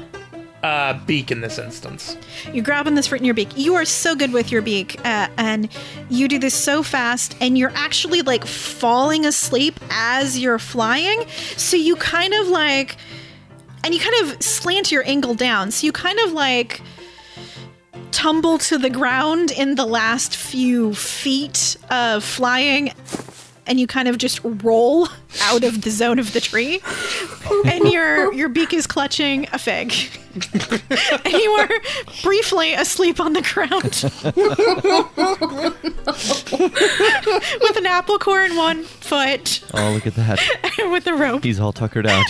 Uh, 0.62 0.94
beak 1.06 1.32
in 1.32 1.40
this 1.40 1.58
instance. 1.58 2.16
You're 2.52 2.62
grabbing 2.62 2.94
this 2.94 3.08
fruit 3.08 3.20
in 3.20 3.24
your 3.24 3.34
beak. 3.34 3.56
You 3.56 3.74
are 3.74 3.84
so 3.84 4.14
good 4.14 4.32
with 4.32 4.52
your 4.52 4.62
beak, 4.62 4.96
uh, 5.04 5.26
and 5.36 5.68
you 6.08 6.28
do 6.28 6.38
this 6.38 6.54
so 6.54 6.84
fast, 6.84 7.34
and 7.40 7.58
you're 7.58 7.72
actually 7.74 8.22
like 8.22 8.46
falling 8.46 9.26
asleep 9.26 9.80
as 9.90 10.38
you're 10.38 10.60
flying. 10.60 11.26
So 11.56 11.76
you 11.76 11.96
kind 11.96 12.32
of 12.32 12.46
like, 12.46 12.96
and 13.82 13.92
you 13.92 13.98
kind 13.98 14.14
of 14.22 14.40
slant 14.40 14.92
your 14.92 15.04
angle 15.04 15.34
down. 15.34 15.72
So 15.72 15.84
you 15.84 15.90
kind 15.90 16.20
of 16.20 16.32
like 16.32 16.80
tumble 18.12 18.58
to 18.58 18.78
the 18.78 18.90
ground 18.90 19.50
in 19.50 19.74
the 19.74 19.86
last 19.86 20.36
few 20.36 20.94
feet 20.94 21.76
of 21.90 22.22
flying. 22.22 22.92
And 23.64 23.78
you 23.78 23.86
kind 23.86 24.08
of 24.08 24.18
just 24.18 24.40
roll 24.44 25.06
out 25.42 25.62
of 25.62 25.82
the 25.82 25.90
zone 25.90 26.18
of 26.18 26.32
the 26.32 26.40
tree, 26.40 26.80
and 27.64 27.92
your 27.92 28.32
your 28.34 28.48
beak 28.48 28.74
is 28.74 28.88
clutching 28.88 29.46
a 29.52 29.58
fig 29.58 29.94
and 31.24 31.32
you 31.34 31.50
are 31.52 31.68
briefly 32.22 32.72
asleep 32.74 33.20
on 33.20 33.34
the 33.34 33.42
ground 33.42 33.82
with 37.60 37.76
an 37.76 37.86
apple 37.86 38.18
core 38.18 38.42
in 38.42 38.56
one 38.56 38.82
foot 38.84 39.62
Oh, 39.74 39.92
look 39.92 40.06
at 40.06 40.14
that. 40.16 40.40
and 40.80 40.90
with 40.92 41.06
a 41.06 41.14
rope. 41.14 41.44
He's 41.44 41.60
all 41.60 41.72
tuckered 41.72 42.06
out. 42.06 42.24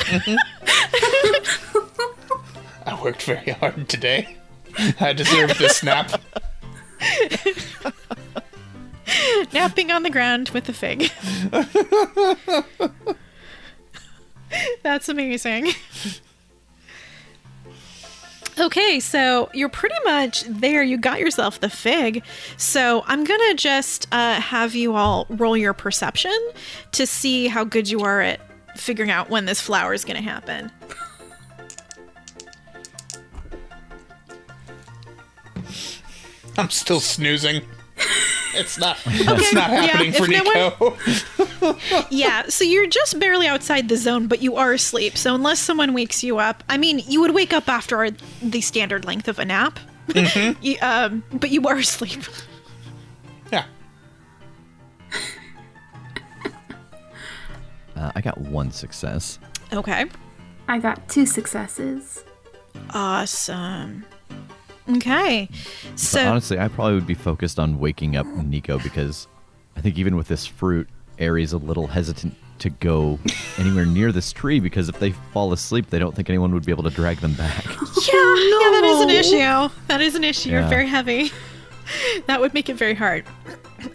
I 2.86 3.00
worked 3.02 3.22
very 3.22 3.52
hard 3.52 3.88
today. 3.88 4.36
I 5.00 5.12
deserve 5.12 5.56
this 5.58 5.82
nap. 5.82 6.20
napping 9.52 9.90
on 9.90 10.02
the 10.02 10.10
ground 10.10 10.50
with 10.50 10.68
a 10.68 10.72
fig. 10.72 11.10
That's 14.82 15.08
amazing. 15.08 15.68
Okay, 18.58 19.00
so 19.00 19.48
you're 19.54 19.70
pretty 19.70 19.94
much 20.04 20.44
there. 20.44 20.82
You 20.82 20.98
got 20.98 21.20
yourself 21.20 21.60
the 21.60 21.70
fig. 21.70 22.22
So 22.58 23.02
I'm 23.06 23.24
gonna 23.24 23.54
just 23.54 24.06
uh, 24.12 24.40
have 24.40 24.74
you 24.74 24.94
all 24.94 25.26
roll 25.30 25.56
your 25.56 25.72
perception 25.72 26.36
to 26.92 27.06
see 27.06 27.48
how 27.48 27.64
good 27.64 27.88
you 27.88 28.00
are 28.00 28.20
at 28.20 28.40
figuring 28.76 29.10
out 29.10 29.30
when 29.30 29.46
this 29.46 29.60
flower 29.60 29.94
is 29.94 30.04
gonna 30.04 30.20
happen. 30.20 30.70
I'm 36.58 36.68
still 36.68 37.00
snoozing. 37.00 37.62
It's 38.54 38.78
not. 38.78 38.98
It's 39.06 39.52
not 39.54 39.70
yeah, 39.70 39.82
happening 39.82 40.12
for 40.12 40.24
if 40.30 40.44
no 40.44 40.96
Nico. 41.68 42.06
Yeah, 42.10 42.48
so 42.48 42.64
you're 42.64 42.86
just 42.88 43.18
barely 43.18 43.46
outside 43.46 43.88
the 43.88 43.96
zone, 43.96 44.26
but 44.26 44.42
you 44.42 44.56
are 44.56 44.72
asleep. 44.72 45.16
So 45.16 45.34
unless 45.34 45.60
someone 45.60 45.94
wakes 45.94 46.22
you 46.24 46.38
up, 46.38 46.62
I 46.68 46.76
mean, 46.76 47.00
you 47.06 47.20
would 47.20 47.32
wake 47.34 47.52
up 47.52 47.68
after 47.68 48.10
the 48.42 48.60
standard 48.60 49.04
length 49.04 49.28
of 49.28 49.38
a 49.38 49.44
nap. 49.44 49.78
You- 50.60 50.76
um, 50.82 51.22
but 51.32 51.50
you 51.50 51.66
are 51.68 51.76
asleep. 51.78 52.22
yeah. 53.52 53.64
Uh, 57.96 58.10
I 58.14 58.20
got 58.20 58.38
one 58.38 58.70
success. 58.72 59.38
Okay. 59.72 60.06
I 60.68 60.78
got 60.78 61.08
two 61.08 61.26
successes. 61.26 62.24
Awesome. 62.90 64.04
Okay. 64.88 65.48
But 65.90 65.98
So 65.98 66.28
honestly, 66.28 66.58
I 66.58 66.68
probably 66.68 66.94
would 66.94 67.06
be 67.06 67.14
focused 67.14 67.58
on 67.58 67.78
waking 67.78 68.16
up 68.16 68.26
Nico 68.26 68.78
because 68.78 69.28
I 69.76 69.80
think 69.80 69.98
even 69.98 70.16
with 70.16 70.28
this 70.28 70.46
fruit, 70.46 70.88
Ari's 71.18 71.52
a 71.52 71.58
little 71.58 71.86
hesitant 71.86 72.34
to 72.58 72.70
go 72.70 73.18
anywhere 73.58 73.84
near 73.84 74.12
this 74.12 74.32
tree 74.32 74.60
because 74.60 74.88
if 74.88 74.98
they 75.00 75.10
fall 75.32 75.52
asleep, 75.52 75.90
they 75.90 75.98
don't 75.98 76.14
think 76.14 76.28
anyone 76.28 76.52
would 76.54 76.64
be 76.64 76.72
able 76.72 76.84
to 76.84 76.90
drag 76.90 77.18
them 77.18 77.34
back. 77.34 77.64
yeah, 77.66 77.74
yeah, 77.74 78.70
that 78.70 78.82
is 78.84 79.00
an 79.00 79.10
issue. 79.10 79.74
That 79.88 80.00
is 80.00 80.14
an 80.14 80.24
issue. 80.24 80.50
You're 80.50 80.62
very 80.68 80.86
heavy. 80.86 81.30
That 82.26 82.40
would 82.40 82.54
make 82.54 82.68
it 82.70 82.74
very 82.74 82.94
hard. 82.94 83.24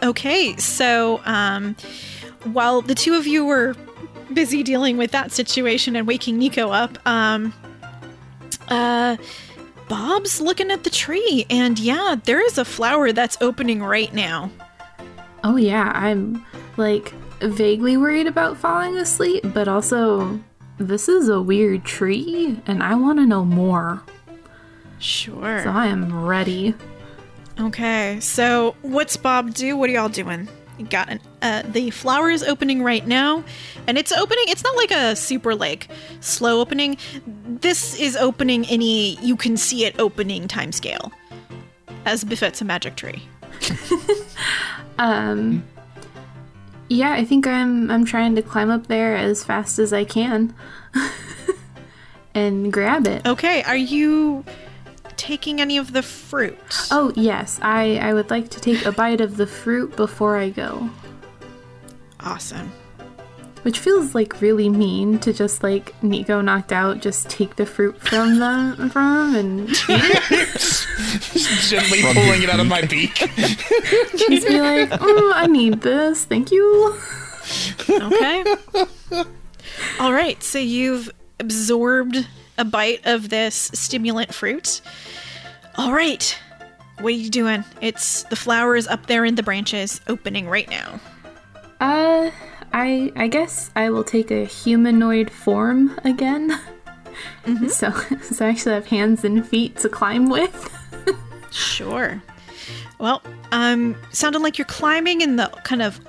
Okay, 0.03 0.55
so 0.57 1.21
um, 1.23 1.75
while 2.43 2.81
the 2.81 2.93
two 2.93 3.15
of 3.15 3.25
you 3.25 3.45
were 3.45 3.75
busy 4.33 4.61
dealing 4.61 4.97
with 4.97 5.11
that 5.11 5.31
situation 5.31 5.95
and 5.95 6.05
waking 6.05 6.37
Nico 6.37 6.69
up, 6.69 6.97
um, 7.07 7.53
uh, 8.67 9.15
Bob's 9.87 10.41
looking 10.41 10.71
at 10.71 10.83
the 10.83 10.89
tree, 10.89 11.45
and 11.49 11.79
yeah, 11.79 12.15
there 12.23 12.45
is 12.45 12.57
a 12.57 12.65
flower 12.65 13.11
that's 13.11 13.37
opening 13.41 13.81
right 13.81 14.13
now. 14.13 14.49
Oh 15.43 15.55
yeah, 15.55 15.91
I'm 15.93 16.45
like 16.77 17.13
vaguely 17.39 17.97
worried 17.97 18.27
about 18.27 18.57
falling 18.57 18.97
asleep, 18.97 19.43
but 19.53 19.67
also 19.67 20.39
this 20.77 21.07
is 21.09 21.29
a 21.29 21.41
weird 21.41 21.85
tree 21.85 22.59
and 22.67 22.83
I 22.83 22.95
want 22.95 23.19
to 23.19 23.25
know 23.25 23.45
more. 23.45 24.01
Sure. 24.99 25.63
So 25.63 25.69
I 25.69 25.87
am 25.87 26.25
ready. 26.25 26.73
Okay, 27.59 28.19
so 28.19 28.75
what's 28.81 29.17
Bob 29.17 29.53
do? 29.53 29.77
What 29.77 29.89
are 29.89 29.93
y'all 29.93 30.09
doing? 30.09 30.47
Got 30.89 31.09
an 31.09 31.19
uh, 31.41 31.63
the 31.63 31.89
flower 31.89 32.29
is 32.29 32.43
opening 32.43 32.83
right 32.83 33.05
now, 33.05 33.43
and 33.87 33.97
it's 33.97 34.11
opening. 34.11 34.45
It's 34.47 34.63
not 34.63 34.75
like 34.75 34.91
a 34.91 35.15
super 35.15 35.55
like 35.55 35.87
slow 36.19 36.61
opening. 36.61 36.97
This 37.25 37.99
is 37.99 38.15
opening 38.15 38.65
any 38.67 39.15
you 39.25 39.35
can 39.35 39.57
see 39.57 39.85
it 39.85 39.99
opening 39.99 40.47
time 40.47 40.71
scale, 40.71 41.11
as 42.05 42.23
befits 42.23 42.61
a 42.61 42.65
magic 42.65 42.95
tree. 42.95 43.23
Um 44.99 45.63
Yeah, 46.89 47.11
I 47.11 47.25
think 47.25 47.45
I'm 47.47 47.89
I'm 47.91 48.05
trying 48.05 48.35
to 48.35 48.41
climb 48.41 48.69
up 48.69 48.87
there 48.87 49.15
as 49.15 49.43
fast 49.43 49.79
as 49.79 49.93
I 49.93 50.03
can 50.03 50.53
and 52.33 52.71
grab 52.71 53.07
it. 53.07 53.25
Okay, 53.27 53.63
are 53.63 53.77
you 53.77 54.45
taking 55.17 55.59
any 55.59 55.77
of 55.77 55.93
the 55.93 56.01
fruit? 56.01 56.57
Oh, 56.91 57.11
yes. 57.15 57.59
I 57.61 57.97
I 57.97 58.13
would 58.13 58.29
like 58.29 58.49
to 58.49 58.61
take 58.61 58.85
a 58.85 58.91
bite 58.91 59.21
of 59.21 59.37
the 59.37 59.47
fruit 59.47 59.95
before 59.95 60.37
I 60.37 60.49
go. 60.49 60.89
Awesome. 62.19 62.71
Which 63.63 63.79
feels 63.79 64.15
like 64.15 64.39
really 64.39 64.69
mean 64.69 65.19
to 65.19 65.33
just 65.33 65.61
like 65.63 66.01
Nico 66.01 66.39
knocked 66.41 66.71
out, 66.71 67.01
just 67.01 67.29
take 67.29 67.57
the 67.57 67.65
fruit 67.65 67.99
from 67.99 68.39
them 68.39 68.89
from 68.89 69.35
him 69.35 69.35
and 69.35 69.67
Gently 71.67 72.01
pulling 72.01 72.43
it 72.43 72.49
out 72.49 72.59
of 72.61 72.67
my 72.67 72.83
beak. 72.83 73.15
just 73.15 74.47
be 74.47 74.61
like, 74.61 74.89
mm, 74.89 75.31
I 75.33 75.47
need 75.47 75.81
this, 75.81 76.23
thank 76.25 76.51
you. 76.51 76.95
Okay. 77.89 78.45
All 79.99 80.13
right. 80.13 80.41
So 80.43 80.59
you've 80.59 81.09
absorbed 81.39 82.27
a 82.57 82.65
bite 82.65 83.05
of 83.05 83.29
this 83.29 83.71
stimulant 83.73 84.33
fruit. 84.33 84.81
All 85.75 85.93
right. 85.93 86.37
What 86.99 87.13
are 87.13 87.17
you 87.17 87.29
doing? 87.29 87.63
It's 87.81 88.23
the 88.23 88.35
flower 88.35 88.75
is 88.75 88.87
up 88.87 89.05
there 89.05 89.23
in 89.23 89.35
the 89.35 89.43
branches, 89.43 90.01
opening 90.07 90.49
right 90.49 90.69
now. 90.69 90.99
Uh, 91.79 92.31
I 92.73 93.11
I 93.15 93.27
guess 93.27 93.69
I 93.75 93.91
will 93.91 94.03
take 94.03 94.31
a 94.31 94.45
humanoid 94.45 95.29
form 95.29 95.99
again. 96.03 96.59
So, 97.69 97.91
so 98.21 98.45
I 98.45 98.49
actually 98.49 98.73
have 98.73 98.87
hands 98.87 99.23
and 99.23 99.47
feet 99.47 99.77
to 99.77 99.89
climb 99.89 100.29
with. 100.29 100.73
Sure. 101.51 102.21
Well, 102.99 103.21
um, 103.51 103.95
sounded 104.11 104.39
like 104.39 104.57
you're 104.57 104.65
climbing 104.65 105.21
in 105.21 105.35
the 105.35 105.47
kind 105.63 105.81
of 105.81 105.99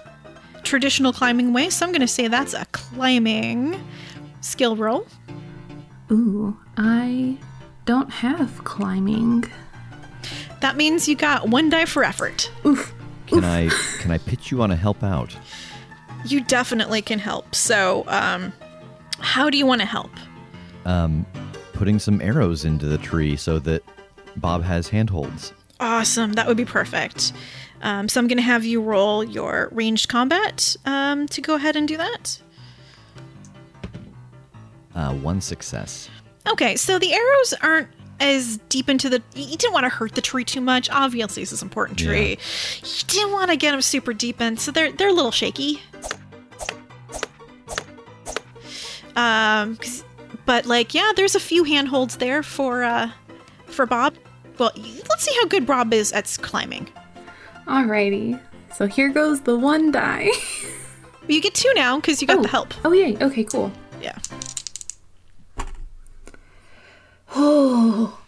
traditional 0.63 1.13
climbing 1.13 1.53
way, 1.53 1.71
so 1.71 1.87
I'm 1.87 1.93
going 1.93 2.01
to 2.01 2.09
say 2.09 2.29
that's 2.29 2.55
a 2.55 2.67
climbing 2.73 3.83
skill 4.41 4.77
roll. 4.77 5.07
Ooh, 6.11 6.57
I 6.77 7.37
don't 7.85 8.11
have 8.11 8.65
climbing. 8.65 9.45
That 10.61 10.77
means 10.77 11.09
you 11.09 11.17
got 11.17 11.49
one 11.49 11.69
die 11.69 11.85
for 11.85 12.03
effort. 12.05 12.51
Oof. 12.65 12.95
Can 13.27 13.45
I 13.45 13.69
can 14.01 14.11
I 14.11 14.19
pitch 14.19 14.51
you 14.51 14.63
on 14.63 14.71
a 14.71 14.77
help 14.77 15.03
out? 15.03 15.37
You 16.25 16.43
definitely 16.43 17.03
can 17.03 17.19
help. 17.19 17.55
So, 17.55 18.05
um, 18.09 18.53
how 19.21 19.51
do 19.51 19.59
you 19.59 19.67
want 19.67 19.81
to 19.83 19.87
help? 19.87 20.11
Um, 20.85 21.27
putting 21.75 21.99
some 21.99 22.21
arrows 22.21 22.65
into 22.65 22.87
the 22.87 22.99
tree 22.99 23.37
so 23.37 23.59
that 23.61 23.85
Bob 24.37 24.63
has 24.65 24.89
handholds. 24.89 25.53
Awesome. 25.81 26.33
That 26.33 26.47
would 26.49 26.57
be 26.57 26.65
perfect. 26.65 27.33
Um, 27.83 28.09
so 28.09 28.21
I'm 28.21 28.27
going 28.27 28.39
to 28.39 28.43
have 28.43 28.65
you 28.65 28.81
roll 28.81 29.23
your 29.23 29.69
ranged 29.73 30.09
combat 30.09 30.75
um, 30.85 31.29
to 31.29 31.41
go 31.41 31.55
ahead 31.55 31.77
and 31.77 31.87
do 31.87 31.97
that. 31.97 32.41
Uh, 34.99 35.15
one 35.15 35.41
success. 35.41 36.11
Okay, 36.49 36.75
so 36.75 36.99
the 36.99 37.13
arrows 37.13 37.55
aren't 37.63 37.87
as 38.19 38.57
deep 38.69 38.89
into 38.89 39.09
the. 39.09 39.23
You 39.37 39.57
didn't 39.57 39.73
want 39.73 39.85
to 39.85 39.91
hurt 39.91 40.17
the 40.17 40.21
tree 40.21 40.45
too 40.45 40.61
much. 40.61 40.91
Obviously, 40.91 41.43
this 41.43 41.53
is 41.53 41.63
an 41.63 41.67
important 41.67 42.01
tree. 42.01 42.31
You 42.83 43.05
didn't 43.07 43.31
want 43.31 43.53
to 43.53 43.57
get 43.57 43.71
them 43.71 43.81
super 43.81 44.13
deep 44.13 44.41
in, 44.41 44.57
so 44.57 44.73
they're 44.73 44.91
they're 44.91 45.11
a 45.11 45.13
little 45.13 45.31
shaky. 45.31 45.81
Um, 49.15 49.77
'cause- 49.77 50.03
but 50.47 50.67
like, 50.67 50.95
yeah, 50.95 51.13
there's 51.15 51.37
a 51.37 51.41
few 51.41 51.63
handholds 51.63 52.17
there 52.17 52.43
for 52.43 52.83
uh 52.83 53.11
for 53.67 53.87
Bob. 53.87 54.15
Well, 54.59 54.73
let's 54.77 55.23
see 55.23 55.35
how 55.41 55.47
good 55.47 55.65
Bob 55.65 55.95
is 55.95 56.13
at 56.13 56.37
climbing. 56.43 56.89
Alrighty. 57.69 58.41
So 58.75 58.87
here 58.87 59.11
goes 59.11 59.43
the 59.43 59.57
one 59.57 59.93
die. 59.93 60.31
You 61.29 61.43
get 61.43 61.53
two 61.55 61.71
now 61.75 61.97
because 61.97 62.23
you 62.23 62.27
got 62.27 62.39
oh. 62.39 62.43
the 62.43 62.49
help. 62.49 62.73
Oh 62.87 62.93
yay. 62.93 63.15
Okay, 63.21 63.45
cool. 63.45 63.71
Yeah. 64.01 64.17
Oh. 67.35 68.15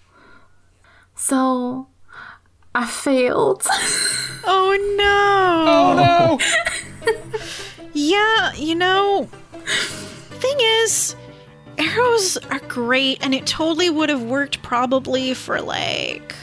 So 1.16 1.86
I 2.74 2.86
failed. 2.86 3.62
Oh 4.47 4.74
no. 4.97 5.64
Oh 5.68 5.94
no! 5.97 6.39
Yeah, 7.93 8.55
you 8.55 8.74
know, 8.74 9.28
thing 9.66 10.56
is, 10.60 11.14
arrows 11.77 12.39
are 12.51 12.60
great, 12.60 13.18
and 13.20 13.35
it 13.35 13.47
totally 13.47 13.90
would 13.90 14.09
have 14.09 14.22
worked 14.22 14.62
probably 14.62 15.35
for 15.35 15.60
like, 15.60 16.35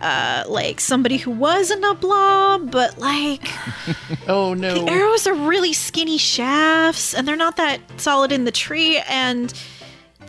uh, 0.00 0.44
like 0.48 0.80
somebody 0.80 1.18
who 1.18 1.32
wasn't 1.32 1.84
a 1.84 1.94
blob, 1.94 2.70
but 2.70 2.96
like 2.98 3.46
Oh 4.28 4.54
no! 4.54 4.72
the 4.86 4.90
arrows 4.90 5.26
are 5.26 5.34
really 5.34 5.74
skinny 5.74 6.16
shafts, 6.18 7.12
and 7.12 7.28
they're 7.28 7.36
not 7.36 7.56
that 7.56 7.80
solid 8.00 8.32
in 8.32 8.44
the 8.44 8.52
tree, 8.52 8.98
and 9.08 9.52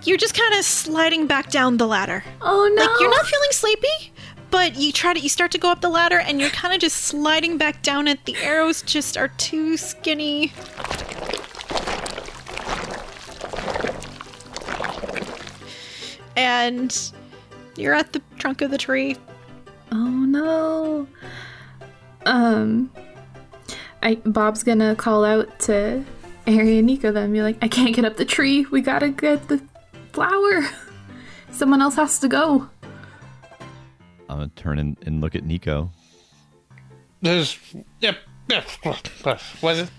you're 0.04 0.18
just 0.18 0.36
kind 0.36 0.54
of 0.54 0.64
sliding 0.66 1.28
back 1.28 1.50
down 1.50 1.78
the 1.78 1.88
ladder. 1.88 2.24
Oh 2.42 2.72
no. 2.74 2.82
Like 2.82 3.00
you're 3.00 3.10
not 3.10 3.26
feeling 3.26 3.50
sleepy, 3.52 4.12
but 4.52 4.76
you 4.76 4.92
try 4.92 5.14
to 5.14 5.20
you 5.20 5.30
start 5.30 5.52
to 5.52 5.58
go 5.58 5.72
up 5.72 5.82
the 5.82 5.90
ladder 5.90 6.20
and 6.20 6.40
you're 6.40 6.50
kind 6.50 6.74
of 6.74 6.80
just 6.80 6.98
sliding 6.98 7.58
back 7.58 7.82
down 7.82 8.08
it. 8.08 8.26
The 8.26 8.36
arrows 8.38 8.82
just 8.82 9.18
are 9.18 9.30
too 9.30 9.78
skinny. 9.78 10.52
And 16.36 17.12
you're 17.76 17.94
at 17.94 18.14
the 18.14 18.22
trunk 18.38 18.62
of 18.62 18.72
the 18.72 18.78
tree. 18.78 19.18
Oh 19.92 19.96
no. 19.96 21.08
Um 22.26 22.90
I 24.02 24.16
Bob's 24.16 24.64
gonna 24.64 24.96
call 24.96 25.26
out 25.26 25.60
to 25.62 26.06
Ari 26.48 26.78
and 26.78 26.88
Nico 26.88 27.12
then 27.12 27.34
be 27.34 27.42
like, 27.42 27.58
I 27.62 27.68
can't 27.68 27.96
get 27.96 28.06
up 28.06 28.18
the 28.18 28.26
tree. 28.26 28.66
We 28.72 28.82
gotta 28.82 29.10
get 29.10 29.50
the 29.50 29.62
flower. 30.12 30.68
Someone 31.52 31.82
else 31.82 31.96
has 31.96 32.20
to 32.20 32.28
go. 32.28 32.70
I'm 34.30 34.38
gonna 34.38 34.52
turn 34.56 34.80
and, 34.80 34.98
and 35.06 35.22
look 35.22 35.36
at 35.36 35.44
Nico. 35.44 35.92
There's 37.22 37.58
yep. 38.00 38.18
yep. 38.48 38.66
Was 39.62 39.80
it? 39.80 39.92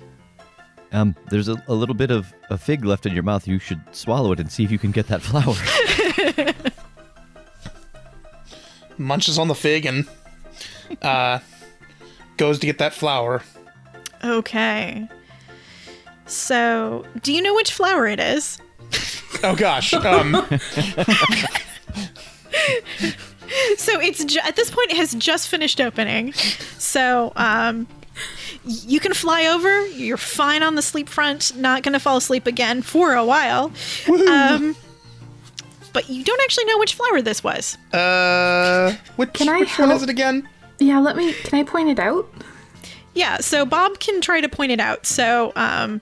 Um, 0.93 1.15
there's 1.29 1.49
a, 1.49 1.63
a 1.69 1.75
little 1.75 1.95
bit 1.95 2.11
of 2.11 2.33
a 2.49 2.59
fig 2.59 2.85
left 2.85 3.07
in 3.07 3.13
your 3.13 3.23
mouth. 3.23 3.47
You 3.47 3.59
should 3.59 3.81
swallow 3.93 4.33
it 4.33 4.41
and 4.41 4.51
see 4.51 4.65
if 4.65 4.73
you 4.73 4.79
can 4.79 4.91
get 4.91 5.07
that 5.09 5.23
flower. 5.23 5.55
Munches 8.99 9.39
on 9.39 9.49
the 9.49 9.55
fig 9.55 9.87
and 9.87 10.07
uh, 11.03 11.39
goes 12.37 12.59
to 12.59 12.67
get 12.67 12.79
that 12.79 12.93
flower. 12.93 13.43
Okay. 14.25 15.09
So, 16.27 17.05
do 17.23 17.33
you 17.33 17.43
know 17.43 17.55
which 17.55 17.73
flower 17.73 18.07
it 18.07 18.21
is? 18.21 18.61
Oh 19.43 19.55
gosh. 19.57 19.95
Um, 19.95 20.47
So 23.79 24.01
it's 24.01 24.25
ju- 24.25 24.39
at 24.45 24.55
this 24.55 24.71
point 24.71 24.93
it 24.93 24.97
has 24.97 25.13
just 25.15 25.49
finished 25.49 25.81
opening. 25.81 26.33
So 26.79 27.33
um, 27.35 27.89
you 28.65 29.01
can 29.01 29.13
fly 29.13 29.47
over. 29.47 29.87
You're 29.89 30.17
fine 30.17 30.63
on 30.63 30.77
the 30.77 30.83
sleep 30.83 31.09
front. 31.09 31.57
Not 31.57 31.83
gonna 31.83 31.99
fall 31.99 32.17
asleep 32.17 32.47
again 32.47 32.81
for 32.83 33.13
a 33.15 33.25
while. 33.25 33.73
Um, 34.09 34.77
but 35.93 36.09
you 36.09 36.23
don't 36.23 36.41
actually 36.43 36.67
know 36.67 36.79
which 36.79 36.95
flower 36.95 37.21
this 37.23 37.43
was. 37.43 37.77
uh, 37.93 38.95
which, 39.17 39.33
Can 39.33 39.49
I 39.49 39.61
which 39.61 39.77
one 39.79 39.91
is 39.91 40.03
it 40.05 40.11
again? 40.11 40.49
Yeah, 40.79 41.01
let 41.01 41.17
me. 41.17 41.33
Can 41.33 41.59
I 41.59 41.65
point 41.65 41.89
it 41.89 41.99
out? 41.99 42.29
Yeah. 43.15 43.39
So 43.39 43.67
Bob 43.67 43.99
can 43.99 44.21
try 44.21 44.41
to 44.41 44.49
point 44.49 44.71
it 44.71 44.79
out. 44.81 45.07
So 45.07 45.53
um, 45.57 46.01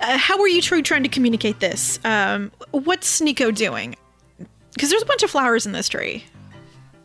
uh, 0.00 0.18
how 0.18 0.40
are 0.40 0.48
you 0.48 0.60
two 0.60 0.82
trying 0.82 1.02
to 1.02 1.08
communicate 1.08 1.60
this? 1.60 1.98
Um, 2.04 2.50
what's 2.70 3.20
Nico 3.20 3.50
doing? 3.50 3.96
Because 4.72 4.90
there's 4.90 5.02
a 5.02 5.06
bunch 5.06 5.22
of 5.22 5.30
flowers 5.30 5.66
in 5.66 5.72
this 5.72 5.88
tree. 5.88 6.24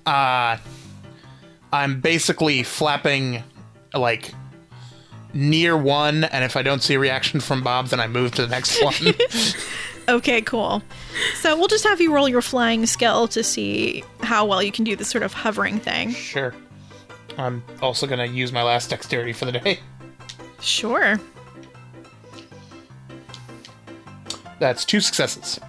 Uh, 0.06 0.58
I'm 1.72 2.02
basically 2.02 2.64
flapping 2.64 3.44
like 3.94 4.34
near 5.34 5.78
one, 5.78 6.24
and 6.24 6.44
if 6.44 6.56
I 6.56 6.64
don't 6.64 6.82
see 6.82 6.96
a 6.96 7.00
reaction 7.00 7.40
from 7.40 7.64
Bob, 7.64 7.88
then 7.88 8.00
I 8.00 8.08
move 8.08 8.32
to 8.36 8.42
the 8.42 8.48
next 8.48 8.82
one. 8.84 8.94
Okay, 10.08 10.42
cool. 10.42 10.82
So 11.36 11.56
we'll 11.56 11.68
just 11.68 11.84
have 11.84 12.02
you 12.02 12.12
roll 12.12 12.28
your 12.28 12.42
flying 12.42 12.88
skill 12.88 13.28
to 13.28 13.44
see 13.44 14.04
how 14.22 14.44
well 14.46 14.64
you 14.64 14.72
can 14.72 14.84
do 14.84 14.96
this 14.96 15.08
sort 15.10 15.24
of 15.24 15.34
hovering 15.34 15.80
thing. 15.80 16.12
sure. 16.12 16.56
I'm 17.38 17.64
also 17.82 18.06
gonna 18.08 18.26
use 18.26 18.52
my 18.52 18.64
last 18.64 18.90
dexterity 18.90 19.32
for 19.34 19.46
the 19.46 19.52
day. 19.54 19.80
Sure. 20.60 21.20
That's 24.60 24.86
two 24.86 25.00
successes. 25.00 25.60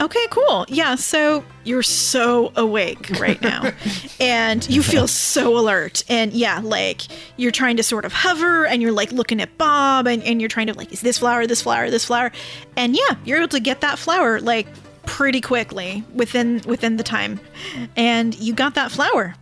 Okay, 0.00 0.26
cool. 0.30 0.66
Yeah, 0.68 0.94
so 0.94 1.42
you're 1.64 1.82
so 1.82 2.52
awake 2.54 3.10
right 3.18 3.40
now. 3.40 3.72
and 4.20 4.68
you 4.68 4.82
feel 4.82 5.08
so 5.08 5.56
alert. 5.56 6.04
And 6.08 6.32
yeah, 6.32 6.60
like 6.62 7.02
you're 7.36 7.52
trying 7.52 7.76
to 7.78 7.82
sort 7.82 8.04
of 8.04 8.12
hover 8.12 8.66
and 8.66 8.82
you're 8.82 8.92
like 8.92 9.12
looking 9.12 9.40
at 9.40 9.56
Bob 9.56 10.06
and, 10.06 10.22
and 10.22 10.40
you're 10.40 10.48
trying 10.48 10.66
to 10.66 10.74
like, 10.74 10.92
is 10.92 11.00
this 11.00 11.18
flower, 11.18 11.46
this 11.46 11.62
flower, 11.62 11.90
this 11.90 12.04
flower? 12.04 12.30
And 12.76 12.94
yeah, 12.94 13.16
you're 13.24 13.38
able 13.38 13.48
to 13.48 13.60
get 13.60 13.80
that 13.80 13.98
flower 13.98 14.40
like 14.40 14.66
pretty 15.06 15.40
quickly 15.40 16.04
within 16.14 16.60
within 16.66 16.96
the 16.98 17.04
time. 17.04 17.40
And 17.96 18.38
you 18.38 18.52
got 18.52 18.74
that 18.74 18.90
flower. 18.90 19.34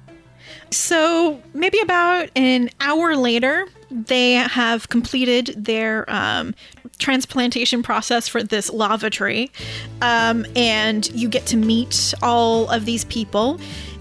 So 0.70 1.40
maybe 1.52 1.78
about 1.80 2.30
an 2.36 2.70
hour 2.80 3.16
later, 3.16 3.66
they 3.94 4.32
have 4.32 4.88
completed 4.88 5.54
their 5.56 6.04
um, 6.10 6.54
transplantation 6.98 7.82
process 7.82 8.26
for 8.26 8.42
this 8.42 8.70
lava 8.70 9.08
tree, 9.08 9.50
um, 10.02 10.44
and 10.56 11.10
you 11.12 11.28
get 11.28 11.46
to 11.46 11.56
meet 11.56 12.12
all 12.22 12.68
of 12.70 12.84
these 12.84 13.04
people. 13.04 13.60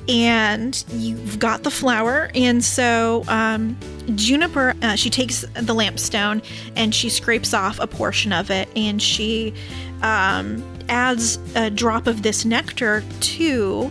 And 0.10 0.84
you've 0.90 1.40
got 1.40 1.64
the 1.64 1.72
flower, 1.72 2.30
and 2.36 2.62
so 2.62 3.24
um, 3.30 3.78
Juniper, 4.16 4.74
uh, 4.82 4.96
she 4.96 5.10
takes 5.10 5.44
the 5.54 5.74
lampstone 5.74 6.44
and 6.76 6.94
she 6.94 7.10
scrapes 7.10 7.54
off 7.54 7.80
a 7.80 7.88
portion 7.88 8.34
of 8.34 8.52
it, 8.52 8.68
and 8.76 9.02
she 9.02 9.54
um, 10.02 10.62
adds 10.90 11.40
a 11.56 11.70
drop 11.70 12.08
of 12.08 12.22
this 12.22 12.44
nectar 12.44 13.02
to 13.22 13.90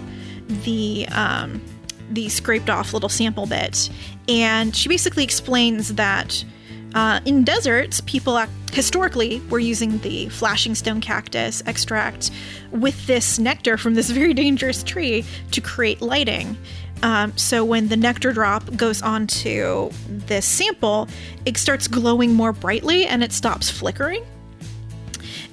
the 0.64 1.06
um, 1.12 1.62
the 2.10 2.28
scraped 2.28 2.68
off 2.68 2.92
little 2.92 3.08
sample 3.08 3.46
bit. 3.46 3.88
And 4.28 4.74
she 4.74 4.88
basically 4.88 5.24
explains 5.24 5.94
that 5.94 6.44
uh, 6.94 7.20
in 7.24 7.44
deserts, 7.44 8.00
people 8.02 8.38
ac- 8.38 8.50
historically 8.72 9.40
were 9.50 9.58
using 9.58 9.98
the 9.98 10.28
flashing 10.28 10.74
stone 10.74 11.00
cactus 11.00 11.62
extract 11.66 12.30
with 12.70 13.06
this 13.06 13.38
nectar 13.38 13.76
from 13.78 13.94
this 13.94 14.10
very 14.20 14.34
dangerous 14.34 14.82
tree 14.82 15.24
to 15.50 15.60
create 15.60 16.00
lighting. 16.00 16.56
Um, 17.02 17.36
so 17.36 17.64
when 17.64 17.88
the 17.88 17.96
nectar 17.96 18.32
drop 18.32 18.76
goes 18.76 19.02
onto 19.02 19.90
this 20.08 20.46
sample, 20.46 21.08
it 21.44 21.56
starts 21.56 21.88
glowing 21.88 22.32
more 22.34 22.52
brightly 22.52 23.06
and 23.06 23.24
it 23.24 23.32
stops 23.32 23.70
flickering. 23.70 24.24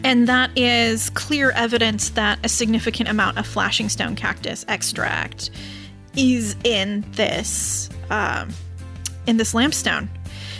And 0.04 0.28
that 0.28 0.52
is 0.56 1.10
clear 1.12 1.52
evidence 1.52 2.10
that 2.12 2.40
a 2.44 2.50
significant 2.50 3.10
amount 3.10 3.38
of 3.38 3.48
flashing 3.48 3.90
stone 3.90 4.16
cactus 4.16 4.64
extract 4.68 5.50
is 6.16 6.56
in 6.64 7.04
this 7.14 7.90
um, 8.10 8.50
in 9.28 9.38
this 9.38 9.54
lampstone. 9.54 10.08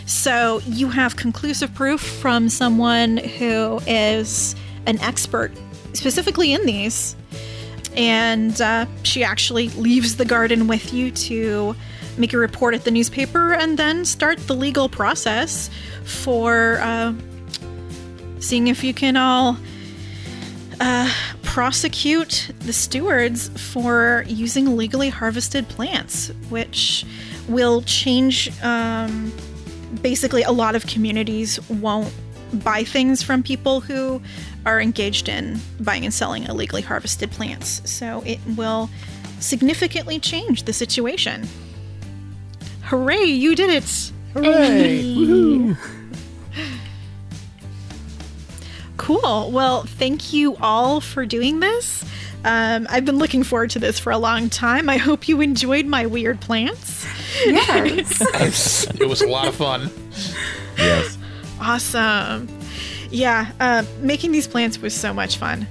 So 0.06 0.60
you 0.66 0.88
have 0.88 1.16
conclusive 1.16 1.72
proof 1.74 2.00
from 2.00 2.48
someone 2.48 3.18
who 3.18 3.80
is 3.86 4.56
an 4.86 4.98
expert 5.00 5.52
specifically 5.92 6.52
in 6.52 6.66
these. 6.66 7.16
And 7.96 8.60
uh, 8.60 8.86
she 9.02 9.24
actually 9.24 9.68
leaves 9.70 10.16
the 10.16 10.24
garden 10.24 10.66
with 10.66 10.92
you 10.92 11.10
to 11.10 11.74
make 12.16 12.32
a 12.32 12.38
report 12.38 12.74
at 12.74 12.84
the 12.84 12.90
newspaper 12.90 13.52
and 13.52 13.78
then 13.78 14.04
start 14.04 14.38
the 14.46 14.54
legal 14.54 14.88
process 14.88 15.70
for 16.04 16.78
uh, 16.80 17.12
seeing 18.40 18.68
if 18.68 18.84
you 18.84 18.94
can 18.94 19.16
all 19.16 19.56
uh, 20.80 21.12
prosecute 21.42 22.50
the 22.60 22.72
stewards 22.72 23.48
for 23.72 24.24
using 24.26 24.76
legally 24.76 25.08
harvested 25.08 25.68
plants, 25.68 26.28
which 26.48 27.04
will 27.48 27.82
change. 27.82 28.50
Um, 28.62 29.32
basically, 30.02 30.42
a 30.42 30.52
lot 30.52 30.74
of 30.74 30.86
communities 30.86 31.60
won't 31.68 32.12
buy 32.52 32.84
things 32.84 33.22
from 33.22 33.42
people 33.42 33.80
who 33.80 34.20
are 34.66 34.80
engaged 34.80 35.28
in 35.28 35.58
buying 35.80 36.04
and 36.04 36.12
selling 36.12 36.44
illegally 36.44 36.82
harvested 36.82 37.30
plants. 37.30 37.80
So 37.90 38.22
it 38.26 38.40
will 38.56 38.90
significantly 39.38 40.18
change 40.18 40.64
the 40.64 40.72
situation. 40.72 41.48
Hooray, 42.84 43.24
you 43.24 43.54
did 43.54 43.70
it! 43.70 44.12
Hooray! 44.34 45.76
Cool. 48.96 49.50
Well, 49.50 49.84
thank 49.84 50.34
you 50.34 50.56
all 50.60 51.00
for 51.00 51.24
doing 51.24 51.60
this. 51.60 52.04
Um, 52.44 52.86
I've 52.88 53.04
been 53.04 53.18
looking 53.18 53.42
forward 53.42 53.70
to 53.70 53.78
this 53.78 53.98
for 53.98 54.10
a 54.10 54.18
long 54.18 54.48
time. 54.48 54.88
I 54.88 54.96
hope 54.96 55.28
you 55.28 55.40
enjoyed 55.40 55.86
my 55.86 56.06
weird 56.06 56.40
plants. 56.40 57.06
Yes. 57.44 58.86
It 59.00 59.08
was 59.08 59.20
a 59.22 59.28
lot 59.28 59.48
of 59.48 59.54
fun. 59.54 59.90
Yes. 60.76 61.18
Awesome. 61.60 62.48
Yeah, 63.10 63.50
uh, 63.60 63.84
making 64.00 64.32
these 64.32 64.46
plants 64.46 64.78
was 64.78 64.94
so 64.94 65.12
much 65.12 65.36
fun. 65.36 65.66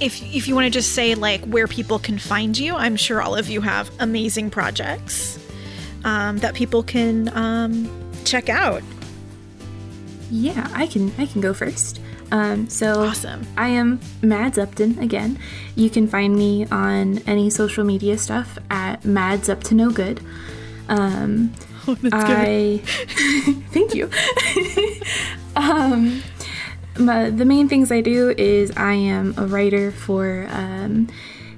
If 0.00 0.22
if 0.34 0.46
you 0.46 0.54
want 0.54 0.66
to 0.66 0.70
just 0.70 0.92
say 0.92 1.14
like 1.14 1.44
where 1.44 1.66
people 1.66 1.98
can 1.98 2.18
find 2.18 2.56
you, 2.56 2.74
I'm 2.74 2.96
sure 2.96 3.20
all 3.20 3.34
of 3.34 3.48
you 3.48 3.60
have 3.60 3.90
amazing 3.98 4.50
projects 4.50 5.38
um, 6.04 6.38
that 6.38 6.54
people 6.54 6.82
can 6.82 7.34
um, 7.36 7.90
check 8.24 8.48
out. 8.48 8.82
Yeah, 10.30 10.68
I 10.74 10.86
can 10.86 11.12
I 11.18 11.26
can 11.26 11.40
go 11.40 11.52
first. 11.54 12.00
Um, 12.30 12.68
so 12.68 13.04
Awesome. 13.04 13.46
I 13.56 13.68
am 13.68 14.00
Mads 14.22 14.58
Upton 14.58 14.98
again. 14.98 15.38
You 15.74 15.90
can 15.90 16.08
find 16.08 16.36
me 16.36 16.66
on 16.66 17.18
any 17.26 17.50
social 17.50 17.84
media 17.84 18.18
stuff 18.18 18.58
at 18.70 19.04
Mads 19.04 19.48
Up 19.48 19.62
to 19.64 19.74
No 19.74 19.90
Good. 19.90 20.20
Um, 20.88 21.52
I 22.12 22.80
thank 23.70 23.94
you. 23.94 24.10
um, 25.56 26.22
my, 26.98 27.30
the 27.30 27.44
main 27.44 27.68
things 27.68 27.92
I 27.92 28.00
do 28.00 28.34
is 28.36 28.72
I 28.76 28.94
am 28.94 29.34
a 29.36 29.46
writer 29.46 29.92
for 29.92 30.46
um, 30.50 31.08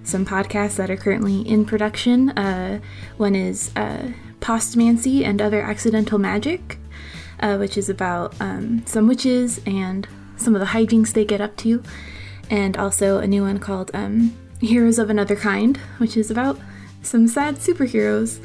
some 0.02 0.26
podcasts 0.26 0.76
that 0.76 0.90
are 0.90 0.96
currently 0.96 1.42
in 1.42 1.64
production. 1.64 2.30
Uh, 2.30 2.80
one 3.16 3.34
is 3.34 3.70
uh, 3.76 4.12
Postmancy 4.40 5.24
and 5.24 5.40
Other 5.40 5.62
Accidental 5.62 6.18
Magic, 6.18 6.78
uh, 7.40 7.56
which 7.56 7.78
is 7.78 7.88
about 7.88 8.34
um, 8.40 8.84
some 8.86 9.06
witches 9.08 9.60
and 9.66 10.06
some 10.38 10.54
of 10.54 10.60
the 10.60 10.66
hijinks 10.68 11.12
they 11.12 11.24
get 11.24 11.40
up 11.40 11.56
to, 11.58 11.82
and 12.48 12.76
also 12.76 13.18
a 13.18 13.26
new 13.26 13.42
one 13.42 13.58
called 13.58 13.90
um, 13.94 14.34
Heroes 14.60 14.98
of 14.98 15.10
Another 15.10 15.36
Kind, 15.36 15.76
which 15.98 16.16
is 16.16 16.30
about 16.30 16.58
some 17.02 17.28
sad 17.28 17.56
superheroes 17.56 18.38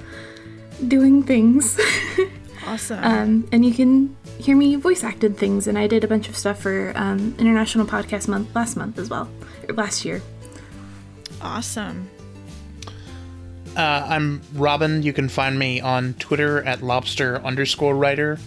doing 0.87 1.23
things. 1.23 1.79
Awesome. 2.65 3.03
um, 3.03 3.47
and 3.51 3.65
you 3.65 3.73
can 3.73 4.15
hear 4.39 4.55
me 4.55 4.75
voice 4.75 5.03
acted 5.03 5.37
things, 5.37 5.67
and 5.67 5.77
I 5.77 5.85
did 5.85 6.05
a 6.05 6.07
bunch 6.07 6.29
of 6.29 6.37
stuff 6.37 6.61
for 6.61 6.93
um, 6.95 7.35
International 7.37 7.85
Podcast 7.85 8.29
Month 8.29 8.55
last 8.55 8.77
month 8.77 8.97
as 8.97 9.09
well, 9.09 9.29
or 9.67 9.75
last 9.75 10.05
year. 10.05 10.21
awesome. 11.41 12.09
Uh, 13.75 14.05
I'm 14.07 14.41
Robin. 14.53 15.03
You 15.03 15.11
can 15.11 15.27
find 15.27 15.59
me 15.59 15.81
on 15.81 16.13
Twitter 16.15 16.63
at 16.63 16.81
lobster 16.81 17.43
underscore 17.43 17.95
writer. 17.95 18.39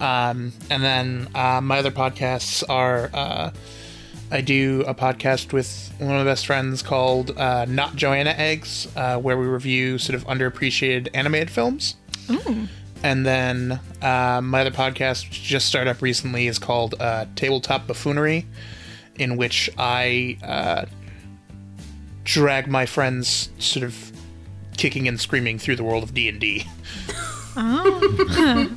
Um, 0.00 0.52
and 0.70 0.82
then 0.82 1.28
uh, 1.34 1.60
my 1.60 1.78
other 1.78 1.90
podcasts 1.90 2.64
are 2.68 3.10
uh, 3.12 3.50
I 4.32 4.40
do 4.40 4.84
a 4.86 4.94
podcast 4.94 5.52
with 5.52 5.92
one 5.98 6.12
of 6.12 6.18
my 6.18 6.24
best 6.24 6.46
friends 6.46 6.82
called 6.82 7.36
uh, 7.36 7.64
Not 7.66 7.96
Joanna 7.96 8.30
Eggs, 8.30 8.86
uh, 8.96 9.18
where 9.18 9.36
we 9.36 9.46
review 9.46 9.98
sort 9.98 10.14
of 10.14 10.24
underappreciated 10.26 11.08
animated 11.14 11.50
films. 11.50 11.96
And 13.02 13.26
then 13.26 13.80
uh, 14.02 14.40
my 14.42 14.60
other 14.60 14.70
podcast, 14.70 15.28
which 15.28 15.42
just 15.42 15.66
started 15.66 15.90
up 15.90 16.00
recently, 16.00 16.46
is 16.46 16.58
called 16.58 16.94
uh, 17.00 17.26
Tabletop 17.34 17.86
Buffoonery, 17.86 18.46
in 19.16 19.36
which 19.36 19.68
I 19.76 20.38
uh, 20.44 20.84
drag 22.22 22.68
my 22.68 22.86
friends 22.86 23.50
sort 23.58 23.84
of 23.84 24.12
kicking 24.76 25.08
and 25.08 25.20
screaming 25.20 25.58
through 25.58 25.76
the 25.76 25.84
world 25.84 26.04
of 26.04 26.14
D 26.14 26.28
and 26.28 26.38
D. 26.38 26.66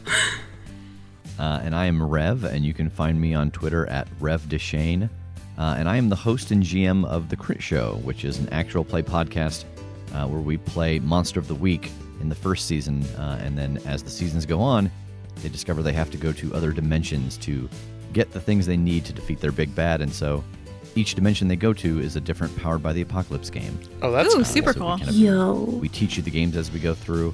Uh, 1.39 1.61
and 1.63 1.75
I 1.75 1.85
am 1.87 2.01
Rev, 2.01 2.43
and 2.43 2.63
you 2.63 2.73
can 2.73 2.89
find 2.89 3.19
me 3.19 3.33
on 3.33 3.51
Twitter 3.51 3.87
at 3.87 4.07
Rev 4.19 4.41
Deshane. 4.43 5.09
Uh, 5.57 5.75
and 5.77 5.87
I 5.89 5.97
am 5.97 6.09
the 6.09 6.15
host 6.15 6.51
and 6.51 6.63
GM 6.63 7.05
of 7.05 7.29
The 7.29 7.35
Crit 7.35 7.61
Show, 7.61 7.95
which 8.03 8.25
is 8.25 8.39
an 8.39 8.49
actual 8.51 8.83
play 8.83 9.01
podcast 9.01 9.65
uh, 10.13 10.27
where 10.27 10.41
we 10.41 10.57
play 10.57 10.99
Monster 10.99 11.39
of 11.39 11.47
the 11.47 11.55
Week 11.55 11.91
in 12.21 12.29
the 12.29 12.35
first 12.35 12.67
season. 12.67 13.03
Uh, 13.17 13.39
and 13.43 13.57
then 13.57 13.79
as 13.85 14.01
the 14.03 14.09
seasons 14.09 14.45
go 14.45 14.59
on, 14.61 14.89
they 15.41 15.49
discover 15.49 15.81
they 15.81 15.93
have 15.93 16.11
to 16.11 16.17
go 16.17 16.31
to 16.33 16.53
other 16.53 16.71
dimensions 16.71 17.37
to 17.37 17.67
get 18.13 18.31
the 18.31 18.39
things 18.39 18.65
they 18.65 18.77
need 18.77 19.05
to 19.05 19.13
defeat 19.13 19.39
their 19.41 19.51
big 19.51 19.73
bad. 19.75 20.01
And 20.01 20.11
so 20.13 20.43
each 20.95 21.15
dimension 21.15 21.47
they 21.47 21.55
go 21.55 21.73
to 21.73 21.99
is 21.99 22.15
a 22.15 22.21
different 22.21 22.55
Powered 22.57 22.81
by 22.83 22.93
the 22.93 23.01
Apocalypse 23.01 23.49
game. 23.49 23.77
Oh, 24.03 24.11
that's 24.11 24.33
Ooh, 24.33 24.37
cool. 24.37 24.45
super 24.45 24.73
So 24.73 24.79
we 24.79 24.85
cool. 24.85 24.97
kind 24.97 25.09
of- 25.09 25.15
Yo. 25.15 25.53
we 25.81 25.89
teach 25.89 26.17
you 26.17 26.23
the 26.23 26.29
games 26.31 26.55
as 26.55 26.71
we 26.71 26.79
go 26.79 26.93
through. 26.93 27.33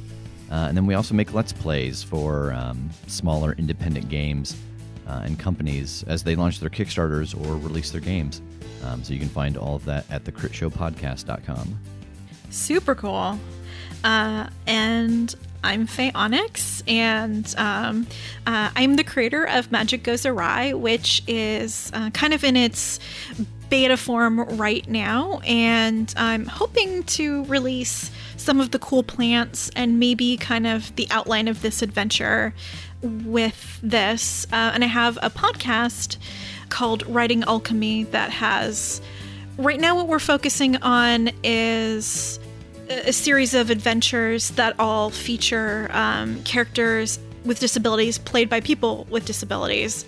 Uh, 0.52 0.66
and 0.68 0.76
then 0.76 0.86
we 0.86 0.96
also 0.96 1.14
make 1.14 1.34
Let's 1.34 1.54
Plays 1.54 2.02
for 2.02 2.52
um, 2.54 2.90
smaller 3.08 3.54
independent 3.54 4.10
games 4.10 4.56
uh, 5.08 5.22
and 5.24 5.38
companies 5.38 6.04
as 6.08 6.24
they 6.24 6.36
launch 6.36 6.60
their 6.60 6.70
Kickstarters 6.70 7.36
or 7.36 7.56
release 7.58 7.92
their 7.92 8.02
games. 8.02 8.42
Um, 8.84 9.04
so 9.04 9.14
you 9.14 9.20
can 9.20 9.30
find 9.30 9.58
all 9.58 9.76
of 9.76 9.86
that 9.86 10.10
at 10.10 10.24
thecritshowpodcast.com. 10.24 11.80
Super 12.50 12.96
cool. 12.96 13.40
Uh, 14.04 14.48
and 14.66 15.36
I'm 15.64 15.88
Fay 15.88 16.12
Onyx, 16.14 16.82
and 16.88 17.54
um, 17.58 18.08
uh, 18.48 18.72
I'm 18.76 18.96
the 18.96 19.04
creator 19.04 19.46
of 19.46 19.72
Magic 19.72 20.04
Goes 20.04 20.26
Awry, 20.26 20.74
which 20.74 21.22
is 21.28 21.92
uh, 21.94 22.10
kind 22.12 22.34
of 22.34 22.44
in 22.44 22.56
its 22.56 23.00
beta 23.70 23.98
form 23.98 24.42
right 24.58 24.88
now. 24.90 25.42
And 25.46 26.14
I'm 26.18 26.46
hoping 26.46 27.04
to 27.04 27.46
release 27.46 28.12
some 28.38 28.60
of 28.60 28.72
the 28.72 28.80
cool 28.80 29.04
plants 29.04 29.70
and 29.76 30.00
maybe 30.00 30.38
kind 30.38 30.66
of 30.66 30.96
the 30.96 31.08
outline 31.12 31.48
of 31.48 31.62
this 31.62 31.82
adventure 31.82 32.54
with 33.02 33.80
this. 33.82 34.46
Uh, 34.52 34.72
and 34.74 34.84
I 34.84 34.88
have 34.88 35.18
a 35.22 35.30
podcast 35.30 36.18
called 36.70 37.06
Writing 37.08 37.44
Alchemy 37.44 38.06
that 38.06 38.30
has. 38.32 39.02
Right 39.58 39.80
now, 39.80 39.96
what 39.96 40.08
we're 40.08 40.20
focusing 40.20 40.78
on 40.78 41.32
is 41.44 42.40
a 42.90 43.14
series 43.14 43.54
of 43.54 43.70
adventures 43.70 44.50
that 44.52 44.80
all 44.80 45.10
feature 45.10 45.90
um, 45.92 46.42
characters 46.44 47.20
with 47.46 47.60
disabilities 47.60 48.18
played 48.18 48.50
by 48.50 48.62
people 48.62 49.06
with 49.10 49.26
disabilities, 49.26 50.06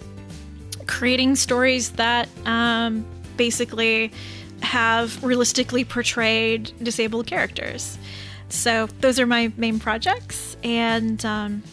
creating 0.87 1.35
stories 1.35 1.91
that 1.91 2.27
um, 2.45 3.05
basically 3.45 4.11
have 4.61 5.07
realistically 5.23 5.83
portrayed 5.83 6.63
disabled 6.83 7.25
characters. 7.25 7.97
So, 8.49 8.71
those 8.99 9.19
are 9.21 9.25
my 9.25 9.43
main 9.57 9.79
projects. 9.79 10.57
And 10.63 11.19
um, 11.25 11.63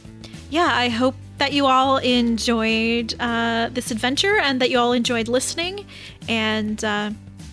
yeah, 0.48 0.70
I 0.72 0.88
hope 0.88 1.14
that 1.38 1.52
you 1.52 1.66
all 1.66 1.98
enjoyed 1.98 3.08
uh, 3.20 3.68
this 3.76 3.90
adventure 3.90 4.36
and 4.46 4.60
that 4.60 4.70
you 4.70 4.78
all 4.78 4.92
enjoyed 5.02 5.28
listening. 5.28 5.84
And 6.28 6.82
uh, 6.84 7.10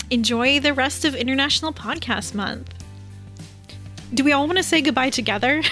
enjoy 0.09 0.59
the 0.61 0.73
rest 0.73 1.03
of 1.05 1.15
International 1.15 1.73
Podcast 1.73 2.33
Month. 2.33 2.69
Do 4.13 4.23
we 4.23 4.31
all 4.31 4.45
want 4.47 4.57
to 4.57 4.63
say 4.71 4.81
goodbye 4.81 5.11
together? 5.21 5.61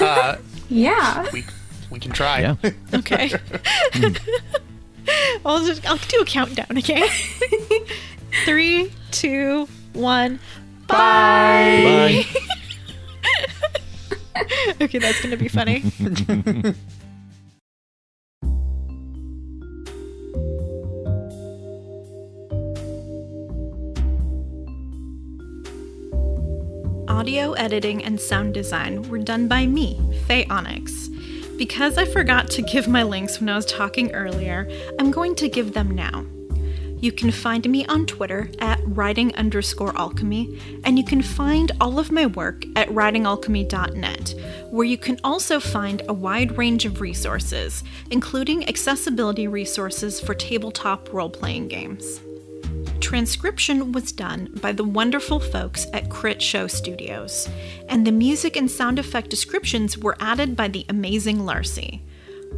Uh, 0.00 0.36
Yeah. 0.68 1.24
we 1.32 1.44
we 1.90 1.98
can 2.00 2.12
try. 2.12 2.40
Yeah. 2.40 2.56
okay. 3.00 3.32
I'll 5.44 5.64
just 5.64 5.88
I'll 5.88 5.96
do 5.96 6.20
a 6.20 6.24
countdown. 6.24 6.78
Okay. 6.78 7.08
Three, 8.44 8.92
two, 9.10 9.68
one. 9.92 10.38
Bye. 10.86 12.24
Bye. 12.32 12.40
Okay, 14.82 14.98
that's 14.98 15.20
gonna 15.22 15.38
be 15.38 15.48
funny. 15.48 15.82
Audio 27.08 27.52
editing 27.54 28.04
and 28.04 28.20
sound 28.20 28.52
design 28.52 29.08
were 29.08 29.18
done 29.18 29.48
by 29.48 29.64
me, 29.66 29.98
Fay 30.26 30.44
Onyx. 30.50 31.08
Because 31.56 31.96
I 31.96 32.04
forgot 32.04 32.50
to 32.50 32.62
give 32.62 32.86
my 32.86 33.02
links 33.02 33.40
when 33.40 33.48
I 33.48 33.56
was 33.56 33.64
talking 33.64 34.12
earlier, 34.12 34.68
I'm 34.98 35.10
going 35.10 35.34
to 35.36 35.48
give 35.48 35.72
them 35.72 35.94
now. 35.94 36.26
You 37.00 37.12
can 37.12 37.30
find 37.30 37.68
me 37.68 37.86
on 37.86 38.06
Twitter 38.06 38.50
at 38.58 38.80
writing 38.84 39.34
underscore 39.36 39.96
alchemy, 39.98 40.60
and 40.84 40.98
you 40.98 41.04
can 41.04 41.22
find 41.22 41.72
all 41.80 41.98
of 41.98 42.10
my 42.10 42.26
work 42.26 42.64
at 42.74 42.88
writingalchemy.net, 42.88 44.34
where 44.70 44.86
you 44.86 44.98
can 44.98 45.18
also 45.22 45.60
find 45.60 46.02
a 46.08 46.12
wide 46.12 46.56
range 46.58 46.84
of 46.84 47.00
resources, 47.00 47.84
including 48.10 48.68
accessibility 48.68 49.46
resources 49.46 50.20
for 50.20 50.34
tabletop 50.34 51.12
role 51.12 51.30
playing 51.30 51.68
games. 51.68 52.20
Transcription 53.00 53.92
was 53.92 54.12
done 54.12 54.50
by 54.60 54.72
the 54.72 54.84
wonderful 54.84 55.38
folks 55.38 55.86
at 55.92 56.10
Crit 56.10 56.42
Show 56.42 56.66
Studios, 56.66 57.48
and 57.88 58.06
the 58.06 58.12
music 58.12 58.56
and 58.56 58.70
sound 58.70 58.98
effect 58.98 59.30
descriptions 59.30 59.96
were 59.96 60.16
added 60.20 60.56
by 60.56 60.68
the 60.68 60.84
amazing 60.88 61.44
Larcy. 61.44 62.02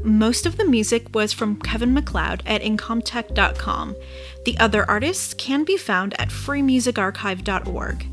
Most 0.03 0.47
of 0.47 0.57
the 0.57 0.65
music 0.65 1.15
was 1.15 1.32
from 1.32 1.61
Kevin 1.61 1.93
MacLeod 1.93 2.43
at 2.47 2.62
Incompetech.com. 2.62 3.97
The 4.45 4.59
other 4.59 4.89
artists 4.89 5.35
can 5.35 5.65
be 5.65 5.77
found 5.77 6.19
at 6.20 6.28
freemusicarchive.org. 6.28 8.07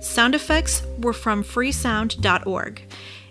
Sound 0.00 0.34
effects 0.34 0.82
were 0.98 1.12
from 1.12 1.42
freesound.org. 1.42 2.82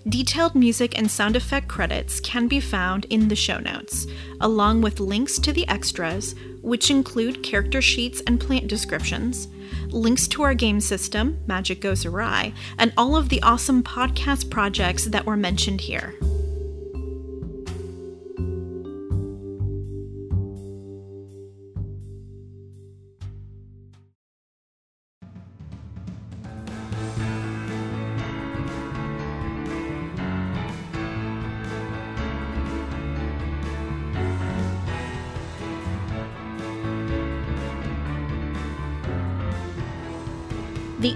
Detailed 0.10 0.56
music 0.56 0.98
and 0.98 1.12
sound 1.12 1.36
effect 1.36 1.68
credits 1.68 2.22
can 2.22 2.48
be 2.48 2.62
found 2.62 3.04
in 3.06 3.28
the 3.28 3.36
show 3.36 3.60
notes, 3.60 4.08
along 4.40 4.82
with 4.82 5.02
links 5.02 5.38
to 5.40 5.52
the 5.52 5.68
extras, 5.68 6.34
which 6.62 6.90
include 6.90 7.44
character 7.44 7.82
sheets 7.82 8.22
and 8.26 8.40
plant 8.40 8.68
descriptions, 8.68 9.50
links 9.88 10.26
to 10.30 10.44
our 10.44 10.54
game 10.54 10.80
system, 10.80 11.40
Magic 11.46 11.82
Goes 11.82 12.06
Awry, 12.06 12.54
and 12.78 12.94
all 12.96 13.18
of 13.18 13.28
the 13.28 13.42
awesome 13.42 13.84
podcast 13.84 14.50
projects 14.50 15.06
that 15.06 15.26
were 15.26 15.36
mentioned 15.36 15.82
here. 15.82 16.16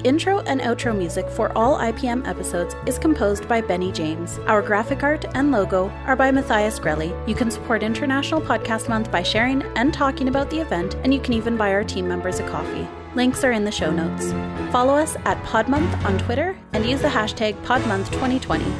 The 0.01 0.07
intro 0.07 0.39
and 0.39 0.61
outro 0.61 0.97
music 0.97 1.29
for 1.29 1.55
all 1.55 1.77
IPM 1.77 2.27
episodes 2.27 2.75
is 2.87 2.97
composed 2.97 3.47
by 3.47 3.61
Benny 3.61 3.91
James. 3.91 4.39
Our 4.47 4.63
graphic 4.63 5.03
art 5.03 5.25
and 5.35 5.51
logo 5.51 5.89
are 6.07 6.15
by 6.15 6.31
Matthias 6.31 6.79
Grelli. 6.79 7.13
You 7.27 7.35
can 7.35 7.51
support 7.51 7.83
International 7.83 8.41
Podcast 8.41 8.89
Month 8.89 9.11
by 9.11 9.21
sharing 9.21 9.61
and 9.75 9.93
talking 9.93 10.27
about 10.27 10.49
the 10.49 10.59
event, 10.59 10.95
and 11.03 11.13
you 11.13 11.19
can 11.19 11.35
even 11.35 11.55
buy 11.55 11.71
our 11.71 11.83
team 11.83 12.07
members 12.07 12.39
a 12.39 12.49
coffee. 12.49 12.87
Links 13.13 13.43
are 13.43 13.51
in 13.51 13.63
the 13.63 13.71
show 13.71 13.91
notes. 13.91 14.31
Follow 14.71 14.95
us 14.95 15.17
at 15.25 15.37
Podmonth 15.43 16.03
on 16.03 16.17
Twitter 16.17 16.57
and 16.73 16.83
use 16.83 17.03
the 17.03 17.07
hashtag 17.07 17.53
PodMonth2020. 17.63 18.73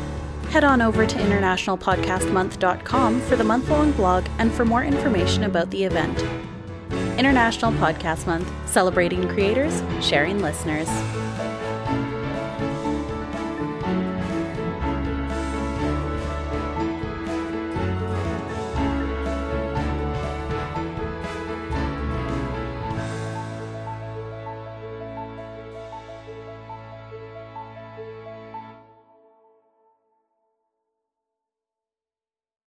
Head 0.49 0.64
on 0.64 0.81
over 0.81 1.06
to 1.06 1.19
internationalpodcastmonth.com 1.19 3.22
for 3.22 3.35
the 3.35 3.43
month 3.43 3.69
long 3.69 3.91
blog 3.91 4.26
and 4.39 4.52
for 4.52 4.65
more 4.65 4.84
information 4.84 5.43
about 5.43 5.69
the 5.69 5.84
event. 5.84 6.51
International 7.22 7.72
Podcast 7.73 8.26
Month, 8.26 8.52
celebrating 8.68 9.27
creators, 9.27 9.84
sharing 10.02 10.41
listeners. 10.41 10.88